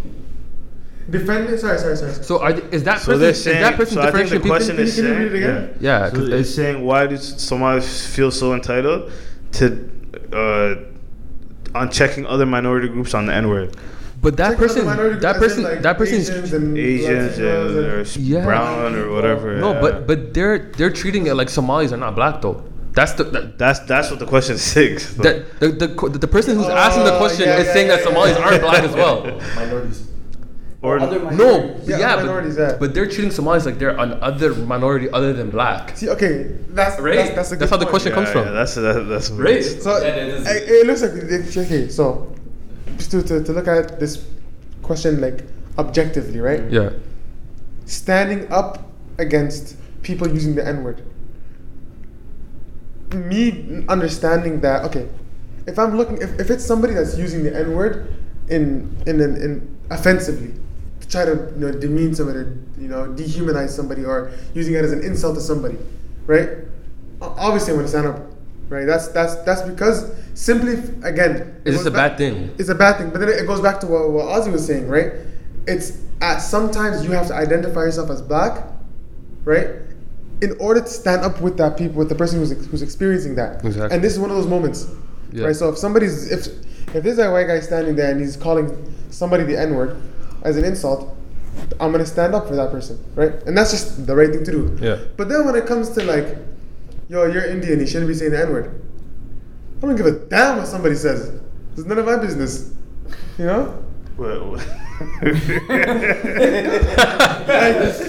Defend 1.09 1.49
it. 1.49 1.59
Sorry, 1.59 1.77
sorry, 1.79 1.95
sorry. 1.97 2.11
sorry. 2.13 2.23
So 2.23 2.39
are, 2.41 2.53
th- 2.53 2.65
is 2.73 2.83
that 2.83 2.99
So 2.99 3.05
person 3.13 3.19
they're 3.21 3.29
is 3.31 3.43
that 3.45 3.75
person 3.75 3.93
so 3.95 4.01
I 4.01 4.11
think 4.11 4.29
the 4.29 4.39
differentiating 4.39 4.41
people? 4.41 4.57
Can 4.67 4.77
you- 4.77 4.83
is 4.83 4.95
can 4.95 5.03
you 5.05 5.09
saying, 5.09 5.19
read 5.19 5.31
it 5.33 5.37
again? 5.37 5.77
Yeah, 5.79 6.09
So 6.09 6.15
'cause 6.15 6.23
it's 6.27 6.33
it's- 6.33 6.55
saying 6.55 6.85
why 6.85 7.07
does 7.07 7.41
Somalis 7.41 8.05
feel 8.07 8.31
so 8.31 8.53
entitled 8.53 9.11
to 9.53 9.89
uh, 10.33 11.77
on 11.77 11.89
checking 11.91 12.25
other 12.25 12.45
minority 12.45 12.87
groups 12.87 13.13
on 13.13 13.25
the 13.27 13.33
N 13.33 13.49
word? 13.49 13.75
But 14.21 14.35
that 14.37 14.49
Check 14.49 14.57
person, 14.57 14.85
minority 14.85 15.19
that 15.19 15.37
groups, 15.37 15.53
as 15.53 15.57
in, 15.57 15.63
person, 15.63 15.75
like, 15.75 15.81
that 15.83 15.97
person's 15.97 16.29
Asians 16.29 16.53
and 16.53 16.77
Asians 16.77 17.37
Latinos 17.37 17.67
and, 17.69 17.85
or 17.85 17.99
and- 17.99 18.17
Yeah. 18.17 18.43
brown 18.45 18.95
or 18.95 19.11
whatever. 19.11 19.55
no, 19.55 19.71
yeah. 19.73 19.81
but 19.81 20.07
but 20.07 20.33
they're 20.33 20.71
they're 20.77 20.89
treating 20.89 21.27
it 21.27 21.35
like 21.35 21.49
Somalis 21.49 21.93
are 21.93 21.97
not 21.97 22.15
black 22.15 22.41
though. 22.41 22.61
That's 22.93 23.13
the 23.13 23.23
that, 23.23 23.57
that's 23.57 23.79
that's 23.81 24.09
what 24.09 24.19
the 24.19 24.25
question 24.25 24.57
seeks. 24.57 25.13
though. 25.13 25.23
that 25.23 25.59
the, 25.61 25.67
the 25.69 25.87
the 26.09 26.19
the 26.19 26.27
person 26.27 26.57
who's 26.57 26.67
asking 26.67 27.05
the 27.05 27.13
Oh, 27.15 27.17
question 27.19 27.47
yeah, 27.47 27.59
is 27.59 27.67
yeah, 27.67 27.73
saying 27.73 27.87
that 27.87 28.03
Somalis 28.03 28.35
yeah. 28.37 28.43
aren't 28.43 28.61
black 28.61 28.83
as 28.83 28.93
well. 28.93 29.23
Minorities. 29.55 30.08
Or 30.81 30.97
Other 30.99 31.19
No, 31.19 31.25
minorities. 31.25 31.89
Yeah, 31.89 31.97
yeah, 31.99 32.15
minorities, 32.15 32.55
but, 32.55 32.61
yeah. 32.71 32.77
but 32.79 32.93
they're 32.93 33.05
treating 33.07 33.31
Somalis 33.31 33.65
like 33.65 33.79
they're 33.79 33.97
an 33.99 34.13
other 34.21 34.53
minority 34.55 35.09
other 35.11 35.33
than 35.33 35.49
black. 35.49 35.97
See, 35.97 36.07
okay, 36.09 36.55
that's 36.69 36.99
Right? 37.01 37.15
that's 37.17 37.35
that's, 37.35 37.51
a 37.51 37.55
That's 37.57 37.71
how 37.71 37.77
the 37.77 37.85
point. 37.85 37.89
question 37.89 38.11
yeah, 38.11 38.15
comes 38.15 38.29
from. 38.29 38.45
yeah, 38.45 38.51
that's 38.51 38.75
that, 38.75 39.03
that's 39.09 39.29
what 39.29 39.39
Right. 39.41 39.53
it 39.55 39.59
is. 39.59 39.83
So 39.83 39.97
Yeah, 40.01 40.15
it, 40.15 40.69
it 40.69 40.87
looks 40.87 41.01
like 41.01 41.11
it's- 41.11 41.57
okay. 41.57 41.89
So 41.89 42.33
just 42.97 43.11
to, 43.11 43.21
to, 43.23 43.43
to 43.43 43.51
look 43.51 43.67
at 43.67 43.99
this 43.99 44.25
question 44.81 45.19
like 45.19 45.43
objectively, 45.77 46.39
right? 46.39 46.63
Yeah. 46.71 46.91
Standing 47.85 48.49
up 48.51 48.89
against 49.17 49.75
people 50.01 50.27
using 50.29 50.55
the 50.55 50.65
N 50.65 50.83
word. 50.83 51.01
Me 53.13 53.83
understanding 53.89 54.61
that 54.61 54.85
okay, 54.85 55.09
if 55.67 55.77
I'm 55.79 55.97
looking 55.97 56.21
if, 56.21 56.39
if 56.39 56.49
it's 56.51 56.63
somebody 56.63 56.93
that's 56.93 57.17
using 57.17 57.43
the 57.43 57.53
N 57.55 57.75
word 57.75 58.13
in 58.49 58.95
in, 59.07 59.19
in 59.19 59.35
in 59.41 59.77
offensively 59.89 60.53
to 61.01 61.07
try 61.07 61.25
to 61.25 61.31
you 61.55 61.59
know 61.59 61.71
demean 61.71 62.13
somebody 62.15 62.39
or 62.39 62.57
you 62.77 62.87
know 62.87 63.05
dehumanize 63.07 63.69
somebody 63.69 64.03
or 64.05 64.31
using 64.53 64.73
it 64.75 64.83
as 64.83 64.91
an 64.91 65.03
insult 65.03 65.35
to 65.35 65.41
somebody, 65.41 65.77
right? 66.27 66.49
obviously 67.21 67.71
I'm 67.73 67.77
gonna 67.79 67.87
stand 67.89 68.07
up, 68.07 68.21
right? 68.69 68.85
That's 68.85 69.09
that's 69.09 69.35
that's 69.43 69.61
because 69.63 70.11
simply 70.35 70.73
again. 71.03 71.61
it 71.65 71.69
Is 71.69 71.77
this 71.79 71.85
a 71.85 71.91
back- 71.91 72.11
bad 72.11 72.17
thing? 72.17 72.55
It's 72.57 72.69
a 72.69 72.75
bad 72.75 72.97
thing, 72.97 73.09
but 73.09 73.19
then 73.19 73.29
it 73.29 73.45
goes 73.45 73.59
back 73.61 73.79
to 73.81 73.87
what, 73.87 74.09
what 74.11 74.25
Ozzy 74.25 74.51
was 74.51 74.65
saying, 74.65 74.87
right? 74.87 75.11
It's 75.67 75.97
at 76.21 76.37
sometimes 76.39 77.03
you 77.03 77.11
have 77.11 77.27
to 77.27 77.33
identify 77.35 77.81
yourself 77.81 78.09
as 78.09 78.21
black, 78.21 78.65
right? 79.43 79.67
In 80.41 80.55
order 80.59 80.79
to 80.79 80.87
stand 80.87 81.21
up 81.23 81.41
with 81.41 81.57
that 81.57 81.77
people, 81.77 81.97
with 81.97 82.07
the 82.09 82.15
person 82.15 82.39
who's 82.39 82.51
who's 82.67 82.81
experiencing 82.81 83.35
that. 83.35 83.63
Exactly. 83.65 83.93
And 83.95 84.03
this 84.03 84.13
is 84.13 84.19
one 84.19 84.29
of 84.29 84.37
those 84.37 84.47
moments, 84.47 84.87
Yeah. 85.33 85.45
right? 85.47 85.55
So 85.55 85.69
if 85.69 85.77
somebody's 85.77 86.31
if 86.31 86.47
if 86.95 87.03
there's 87.03 87.19
a 87.19 87.29
white 87.29 87.47
guy 87.47 87.59
standing 87.59 87.95
there 87.97 88.11
and 88.11 88.19
he's 88.21 88.37
calling 88.37 88.93
somebody 89.09 89.43
the 89.43 89.59
N 89.59 89.75
word 89.75 89.97
as 90.43 90.57
an 90.57 90.63
insult, 90.65 91.15
I'm 91.79 91.91
gonna 91.91 92.05
stand 92.05 92.33
up 92.35 92.47
for 92.47 92.55
that 92.55 92.71
person, 92.71 92.99
right? 93.15 93.33
And 93.45 93.57
that's 93.57 93.71
just 93.71 94.05
the 94.07 94.15
right 94.15 94.29
thing 94.29 94.43
to 94.45 94.51
do. 94.51 94.77
Yeah. 94.81 94.99
But 95.17 95.29
then 95.29 95.45
when 95.45 95.55
it 95.55 95.65
comes 95.65 95.89
to 95.91 96.03
like, 96.03 96.37
yo, 97.09 97.25
you're 97.25 97.45
Indian, 97.45 97.79
you 97.79 97.87
shouldn't 97.87 98.07
be 98.07 98.13
saying 98.13 98.31
the 98.31 98.39
N 98.41 98.51
word. 98.51 98.81
I 99.77 99.81
don't 99.87 99.95
give 99.95 100.05
a 100.05 100.11
damn 100.11 100.57
what 100.57 100.67
somebody 100.67 100.95
says. 100.95 101.41
It's 101.73 101.85
none 101.85 101.97
of 101.97 102.05
my 102.05 102.17
business. 102.17 102.73
You 103.37 103.45
know? 103.45 103.83
Well, 104.17 104.51
Like, 104.51 104.67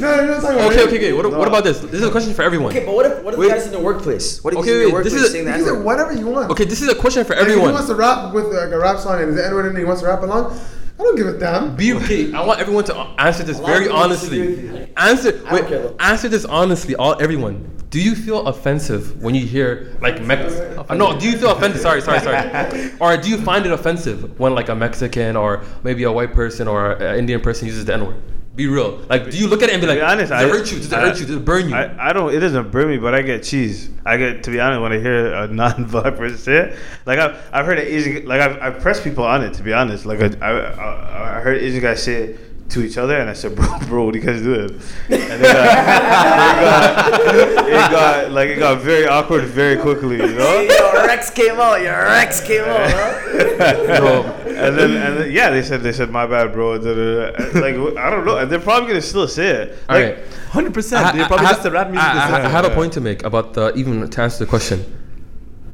no, 0.00 0.16
no, 0.16 0.26
no, 0.26 0.40
talking 0.40 0.56
about 0.58 0.72
Okay, 0.72 0.82
okay, 0.82 0.96
okay. 0.96 1.12
What, 1.12 1.30
what 1.30 1.46
about 1.48 1.62
this? 1.64 1.78
This 1.80 1.94
is 1.94 2.02
a 2.02 2.10
question 2.10 2.34
for 2.34 2.42
everyone. 2.42 2.70
Okay, 2.72 2.84
but 2.84 2.94
what 2.94 3.06
if 3.06 3.22
what 3.22 3.34
if 3.34 3.38
Wait. 3.40 3.46
the 3.48 3.54
guys 3.54 3.66
in 3.66 3.72
the 3.72 3.78
workplace? 3.80 4.42
What 4.42 4.54
if 4.54 4.58
Okay, 4.60 4.70
he's 4.70 4.88
in 4.88 4.94
wait, 4.94 5.04
the 5.04 5.10
this 5.10 5.12
workplace 5.12 5.22
is 5.22 5.28
a- 5.28 5.32
saying 5.32 5.44
the 5.44 5.50
You 5.58 5.64
can 5.64 5.74
say 5.76 5.80
whatever 5.82 6.12
you 6.12 6.26
want. 6.26 6.50
Okay, 6.50 6.64
this 6.64 6.82
is 6.82 6.88
a 6.88 6.94
question 6.96 7.24
for 7.24 7.36
Like, 7.36 7.46
if 7.46 7.54
he 7.54 7.60
wants 7.60 7.86
to 7.86 7.94
rap 7.94 8.34
with 8.34 8.46
like 8.46 8.70
a 8.72 8.78
rap 8.78 8.98
song 8.98 9.20
and 9.20 9.30
is 9.30 9.36
the 9.36 9.46
N 9.46 9.54
word 9.54 9.66
and 9.66 9.78
he 9.78 9.84
wants 9.84 10.02
to 10.02 10.08
rap 10.08 10.22
along, 10.22 10.58
I 11.01 11.03
don't 11.03 11.16
give 11.16 11.28
a 11.28 11.38
damn. 11.38 11.74
Be 11.76 11.94
okay. 11.94 12.30
I 12.34 12.44
want 12.44 12.61
everyone 12.61 12.84
to 12.84 12.94
answer 13.18 13.42
this 13.42 13.59
A 13.59 13.62
lot 13.62 13.70
of 13.70 13.78
very 13.78 13.88
honestly. 13.90 14.38
disagree 14.38 14.68
with 14.70 14.88
you. 14.88 14.94
Answer. 14.98 15.42
Wait. 15.51 15.94
Answer 15.98 16.28
this 16.28 16.44
honestly. 16.44 16.94
All 16.94 17.16
everyone. 17.22 17.74
Do 17.88 18.01
you 18.01 18.14
feel 18.14 18.46
offensive 18.46 19.20
when 19.22 19.34
you 19.34 19.46
hear 19.46 19.96
like 20.03 20.20
Mex? 20.22 20.53
Uh, 20.55 20.94
no. 20.94 21.18
Do 21.18 21.26
you 21.26 21.38
feel 21.38 21.53
offended? 21.53 21.80
Sorry, 21.80 22.03
sorry, 22.03 22.20
sorry. 22.20 22.92
or 23.01 23.16
do 23.16 23.30
you 23.30 23.38
find 23.38 23.64
it 23.64 23.72
offensive 23.72 24.38
when 24.38 24.55
like 24.55 24.68
a 24.68 24.74
Mexican 24.74 25.36
or 25.36 25.64
maybe 25.84 26.03
a 26.03 26.12
white 26.12 26.34
person 26.34 26.68
or 26.68 26.92
an 26.92 27.18
Indian 27.18 27.40
person 27.40 27.66
uses 27.66 27.86
the 27.86 27.94
N 27.94 28.07
word? 28.07 28.22
Be 28.57 28.66
real. 28.66 28.98
Like, 29.09 29.30
do 29.30 29.38
you 29.38 29.46
look 29.46 29.62
at 29.62 29.68
it 29.68 29.74
and 29.74 29.80
be 29.80 29.86
like, 29.86 29.98
be 29.98 30.03
honest, 30.03 30.30
does 30.30 30.44
I 30.44 30.48
hurt 30.48 30.70
you? 30.72 30.78
Does 30.78 30.92
it 30.92 30.92
I- 30.92 31.01
hurt 31.03 31.20
you? 31.20 31.26
Does 31.26 31.36
it 31.36 31.44
burn 31.44 31.68
you? 31.68 31.74
I, 31.74 32.11
I 32.11 32.12
don't. 32.12 32.34
It 32.34 32.40
doesn't 32.40 32.70
burn 32.72 32.88
me, 32.88 32.98
but 32.98 33.14
I 33.14 33.22
get 33.22 33.44
cheese. 33.44 33.90
I 34.05 34.16
get 34.16 34.42
to 34.44 34.51
be 34.51 34.59
honest 34.61 34.82
when 34.82 34.92
I 34.92 34.98
hear 34.98 35.32
a 35.34 35.46
non-black 35.62 36.16
person 36.16 36.36
say 36.36 36.57
it. 36.57 36.78
Like 37.07 37.20
I've, 37.20 37.36
I've 37.53 37.64
heard 37.64 37.78
an 37.78 37.86
Asian 37.86 38.26
like 38.26 38.40
I've, 38.40 38.61
I've 38.61 38.82
pressed 38.82 39.05
people 39.05 39.24
on 39.24 39.44
it. 39.44 39.55
To 39.55 39.62
be 39.62 39.72
honest, 39.72 40.05
like 40.05 40.20
I, 40.20 40.30
I, 40.44 40.51
I- 40.51 41.36
I 41.38 41.40
heard 41.42 41.59
Asian 41.59 41.80
guys 41.80 42.03
say 42.03 42.14
it 42.24 42.49
to 42.70 42.82
each 42.82 42.96
other, 42.98 43.16
and 43.18 43.28
I 43.28 43.32
said, 43.34 43.54
"Bro, 43.54 43.78
bro, 43.88 44.04
what 44.06 44.12
do 44.14 44.18
you 44.20 44.24
guys 44.24 44.42
do?" 44.42 44.60
And 45.08 45.42
then 45.42 45.56
uh, 45.56 47.10
it, 47.10 47.18
got, 47.18 47.68
it 47.68 47.90
got 47.90 48.30
like 48.30 48.48
it 48.50 48.58
got 48.58 48.80
very 48.80 49.06
awkward 49.06 49.44
very 49.44 49.76
quickly. 49.76 50.16
You 50.16 50.34
know. 50.34 50.60
Your 50.60 51.06
Rex 51.06 51.30
came 51.30 51.56
out. 51.60 51.80
Your 51.80 51.92
Rex 52.04 52.40
came 52.40 52.62
out. 52.64 52.90
Huh? 52.90 54.32
and 54.46 54.78
then 54.78 54.90
and 54.96 55.16
then, 55.18 55.30
yeah, 55.32 55.50
they 55.50 55.62
said 55.62 55.82
they 55.82 55.92
said 55.92 56.10
my 56.10 56.26
bad, 56.26 56.52
bro. 56.52 56.78
da, 56.78 56.94
da, 56.94 57.30
da. 57.30 57.60
Like 57.60 57.74
I 57.98 58.10
don't 58.10 58.24
know, 58.24 58.36
and 58.38 58.50
they're 58.50 58.60
probably 58.60 58.88
gonna 58.88 59.02
still 59.02 59.28
say 59.28 59.46
it. 59.48 59.78
All 59.88 59.96
Like, 60.00 60.16
right. 60.16 60.24
hundred 60.50 60.74
percent. 60.74 61.16
They're 61.16 61.26
probably 61.26 61.46
I- 61.46 61.52
just 61.52 61.66
a 61.66 61.70
rap 61.70 61.88
music. 61.90 62.06
I, 62.08 62.40
I, 62.40 62.44
I 62.44 62.48
had 62.48 62.64
a 62.64 62.74
point 62.74 62.92
to 62.94 63.00
make 63.00 63.22
about 63.24 63.54
the 63.54 63.72
even 63.74 64.08
to 64.08 64.22
answer 64.22 64.44
the 64.44 64.48
question. 64.48 64.84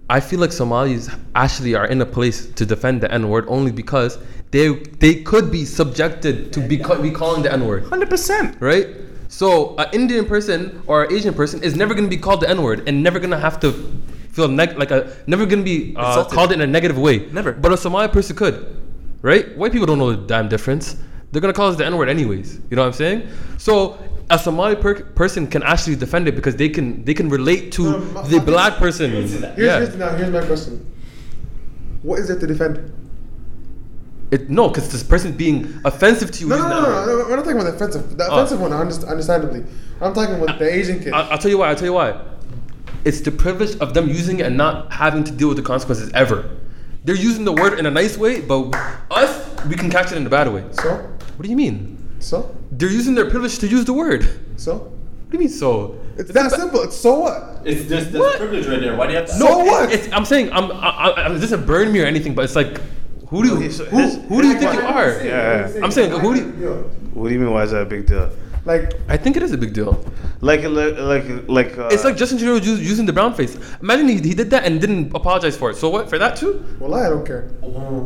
I 0.09 0.21
feel 0.21 0.39
like 0.41 0.53
Somalis 0.53 1.11
actually 1.35 1.75
are 1.75 1.87
in 1.87 2.01
a 2.01 2.07
place 2.07 2.47
to 2.55 2.65
defend 2.65 3.01
the 3.01 3.11
N 3.13 3.29
word 3.29 3.45
only 3.49 3.73
because 3.73 4.19
they 4.53 4.69
they 5.03 5.23
could 5.23 5.51
be 5.51 5.65
subjected 5.65 6.53
to 6.53 6.61
be, 6.61 6.79
ca- 6.79 7.01
be 7.03 7.11
calling 7.11 7.43
the 7.43 7.53
N 7.53 7.67
word, 7.67 7.85
Hundred 7.87 8.09
percent. 8.11 8.57
right? 8.61 8.87
So 9.29 9.75
an 9.77 9.89
Indian 9.93 10.25
person 10.25 10.81
or 10.87 11.05
an 11.05 11.13
Asian 11.13 11.35
person 11.35 11.63
is 11.63 11.75
never 11.75 11.93
going 11.95 12.05
to 12.09 12.15
be 12.17 12.23
called 12.23 12.41
the 12.41 12.49
N 12.49 12.63
word 12.63 12.89
and 12.89 13.03
never 13.03 13.19
going 13.19 13.33
to 13.33 13.39
have 13.39 13.59
to 13.61 13.73
feel 14.31 14.47
neg- 14.49 14.79
like 14.79 14.93
a 14.93 15.17
never 15.27 15.45
going 15.45 15.65
to 15.65 15.65
be 15.65 15.95
uh, 15.97 16.25
called 16.25 16.53
in 16.53 16.61
a 16.61 16.67
negative 16.67 16.97
way. 16.97 17.27
Never. 17.33 17.53
But 17.53 17.73
a 17.73 17.77
Somali 17.77 18.07
person 18.09 18.37
could, 18.37 18.77
right? 19.23 19.57
White 19.59 19.73
people 19.73 19.87
don't 19.87 19.99
know 19.99 20.13
the 20.15 20.27
damn 20.27 20.49
difference. 20.49 20.97
They're 21.33 21.41
gonna 21.41 21.53
call 21.53 21.69
us 21.69 21.77
the 21.77 21.85
N 21.87 21.97
word 21.97 22.09
anyways. 22.09 22.61
You 22.71 22.77
know 22.77 22.83
what 22.83 22.89
I'm 22.89 22.93
saying? 22.95 23.29
So 23.59 23.99
a 24.31 24.39
Somali 24.39 24.77
per- 24.77 25.03
person 25.03 25.47
can 25.47 25.63
actually 25.63 25.97
defend 25.97 26.29
it 26.29 26.35
because 26.37 26.57
they 26.57 26.69
can 26.69 27.05
they 27.05 27.15
can 27.15 27.29
relate 27.29 27.73
to 27.73 27.83
No, 27.83 27.99
my- 27.99 28.23
the 28.29 28.39
my- 28.39 28.45
black 28.45 28.75
person. 28.77 29.11
Here's, 29.11 29.41
yeah. 29.41 29.55
here's, 29.55 29.95
now, 29.97 30.11
here's 30.17 30.33
my 30.33 30.45
question. 30.47 30.85
What 32.03 32.19
is 32.21 32.31
it 32.31 32.41
to 32.41 32.47
defend? 32.47 32.93
It, 34.33 34.51
no, 34.51 34.69
because 34.69 34.91
this 34.91 35.05
person's 35.05 35.37
being 35.37 35.81
offensive 35.85 36.33
to 36.33 36.41
you. 36.41 36.49
No, 36.49 36.57
no, 36.59 36.69
no, 36.69 36.81
no, 36.83 37.07
no, 37.07 37.25
We're 37.29 37.37
not 37.37 37.45
talking 37.45 37.61
about 37.61 37.65
the 37.71 37.75
offensive. 37.77 38.17
The 38.17 38.27
Oh. 38.29 38.35
offensive 38.37 38.61
one, 38.61 38.73
understandably. 38.73 39.65
I'm 40.01 40.13
talking 40.15 40.35
about 40.41 40.59
the 40.59 40.73
Asian 40.73 40.99
kid. 40.99 41.13
I, 41.13 41.29
I'll 41.29 41.39
tell 41.39 41.51
you 41.51 41.59
why. 41.59 41.69
I'll 41.69 41.77
tell 41.77 41.87
you 41.87 41.93
why. 41.93 42.21
It's 43.05 43.21
the 43.21 43.31
privilege 43.31 43.77
of 43.79 43.95
them 43.95 44.09
using 44.09 44.41
it 44.41 44.47
and 44.47 44.57
not 44.57 44.93
having 44.93 45.23
to 45.25 45.31
deal 45.33 45.47
with 45.47 45.59
the 45.59 45.63
consequences 45.63 46.11
ever. 46.13 46.51
They're 47.05 47.15
using 47.15 47.45
the 47.45 47.53
word 47.53 47.79
in 47.79 47.87
a 47.87 47.91
nice 47.91 48.19
way, 48.19 48.41
but 48.41 48.75
us, 49.13 49.47
we 49.67 49.77
can 49.77 49.91
catch 49.91 50.11
it 50.11 50.17
in 50.17 50.27
a 50.27 50.31
bad 50.31 50.53
way. 50.53 50.65
so, 50.73 51.09
What 51.37 51.45
do 51.45 51.51
you 51.51 51.57
mean? 51.57 51.99
so, 52.19 52.55
They're 52.73 52.91
using 52.91 53.15
their 53.15 53.29
privilege 53.29 53.59
to 53.59 53.69
use 53.69 53.85
the 53.85 53.93
word. 53.93 54.29
So? 54.57 54.75
What 54.79 55.31
do 55.31 55.37
you 55.37 55.39
mean 55.41 55.49
so? 55.49 55.99
It's 56.17 56.31
that 56.33 56.51
simple. 56.53 56.81
It's 56.83 56.97
so 56.97 57.21
what? 57.21 57.61
It's 57.65 57.89
there's, 57.89 58.11
there's 58.11 58.37
privilege 58.37 58.67
right 58.67 58.81
there. 58.81 58.97
Why 58.97 59.07
do 59.07 59.13
you 59.13 59.19
have 59.19 59.27
to? 59.27 59.33
So 59.35 59.59
what? 59.59 59.93
It's, 59.93 60.11
I'm 60.13 60.25
saying 60.25 60.51
I'm. 60.53 60.71
I, 60.73 61.27
I, 61.27 61.29
this 61.33 61.43
doesn't 61.43 61.67
burn 61.67 61.93
me 61.93 62.01
or 62.01 62.07
anything, 62.07 62.35
but 62.35 62.45
it's 62.45 62.57
like, 62.57 62.81
who 63.29 63.43
do 63.43 63.49
you 63.51 63.57
who, 63.71 64.09
who 64.31 64.41
do 64.43 64.49
you 64.49 64.59
think 64.59 64.73
you 64.75 64.81
are? 64.81 65.09
Yeah, 65.23 65.69
yeah. 65.75 65.85
I'm 65.85 65.91
saying, 65.91 66.13
who 66.13 66.35
do 66.35 66.41
you- 66.41 66.91
What 67.13 67.29
do 67.29 67.35
you 67.35 67.41
mean? 67.41 67.51
Why 67.51 67.65
is 67.65 67.73
that 67.73 67.83
a 67.83 67.85
big 67.85 68.07
deal? 68.07 68.31
Like, 68.67 68.95
I 69.09 69.17
think 69.17 69.37
it 69.37 69.45
is 69.45 69.53
a 69.53 69.59
big 69.59 69.73
deal. 69.73 69.93
Like 70.41 70.65
like 70.65 70.99
like 70.99 71.25
like. 71.49 71.79
Uh, 71.79 71.89
It's 71.93 72.03
like 72.05 72.17
Justin 72.17 72.37
Trudeau 72.39 72.57
us- 72.59 72.81
using 72.81 73.07
the 73.07 73.13
brown 73.13 73.33
face. 73.33 73.57
Imagine 73.81 74.09
he, 74.09 74.15
he 74.21 74.35
did 74.35 74.51
that 74.51 74.65
and 74.67 74.81
didn't 74.81 75.15
apologize 75.15 75.57
for 75.57 75.71
it. 75.71 75.77
So 75.77 75.89
what? 75.89 76.11
For 76.11 76.19
that 76.19 76.37
too? 76.37 76.65
well, 76.81 76.95
I 76.95 77.09
don't 77.09 77.25
care. 77.25 77.49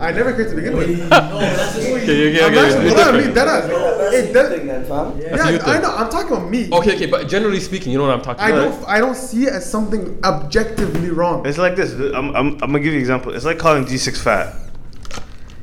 I 0.00 0.12
never 0.12 0.34
cared 0.34 0.50
to 0.50 0.54
begin 0.56 0.76
with. 0.76 0.90
Okay, 0.90 2.36
okay, 2.36 2.44
I'm 2.44 2.54
actually, 2.54 2.86
it's 2.86 2.94
well, 2.94 3.14
I 3.14 3.20
that 3.38 3.48
ass. 3.48 3.64
That's 3.68 4.16
It 4.16 4.32
the 4.34 4.44
thing 4.50 4.66
then, 4.66 4.84
fam. 4.84 5.18
That's 5.18 5.50
Yeah, 5.50 5.72
I 5.72 5.80
know. 5.80 5.92
I'm 5.96 6.10
talking 6.10 6.32
about 6.36 6.50
me. 6.50 6.68
Okay, 6.70 6.94
okay, 6.94 7.06
but 7.06 7.26
generally 7.26 7.58
speaking, 7.60 7.90
you 7.92 7.98
know 7.98 8.04
what 8.06 8.14
I'm 8.14 8.22
talking 8.22 8.44
I 8.44 8.50
about. 8.50 8.70
don't. 8.80 8.88
I 8.88 8.98
don't 9.00 9.16
see 9.16 9.44
it 9.46 9.52
as 9.54 9.64
something 9.68 10.20
objectively 10.24 11.08
wrong. 11.10 11.46
It's 11.46 11.58
like 11.58 11.74
this. 11.74 11.94
I'm, 11.94 12.36
I'm, 12.36 12.48
I'm 12.62 12.70
gonna 12.70 12.80
give 12.80 12.92
you 12.92 13.00
an 13.00 13.06
example. 13.06 13.32
It's 13.34 13.46
like 13.46 13.58
calling 13.58 13.84
G6 13.86 14.20
fat. 14.22 14.54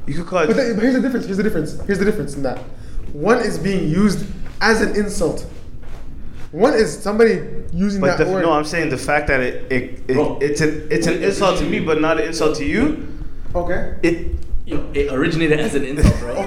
You 0.08 0.16
could 0.16 0.26
call 0.28 0.40
it. 0.40 0.48
But, 0.48 0.56
the, 0.58 0.74
but 0.74 0.82
here's 0.84 0.96
the 0.96 1.02
difference. 1.02 1.26
Here's 1.26 1.38
the 1.38 1.44
difference. 1.44 1.80
Here's 1.86 2.00
the 2.00 2.06
difference 2.06 2.36
in 2.36 2.42
that. 2.44 2.58
One 3.14 3.38
is 3.40 3.58
being 3.60 3.88
used 3.88 4.26
as 4.62 4.82
an 4.82 4.96
insult. 4.96 5.46
One 6.52 6.74
is 6.74 6.98
somebody 6.98 7.42
using 7.74 8.02
but 8.02 8.18
that 8.18 8.26
the, 8.26 8.32
word. 8.32 8.42
no, 8.42 8.54
I'm 8.54 8.64
saying 8.64 8.90
the 8.90 8.98
fact 8.98 9.28
that 9.28 9.42
it, 9.42 9.72
it, 9.72 10.00
it 10.08 10.14
Bro. 10.14 10.40
it's 10.42 10.62
an 10.62 10.88
it's 10.90 11.08
an 11.08 11.22
insult 11.22 11.60
to 11.60 11.66
me, 11.70 11.80
but 11.80 12.00
not 12.02 12.20
an 12.20 12.28
insult 12.28 12.56
to 12.58 12.66
you. 12.66 13.08
okay. 13.54 13.96
It. 14.04 14.36
Yo, 14.66 14.86
it 14.94 15.12
originated 15.14 15.62
as 15.62 15.76
an 15.76 15.86
insult, 15.86 16.14
bro. 16.20 16.34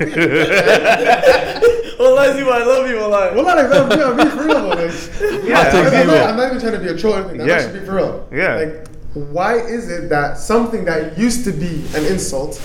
Wallahi, 2.01 2.39
Zima, 2.39 2.51
I 2.51 2.65
love 2.65 2.89
you, 2.89 2.97
wallahi. 2.97 3.35
Well, 3.35 3.45
not 3.45 3.59
exactly. 3.59 4.03
I'm 4.03 4.17
being 4.17 4.29
for 4.31 4.45
real 4.45 4.57
about 4.67 4.77
this. 4.79 5.21
Yeah, 5.45 5.59
I'm, 5.61 6.07
not. 6.07 6.17
I'm 6.31 6.37
not 6.37 6.47
even 6.49 6.61
trying 6.61 6.73
to 6.73 6.79
be 6.81 6.89
a 6.89 6.97
troll 6.99 7.15
or 7.15 7.19
anything. 7.21 7.43
I'm 7.43 7.49
Yeah. 7.49 7.55
actually 7.57 7.73
being 7.75 7.87
for 7.87 7.95
real. 7.97 8.29
Yeah. 8.33 8.57
Like, 8.57 8.89
why 9.15 9.57
is 9.59 9.91
it 9.91 10.09
that 10.11 10.39
something 10.39 10.85
that 10.85 11.17
used 11.19 11.45
to 11.45 11.53
be 11.53 11.85
an 11.95 12.05
insult 12.07 12.61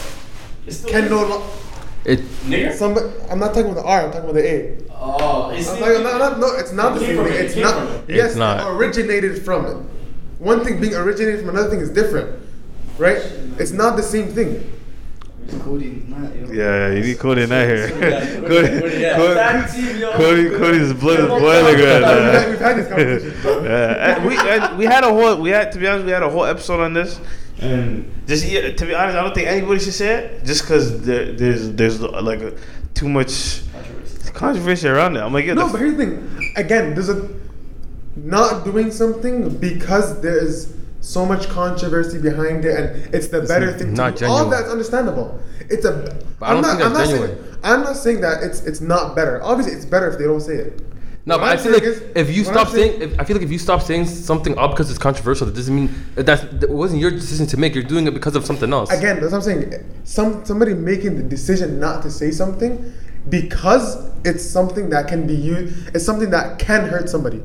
can 0.88 1.10
no 1.10 1.26
longer? 1.26 1.46
It, 2.06 2.20
Nigger? 2.48 2.74
Somebody, 2.74 3.08
I'm 3.30 3.40
not 3.40 3.54
talking 3.54 3.72
about 3.72 3.84
the 3.84 3.88
R. 3.90 4.02
I'm 4.06 4.12
talking 4.12 4.30
about 4.30 4.36
the 4.36 4.48
A. 4.48 4.78
Oh, 4.98 5.50
it's 5.52 5.70
I'm 5.70 5.80
talking, 5.80 6.04
not, 6.04 6.18
not, 6.20 6.40
no, 6.40 6.56
it's 6.56 6.72
not 6.72 6.96
the 6.98 7.04
It 7.04 7.08
came 7.08 7.16
same 7.18 7.26
thing. 7.26 7.34
it, 7.34 7.40
it 7.40 7.46
It's 7.46 7.54
came 7.54 7.64
not. 7.64 7.88
it. 8.10 8.16
Yes, 8.16 8.26
It's 8.32 8.36
not. 8.38 8.60
it 8.62 8.68
originated 8.76 9.44
from 9.44 9.66
it. 9.66 9.78
One 10.40 10.64
thing 10.64 10.80
being 10.80 10.96
originated 10.96 11.42
from 11.42 11.50
another 11.50 11.70
thing 11.70 11.80
is 11.80 11.90
different, 11.90 12.40
right? 12.98 13.18
It's 13.60 13.72
not 13.72 13.96
the 13.98 14.04
same 14.04 14.28
thing. 14.30 14.72
Yeah, 15.48 16.52
yeah, 16.52 16.92
you 16.92 17.02
need 17.04 17.20
Cody 17.20 17.44
in 17.44 17.50
that 17.50 17.68
here. 17.68 17.90
Cody, 17.90 18.80
Cody, 18.80 18.98
yeah. 18.98 19.16
Cody, 19.16 20.50
Cody, 20.50 20.50
Cody's 20.58 20.94
blood 20.94 21.20
is 21.20 21.28
boiling 21.28 21.66
right 21.66 21.76
We've 21.76 21.86
had, 21.86 22.02
now. 22.02 22.50
we've 22.50 22.60
had 22.60 22.78
these 22.78 22.88
conversations. 22.88 23.42
bro. 23.44 23.64
Yeah, 23.64 24.26
we 24.26 24.38
and 24.38 24.78
we 24.78 24.86
had 24.86 25.04
a 25.04 25.08
whole 25.14 25.36
we 25.40 25.50
had 25.52 25.72
to 25.74 25.80
be 25.80 25.88
honest 25.88 26.06
we 26.06 26.12
had 26.12 26.24
a 26.24 26.30
whole 26.30 26.46
episode 26.46 26.80
on 26.80 26.94
this 26.94 27.20
and 27.60 28.12
just 28.28 28.46
yeah, 28.48 28.72
to 28.72 28.86
be 28.86 28.96
honest 28.96 29.18
I 29.18 29.22
don't 29.24 29.36
think 29.36 29.48
anybody 29.48 29.80
should 29.80 29.94
say 29.94 30.16
it 30.16 30.46
just 30.46 30.64
because 30.64 31.06
there, 31.06 31.32
there's 31.34 31.72
there's 31.74 32.02
like 32.02 32.40
a, 32.42 32.58
too 32.96 33.08
much 33.08 33.62
controversy 34.36 34.88
around 34.88 35.16
it. 35.18 35.22
I'm 35.22 35.34
like 35.34 35.46
yeah, 35.46 35.54
No, 35.56 35.72
but 35.72 35.80
here's 35.82 35.96
the 35.98 36.06
thing. 36.06 36.52
Again, 36.56 36.94
there's 36.94 37.10
a 37.10 37.28
not 38.16 38.64
doing 38.64 38.92
something 38.92 39.58
because 39.58 40.22
there 40.22 40.38
is 40.38 40.74
so 41.02 41.26
much 41.26 41.48
controversy 41.50 42.20
behind 42.20 42.66
it, 42.66 42.80
and 42.80 43.16
it's 43.16 43.28
the 43.28 43.42
better 43.42 43.72
thing. 43.78 43.94
not 43.94 44.18
to 44.18 44.26
do. 44.26 44.32
All 44.32 44.50
that's 44.50 44.70
understandable. 44.70 45.40
It's 45.70 45.86
a. 45.86 45.92
But 46.40 46.46
I 46.50 46.54
don't 46.54 46.58
I'm 46.58 46.62
not, 46.62 46.78
think 46.78 46.86
I'm 46.88 46.94
that's 46.94 47.10
not 47.12 47.18
genuine. 47.18 47.38
saying. 47.44 47.58
I'm 47.64 47.82
not 47.84 47.96
saying 47.98 48.22
that 48.22 48.44
it's 48.44 48.62
it's 48.66 48.82
not 48.82 49.16
better. 49.16 49.42
Obviously, 49.44 49.74
it's 49.74 49.86
better 49.86 50.08
if 50.10 50.18
they 50.18 50.26
don't 50.26 50.42
say 50.42 50.56
it. 50.56 50.80
no, 51.26 51.36
What 51.36 51.42
but 51.42 51.50
I 51.50 51.52
I'm 51.54 51.58
feel 51.60 51.74
like 51.74 51.84
is- 51.84 52.02
if 52.16 52.36
you 52.36 52.44
stop 52.44 52.68
I'm 52.68 52.74
saying- 52.74 53.00
saying, 53.00 53.12
if, 53.14 53.20
I 53.20 53.24
feel 53.24 53.36
like 53.36 53.46
if 53.46 53.52
you 53.52 53.60
stop 53.60 53.82
saying 53.82 54.06
something 54.06 54.58
up 54.58 54.72
because 54.72 54.90
it's 54.90 55.00
controversial, 55.00 55.46
that 55.48 55.56
doesn't 55.56 55.76
mean 55.76 55.90
that 56.16 56.26
that's, 56.28 56.44
that 56.62 56.70
wasn't 56.70 57.02
your 57.02 57.12
decision 57.12 57.48
to 57.48 57.58
make. 57.58 57.74
You're 57.76 57.84
doing 57.84 58.06
it 58.08 58.14
because 58.14 58.36
of 58.36 58.46
something 58.46 58.72
else. 58.72 58.92
Again, 58.92 59.20
that's 59.20 59.32
what 59.32 59.40
I'm 59.40 59.42
saying. 59.44 59.74
Some 60.06 60.46
somebody 60.46 60.74
making 60.76 61.18
the 61.18 61.24
decision 61.24 61.80
not 61.80 62.02
to 62.04 62.10
say 62.12 62.32
something 62.32 62.94
because 63.30 64.12
it's 64.24 64.44
something 64.44 64.90
that 64.90 65.08
can 65.08 65.28
be 65.28 65.36
used. 65.36 65.96
It's 65.96 66.06
something 66.06 66.30
that 66.32 66.60
can 66.60 66.88
hurt 66.88 67.10
somebody. 67.10 67.42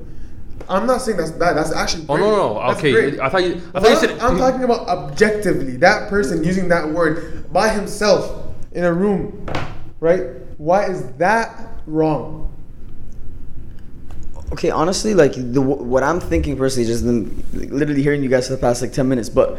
I'm 0.68 0.86
not 0.86 1.02
saying 1.02 1.16
that's 1.16 1.32
bad. 1.32 1.56
That's 1.56 1.72
actually. 1.72 2.06
Oh 2.08 2.16
no 2.16 2.30
no. 2.30 2.54
That's 2.60 2.78
Okay, 2.78 2.92
great. 2.92 3.20
I 3.20 3.28
thought 3.28 3.42
you. 3.42 3.54
I 3.54 3.58
But 3.72 3.82
thought 3.82 3.88
you 3.88 3.94
I'm, 3.94 4.00
said. 4.00 4.18
I'm 4.20 4.38
talking 4.38 4.62
about 4.62 4.88
objectively. 4.88 5.76
That 5.76 6.08
person 6.08 6.44
using 6.44 6.68
that 6.68 6.88
word 6.88 7.52
by 7.52 7.70
himself 7.70 8.46
in 8.72 8.84
a 8.84 8.92
room, 8.92 9.46
right? 9.98 10.22
Why 10.58 10.84
is 10.86 11.10
that 11.14 11.68
wrong? 11.86 12.46
Okay, 14.52 14.70
honestly, 14.70 15.14
like 15.14 15.32
the 15.34 15.60
what 15.60 16.02
I'm 16.02 16.20
thinking 16.20 16.56
personally, 16.56 16.86
just 16.86 17.04
been 17.04 17.42
literally 17.52 18.02
hearing 18.02 18.22
you 18.22 18.28
guys 18.28 18.46
for 18.46 18.54
the 18.54 18.60
past 18.60 18.82
like 18.82 18.92
ten 18.92 19.08
minutes. 19.08 19.28
But 19.28 19.58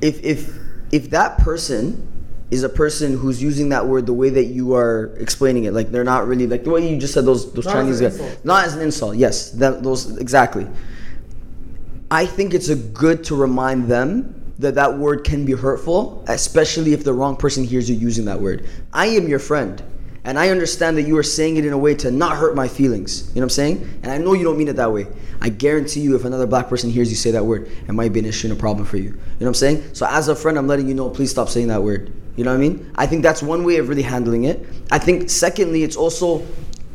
if 0.00 0.22
if 0.22 0.56
if 0.92 1.10
that 1.10 1.38
person 1.38 2.06
is 2.50 2.62
a 2.62 2.68
person 2.68 3.16
who's 3.16 3.42
using 3.42 3.70
that 3.70 3.86
word 3.86 4.06
the 4.06 4.12
way 4.12 4.30
that 4.30 4.44
you 4.44 4.74
are 4.74 5.16
explaining 5.18 5.64
it, 5.64 5.72
like 5.72 5.90
they're 5.90 6.04
not 6.04 6.26
really 6.28 6.46
like 6.46 6.62
the 6.64 6.70
way 6.70 6.88
you 6.88 6.98
just 6.98 7.12
said 7.14 7.24
those 7.24 7.52
those 7.52 7.64
Not 7.64 7.72
Chinese 7.72 8.00
guys, 8.00 8.44
not 8.44 8.64
as 8.64 8.76
an 8.76 8.82
insult. 8.82 9.16
Yes, 9.16 9.50
that 9.52 9.82
those 9.82 10.16
exactly. 10.18 10.66
I 12.10 12.24
think 12.24 12.54
it's 12.54 12.68
a 12.68 12.76
good 12.76 13.24
to 13.24 13.34
remind 13.34 13.88
them 13.88 14.54
that 14.58 14.76
that 14.76 14.96
word 14.96 15.24
can 15.24 15.44
be 15.44 15.52
hurtful, 15.52 16.24
especially 16.28 16.92
if 16.92 17.02
the 17.02 17.12
wrong 17.12 17.36
person 17.36 17.64
hears 17.64 17.90
you 17.90 17.96
using 17.96 18.24
that 18.26 18.40
word. 18.40 18.68
I 18.92 19.06
am 19.06 19.26
your 19.26 19.40
friend, 19.40 19.82
and 20.24 20.38
I 20.38 20.50
understand 20.50 20.96
that 20.98 21.02
you 21.02 21.18
are 21.18 21.24
saying 21.24 21.56
it 21.56 21.66
in 21.66 21.72
a 21.72 21.78
way 21.78 21.94
to 21.96 22.12
not 22.12 22.36
hurt 22.36 22.54
my 22.54 22.68
feelings. 22.68 23.28
You 23.28 23.34
know 23.34 23.40
what 23.40 23.42
I'm 23.44 23.50
saying? 23.50 24.00
And 24.04 24.12
I 24.12 24.18
know 24.18 24.34
you 24.34 24.44
don't 24.44 24.56
mean 24.56 24.68
it 24.68 24.76
that 24.76 24.92
way. 24.92 25.08
I 25.40 25.48
guarantee 25.48 26.00
you, 26.00 26.14
if 26.14 26.24
another 26.24 26.46
black 26.46 26.68
person 26.68 26.90
hears 26.90 27.10
you 27.10 27.16
say 27.16 27.32
that 27.32 27.44
word, 27.44 27.70
it 27.88 27.92
might 27.92 28.12
be 28.12 28.20
an 28.20 28.24
issue 28.24 28.48
and 28.48 28.56
a 28.56 28.60
problem 28.60 28.86
for 28.86 28.96
you. 28.96 29.02
You 29.02 29.10
know 29.10 29.18
what 29.40 29.48
I'm 29.48 29.54
saying? 29.54 29.94
So 29.94 30.06
as 30.06 30.28
a 30.28 30.36
friend, 30.36 30.56
I'm 30.56 30.68
letting 30.68 30.88
you 30.88 30.94
know, 30.94 31.10
please 31.10 31.30
stop 31.32 31.48
saying 31.48 31.68
that 31.68 31.82
word. 31.82 32.12
You 32.36 32.44
know 32.44 32.50
what 32.50 32.56
I 32.56 32.60
mean? 32.60 32.92
I 32.94 33.06
think 33.06 33.22
that's 33.22 33.42
one 33.42 33.64
way 33.64 33.76
of 33.78 33.88
really 33.88 34.02
handling 34.02 34.44
it. 34.44 34.66
I 34.90 34.98
think 34.98 35.30
secondly, 35.30 35.82
it's 35.82 35.96
also 35.96 36.46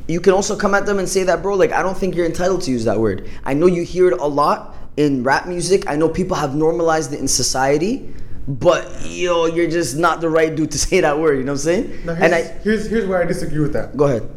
you 0.08 0.20
can 0.20 0.34
also 0.34 0.56
come 0.56 0.74
at 0.74 0.86
them 0.86 1.00
and 1.00 1.08
say 1.08 1.24
that, 1.24 1.42
bro, 1.42 1.56
like, 1.56 1.72
I 1.72 1.82
don't 1.82 1.98
think 1.98 2.16
you're 2.16 2.26
entitled 2.26 2.62
to 2.64 2.72
use 2.72 2.86
that 2.86 3.00
word. 3.00 3.30
I 3.44 3.54
know 3.54 3.66
you 3.66 3.84
hear 3.84 4.10
it 4.10 4.20
a 4.20 4.26
lot 4.26 4.76
in 4.98 5.24
rap 5.24 5.48
music. 5.48 5.88
I 5.88 5.96
know 5.96 6.10
people 6.10 6.36
have 6.36 6.56
normalized 6.56 7.14
it 7.14 7.20
in 7.20 7.28
society, 7.28 8.14
but 8.48 9.06
yo, 9.06 9.46
you're 9.46 9.70
just 9.70 9.98
not 9.98 10.22
the 10.22 10.30
right 10.30 10.54
dude 10.54 10.72
to 10.72 10.78
say 10.88 11.02
that 11.02 11.18
word. 11.20 11.38
You 11.38 11.44
know 11.44 11.54
what 11.54 11.60
I'm 11.60 11.64
saying? 11.64 12.06
Now, 12.06 12.16
here's, 12.16 12.32
and 12.32 12.36
I 12.36 12.42
here's 12.64 12.90
here's 12.90 13.08
where 13.08 13.22
I 13.22 13.26
disagree 13.26 13.60
with 13.60 13.74
that. 13.74 13.96
go 13.96 14.06
ahead. 14.06 14.30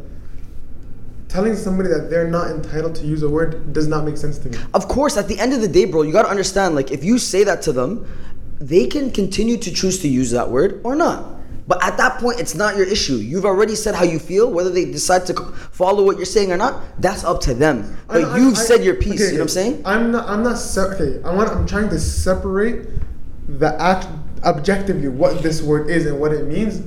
Telling 1.27 1.55
somebody 1.57 1.89
that 1.89 2.09
they're 2.09 2.29
not 2.29 2.49
entitled 2.51 2.95
to 2.95 3.05
use 3.05 3.21
a 3.21 3.27
word 3.29 3.73
does 3.73 3.87
not 3.87 4.05
make 4.05 4.15
sense 4.15 4.37
to 4.39 4.49
me. 4.49 4.57
Of 4.73 4.87
course, 4.87 5.17
at 5.17 5.27
the 5.27 5.37
end 5.37 5.51
of 5.51 5.59
the 5.59 5.67
day, 5.67 5.83
bro, 5.83 6.03
you 6.03 6.13
gotta 6.13 6.29
understand. 6.29 6.75
Like, 6.75 6.91
if 6.91 7.03
you 7.03 7.17
say 7.17 7.43
that 7.43 7.61
to 7.63 7.73
them, 7.73 8.07
they 8.59 8.87
can 8.87 9.11
continue 9.11 9.57
to 9.57 9.71
choose 9.71 9.99
to 9.99 10.07
use 10.07 10.31
that 10.31 10.49
word 10.49 10.81
or 10.83 10.95
not. 10.95 11.33
But 11.67 11.83
at 11.83 11.97
that 11.97 12.19
point, 12.19 12.39
it's 12.39 12.53
not 12.53 12.77
your 12.77 12.85
issue. 12.85 13.15
You've 13.15 13.45
already 13.45 13.73
said 13.75 13.95
how 13.95 14.03
you 14.03 14.19
feel. 14.19 14.51
Whether 14.51 14.69
they 14.69 14.85
decide 14.85 15.25
to 15.27 15.33
follow 15.71 16.03
what 16.05 16.17
you're 16.17 16.25
saying 16.25 16.51
or 16.51 16.57
not, 16.57 16.79
that's 17.01 17.23
up 17.23 17.41
to 17.41 17.55
them. 17.55 17.97
But 18.07 18.23
I- 18.23 18.29
I- 18.33 18.37
you've 18.37 18.55
I- 18.55 18.61
said 18.61 18.83
your 18.83 18.93
piece. 18.95 19.15
okay, 19.21 19.31
you 19.31 19.31
know 19.33 19.37
what 19.39 19.41
I'm 19.43 19.47
saying? 19.49 19.81
I'm 19.83 20.11
not. 20.11 20.29
I'm 20.29 20.43
not. 20.43 20.59
Se- 20.59 20.81
okay. 20.81 21.21
I 21.25 21.33
want. 21.33 21.49
I'm 21.49 21.65
trying 21.65 21.89
to 21.89 21.99
separate 21.99 22.85
the 23.49 23.79
act 23.81 24.07
objectively 24.43 25.07
what 25.07 25.41
this 25.41 25.63
word 25.63 25.89
is 25.89 26.05
and 26.05 26.19
what 26.19 26.31
it 26.33 26.45
means, 26.47 26.81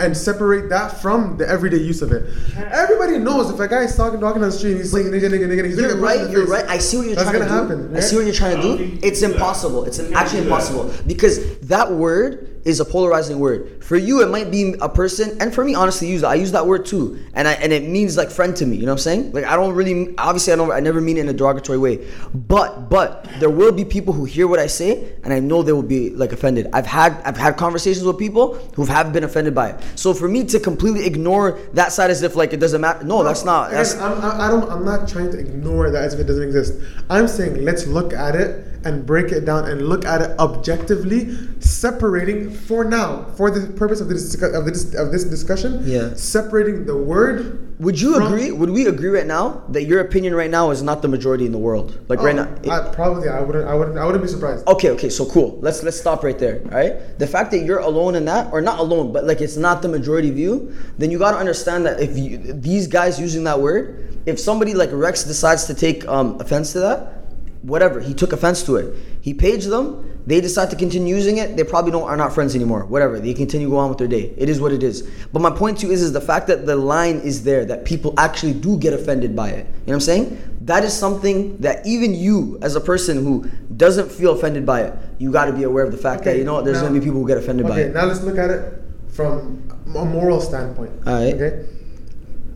and 0.00 0.16
separate 0.16 0.68
that 0.70 1.00
from 1.00 1.36
the 1.36 1.48
everyday 1.48 1.78
use 1.78 2.02
of 2.02 2.12
it. 2.12 2.24
Everybody 2.56 3.18
knows 3.18 3.50
if 3.50 3.58
a 3.58 3.66
guy 3.68 3.82
is 3.82 3.96
talking, 3.96 4.20
talking 4.20 4.42
on 4.42 4.50
the 4.50 4.54
street, 4.56 4.76
he's 4.76 4.92
saying 4.92 5.06
nigga, 5.06 5.28
nigga, 5.28 5.46
nigga, 5.48 5.64
he's 5.66 5.78
You're 5.78 5.88
gonna 5.96 6.00
get 6.00 6.06
punched 6.06 6.20
in 6.20 6.26
right. 6.26 6.30
You're 6.30 6.40
face. 6.46 6.50
right. 6.50 6.64
I 6.68 6.78
see 6.78 6.96
what 6.98 7.06
you're 7.06 7.14
That's 7.16 7.30
trying 7.30 7.40
gonna 7.48 7.68
to 7.68 7.74
do. 7.74 7.82
happen. 7.82 7.96
I 7.96 8.00
see 8.00 8.16
what 8.16 8.24
you're 8.24 8.34
trying 8.34 8.56
to 8.56 8.62
don't 8.62 8.76
do. 8.76 8.78
think 8.78 8.94
you 8.94 8.98
can 9.00 9.08
It's 9.08 9.22
impossible. 9.22 9.84
It's 9.86 9.98
You 9.98 10.04
an 10.06 10.12
can't 10.12 10.24
actually 10.24 10.42
impossible 10.42 10.92
because 11.06 11.58
that 11.60 11.90
word 11.92 12.47
is 12.68 12.80
a 12.80 12.84
polarizing 12.84 13.38
word. 13.38 13.82
For 13.82 13.96
you, 13.96 14.22
it 14.22 14.28
might 14.28 14.50
be 14.50 14.74
a 14.80 14.88
person, 14.88 15.40
and 15.40 15.54
for 15.54 15.64
me, 15.64 15.74
honestly, 15.74 16.06
use 16.06 16.20
that. 16.20 16.28
I 16.28 16.34
use 16.34 16.52
that 16.52 16.66
word 16.66 16.84
too, 16.84 17.18
and 17.32 17.48
I 17.48 17.54
and 17.54 17.72
it 17.72 17.88
means 17.88 18.16
like 18.16 18.30
friend 18.30 18.54
to 18.56 18.66
me. 18.66 18.76
You 18.76 18.82
know 18.82 18.92
what 18.92 19.00
I'm 19.00 19.10
saying? 19.10 19.32
Like 19.32 19.44
I 19.44 19.56
don't 19.56 19.74
really, 19.74 20.14
obviously, 20.18 20.52
I 20.52 20.56
don't, 20.56 20.70
I 20.70 20.80
never 20.80 21.00
mean 21.00 21.16
it 21.16 21.20
in 21.20 21.28
a 21.28 21.32
derogatory 21.32 21.78
way. 21.78 22.06
But 22.34 22.90
but 22.90 23.26
there 23.40 23.48
will 23.48 23.72
be 23.72 23.84
people 23.84 24.12
who 24.12 24.26
hear 24.26 24.46
what 24.46 24.58
I 24.58 24.66
say, 24.66 25.14
and 25.24 25.32
I 25.32 25.40
know 25.40 25.62
they 25.62 25.72
will 25.72 25.82
be 25.82 26.10
like 26.10 26.32
offended. 26.32 26.68
I've 26.74 26.86
had 26.86 27.14
I've 27.24 27.38
had 27.38 27.56
conversations 27.56 28.04
with 28.04 28.18
people 28.18 28.56
who 28.76 28.84
have 28.84 29.12
been 29.12 29.24
offended 29.24 29.54
by 29.54 29.70
it. 29.70 29.80
So 29.94 30.12
for 30.12 30.28
me 30.28 30.44
to 30.44 30.60
completely 30.60 31.06
ignore 31.06 31.58
that 31.72 31.92
side 31.92 32.10
as 32.10 32.22
if 32.22 32.36
like 32.36 32.52
it 32.52 32.60
doesn't 32.60 32.80
matter, 32.80 33.02
no, 33.04 33.24
that's 33.24 33.44
not. 33.44 33.70
That's 33.70 33.94
I'm, 33.96 34.20
I, 34.20 34.46
I 34.46 34.50
don't. 34.50 34.70
I'm 34.70 34.84
not 34.84 35.08
trying 35.08 35.30
to 35.32 35.38
ignore 35.38 35.90
that 35.90 36.04
as 36.04 36.14
if 36.14 36.20
it 36.20 36.24
doesn't 36.24 36.44
exist. 36.44 36.74
I'm 37.08 37.28
saying 37.28 37.64
let's 37.64 37.86
look 37.86 38.12
at 38.12 38.36
it 38.36 38.77
and 38.84 39.04
break 39.06 39.32
it 39.32 39.44
down 39.44 39.68
and 39.68 39.88
look 39.88 40.04
at 40.04 40.22
it 40.22 40.38
objectively, 40.38 41.34
separating 41.60 42.50
for 42.50 42.84
now, 42.84 43.24
for 43.36 43.50
the 43.50 43.72
purpose 43.74 44.00
of 44.00 44.08
this 44.08 44.34
of 44.42 44.64
this 44.64 44.94
of 44.94 45.12
this 45.12 45.24
discussion. 45.24 45.82
Yeah. 45.84 46.14
Separating 46.14 46.86
the 46.86 46.96
word. 46.96 47.64
Would 47.78 48.00
you 48.00 48.16
agree? 48.16 48.50
Would 48.50 48.70
we 48.70 48.86
agree 48.86 49.08
right 49.10 49.26
now 49.26 49.62
that 49.68 49.84
your 49.84 50.00
opinion 50.00 50.34
right 50.34 50.50
now 50.50 50.70
is 50.70 50.82
not 50.82 51.00
the 51.00 51.06
majority 51.06 51.46
in 51.46 51.52
the 51.52 51.58
world? 51.58 51.96
Like 52.08 52.20
right 52.20 52.36
Oh, 52.36 52.44
now. 52.44 52.74
I, 52.74 52.92
probably. 52.92 53.28
I 53.28 53.40
wouldn't. 53.40 53.68
I 53.68 53.74
wouldn't. 53.74 53.98
I 53.98 54.04
wouldn't 54.04 54.22
be 54.22 54.28
surprised. 54.28 54.66
Okay, 54.66 54.90
okay, 54.90 55.08
so 55.08 55.24
cool. 55.26 55.58
Let's 55.60 55.82
let's 55.84 55.98
stop 55.98 56.24
right 56.24 56.38
there. 56.38 56.60
All 56.64 56.70
right. 56.78 57.18
The 57.18 57.26
fact 57.26 57.50
that 57.52 57.58
you're 57.58 57.78
alone 57.78 58.16
in 58.16 58.24
that, 58.24 58.52
or 58.52 58.60
not 58.60 58.80
alone, 58.80 59.12
but 59.12 59.24
like 59.24 59.40
it's 59.40 59.56
not 59.56 59.82
the 59.82 59.88
majority 59.88 60.30
view, 60.30 60.74
then 60.98 61.10
you 61.12 61.18
gotta 61.18 61.36
understand 61.36 61.86
that 61.86 62.00
if 62.00 62.16
you, 62.18 62.38
these 62.38 62.88
guys 62.88 63.20
using 63.20 63.44
that 63.44 63.60
word, 63.60 64.18
if 64.26 64.40
somebody 64.40 64.74
like 64.74 64.90
Rex 64.92 65.22
decides 65.22 65.66
to 65.66 65.74
take 65.74 66.06
um, 66.08 66.40
offense 66.40 66.72
to 66.72 66.80
that, 66.80 67.17
whatever, 67.62 68.00
he 68.00 68.14
took 68.14 68.32
offense 68.32 68.62
to 68.64 68.76
it. 68.76 68.94
He 69.20 69.34
paged 69.34 69.68
them. 69.68 70.04
They 70.26 70.40
decide 70.40 70.68
to 70.70 70.76
continue 70.76 71.14
using 71.14 71.38
it. 71.38 71.56
They 71.56 71.64
probably 71.64 71.90
don't 71.90 72.02
are 72.02 72.16
not 72.16 72.34
friends 72.34 72.54
anymore. 72.54 72.84
Whatever. 72.84 73.18
They 73.18 73.32
continue 73.32 73.68
go 73.70 73.78
on 73.78 73.88
with 73.88 73.98
their 73.98 74.08
day. 74.08 74.34
It 74.36 74.48
is 74.48 74.60
what 74.60 74.72
it 74.72 74.82
is. 74.82 75.08
But 75.32 75.40
my 75.40 75.50
point 75.50 75.78
to 75.78 75.86
you 75.86 75.92
is 75.92 76.02
is 76.02 76.12
the 76.12 76.20
fact 76.20 76.46
that 76.48 76.66
the 76.66 76.76
line 76.76 77.16
is 77.20 77.44
there 77.44 77.64
that 77.64 77.84
people 77.86 78.12
actually 78.18 78.52
do 78.54 78.78
get 78.78 78.92
offended 78.92 79.34
by 79.34 79.48
it. 79.50 79.66
You 79.66 79.72
know 79.72 79.74
what 79.86 79.94
I'm 79.94 80.00
saying? 80.00 80.58
That 80.62 80.84
is 80.84 80.92
something 80.92 81.56
that 81.58 81.86
even 81.86 82.14
you, 82.14 82.58
as 82.60 82.76
a 82.76 82.80
person 82.80 83.24
who 83.24 83.48
doesn't 83.76 84.10
feel 84.12 84.32
offended 84.34 84.66
by 84.66 84.82
it, 84.82 84.94
you 85.18 85.32
got 85.32 85.46
to 85.46 85.52
be 85.52 85.62
aware 85.62 85.84
of 85.84 85.92
the 85.92 85.98
fact 85.98 86.24
that 86.24 86.36
you 86.36 86.44
know 86.44 86.54
what, 86.54 86.64
there's 86.66 86.82
now- 86.82 86.88
gonna 86.88 87.00
be 87.00 87.04
people 87.04 87.20
who 87.22 87.26
get 87.26 87.38
offended 87.38 87.66
by 87.66 87.80
it. 87.80 87.84
Okay, 87.84 87.92
now 87.94 88.04
let's 88.04 88.22
look 88.22 88.36
at 88.36 88.50
it 88.50 88.74
from 89.08 89.62
a 89.96 90.04
moral 90.04 90.40
standpoint. 90.42 90.92
Alright. 91.06 91.34
Okay. 91.34 91.64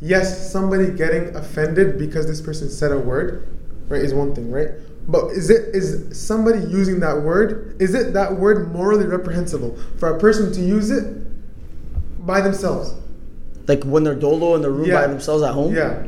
Yes, 0.01 0.51
somebody 0.51 0.91
getting 0.91 1.35
offended 1.37 1.97
because 1.97 2.27
this 2.27 2.41
person 2.41 2.69
said 2.69 2.93
a 2.93 2.99
word, 2.99 3.49
right, 3.89 4.03
is 4.03 4.13
one 4.13 4.35
thing, 4.35 4.51
right? 4.51 4.71
But 5.09 5.27
is 5.33 5.51
it 5.51 5.75
is 5.75 6.17
somebody 6.19 6.61
using 6.61 7.01
that 7.01 7.23
word? 7.23 7.77
Is 7.81 7.95
it 7.95 8.13
that 8.15 8.37
word 8.37 8.73
morally 8.73 9.07
reprehensible 9.07 9.77
for 9.99 10.15
a 10.17 10.19
person 10.21 10.53
to 10.53 10.61
use 10.61 10.91
it 10.91 11.05
by 12.25 12.41
themselves? 12.41 12.95
Like 13.67 13.83
when 13.85 14.05
they're 14.05 14.15
dolo 14.15 14.55
in 14.55 14.63
the 14.63 14.71
room 14.71 14.89
by 14.91 15.07
themselves 15.07 15.43
at 15.43 15.55
home. 15.55 15.75
Yeah. 15.75 16.05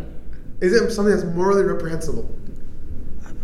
Is 0.61 0.73
it 0.73 0.91
something 0.93 1.13
that's 1.15 1.27
morally 1.35 1.65
reprehensible? 1.65 2.31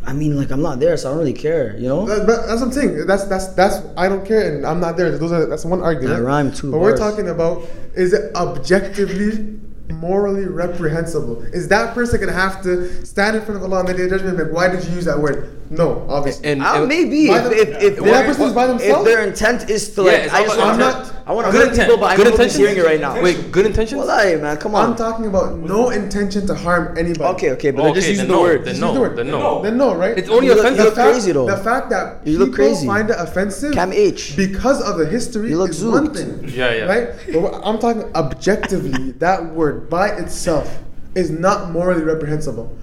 I 0.07 0.13
mean, 0.13 0.37
like 0.37 0.51
I'm 0.51 0.63
not 0.63 0.81
there, 0.81 0.97
so 0.97 1.09
I 1.09 1.13
don't 1.13 1.19
really 1.19 1.33
care. 1.35 1.77
You 1.77 1.89
know. 1.89 2.07
That- 2.07 2.27
but 2.27 2.47
that's 2.47 2.61
what 2.61 2.69
I'm 2.69 2.73
saying. 2.73 3.07
That's 3.07 3.25
that's 3.25 3.49
that's 3.49 3.83
I 3.97 4.09
don't 4.09 4.25
care, 4.25 4.55
and 4.57 4.65
I'm 4.67 4.81
not 4.81 4.97
there. 4.97 5.17
Those 5.19 5.31
are 5.33 5.47
that's 5.47 5.65
one 5.65 5.83
argument. 5.83 6.17
That 6.19 6.23
rhyme 6.25 6.53
too, 6.53 6.71
But 6.71 6.79
we're 6.81 6.97
talking 6.97 7.29
about 7.29 7.63
is 7.95 8.13
it 8.13 8.35
objectively 8.35 9.60
morally 9.93 10.45
reprehensible? 10.47 11.43
Is 11.53 11.69
that 11.69 11.95
person 11.95 12.21
gonna 12.21 12.33
have 12.33 12.63
to 12.63 13.05
stand 13.05 13.37
in 13.37 13.43
front 13.43 13.57
of 13.57 13.63
Allah 13.65 13.81
on 13.81 13.87
the 13.87 13.95
day 13.95 14.05
of 14.05 14.11
judgment? 14.11 14.31
and 14.31 14.39
be 14.39 14.45
Like, 14.45 14.53
why 14.53 14.69
did 14.69 14.85
you 14.85 14.93
use 14.95 15.05
that 15.05 15.19
word? 15.19 15.57
No, 15.71 16.05
obviously. 16.09 16.47
And, 16.51 16.63
Uh, 16.63 16.73
and 16.77 16.89
maybe 16.89 17.27
if, 17.29 17.45
them- 17.45 17.53
if, 17.53 17.69
if, 17.83 17.99
If 17.99 18.05
that 18.05 18.27
person's 18.27 18.53
by 18.53 18.67
if 18.75 19.05
their 19.05 19.23
intent 19.27 19.71
is 19.71 19.95
to 19.95 20.03
like, 20.03 20.23
it's 20.25 20.35
I 20.35 20.43
just 20.43 20.59
all 20.59 20.67
want 20.67 20.81
about 20.81 20.93
to, 21.05 21.09
intent. 21.11 21.20
I 21.31 21.33
want 21.33 21.47
to 21.47 21.53
good 21.53 21.61
hurt 21.61 21.71
intent. 21.71 21.89
people, 21.91 22.01
but 22.01 22.07
I 22.11 22.17
good 22.17 22.25
know 22.25 22.31
nobody's 22.33 22.57
intentions. 22.57 22.77
hearing 22.77 22.79
it 22.85 22.91
right 22.91 23.01
now. 23.17 23.23
Wait, 23.23 23.53
good 23.53 23.65
intentions. 23.67 24.05
Well, 24.05 24.19
hey, 24.19 24.35
man, 24.35 24.57
come 24.57 24.75
on. 24.75 24.91
I'm 24.91 24.97
talking 24.97 25.27
about 25.27 25.57
no 25.59 25.91
intention 25.91 26.45
to 26.49 26.57
harm 26.57 26.99
anybody. 26.99 27.23
okay, 27.35 27.51
okay, 27.53 27.71
but 27.71 27.85
they're 27.85 27.95
just 27.95 28.07
Okay, 28.09 28.11
using 28.15 28.27
then 28.27 28.29
the 28.29 28.35
no, 28.35 28.43
word. 28.43 28.65
then 28.65 28.75
Just 28.75 28.81
no, 28.81 28.87
use 28.89 28.95
the 28.95 29.01
word. 29.01 29.17
then 29.17 29.27
no. 29.29 29.63
Then 29.63 29.77
no, 29.77 29.95
right? 29.95 30.19
It's 30.19 30.29
only 30.29 30.47
You 30.49 30.55
look- 30.55 30.65
offensive. 30.65 30.79
you 30.81 30.85
look 30.87 30.95
fact, 30.97 31.13
crazy, 31.13 31.31
though. 31.31 31.47
The 31.47 31.57
fact 31.59 31.91
that 31.91 32.27
You 32.27 32.39
look 32.41 32.51
people 32.51 32.65
crazy. 32.67 32.87
find 32.89 33.11
it 33.11 33.17
offensive 33.17 33.73
Cam 33.75 33.93
H. 33.93 34.35
because 34.37 34.83
of 34.83 34.99
the 34.99 35.07
history 35.07 35.51
You 35.51 35.59
look 35.59 35.71
is 35.71 35.85
one 35.85 36.09
zooked. 36.09 36.17
thing. 36.17 36.51
Yeah, 36.53 36.75
yeah. 36.75 36.85
Right? 36.87 37.09
But 37.33 37.41
what- 37.43 37.61
I'm 37.63 37.79
talking 37.79 38.05
objectively, 38.17 39.13
that 39.21 39.55
word 39.55 39.89
by 39.89 40.09
itself 40.09 40.81
is 41.15 41.31
not 41.31 41.71
morally 41.71 42.03
reprehensible. 42.03 42.77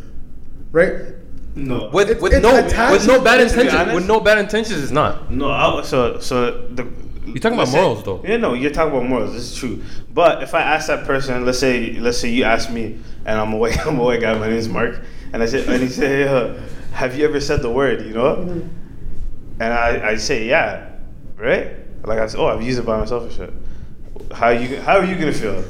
Right? 0.71 0.93
No. 1.55 1.89
With 1.91 2.09
It's- 2.11 2.21
with 2.21 2.31
it's 2.33 2.43
no 2.43 2.55
attached 2.57 2.91
with 2.93 3.07
no 3.07 3.19
bad 3.19 3.37
to 3.39 3.43
be 3.43 3.49
intentions. 3.49 3.73
honest- 3.75 3.95
With 3.95 4.07
no 4.07 4.19
bad 4.21 4.37
intentions, 4.37 4.81
it's 4.83 4.91
not. 4.93 5.29
No, 5.31 5.51
I, 5.51 5.81
so 5.83 6.19
so 6.21 6.51
the. 6.73 6.85
You're 7.27 7.35
talking 7.39 7.53
about 7.53 7.59
let's 7.59 7.71
say- 7.71 7.81
morals, 7.81 8.03
though. 8.03 8.21
Yeah, 8.23 8.37
no, 8.37 8.53
you're 8.53 8.71
talking 8.71 8.93
about 8.95 9.07
morals. 9.07 9.33
This 9.33 9.51
is 9.51 9.55
true. 9.57 9.83
But 10.13 10.43
if 10.43 10.53
I 10.53 10.61
ask 10.61 10.87
that 10.87 11.05
person, 11.05 11.45
let's 11.45 11.59
say, 11.59 11.93
let's 11.99 12.17
say 12.17 12.29
you 12.29 12.43
ask 12.43 12.69
me, 12.71 12.99
and 13.25 13.39
I'm 13.39 13.53
a 13.53 13.57
white, 13.57 13.77
I'm 13.85 13.99
a 13.99 14.03
white 14.03 14.21
guy. 14.21 14.33
My 14.37 14.49
name's 14.49 14.69
Mark, 14.69 15.01
and 15.33 15.43
I 15.43 15.45
said, 15.45 15.67
and 15.67 15.81
he 15.83 15.89
said, 15.89 16.07
hey, 16.09 16.27
uh, 16.27 16.59
"Have 16.93 17.17
you 17.17 17.25
ever 17.25 17.39
said 17.39 17.61
the 17.61 17.69
word?" 17.71 18.05
You 18.05 18.13
know, 18.13 18.41
and 19.59 19.73
I, 19.73 20.09
I 20.11 20.15
say, 20.17 20.47
"Yeah," 20.47 20.89
right? 21.35 21.75
Like 22.05 22.19
I 22.19 22.27
said, 22.27 22.39
"Oh, 22.39 22.47
I've 22.47 22.61
used 22.63 22.79
it 22.79 22.85
by 22.85 22.97
myself 22.99 23.23
and 23.23 23.31
shit." 23.31 23.53
How 24.33 24.49
you 24.49 24.79
how 24.81 24.97
are 24.97 25.05
you 25.05 25.15
gonna 25.15 25.31
feel 25.33 25.63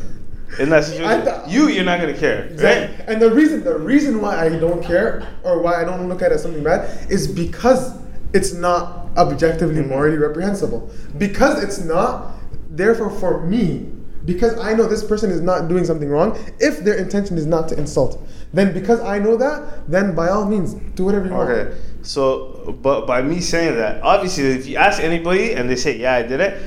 in 0.59 0.69
that 0.69 0.83
situation? 0.85 1.23
thought- 1.25 1.49
you 1.49 1.67
you're 1.67 1.83
not 1.83 1.99
gonna 1.99 2.13
care, 2.17 2.45
Exactly. 2.45 2.95
right? 2.97 3.09
And 3.09 3.21
the 3.21 3.29
reason 3.31 3.63
the 3.63 3.77
reason 3.77 4.21
why 4.21 4.45
I 4.45 4.49
don't 4.49 4.81
care 4.83 5.27
or 5.43 5.61
why 5.61 5.81
I 5.81 5.83
don't 5.83 6.07
look 6.07 6.21
at 6.21 6.31
it 6.31 6.35
as 6.35 6.43
something 6.43 6.63
bad 6.63 7.11
is 7.11 7.27
because 7.27 7.93
it's 8.33 8.53
not 8.53 8.96
objectively 9.17 9.75
Mm-hmm. 9.81 9.89
morally 9.89 10.17
reprehensible. 10.17 10.89
Because 11.17 11.63
it's 11.63 11.79
not, 11.79 12.33
therefore 12.69 13.09
for 13.09 13.45
me, 13.45 13.91
because 14.25 14.57
I 14.59 14.73
know 14.73 14.87
this 14.87 15.03
person 15.03 15.31
is 15.31 15.41
not 15.41 15.67
doing 15.69 15.85
something 15.85 16.09
wrong, 16.09 16.37
if 16.59 16.83
their 16.83 16.95
intention 16.95 17.37
is 17.37 17.45
not 17.45 17.69
to 17.69 17.77
insult, 17.77 18.21
then 18.53 18.73
because 18.73 18.99
I 19.01 19.19
know 19.19 19.37
that, 19.37 19.89
then 19.89 20.15
by 20.15 20.29
all 20.29 20.45
means, 20.45 20.73
do 20.95 21.05
whatever 21.05 21.27
you 21.27 21.33
want. 21.33 21.49
Okay, 21.49 21.77
so 22.01 22.77
but 22.81 23.05
by 23.07 23.21
me 23.21 23.39
saying 23.39 23.75
that, 23.75 24.01
obviously, 24.03 24.45
if 24.51 24.67
you 24.67 24.75
ask 24.77 25.01
anybody 25.01 25.53
and 25.53 25.69
they 25.69 25.75
say, 25.75 25.97
"Yeah, 25.97 26.15
I 26.15 26.23
did 26.23 26.39
it," 26.41 26.61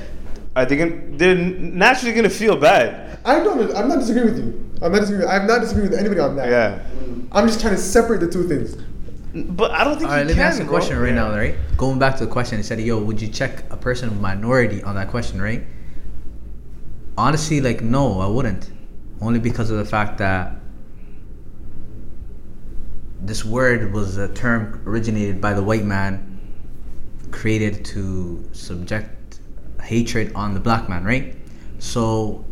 are 0.55 0.65
they 0.65 0.75
gonna? 0.75 0.97
They're 1.17 1.35
naturally 1.35 2.15
gonna 2.15 2.29
feel 2.29 2.55
bad. 2.55 3.19
I 3.25 3.39
don't. 3.43 3.75
I'm 3.75 3.87
not 3.87 3.99
disagreeing 3.99 4.27
with 4.33 4.37
you. 4.39 4.69
I'm 4.81 4.91
not 4.91 5.01
disagreeing. 5.01 5.29
I'm 5.29 5.45
not 5.45 5.61
disagreeing 5.61 5.89
with 5.91 5.99
anybody 5.99 6.19
on 6.21 6.35
that. 6.37 6.49
Yeah, 6.49 6.79
I'm 7.31 7.45
just 7.47 7.61
trying 7.61 7.75
to 7.75 7.81
separate 7.81 8.21
the 8.21 8.29
two 8.29 8.47
things. 8.47 8.75
But 9.33 9.71
I 9.71 9.83
don't 9.83 9.97
think 9.97 10.09
All 10.09 10.15
right, 10.17 10.21
you 10.23 10.27
let 10.27 10.37
me 10.37 10.43
ask 10.43 10.57
you 10.59 10.65
a 10.65 10.67
bro. 10.67 10.77
question 10.77 10.99
right 10.99 11.09
Yeah. 11.09 11.15
now, 11.29 11.31
right? 11.31 11.55
Going 11.77 11.99
back 11.99 12.17
to 12.17 12.25
the 12.25 12.31
question, 12.31 12.59
it 12.59 12.63
said, 12.63 12.79
"Yo, 12.81 13.01
would 13.01 13.21
you 13.21 13.27
check 13.27 13.63
a 13.71 13.77
person 13.77 14.09
of 14.09 14.19
minority 14.19 14.83
on 14.83 14.95
that 14.95 15.07
question?" 15.09 15.41
Right? 15.41 15.63
Honestly, 17.17 17.61
like, 17.61 17.81
no, 17.81 18.19
I 18.19 18.27
wouldn't. 18.27 18.71
Only 19.21 19.39
because 19.39 19.69
of 19.69 19.77
the 19.77 19.85
fact 19.85 20.17
that 20.17 20.55
this 23.21 23.45
word 23.45 23.93
was 23.93 24.17
a 24.17 24.27
term 24.29 24.81
originated 24.85 25.39
by 25.39 25.53
the 25.53 25.61
white 25.61 25.85
man, 25.85 26.39
created 27.29 27.85
to 27.85 28.43
subject 28.51 29.39
hatred 29.81 30.31
on 30.35 30.53
the 30.53 30.59
black 30.59 30.89
man, 30.89 31.03
right? 31.03 31.35
So, 31.79 32.45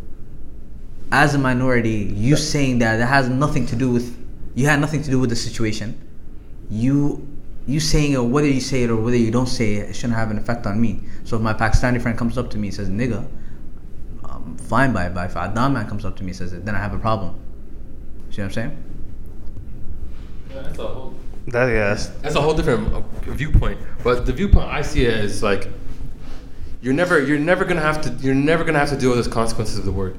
as 1.12 1.34
a 1.34 1.38
minority, 1.38 2.12
you 2.16 2.36
saying 2.36 2.78
that 2.78 2.96
that 2.98 3.06
has 3.06 3.28
nothing 3.28 3.66
to 3.66 3.76
do 3.76 3.90
with 3.90 4.16
you 4.54 4.66
had 4.66 4.80
nothing 4.80 5.02
to 5.02 5.10
do 5.10 5.18
with 5.18 5.30
the 5.30 5.36
situation. 5.36 5.96
You 6.70 7.26
you 7.66 7.78
saying 7.80 8.12
it 8.12 8.18
whether 8.18 8.46
you 8.48 8.60
say 8.60 8.82
it 8.84 8.90
or 8.90 8.96
whether 8.96 9.16
you 9.16 9.30
don't 9.30 9.46
say 9.48 9.74
it, 9.74 9.90
it 9.90 9.94
shouldn't 9.94 10.14
have 10.14 10.30
an 10.30 10.38
effect 10.38 10.66
on 10.66 10.80
me. 10.80 11.00
So 11.24 11.36
if 11.36 11.42
my 11.42 11.52
Pakistani 11.54 12.00
friend 12.00 12.16
comes 12.16 12.38
up 12.38 12.50
to 12.50 12.58
me 12.58 12.68
and 12.68 12.74
says 12.74 12.88
nigga, 12.88 13.26
I'm 14.24 14.56
fine 14.56 14.92
by 14.92 15.06
it. 15.06 15.14
But 15.14 15.30
if 15.30 15.36
a 15.36 15.40
Adam 15.40 15.74
man 15.74 15.86
comes 15.88 16.04
up 16.04 16.16
to 16.16 16.22
me 16.22 16.30
and 16.30 16.36
says 16.36 16.52
it, 16.52 16.64
then 16.64 16.74
I 16.74 16.78
have 16.78 16.94
a 16.94 16.98
problem. 16.98 17.38
See 18.30 18.40
what 18.40 18.46
I'm 18.46 18.52
saying? 18.52 18.84
That's 20.48 20.78
a 20.78 20.86
whole, 20.86 21.14
That 21.48 21.66
yes. 21.66 22.08
that's 22.22 22.34
a 22.34 22.40
whole 22.40 22.54
different 22.54 22.92
uh, 22.92 23.02
viewpoint. 23.22 23.78
But 24.02 24.26
the 24.26 24.32
viewpoint 24.32 24.66
I 24.68 24.82
see 24.82 25.04
it 25.04 25.14
is 25.24 25.42
like 25.42 25.68
you're 26.82 26.94
never 26.94 27.20
you're 27.22 27.38
never 27.38 27.64
gonna 27.64 27.80
have 27.80 28.00
to 28.02 28.10
you're 28.24 28.34
never 28.34 28.64
gonna 28.64 28.78
have 28.78 28.90
to 28.90 28.96
deal 28.96 29.10
with 29.14 29.24
the 29.24 29.30
consequences 29.30 29.78
of 29.78 29.84
the 29.84 29.92
word. 29.92 30.16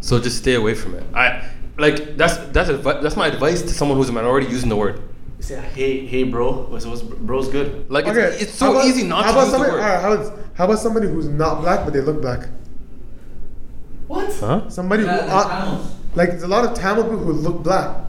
So 0.00 0.20
just 0.20 0.38
stay 0.38 0.54
away 0.54 0.74
from 0.74 0.94
it. 0.94 1.04
I 1.14 1.48
like 1.78 2.16
that's 2.16 2.36
that's 2.52 2.70
advi- 2.70 3.02
that's 3.02 3.16
my 3.16 3.28
advice 3.28 3.62
to 3.62 3.68
someone 3.68 3.96
who's 3.96 4.08
a 4.08 4.12
minority 4.12 4.48
using 4.48 4.68
the 4.68 4.76
word. 4.76 5.00
You 5.42 5.46
say, 5.48 5.60
hey, 5.74 6.06
hey, 6.06 6.22
bro. 6.22 6.66
Was, 6.70 6.86
was 6.86 7.02
bro's 7.02 7.48
good? 7.48 7.90
Like 7.90 8.06
it's, 8.06 8.16
Okay, 8.16 8.36
it's 8.40 8.60
how 8.60 8.66
so 8.66 8.72
about- 8.76 8.84
easy 8.86 9.02
not 9.02 9.24
how 9.24 9.32
to 9.32 9.38
about 9.38 9.42
use 9.42 9.50
the 9.50 9.58
somebody, 9.58 9.72
word. 9.72 9.82
alright, 9.82 10.00
how, 10.00 10.12
about, 10.12 10.38
how 10.54 10.64
about 10.66 10.78
somebody 10.78 11.08
who's 11.08 11.26
not 11.28 11.60
black 11.62 11.84
but 11.84 11.92
they 11.92 12.00
look 12.00 12.20
black? 12.22 12.48
What? 14.06 14.32
Huh? 14.36 14.68
Somebody 14.70 15.02
who 15.02 15.08
uh, 15.08 15.84
like 16.14 16.28
there's 16.28 16.44
a 16.44 16.46
lot 16.46 16.64
of 16.64 16.74
Tamil 16.78 17.02
people 17.02 17.18
who 17.18 17.32
look 17.32 17.64
black, 17.64 18.04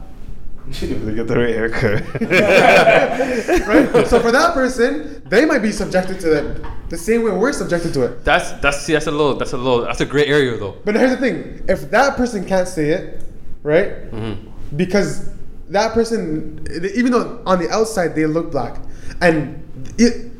If 0.68 0.78
they 1.04 1.14
get 1.16 1.26
the 1.26 1.36
right 1.36 1.52
haircut. 1.52 2.02
right? 3.66 4.06
so 4.10 4.20
for 4.20 4.30
that 4.30 4.54
person, 4.54 5.20
they 5.26 5.44
might 5.44 5.58
be 5.58 5.72
subjected 5.72 6.20
to 6.20 6.28
that 6.30 6.70
the 6.88 6.96
same 6.96 7.24
way 7.24 7.32
we're 7.32 7.52
subjected 7.52 7.92
to 7.94 8.02
it. 8.04 8.24
That's 8.24 8.52
that's 8.62 8.82
see 8.82 8.92
that's 8.92 9.08
a 9.08 9.10
little 9.10 9.34
that's 9.34 9.54
a 9.54 9.58
little 9.58 9.80
that's 9.82 10.00
a 10.00 10.06
gray 10.06 10.26
area 10.26 10.56
though. 10.56 10.76
But 10.84 10.94
here's 10.94 11.10
the 11.10 11.16
thing: 11.16 11.64
if 11.68 11.90
that 11.90 12.16
person 12.16 12.44
can't 12.44 12.68
say 12.68 12.90
it, 12.90 13.24
right? 13.64 14.08
Mm-hmm. 14.12 14.76
Because 14.76 15.33
that 15.68 15.92
person, 15.92 16.66
even 16.94 17.12
though 17.12 17.42
on 17.46 17.58
the 17.58 17.70
outside 17.70 18.14
they 18.14 18.26
look 18.26 18.50
black, 18.50 18.78
and 19.20 19.62
it, 19.98 20.30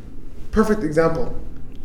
perfect 0.52 0.82
example. 0.82 1.34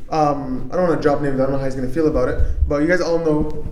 Um, 0.10 0.70
I 0.72 0.76
don't 0.76 0.88
want 0.90 1.02
to 1.02 1.08
drop 1.08 1.22
names. 1.22 1.40
I 1.40 1.44
don't 1.44 1.52
know 1.54 1.60
how 1.60 1.66
he's 1.66 1.76
gonna 1.76 1.88
feel 1.90 2.08
about 2.08 2.30
it, 2.30 2.42
but 2.68 2.82
you 2.82 2.88
guys 2.88 3.00
all 3.02 3.20
know, 3.20 3.66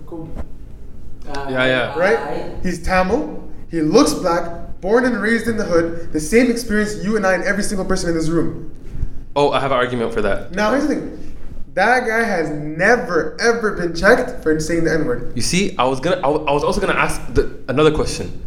Yeah, 1.26 1.48
yeah. 1.66 1.98
right? 1.98 2.56
He's 2.62 2.82
Tamil. 2.82 3.42
He 3.70 3.80
looks 3.82 4.14
black, 4.14 4.80
born 4.80 5.04
and 5.04 5.20
raised 5.20 5.46
in 5.48 5.56
the 5.56 5.64
hood. 5.64 6.12
The 6.12 6.20
same 6.20 6.50
experience 6.50 7.04
you 7.04 7.16
and 7.16 7.26
I 7.26 7.34
and 7.34 7.44
every 7.44 7.62
single 7.62 7.84
person 7.84 8.08
in 8.10 8.14
this 8.16 8.28
room. 8.28 8.72
Oh, 9.36 9.50
I 9.50 9.60
have 9.60 9.72
an 9.72 9.76
argument 9.76 10.14
for 10.14 10.22
that. 10.22 10.52
Now 10.52 10.70
here's 10.70 10.86
the 10.86 10.94
thing: 10.94 11.36
that 11.74 12.06
guy 12.06 12.22
has 12.24 12.50
never 12.50 13.36
ever 13.40 13.72
been 13.72 13.94
checked 13.94 14.42
for 14.42 14.58
saying 14.60 14.84
the 14.84 14.92
N 14.92 15.06
word. 15.06 15.32
You 15.36 15.42
see, 15.42 15.76
I 15.76 15.84
was 15.84 16.00
gonna 16.00 16.16
I 16.16 16.30
I 16.30 16.52
was 16.52 16.64
also 16.64 16.80
gonna 16.80 16.94
ask 16.94 17.20
the, 17.34 17.62
another 17.68 17.90
question. 17.92 18.42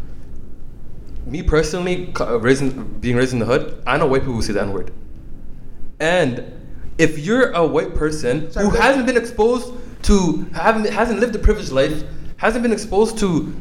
Me 1.26 1.42
personally, 1.42 2.12
uh, 2.20 2.38
raising 2.40 2.70
being 3.00 3.16
raised 3.16 3.32
in 3.32 3.38
the 3.38 3.44
hood, 3.46 3.82
I 3.86 3.96
know 3.96 4.06
white 4.06 4.22
people 4.22 4.34
who 4.34 4.42
say 4.42 4.52
the 4.52 4.62
N 4.62 4.72
word. 4.72 4.92
And 6.00 6.44
if 6.98 7.18
you're 7.18 7.52
a 7.52 7.64
white 7.66 7.94
person 7.94 8.50
Sorry, 8.50 8.66
who 8.66 8.72
hasn't 8.72 9.06
been 9.06 9.16
exposed 9.16 9.72
to 10.04 10.46
haven't 10.52 10.86
hasn't 10.86 11.20
lived 11.20 11.34
a 11.36 11.38
privileged 11.38 11.70
life, 11.70 12.02
hasn't 12.38 12.62
been 12.62 12.72
exposed 12.72 13.18
to 13.18 13.54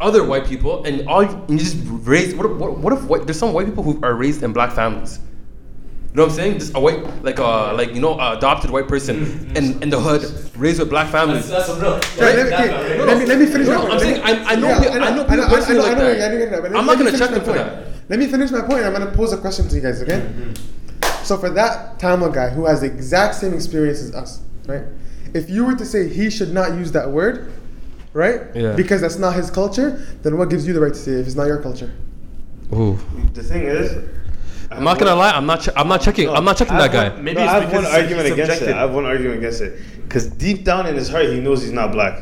other 0.00 0.22
white 0.22 0.46
people, 0.46 0.84
and 0.84 1.08
all 1.08 1.22
you, 1.22 1.30
and 1.30 1.50
you 1.50 1.58
just 1.58 1.78
raised 1.84 2.36
what, 2.36 2.46
if- 2.50 2.56
what 2.58 2.78
what 2.78 2.92
if 2.92 3.02
white, 3.04 3.24
there's 3.26 3.38
some 3.38 3.52
white 3.54 3.66
people 3.66 3.82
who 3.82 3.98
are 4.02 4.14
raised 4.14 4.42
in 4.42 4.52
black 4.52 4.72
families. 4.72 5.18
You 6.18 6.24
know 6.24 6.30
what 6.30 6.40
I'm 6.40 6.44
saying? 6.46 6.58
Just 6.58 6.74
a 6.74 6.80
white, 6.80 7.22
like 7.22 7.38
a 7.38 7.72
like 7.76 7.94
you 7.94 8.00
know, 8.00 8.18
a 8.18 8.36
adopted 8.36 8.72
white 8.72 8.88
person 8.88 9.24
mm, 9.24 9.24
mm. 9.24 9.56
in, 9.56 9.82
in 9.84 9.88
the 9.88 10.00
hood, 10.00 10.22
raised 10.56 10.80
with 10.80 10.90
black 10.90 11.12
families. 11.12 11.48
That's 11.48 11.66
some 11.66 11.78
real. 11.80 11.92
Okay, 11.92 12.18
let, 12.18 12.48
me, 12.48 12.54
okay, 12.54 13.04
let 13.04 13.18
me 13.18 13.26
let 13.26 13.38
me 13.38 13.46
finish 13.46 13.68
No, 13.68 13.74
my 13.74 13.78
no, 13.78 13.80
point. 13.82 13.92
I'm 13.92 14.00
saying 14.00 14.22
I, 14.24 14.52
I 14.52 14.54
know 14.56 14.66
Yeah, 14.66 14.80
pe- 14.80 14.98
I 14.98 15.14
know 15.14 15.22
people 15.22 15.44
I 15.44 15.46
know, 15.46 15.54
personally 15.54 15.80
I 15.80 15.94
know, 15.94 16.02
like 16.02 16.18
I 16.18 16.18
know, 16.18 16.18
that. 16.18 16.32
I 16.32 16.34
know, 16.34 16.34
I 16.34 16.50
know, 16.50 16.60
but 16.62 16.70
let- 16.72 16.80
I'm 16.80 16.86
not 16.86 16.98
gonna 16.98 17.12
check 17.12 17.30
my 17.30 17.38
them 17.38 17.44
for 17.44 17.52
point. 17.54 17.58
that. 17.58 17.86
Let 18.08 18.18
me 18.18 18.26
finish 18.26 18.50
my 18.50 18.62
point. 18.62 18.82
I'm 18.84 18.92
gonna 18.94 19.12
pose 19.12 19.32
a 19.32 19.38
question 19.38 19.68
to 19.68 19.74
you 19.76 19.80
guys, 19.80 20.02
okay? 20.02 20.18
Mm-hmm. 20.18 21.22
So 21.22 21.38
for 21.38 21.50
that 21.50 22.00
Tamil 22.00 22.30
guy 22.30 22.48
who 22.48 22.66
has 22.66 22.80
the 22.80 22.88
exact 22.88 23.36
same 23.36 23.54
experience 23.54 24.00
as 24.00 24.12
us, 24.12 24.40
right? 24.66 24.86
If 25.34 25.48
you 25.48 25.66
were 25.66 25.76
to 25.76 25.84
say 25.86 26.08
he 26.08 26.30
should 26.30 26.52
not 26.52 26.72
use 26.72 26.90
that 26.98 27.08
word, 27.08 27.52
right? 28.12 28.40
Yeah. 28.56 28.72
Because 28.74 29.02
that's 29.02 29.18
not 29.18 29.36
his 29.36 29.52
culture, 29.52 30.04
then 30.24 30.36
what 30.36 30.50
gives 30.50 30.66
you 30.66 30.72
the 30.72 30.80
right 30.80 30.92
to 30.92 30.98
say 30.98 31.12
it 31.12 31.20
if 31.20 31.26
it's 31.28 31.36
not 31.36 31.46
your 31.46 31.62
culture? 31.62 31.92
Ooh. 32.74 32.98
the 33.34 33.42
thing 33.44 33.62
is, 33.62 33.96
I'm 34.70 34.84
not 34.84 34.98
gonna 34.98 35.14
lie. 35.14 35.30
I'm 35.30 35.46
not. 35.46 35.62
Che- 35.62 35.72
I'm 35.76 35.88
not 35.88 36.00
checking. 36.02 36.28
I'm 36.28 36.44
not 36.44 36.56
checking 36.56 36.76
that 36.76 36.92
guy. 36.92 37.08
one- 37.08 37.24
Maybe 37.24 37.36
no, 37.36 37.42
it's 37.44 37.50
I 37.50 37.54
have 37.60 37.62
because 37.70 37.84
one 37.84 37.84
he's 37.92 38.02
argument 38.02 38.32
against 38.32 38.62
it. 38.62 38.68
I 38.74 38.80
have 38.80 38.90
one 38.92 39.04
argument 39.06 39.38
against 39.38 39.60
it. 39.62 40.02
Because 40.02 40.26
deep 40.26 40.64
down 40.64 40.86
in 40.86 40.94
his 40.94 41.08
heart, 41.08 41.26
he 41.26 41.40
knows 41.40 41.62
he's 41.62 41.72
not 41.72 41.92
black. 41.92 42.20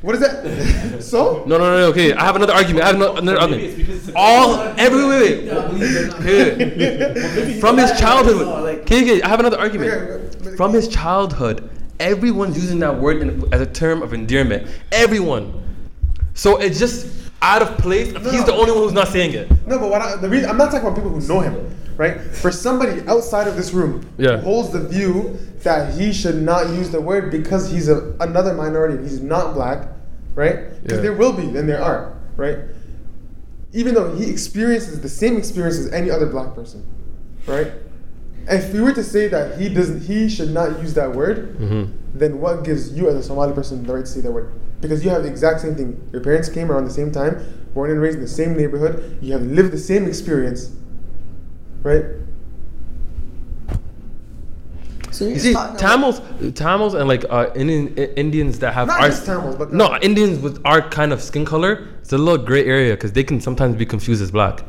What 0.00 0.14
is 0.14 0.20
that? 0.20 1.02
so? 1.02 1.42
No, 1.46 1.58
no, 1.58 1.64
no, 1.64 1.78
no. 1.80 1.86
Okay, 1.88 2.12
I 2.14 2.24
have 2.24 2.36
another 2.36 2.52
argument. 2.52 2.84
I 2.84 2.86
have 2.88 2.96
ano- 2.96 3.16
another 3.16 3.40
argument. 3.40 4.12
All 4.14 4.54
every 4.78 5.04
wait, 5.06 5.48
wait, 5.50 6.58
wait. 6.58 7.60
From 7.60 7.76
his 7.78 7.98
childhood. 7.98 8.78
Okay, 8.82 9.02
okay, 9.02 9.22
I 9.22 9.28
have 9.28 9.40
another 9.40 9.58
argument. 9.58 10.56
From 10.56 10.72
his 10.72 10.86
childhood, 10.88 11.68
everyone's 11.98 12.56
using 12.56 12.78
that 12.80 12.96
word 12.96 13.20
in, 13.22 13.42
as 13.52 13.60
a 13.60 13.66
term 13.66 14.02
of 14.02 14.12
endearment. 14.12 14.68
Everyone. 14.92 15.52
So 16.34 16.56
it's 16.58 16.78
just 16.78 17.08
out 17.42 17.62
of 17.62 17.78
place. 17.78 18.08
if 18.08 18.22
He's 18.30 18.44
the 18.44 18.52
only 18.54 18.72
one 18.72 18.82
who's 18.82 18.92
not 18.92 19.08
saying 19.08 19.32
it. 19.34 19.50
No, 19.66 19.78
but 19.78 19.90
what 19.90 20.02
I, 20.02 20.16
the 20.16 20.28
reason 20.28 20.50
I'm 20.50 20.56
not 20.56 20.70
talking 20.70 20.86
about 20.86 20.94
people 20.96 21.10
who 21.10 21.26
know 21.26 21.40
him, 21.40 21.74
right? 21.96 22.20
For 22.20 22.50
somebody 22.50 23.00
outside 23.06 23.46
of 23.46 23.56
this 23.56 23.72
room 23.72 24.08
Yeah. 24.18 24.38
who 24.38 24.44
holds 24.44 24.70
the 24.70 24.80
view 24.80 25.38
that 25.62 25.94
he 25.98 26.12
should 26.12 26.42
not 26.42 26.68
use 26.70 26.90
the 26.90 27.00
word 27.00 27.30
because 27.30 27.70
he's 27.70 27.88
a, 27.88 28.14
another 28.20 28.54
minority 28.54 28.94
and 28.94 29.04
he's 29.04 29.20
not 29.20 29.54
black, 29.54 29.88
right? 30.34 30.70
Because 30.82 30.98
Yeah. 30.98 31.02
there 31.02 31.12
will 31.12 31.32
be, 31.32 31.42
and 31.56 31.68
there 31.68 31.82
are, 31.82 32.14
right? 32.36 32.58
Even 33.72 33.94
though 33.94 34.14
he 34.14 34.30
experiences 34.30 35.00
the 35.00 35.08
same 35.08 35.36
experience 35.36 35.78
as 35.78 35.92
any 35.92 36.10
other 36.10 36.26
black 36.26 36.54
person, 36.54 36.84
right? 37.46 37.72
If 38.50 38.72
we 38.72 38.80
were 38.80 38.92
to 38.94 39.04
say 39.04 39.28
that 39.28 39.60
he 39.60 39.68
doesn't, 39.68 40.02
he 40.02 40.28
should 40.28 40.50
not 40.52 40.80
use 40.80 40.94
that 40.94 41.12
word, 41.12 41.58
mm-hmm. 41.58 41.92
then 42.14 42.40
what 42.40 42.64
gives 42.64 42.92
you 42.94 43.08
as 43.10 43.14
a 43.16 43.22
Somali 43.22 43.52
person 43.52 43.84
the 43.84 43.92
right 43.92 44.04
to 44.06 44.10
say 44.10 44.20
that 44.22 44.32
word? 44.32 44.50
Because 44.80 45.04
you 45.04 45.10
have 45.10 45.22
the 45.22 45.28
exact 45.28 45.60
same 45.60 45.74
thing. 45.74 46.08
Your 46.12 46.22
parents 46.22 46.48
came 46.48 46.70
around 46.70 46.84
the 46.84 46.90
same 46.90 47.10
time, 47.10 47.42
born 47.74 47.90
and 47.90 48.00
raised 48.00 48.16
in 48.16 48.22
the 48.22 48.28
same 48.28 48.56
neighborhood. 48.56 49.18
You 49.20 49.32
have 49.32 49.42
lived 49.42 49.72
the 49.72 49.78
same 49.78 50.06
experience, 50.06 50.70
right? 51.82 52.04
So 55.10 55.26
You 55.26 55.38
see, 55.38 55.54
Tamils, 55.78 56.20
Tamils, 56.54 56.94
and 56.94 57.08
like 57.08 57.24
uh, 57.28 57.50
Indian, 57.56 57.92
Indians 57.96 58.60
that 58.60 58.72
have 58.72 58.86
Not 58.86 59.00
our 59.00 59.08
just 59.08 59.26
Tamils, 59.26 59.56
but 59.56 59.72
no 59.72 59.98
Indians 60.00 60.38
with 60.38 60.60
our 60.64 60.88
kind 60.90 61.12
of 61.12 61.20
skin 61.20 61.44
color. 61.44 61.88
It's 62.00 62.12
a 62.12 62.18
little 62.18 62.44
gray 62.44 62.64
area 62.64 62.94
because 62.94 63.12
they 63.12 63.24
can 63.24 63.40
sometimes 63.40 63.74
be 63.74 63.84
confused 63.84 64.22
as 64.22 64.30
black. 64.30 64.62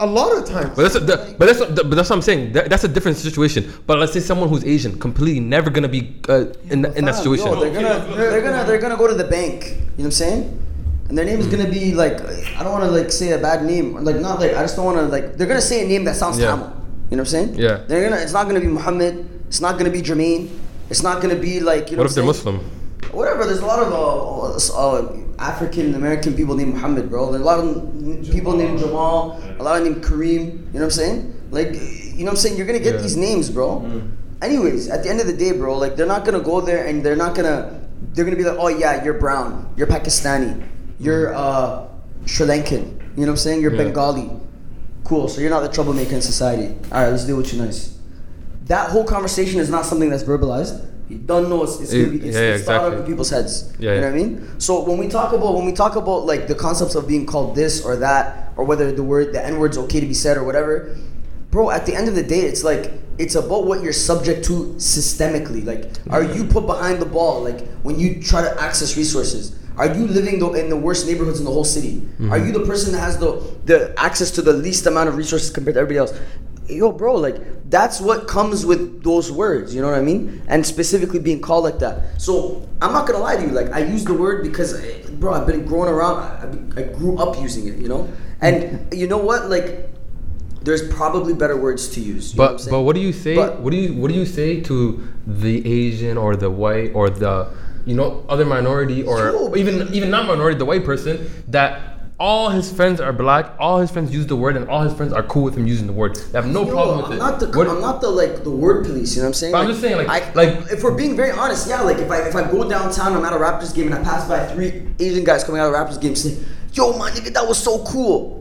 A 0.00 0.06
lot 0.06 0.36
of 0.36 0.48
times. 0.48 0.74
But 0.74 0.82
that's 0.82 0.94
the, 0.94 1.36
but 1.38 1.46
that's 1.46 1.60
but 1.60 1.90
that's 1.94 2.10
what 2.10 2.16
I'm 2.16 2.22
saying. 2.22 2.52
That, 2.52 2.68
that's 2.68 2.82
a 2.82 2.88
different 2.88 3.16
situation. 3.16 3.72
But 3.86 4.00
let's 4.00 4.12
say 4.12 4.18
someone 4.18 4.48
who's 4.48 4.64
Asian, 4.64 4.98
completely 4.98 5.38
never 5.38 5.70
gonna 5.70 5.88
be 5.88 6.18
uh, 6.28 6.46
in 6.68 6.84
in 6.98 7.04
that 7.04 7.14
situation. 7.14 7.46
Yo, 7.46 7.60
they're 7.60 7.72
gonna 7.72 8.16
they're 8.16 8.42
gonna 8.42 8.64
they're 8.66 8.82
gonna 8.82 8.96
go 8.96 9.06
to 9.06 9.14
the 9.14 9.24
bank. 9.24 9.62
You 9.62 9.70
know 9.70 9.78
what 9.96 10.04
I'm 10.06 10.10
saying? 10.10 10.40
And 11.08 11.16
their 11.16 11.24
name 11.24 11.38
is 11.38 11.46
gonna 11.46 11.70
be 11.70 11.94
like 11.94 12.20
I 12.58 12.64
don't 12.64 12.72
want 12.72 12.84
to 12.84 12.90
like 12.90 13.12
say 13.12 13.32
a 13.32 13.38
bad 13.38 13.64
name. 13.64 14.02
Like 14.02 14.16
not 14.16 14.40
like 14.40 14.52
I 14.54 14.62
just 14.62 14.74
don't 14.74 14.84
want 14.84 14.98
to 14.98 15.06
like 15.06 15.36
they're 15.36 15.46
gonna 15.46 15.60
say 15.62 15.84
a 15.84 15.88
name 15.88 16.04
that 16.04 16.16
sounds 16.16 16.40
Yeah. 16.40 16.50
Tamil. 16.50 16.66
You 17.10 17.16
know 17.16 17.22
what 17.22 17.34
I'm 17.34 17.36
saying? 17.36 17.54
Yeah. 17.54 17.84
They're 17.86 18.08
gonna. 18.08 18.20
It's 18.20 18.32
not 18.32 18.48
gonna 18.48 18.60
be 18.60 18.66
Muhammad. 18.66 19.28
It's 19.46 19.60
not 19.60 19.78
gonna 19.78 19.90
be 19.90 20.02
Jermaine. 20.02 20.50
It's 20.90 21.02
not 21.04 21.22
gonna 21.22 21.36
be 21.36 21.60
like 21.60 21.90
you 21.90 21.96
know. 21.96 22.02
what 22.02 22.10
if 22.10 22.16
they're 22.16 22.24
saying? 22.24 22.58
Muslim? 22.58 22.81
Whatever. 23.10 23.44
There's 23.44 23.58
a 23.60 23.66
lot 23.66 23.80
of 23.80 23.92
uh, 23.92 24.74
uh, 24.78 25.16
African 25.38 25.94
American 25.94 26.34
people 26.34 26.54
named 26.54 26.74
Muhammad, 26.74 27.10
bro. 27.10 27.30
There's 27.30 27.42
a 27.42 27.44
lot 27.44 27.58
of 27.60 28.30
people 28.30 28.56
named 28.56 28.78
Jamal. 28.78 29.40
A 29.58 29.62
lot 29.62 29.78
of 29.80 29.84
named 29.86 30.02
Kareem. 30.04 30.40
You 30.40 30.48
know 30.48 30.70
what 30.72 30.82
I'm 30.84 30.90
saying? 30.90 31.40
Like, 31.50 31.72
you 31.74 32.18
know 32.18 32.24
what 32.24 32.30
I'm 32.30 32.36
saying? 32.36 32.56
You're 32.56 32.66
gonna 32.66 32.78
get 32.78 32.94
Yeah. 32.96 33.02
these 33.02 33.16
names, 33.16 33.50
bro. 33.50 33.84
Anyways, 34.40 34.88
at 34.88 35.02
the 35.02 35.10
end 35.10 35.20
of 35.20 35.26
the 35.26 35.32
day, 35.36 35.52
bro, 35.52 35.76
like 35.76 35.96
they're 35.96 36.06
not 36.06 36.24
gonna 36.24 36.40
go 36.40 36.60
there 36.60 36.86
and 36.86 37.04
they're 37.04 37.16
not 37.16 37.34
gonna 37.34 37.80
they're 38.14 38.24
gonna 38.24 38.36
be 38.36 38.44
like, 38.44 38.56
oh 38.58 38.68
yeah, 38.68 39.04
you're 39.04 39.14
brown, 39.18 39.68
you're 39.76 39.86
Pakistani, 39.86 40.66
you're 40.98 41.34
uh, 41.34 41.86
Sri 42.26 42.46
Lankan. 42.46 42.84
You 43.16 43.26
know 43.26 43.26
what 43.26 43.28
I'm 43.30 43.36
saying? 43.36 43.60
You're 43.60 43.72
Yeah. 43.74 43.84
Bengali. 43.84 44.30
Cool. 45.04 45.28
So 45.28 45.40
you're 45.40 45.50
not 45.50 45.60
the 45.62 45.68
troublemaker 45.68 46.14
in 46.14 46.22
society. 46.22 46.74
All 46.90 47.02
right, 47.02 47.10
let's 47.10 47.24
deal 47.24 47.36
with 47.36 47.52
you 47.52 47.60
nice. 47.62 47.98
That 48.66 48.90
whole 48.90 49.04
conversation 49.04 49.60
is 49.60 49.68
not 49.68 49.84
something 49.84 50.08
that's 50.08 50.22
verbalized. 50.24 50.86
Don't 51.14 51.48
know 51.48 51.62
it's, 51.64 51.80
it's, 51.80 51.92
gonna 51.92 52.08
be, 52.08 52.16
it's, 52.28 52.36
Yeah, 52.36 52.54
it's 52.54 52.64
thought 52.64 52.92
of 52.92 53.00
in 53.00 53.06
people's 53.06 53.30
heads. 53.30 53.72
Yeah, 53.78 53.94
you 53.94 54.00
know 54.00 54.10
what 54.10 54.14
I 54.14 54.22
mean? 54.22 54.60
So 54.60 54.82
when 54.82 54.98
we 54.98 55.08
talk 55.08 55.32
about 55.32 55.54
when 55.54 55.64
we 55.64 55.72
talk 55.72 55.96
about 55.96 56.26
like 56.26 56.46
the 56.46 56.54
concepts 56.54 56.94
of 56.94 57.06
being 57.06 57.26
called 57.26 57.54
this 57.54 57.84
or 57.84 57.96
that 57.96 58.52
or 58.56 58.64
whether 58.64 58.92
the 58.92 59.02
word 59.02 59.32
the 59.32 59.44
N 59.44 59.58
word's 59.58 59.78
okay 59.78 60.00
to 60.00 60.06
be 60.06 60.14
said 60.14 60.36
or 60.36 60.44
whatever, 60.44 60.96
bro, 61.50 61.70
at 61.70 61.86
the 61.86 61.94
end 61.94 62.08
of 62.08 62.14
the 62.14 62.22
day, 62.22 62.40
it's 62.40 62.64
like 62.64 62.92
it's 63.18 63.34
about 63.34 63.66
what 63.66 63.82
you're 63.82 63.92
subject 63.92 64.44
to 64.46 64.74
systemically. 64.76 65.64
Like, 65.64 65.90
are 66.10 66.22
you 66.22 66.44
put 66.44 66.66
behind 66.66 67.00
the 67.00 67.06
ball? 67.06 67.42
Like 67.42 67.66
when 67.82 67.98
you 67.98 68.22
try 68.22 68.42
to 68.42 68.60
access 68.60 68.96
resources. 68.96 69.58
Are 69.74 69.86
you 69.86 70.06
living 70.06 70.38
the, 70.38 70.50
in 70.50 70.68
the 70.68 70.76
worst 70.76 71.06
neighborhoods 71.06 71.38
in 71.38 71.46
the 71.46 71.50
whole 71.50 71.64
city? 71.64 71.96
Are 71.96 72.36
mm-hmm. 72.36 72.46
you 72.46 72.52
the 72.52 72.66
person 72.66 72.92
that 72.92 73.00
has 73.00 73.16
the 73.16 73.40
the 73.64 73.94
access 73.96 74.30
to 74.32 74.42
the 74.42 74.52
least 74.52 74.84
amount 74.84 75.08
of 75.08 75.16
resources 75.16 75.48
compared 75.48 75.76
to 75.76 75.80
everybody 75.80 75.96
else? 75.96 76.12
Yo, 76.68 76.92
bro, 76.92 77.16
like 77.16 77.36
that's 77.70 78.00
what 78.00 78.28
comes 78.28 78.64
with 78.64 79.02
those 79.02 79.32
words. 79.32 79.74
You 79.74 79.80
know 79.82 79.88
what 79.90 79.98
I 79.98 80.02
mean? 80.02 80.42
And 80.46 80.64
specifically 80.64 81.18
being 81.18 81.40
called 81.40 81.64
like 81.64 81.78
that. 81.80 82.20
So 82.20 82.68
I'm 82.80 82.92
not 82.92 83.06
gonna 83.06 83.18
lie 83.18 83.36
to 83.36 83.42
you. 83.42 83.48
Like 83.48 83.72
I 83.72 83.80
use 83.80 84.04
the 84.04 84.14
word 84.14 84.42
because, 84.42 84.74
eh, 84.74 85.02
bro, 85.12 85.34
I've 85.34 85.46
been 85.46 85.64
growing 85.64 85.88
around. 85.88 86.18
I, 86.76 86.80
I 86.80 86.82
grew 86.84 87.18
up 87.18 87.40
using 87.40 87.66
it. 87.68 87.78
You 87.78 87.88
know, 87.88 88.08
and 88.40 88.92
you 88.92 89.06
know 89.06 89.18
what? 89.18 89.50
Like, 89.50 89.88
there's 90.62 90.86
probably 90.88 91.34
better 91.34 91.56
words 91.56 91.88
to 91.90 92.00
use. 92.00 92.36
Know 92.36 92.44
what 92.44 92.58
But 92.58 92.70
but 92.70 92.80
what 92.82 92.94
do 92.94 93.00
you 93.00 93.12
say? 93.12 93.34
But- 93.34 93.60
what 93.60 93.70
do 93.70 93.76
you 93.76 93.94
what 93.94 94.08
do 94.08 94.14
you 94.14 94.26
say 94.26 94.60
to 94.62 95.02
the 95.26 95.66
Asian 95.66 96.16
or 96.16 96.36
the 96.36 96.50
white 96.50 96.92
or 96.94 97.10
the 97.10 97.48
you 97.84 97.94
know 97.94 98.24
other 98.28 98.44
minority 98.44 99.02
or 99.02 99.18
Yo. 99.30 99.56
even 99.56 99.92
even 99.92 100.10
not 100.10 100.26
minority 100.26 100.56
the 100.56 100.64
white 100.64 100.84
person 100.84 101.28
that 101.48 101.91
all 102.22 102.50
his 102.50 102.70
friends 102.72 103.00
are 103.00 103.12
black, 103.12 103.52
all 103.58 103.80
his 103.80 103.90
friends 103.90 104.14
use 104.14 104.26
the 104.28 104.36
word, 104.36 104.56
and 104.56 104.68
all 104.68 104.82
his 104.82 104.94
friends 104.94 105.12
are 105.12 105.24
cool 105.24 105.42
with 105.42 105.56
him 105.58 105.66
using 105.66 105.88
the 105.88 105.92
word. 105.92 106.14
They 106.14 106.38
have 106.40 106.46
no 106.46 106.64
Yo, 106.64 106.70
problem 106.70 106.96
with 106.98 107.06
I'm 107.06 107.12
it. 107.14 107.18
Not 107.18 107.40
the, 107.40 107.46
I'm 107.70 107.80
not 107.80 108.00
the 108.00 108.08
like 108.10 108.44
the 108.44 108.50
word 108.50 108.86
police. 108.86 109.16
You 109.16 109.22
know 109.22 109.26
what 109.26 109.30
I'm 109.30 109.34
saying? 109.34 109.52
But 109.52 109.58
I'm 109.62 109.66
just 109.68 109.80
saying, 109.80 109.96
like- 109.96 110.08
I, 110.08 110.32
like- 110.34 110.70
if 110.70 110.84
we're 110.84 110.94
being 110.96 111.16
very 111.16 111.32
honest, 111.32 111.68
yeah. 111.68 111.82
Like 111.82 111.98
if 111.98 112.08
I 112.10 112.18
if 112.28 112.36
I 112.36 112.48
go 112.48 112.68
downtown, 112.68 113.14
I'm 113.14 113.24
at 113.24 113.32
a 113.32 113.36
Raptors 113.36 113.74
game, 113.74 113.86
and 113.86 113.94
I 113.96 114.02
pass 114.04 114.28
by 114.28 114.46
three 114.54 114.86
Asian 115.00 115.24
guys 115.24 115.42
coming 115.42 115.60
out 115.60 115.66
of 115.68 115.74
Raptors 115.74 116.00
game, 116.00 116.14
saying, 116.14 116.38
"Yo, 116.74 116.92
my 116.96 117.10
nigga, 117.10 117.32
that 117.34 117.46
was 117.48 117.58
so 117.58 117.84
cool." 117.84 118.38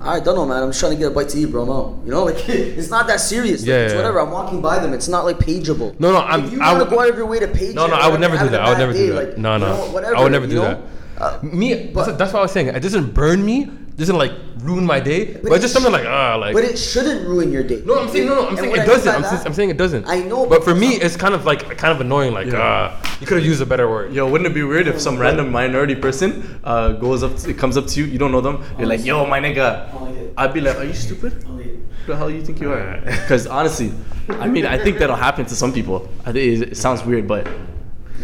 I 0.00 0.20
don't 0.20 0.34
know, 0.36 0.44
man. 0.46 0.62
I'm 0.62 0.68
just 0.70 0.80
trying 0.80 0.92
to 0.92 0.98
get 0.98 1.06
a 1.10 1.14
bite 1.14 1.28
to 1.30 1.38
eat, 1.38 1.46
bro. 1.46 1.62
I'm 1.62 1.70
out. 1.70 2.04
You 2.04 2.10
know, 2.10 2.24
like 2.30 2.48
it's 2.48 2.90
not 2.90 3.06
that 3.06 3.20
serious. 3.20 3.60
Like, 3.62 3.68
Yeah, 3.68 3.74
it's 3.84 3.92
yeah, 3.92 3.98
whatever. 3.98 4.20
I'm 4.20 4.30
walking 4.30 4.60
by 4.60 4.78
them. 4.80 4.92
It's 4.92 5.08
not 5.08 5.24
like 5.24 5.38
pageable. 5.38 5.98
No, 6.00 6.12
no, 6.12 6.18
I'm- 6.18 6.44
If 6.44 6.52
you 6.52 6.60
I 6.60 6.72
want 6.72 6.78
to 6.84 6.84
would- 6.90 6.90
go 6.96 7.00
out 7.04 7.10
of 7.10 7.16
your 7.16 7.26
way 7.26 7.38
to 7.40 7.48
page. 7.48 7.74
No, 7.76 7.86
no, 7.86 7.94
I 7.94 8.08
would 8.08 8.20
never 8.20 8.36
do 8.36 8.48
that. 8.50 8.60
a 8.60 8.64
I 8.64 8.68
would 8.70 8.78
never 8.78 8.92
day, 8.92 9.06
do 9.06 9.12
that. 9.14 9.28
like, 9.30 9.38
no, 9.38 9.54
you 9.54 9.60
no, 9.60 9.66
know, 9.86 9.92
whatever, 9.92 10.16
I 10.16 10.22
would 10.24 10.32
never 10.32 10.46
do 10.46 10.56
know? 10.56 10.62
that. 10.62 10.80
Uh, 11.18 11.38
Me, 11.42 11.90
but- 11.92 12.06
that's, 12.06 12.18
that's 12.18 12.32
what 12.32 12.40
I 12.40 12.42
was 12.42 12.52
saying. 12.52 12.68
It 12.68 12.80
doesn't 12.80 13.12
burn 13.14 13.44
me. 13.44 13.70
Doesn't 13.96 14.18
like 14.18 14.32
ruin 14.58 14.84
my 14.84 15.00
day. 15.00 15.24
But, 15.24 15.52
it 15.52 15.54
it's 15.54 15.62
just 15.62 15.72
something 15.72 15.90
like 15.90 16.04
ah, 16.06 16.36
like. 16.36 16.52
But 16.52 16.64
it 16.64 16.76
shouldn't 16.76 17.26
ruin 17.26 17.50
your 17.50 17.62
day. 17.62 17.82
no, 17.86 17.98
I'm 17.98 18.10
saying 18.10 18.26
no, 18.26 18.34
no. 18.34 18.48
I'm 18.48 18.56
saying 18.56 18.72
it 18.72 18.80
I 18.80 18.84
doesn't. 18.84 19.14
I'm, 19.14 19.22
that- 19.22 19.30
saying- 19.30 19.46
I'm 19.46 19.54
saying 19.54 19.70
it 19.70 19.78
doesn't. 19.78 20.06
I 20.06 20.20
know, 20.20 20.44
But 20.46 20.64
for 20.64 20.74
me, 20.74 20.96
it's 20.96 21.16
kind 21.16 21.32
of 21.32 21.46
like 21.46 21.78
kind 21.78 21.92
of 21.94 22.02
annoying. 22.02 22.34
Like 22.34 22.48
Yeah. 22.48 22.60
ah, 22.60 23.16
you 23.20 23.26
could 23.26 23.38
have 23.38 23.46
used 23.46 23.62
a 23.62 23.66
better 23.66 23.88
word. 23.88 24.12
Yo, 24.12 24.28
wouldn't 24.30 24.50
it 24.50 24.54
be 24.54 24.62
weird 24.62 24.86
if 24.86 25.00
some 25.00 25.16
random 25.18 25.50
minority 25.50 25.94
person 25.94 26.60
uh, 26.62 26.92
goes 26.92 27.22
up, 27.22 27.36
to, 27.38 27.54
comes 27.54 27.78
up 27.78 27.86
to 27.86 28.00
you, 28.00 28.06
you 28.06 28.18
don't 28.18 28.32
know 28.32 28.42
them, 28.42 28.62
you're 28.78 28.86
like, 28.86 29.02
yo, 29.02 29.24
my 29.24 29.40
nigga. 29.40 29.88
I'd 30.36 30.52
be 30.52 30.60
like, 30.60 30.76
are 30.76 30.84
you 30.84 30.92
stupid? 30.92 31.32
Who 31.44 32.12
the 32.12 32.16
hell 32.18 32.30
you 32.30 32.44
think 32.44 32.60
you 32.60 32.72
are? 32.72 33.00
Because 33.00 33.46
honestly, 33.58 33.92
I 34.28 34.46
mean, 34.46 34.66
I 34.66 34.76
think 34.76 34.98
that'll 34.98 35.16
happen 35.16 35.46
to 35.46 35.54
some 35.56 35.72
people. 35.72 36.06
I 36.26 36.32
think 36.32 36.62
it, 36.62 36.72
it 36.72 36.76
sounds 36.76 37.02
weird, 37.02 37.26
but 37.26 37.48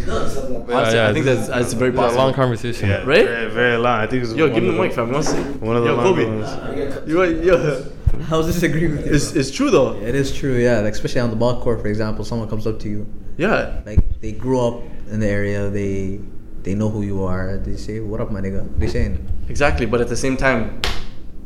honestly, 0.09 0.99
yeah, 0.99 1.09
I 1.09 1.13
think 1.13 1.25
this 1.25 1.47
that's, 1.47 1.49
that's 1.49 1.73
very 1.75 1.91
It's 1.91 1.99
a 1.99 2.03
possible. 2.03 2.25
long 2.25 2.35
conversation. 2.35 2.89
Yeah, 2.89 3.05
Right? 3.05 3.25
Very, 3.27 3.51
very 3.51 3.77
long. 3.77 4.01
I 4.01 4.07
think 4.07 4.25
it's 4.25 4.33
Yo, 4.35 4.47
one 4.47 4.55
give 4.55 4.65
him 4.65 4.71
of 4.71 4.77
the 4.77 4.83
mic, 4.83 4.93
fam. 4.93 5.09
You 5.09 5.13
want 5.15 5.27
to 5.27 5.31
see? 5.33 5.43
One 5.59 5.77
of 5.77 5.83
the 5.85 5.91
Yo, 5.91 5.97
longer 5.97 6.25
Kobe. 6.25 6.37
ones. 6.41 7.09
You, 7.09 7.23
yo, 7.43 7.85
I'll 8.31 8.43
disagree 8.43 8.89
with 8.89 9.07
you. 9.07 9.15
it's, 9.15 9.33
it's 9.35 9.51
true 9.51 9.71
though. 9.71 9.95
It 9.97 10.15
is 10.15 10.33
true, 10.35 10.57
yeah. 10.57 10.81
Like 10.81 10.93
especially 10.95 11.21
on 11.21 11.31
the 11.31 11.37
ball 11.37 11.61
court, 11.61 11.81
for 11.81 11.89
example, 11.89 12.25
someone 12.25 12.49
comes 12.49 12.67
up 12.67 12.79
to 12.81 12.89
you, 12.89 13.07
Yeah. 13.37 13.81
like 13.87 14.21
they 14.21 14.33
grew 14.33 14.61
up 14.61 14.83
in 15.11 15.21
the 15.21 15.29
area, 15.29 15.69
they 15.71 16.21
they 16.63 16.75
know 16.75 16.89
who 16.89 17.03
you 17.03 17.25
are. 17.25 17.57
They 17.59 17.77
say, 17.77 17.99
"What 18.01 18.21
up, 18.21 18.31
my 18.31 18.41
nigga?" 18.41 18.63
They 18.79 18.87
saying, 18.87 19.19
Exactly, 19.49 19.85
but 19.87 20.01
at 20.01 20.09
the 20.09 20.17
same 20.17 20.37
time, 20.37 20.81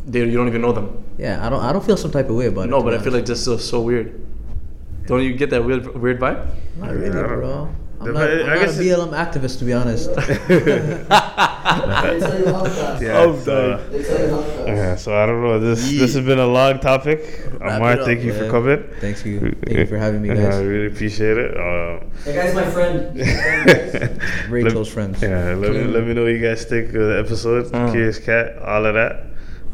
they 0.07 0.21
you 0.21 0.37
don't 0.37 0.49
even 0.49 0.61
know 0.61 0.73
them. 0.73 1.03
"Yeah, 1.19 1.45
I 1.45 1.49
don't 1.49 1.63
I 1.63 1.73
don't 1.73 1.85
feel 1.85 1.97
some 1.97 2.11
type 2.11 2.29
of 2.29 2.37
way 2.37 2.47
about 2.49 2.65
it." 2.67 2.71
No, 2.71 2.79
to 2.79 2.85
but 2.85 2.91
be 2.91 2.97
I 2.97 2.99
feel 2.99 3.15
honest. 3.15 3.15
like 3.15 3.27
that's 3.27 3.41
so, 3.41 3.57
so 3.57 3.81
weird. 3.81 4.21
Don't 5.07 5.23
you 5.23 5.35
get 5.35 5.51
that 5.51 5.65
weird 5.65 5.87
weird 5.97 6.21
vibe? 6.21 6.47
not 6.79 6.91
really, 6.93 7.11
bro. 7.11 7.71
I'm 8.01 8.13
not, 8.13 8.23
I 8.23 8.41
I'm 8.41 8.47
not 8.47 8.57
a 8.57 8.61
guess 8.61 8.77
BLM 8.79 9.11
activist, 9.13 9.59
to 9.61 9.65
be 9.65 9.73
honest. 9.73 10.11
They 11.67 12.21
tell 12.21 12.39
you 12.39 12.47
how 12.53 12.65
fast. 12.65 13.03
Yeah, 13.03 13.23
I'm 13.23 13.41
so, 13.41 13.77
They 13.91 14.03
tell 14.05 14.21
you 14.21 14.31
how 14.35 14.43
fast. 14.43 14.69
yeah, 14.69 14.97
so 14.97 15.17
I 15.17 15.27
don't 15.27 15.43
know. 15.43 15.59
This 15.59 15.81
this 15.91 16.15
has 16.15 16.25
been 16.25 16.39
a 16.39 16.47
long 16.47 16.79
topic. 16.79 17.21
Wrap 17.61 17.79
Amar, 17.79 17.93
up, 18.01 18.07
thank 18.07 18.23
you 18.23 18.33
for 18.33 18.49
coming. 18.51 18.85
Thanks 19.01 19.25
you. 19.27 19.41
Thank 19.65 19.79
you 19.79 19.87
for 19.87 19.99
having 19.99 20.23
me, 20.23 20.29
Yeah, 20.29 20.55
I 20.59 20.61
really 20.61 20.87
appreciate 20.95 21.37
it. 21.39 21.57
Uh, 21.57 22.05
That 22.25 22.35
guy's 22.35 22.55
my 22.55 22.71
friend. 22.71 23.17
Very 24.49 24.63
let- 24.65 24.73
close 24.73 24.89
friends. 24.93 25.21
Yeah, 25.23 25.55
let 25.55 25.73
me, 25.73 25.85
let 25.85 26.05
me 26.07 26.15
know 26.15 26.23
what 26.23 26.33
you 26.33 26.41
guys 26.43 26.65
think 26.65 26.89
of 26.89 27.03
the 27.11 27.19
episode. 27.19 27.67
Mm. 27.73 27.91
Curious 27.93 28.19
Cat, 28.19 28.59
all 28.63 28.85
of 28.87 28.95
that. 28.95 29.25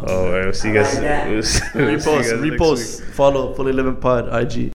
Oh, 0.04 0.34
and 0.34 0.44
we'll 0.46 0.52
see 0.54 0.68
you 0.68 0.74
guys. 0.74 0.94
Like 0.98 1.28
we'll 1.28 1.42
see- 1.42 1.62
we'll 1.74 2.00
see 2.00 2.10
you 2.10 2.16
Repost, 2.16 2.30
guys 2.30 2.32
repost, 2.50 3.04
follow, 3.14 3.54
fully 3.54 3.72
living 3.72 3.96
pod, 3.96 4.32
IG. 4.32 4.70